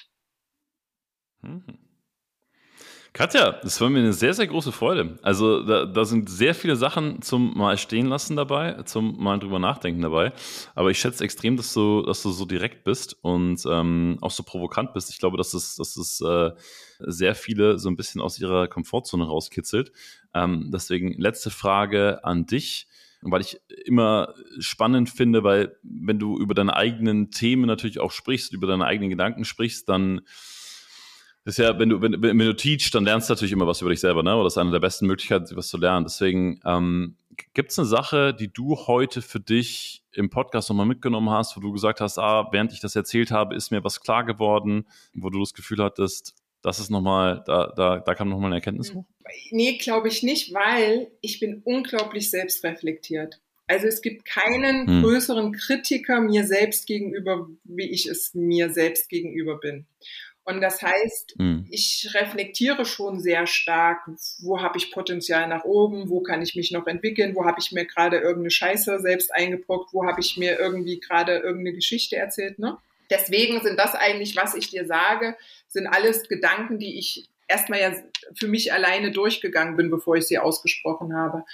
Mhm. 1.42 1.79
Katja, 3.12 3.52
das 3.62 3.80
war 3.80 3.90
mir 3.90 3.98
eine 3.98 4.12
sehr, 4.12 4.34
sehr 4.34 4.46
große 4.46 4.70
Freude. 4.70 5.18
Also 5.22 5.64
da, 5.64 5.84
da 5.84 6.04
sind 6.04 6.30
sehr 6.30 6.54
viele 6.54 6.76
Sachen 6.76 7.22
zum 7.22 7.56
mal 7.56 7.76
stehen 7.76 8.06
lassen 8.06 8.36
dabei, 8.36 8.82
zum 8.84 9.20
mal 9.20 9.38
drüber 9.38 9.58
nachdenken 9.58 10.00
dabei. 10.00 10.32
Aber 10.76 10.90
ich 10.90 11.00
schätze 11.00 11.24
extrem, 11.24 11.56
dass 11.56 11.74
du, 11.74 12.02
dass 12.02 12.22
du 12.22 12.30
so 12.30 12.44
direkt 12.44 12.84
bist 12.84 13.16
und 13.22 13.64
ähm, 13.68 14.18
auch 14.20 14.30
so 14.30 14.44
provokant 14.44 14.92
bist. 14.92 15.10
Ich 15.10 15.18
glaube, 15.18 15.36
dass 15.36 15.54
es, 15.54 15.74
dass 15.74 15.96
es 15.96 16.20
äh, 16.20 16.52
sehr 17.00 17.34
viele 17.34 17.80
so 17.80 17.88
ein 17.88 17.96
bisschen 17.96 18.20
aus 18.20 18.38
ihrer 18.38 18.68
Komfortzone 18.68 19.24
rauskitzelt. 19.24 19.90
Ähm, 20.32 20.70
deswegen 20.72 21.14
letzte 21.18 21.50
Frage 21.50 22.24
an 22.24 22.46
dich 22.46 22.86
weil 23.22 23.42
ich 23.42 23.60
immer 23.84 24.34
spannend 24.60 25.10
finde, 25.10 25.44
weil 25.44 25.76
wenn 25.82 26.18
du 26.18 26.38
über 26.38 26.54
deine 26.54 26.74
eigenen 26.74 27.30
Themen 27.30 27.66
natürlich 27.66 28.00
auch 28.00 28.12
sprichst, 28.12 28.54
über 28.54 28.66
deine 28.66 28.86
eigenen 28.86 29.10
Gedanken 29.10 29.44
sprichst, 29.44 29.88
dann 29.90 30.22
ist 31.50 31.58
ja, 31.58 31.78
wenn 31.78 31.88
du, 31.88 32.00
wenn, 32.00 32.22
wenn 32.22 32.38
du 32.38 32.54
teachst, 32.54 32.94
dann 32.94 33.04
lernst 33.04 33.28
du 33.28 33.32
natürlich 33.32 33.52
immer 33.52 33.66
was 33.66 33.80
über 33.80 33.90
dich 33.90 34.00
selber, 34.00 34.22
ne? 34.22 34.34
Oder 34.34 34.44
das 34.44 34.54
ist 34.54 34.58
eine 34.58 34.70
der 34.70 34.80
besten 34.80 35.06
Möglichkeiten, 35.06 35.46
was 35.56 35.68
zu 35.68 35.78
lernen. 35.78 36.04
Deswegen, 36.04 36.60
ähm, 36.64 37.16
gibt 37.54 37.70
es 37.70 37.78
eine 37.78 37.88
Sache, 37.88 38.34
die 38.34 38.52
du 38.52 38.76
heute 38.86 39.22
für 39.22 39.40
dich 39.40 40.02
im 40.12 40.30
Podcast 40.30 40.68
nochmal 40.68 40.86
mitgenommen 40.86 41.30
hast, 41.30 41.56
wo 41.56 41.60
du 41.60 41.72
gesagt 41.72 42.00
hast, 42.00 42.18
ah, 42.18 42.48
während 42.52 42.72
ich 42.72 42.80
das 42.80 42.96
erzählt 42.96 43.30
habe, 43.30 43.54
ist 43.54 43.70
mir 43.70 43.84
was 43.84 44.00
klar 44.00 44.24
geworden, 44.24 44.86
wo 45.14 45.30
du 45.30 45.40
das 45.40 45.54
Gefühl 45.54 45.82
hattest, 45.82 46.34
das 46.62 46.78
ist 46.78 46.90
nochmal, 46.90 47.42
da, 47.46 47.72
da, 47.74 47.98
da 48.00 48.14
kam 48.14 48.28
nochmal 48.28 48.46
eine 48.46 48.56
Erkenntnis 48.56 48.94
hoch? 48.94 49.04
Nee, 49.50 49.78
glaube 49.78 50.08
ich 50.08 50.22
nicht, 50.22 50.52
weil 50.52 51.10
ich 51.20 51.40
bin 51.40 51.62
unglaublich 51.64 52.30
selbstreflektiert. 52.30 53.40
Also 53.66 53.86
es 53.86 54.02
gibt 54.02 54.24
keinen 54.24 54.86
hm. 54.86 55.02
größeren 55.02 55.52
Kritiker 55.52 56.20
mir 56.20 56.44
selbst 56.44 56.86
gegenüber, 56.88 57.48
wie 57.62 57.88
ich 57.88 58.06
es 58.06 58.34
mir 58.34 58.70
selbst 58.70 59.08
gegenüber 59.08 59.58
bin. 59.58 59.86
Und 60.44 60.60
das 60.60 60.82
heißt, 60.82 61.38
mhm. 61.38 61.66
ich 61.70 62.10
reflektiere 62.14 62.84
schon 62.84 63.20
sehr 63.20 63.46
stark, 63.46 64.00
wo 64.40 64.60
habe 64.60 64.78
ich 64.78 64.90
Potenzial 64.90 65.46
nach 65.48 65.64
oben, 65.64 66.08
wo 66.08 66.22
kann 66.22 66.42
ich 66.42 66.56
mich 66.56 66.72
noch 66.72 66.86
entwickeln, 66.86 67.34
wo 67.34 67.44
habe 67.44 67.58
ich 67.60 67.72
mir 67.72 67.84
gerade 67.84 68.18
irgendeine 68.18 68.50
Scheiße 68.50 69.00
selbst 69.00 69.34
eingebrockt, 69.34 69.92
wo 69.92 70.06
habe 70.06 70.20
ich 70.20 70.36
mir 70.36 70.58
irgendwie 70.58 70.98
gerade 70.98 71.36
irgendeine 71.36 71.74
Geschichte 71.74 72.16
erzählt. 72.16 72.58
Ne? 72.58 72.78
Deswegen 73.10 73.60
sind 73.60 73.78
das 73.78 73.94
eigentlich, 73.94 74.36
was 74.36 74.54
ich 74.54 74.70
dir 74.70 74.86
sage, 74.86 75.36
sind 75.68 75.86
alles 75.86 76.28
Gedanken, 76.28 76.78
die 76.78 76.98
ich 76.98 77.28
erstmal 77.50 77.80
ja 77.80 77.92
für 78.38 78.48
mich 78.48 78.72
alleine 78.72 79.10
durchgegangen 79.10 79.76
bin, 79.76 79.90
bevor 79.90 80.16
ich 80.16 80.26
sie 80.26 80.38
ausgesprochen 80.38 81.14
habe. 81.14 81.44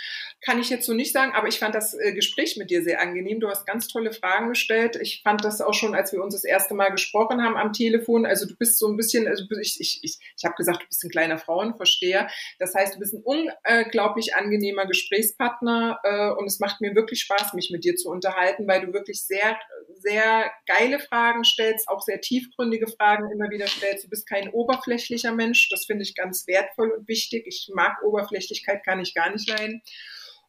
Kann 0.44 0.60
ich 0.60 0.70
jetzt 0.70 0.86
so 0.86 0.92
nicht 0.92 1.12
sagen, 1.12 1.32
aber 1.34 1.48
ich 1.48 1.58
fand 1.58 1.74
das 1.74 1.94
äh, 1.94 2.12
Gespräch 2.12 2.56
mit 2.56 2.70
dir 2.70 2.82
sehr 2.82 3.00
angenehm. 3.00 3.40
Du 3.40 3.48
hast 3.48 3.66
ganz 3.66 3.88
tolle 3.88 4.12
Fragen 4.12 4.50
gestellt. 4.50 4.96
Ich 5.00 5.22
fand 5.22 5.44
das 5.44 5.60
auch 5.60 5.74
schon, 5.74 5.94
als 5.94 6.12
wir 6.12 6.22
uns 6.22 6.34
das 6.34 6.44
erste 6.44 6.74
Mal 6.74 6.90
gesprochen 6.90 7.42
haben 7.42 7.56
am 7.56 7.72
Telefon. 7.72 8.26
Also 8.26 8.46
du 8.46 8.54
bist 8.56 8.78
so 8.78 8.88
ein 8.88 8.96
bisschen, 8.96 9.26
also 9.26 9.44
ich, 9.60 9.80
ich, 9.80 10.00
ich, 10.02 10.18
ich 10.36 10.44
habe 10.44 10.54
gesagt, 10.54 10.82
du 10.82 10.86
bist 10.86 11.02
ein 11.04 11.10
kleiner 11.10 11.38
Frauenversteher. 11.38 12.28
Das 12.58 12.74
heißt, 12.74 12.94
du 12.94 12.98
bist 12.98 13.14
ein 13.14 13.22
unglaublich 13.24 14.34
angenehmer 14.34 14.86
Gesprächspartner 14.86 15.98
äh, 16.02 16.30
und 16.38 16.46
es 16.46 16.60
macht 16.60 16.80
mir 16.80 16.94
wirklich 16.94 17.20
Spaß, 17.22 17.54
mich 17.54 17.70
mit 17.70 17.84
dir 17.84 17.96
zu 17.96 18.10
unterhalten, 18.10 18.68
weil 18.68 18.84
du 18.84 18.92
wirklich 18.92 19.24
sehr 19.24 19.56
sehr 19.98 20.50
geile 20.66 20.98
Fragen 20.98 21.44
stellst, 21.44 21.88
auch 21.88 22.00
sehr 22.00 22.20
tiefgründige 22.20 22.86
Fragen 22.86 23.30
immer 23.32 23.50
wieder 23.50 23.66
stellst. 23.66 24.04
Du 24.04 24.08
bist 24.08 24.28
kein 24.28 24.50
oberflächlicher 24.50 25.32
Mensch. 25.32 25.68
Das 25.68 25.85
finde 25.86 26.02
ich 26.02 26.14
ganz 26.14 26.46
wertvoll 26.46 26.90
und 26.90 27.08
wichtig. 27.08 27.46
Ich 27.46 27.70
mag 27.74 28.02
Oberflächlichkeit, 28.02 28.84
kann 28.84 29.00
ich 29.00 29.14
gar 29.14 29.30
nicht 29.30 29.48
leiden. 29.48 29.82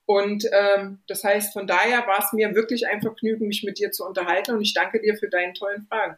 Und 0.06 0.46
ähm, 0.52 1.00
das 1.08 1.24
heißt, 1.24 1.54
von 1.54 1.68
daher 1.68 2.08
war 2.08 2.20
es 2.20 2.32
mir 2.32 2.56
wirklich 2.56 2.88
ein 2.88 3.02
Vergnügen, 3.02 3.48
mich 3.48 3.64
mit 3.64 3.78
dir 3.78 3.92
zu 3.92 4.06
unterhalten. 4.06 4.56
Und 4.56 4.62
ich 4.62 4.74
danke 4.74 5.02
dir 5.02 5.18
für 5.18 5.30
deine 5.30 5.54
tollen 5.54 5.86
Fragen. 5.88 6.18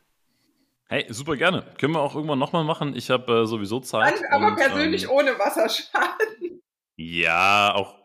Hey, 0.88 1.06
super 1.10 1.36
gerne. 1.36 1.64
Können 1.78 1.94
wir 1.94 2.02
auch 2.02 2.16
irgendwann 2.16 2.40
nochmal 2.40 2.64
machen. 2.64 2.96
Ich 2.96 3.10
habe 3.10 3.42
äh, 3.42 3.46
sowieso 3.46 3.80
Zeit. 3.80 4.16
aber 4.32 4.48
und, 4.48 4.56
persönlich 4.56 5.04
ähm, 5.04 5.12
ohne 5.12 5.38
Wasserschaden. 5.38 6.62
Ja, 6.96 7.74
auch, 7.76 7.96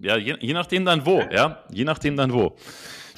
ja, 0.00 0.16
je, 0.16 0.36
je, 0.38 0.52
nachdem 0.52 0.84
dann 0.84 1.04
wo, 1.04 1.20
ja, 1.32 1.64
je 1.72 1.84
nachdem 1.84 2.16
dann 2.16 2.32
wo. 2.32 2.54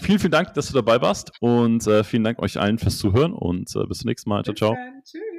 Vielen, 0.01 0.19
vielen 0.19 0.31
Dank, 0.31 0.55
dass 0.55 0.69
du 0.69 0.73
dabei 0.73 1.03
warst 1.03 1.33
und 1.41 1.87
äh, 1.87 2.03
vielen 2.03 2.25
Dank 2.25 2.39
euch 2.41 2.59
allen 2.59 2.79
fürs 2.79 2.97
Zuhören 2.97 3.35
und 3.35 3.75
äh, 3.77 3.85
bis 3.87 3.99
zum 3.99 4.09
nächsten 4.09 4.31
Mal. 4.31 4.43
Ciao, 4.43 4.55
ciao. 4.55 4.77
Tschüss. 5.05 5.36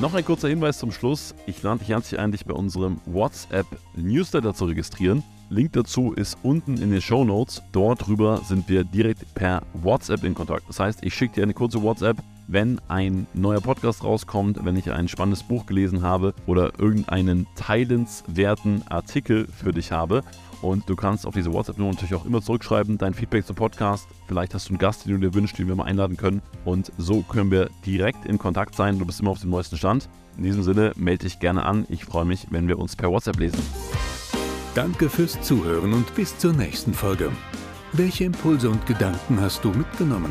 Noch 0.00 0.14
ein 0.14 0.24
kurzer 0.24 0.48
Hinweis 0.48 0.78
zum 0.78 0.92
Schluss. 0.92 1.34
Ich 1.46 1.60
lade 1.64 1.80
dich 1.80 1.88
herzlich 1.88 2.20
ein, 2.20 2.30
dich 2.30 2.44
bei 2.44 2.54
unserem 2.54 3.00
WhatsApp 3.06 3.66
Newsletter 3.96 4.54
zu 4.54 4.66
registrieren. 4.66 5.24
Link 5.50 5.72
dazu 5.72 6.12
ist 6.12 6.38
unten 6.44 6.76
in 6.76 6.92
den 6.92 7.00
Show 7.00 7.24
Notes. 7.24 7.62
Dort 7.72 8.06
drüber 8.06 8.40
sind 8.44 8.68
wir 8.68 8.84
direkt 8.84 9.34
per 9.34 9.62
WhatsApp 9.72 10.22
in 10.22 10.34
Kontakt. 10.34 10.68
Das 10.68 10.78
heißt, 10.78 11.02
ich 11.02 11.14
schicke 11.14 11.34
dir 11.34 11.42
eine 11.42 11.54
kurze 11.54 11.82
WhatsApp, 11.82 12.18
wenn 12.46 12.80
ein 12.86 13.26
neuer 13.34 13.60
Podcast 13.60 14.04
rauskommt, 14.04 14.64
wenn 14.64 14.76
ich 14.76 14.88
ein 14.88 15.08
spannendes 15.08 15.42
Buch 15.42 15.66
gelesen 15.66 16.02
habe 16.02 16.32
oder 16.46 16.78
irgendeinen 16.78 17.48
teilenswerten 17.56 18.86
Artikel 18.88 19.48
für 19.48 19.72
dich 19.72 19.90
habe. 19.90 20.22
Und 20.62 20.88
du 20.88 20.96
kannst 20.96 21.26
auf 21.26 21.34
diese 21.34 21.52
WhatsApp-Nummer 21.52 21.92
natürlich 21.92 22.14
auch 22.14 22.24
immer 22.24 22.42
zurückschreiben, 22.42 22.98
dein 22.98 23.14
Feedback 23.14 23.46
zum 23.46 23.56
Podcast. 23.56 24.08
Vielleicht 24.26 24.54
hast 24.54 24.68
du 24.68 24.72
einen 24.72 24.78
Gast, 24.78 25.04
den 25.04 25.12
du 25.12 25.18
dir 25.18 25.34
wünschst, 25.34 25.58
den 25.58 25.68
wir 25.68 25.76
mal 25.76 25.84
einladen 25.84 26.16
können. 26.16 26.42
Und 26.64 26.92
so 26.98 27.22
können 27.22 27.50
wir 27.50 27.70
direkt 27.86 28.26
in 28.26 28.38
Kontakt 28.38 28.74
sein. 28.74 28.98
Du 28.98 29.06
bist 29.06 29.20
immer 29.20 29.30
auf 29.30 29.40
dem 29.40 29.50
neuesten 29.50 29.76
Stand. 29.76 30.08
In 30.36 30.44
diesem 30.44 30.62
Sinne, 30.62 30.92
melde 30.96 31.24
dich 31.24 31.38
gerne 31.40 31.64
an. 31.64 31.86
Ich 31.88 32.04
freue 32.04 32.24
mich, 32.24 32.46
wenn 32.50 32.68
wir 32.68 32.78
uns 32.78 32.96
per 32.96 33.10
WhatsApp 33.10 33.38
lesen. 33.38 33.60
Danke 34.74 35.08
fürs 35.08 35.40
Zuhören 35.42 35.92
und 35.92 36.14
bis 36.14 36.36
zur 36.38 36.52
nächsten 36.52 36.94
Folge. 36.94 37.30
Welche 37.92 38.24
Impulse 38.24 38.68
und 38.68 38.84
Gedanken 38.86 39.40
hast 39.40 39.64
du 39.64 39.70
mitgenommen? 39.70 40.30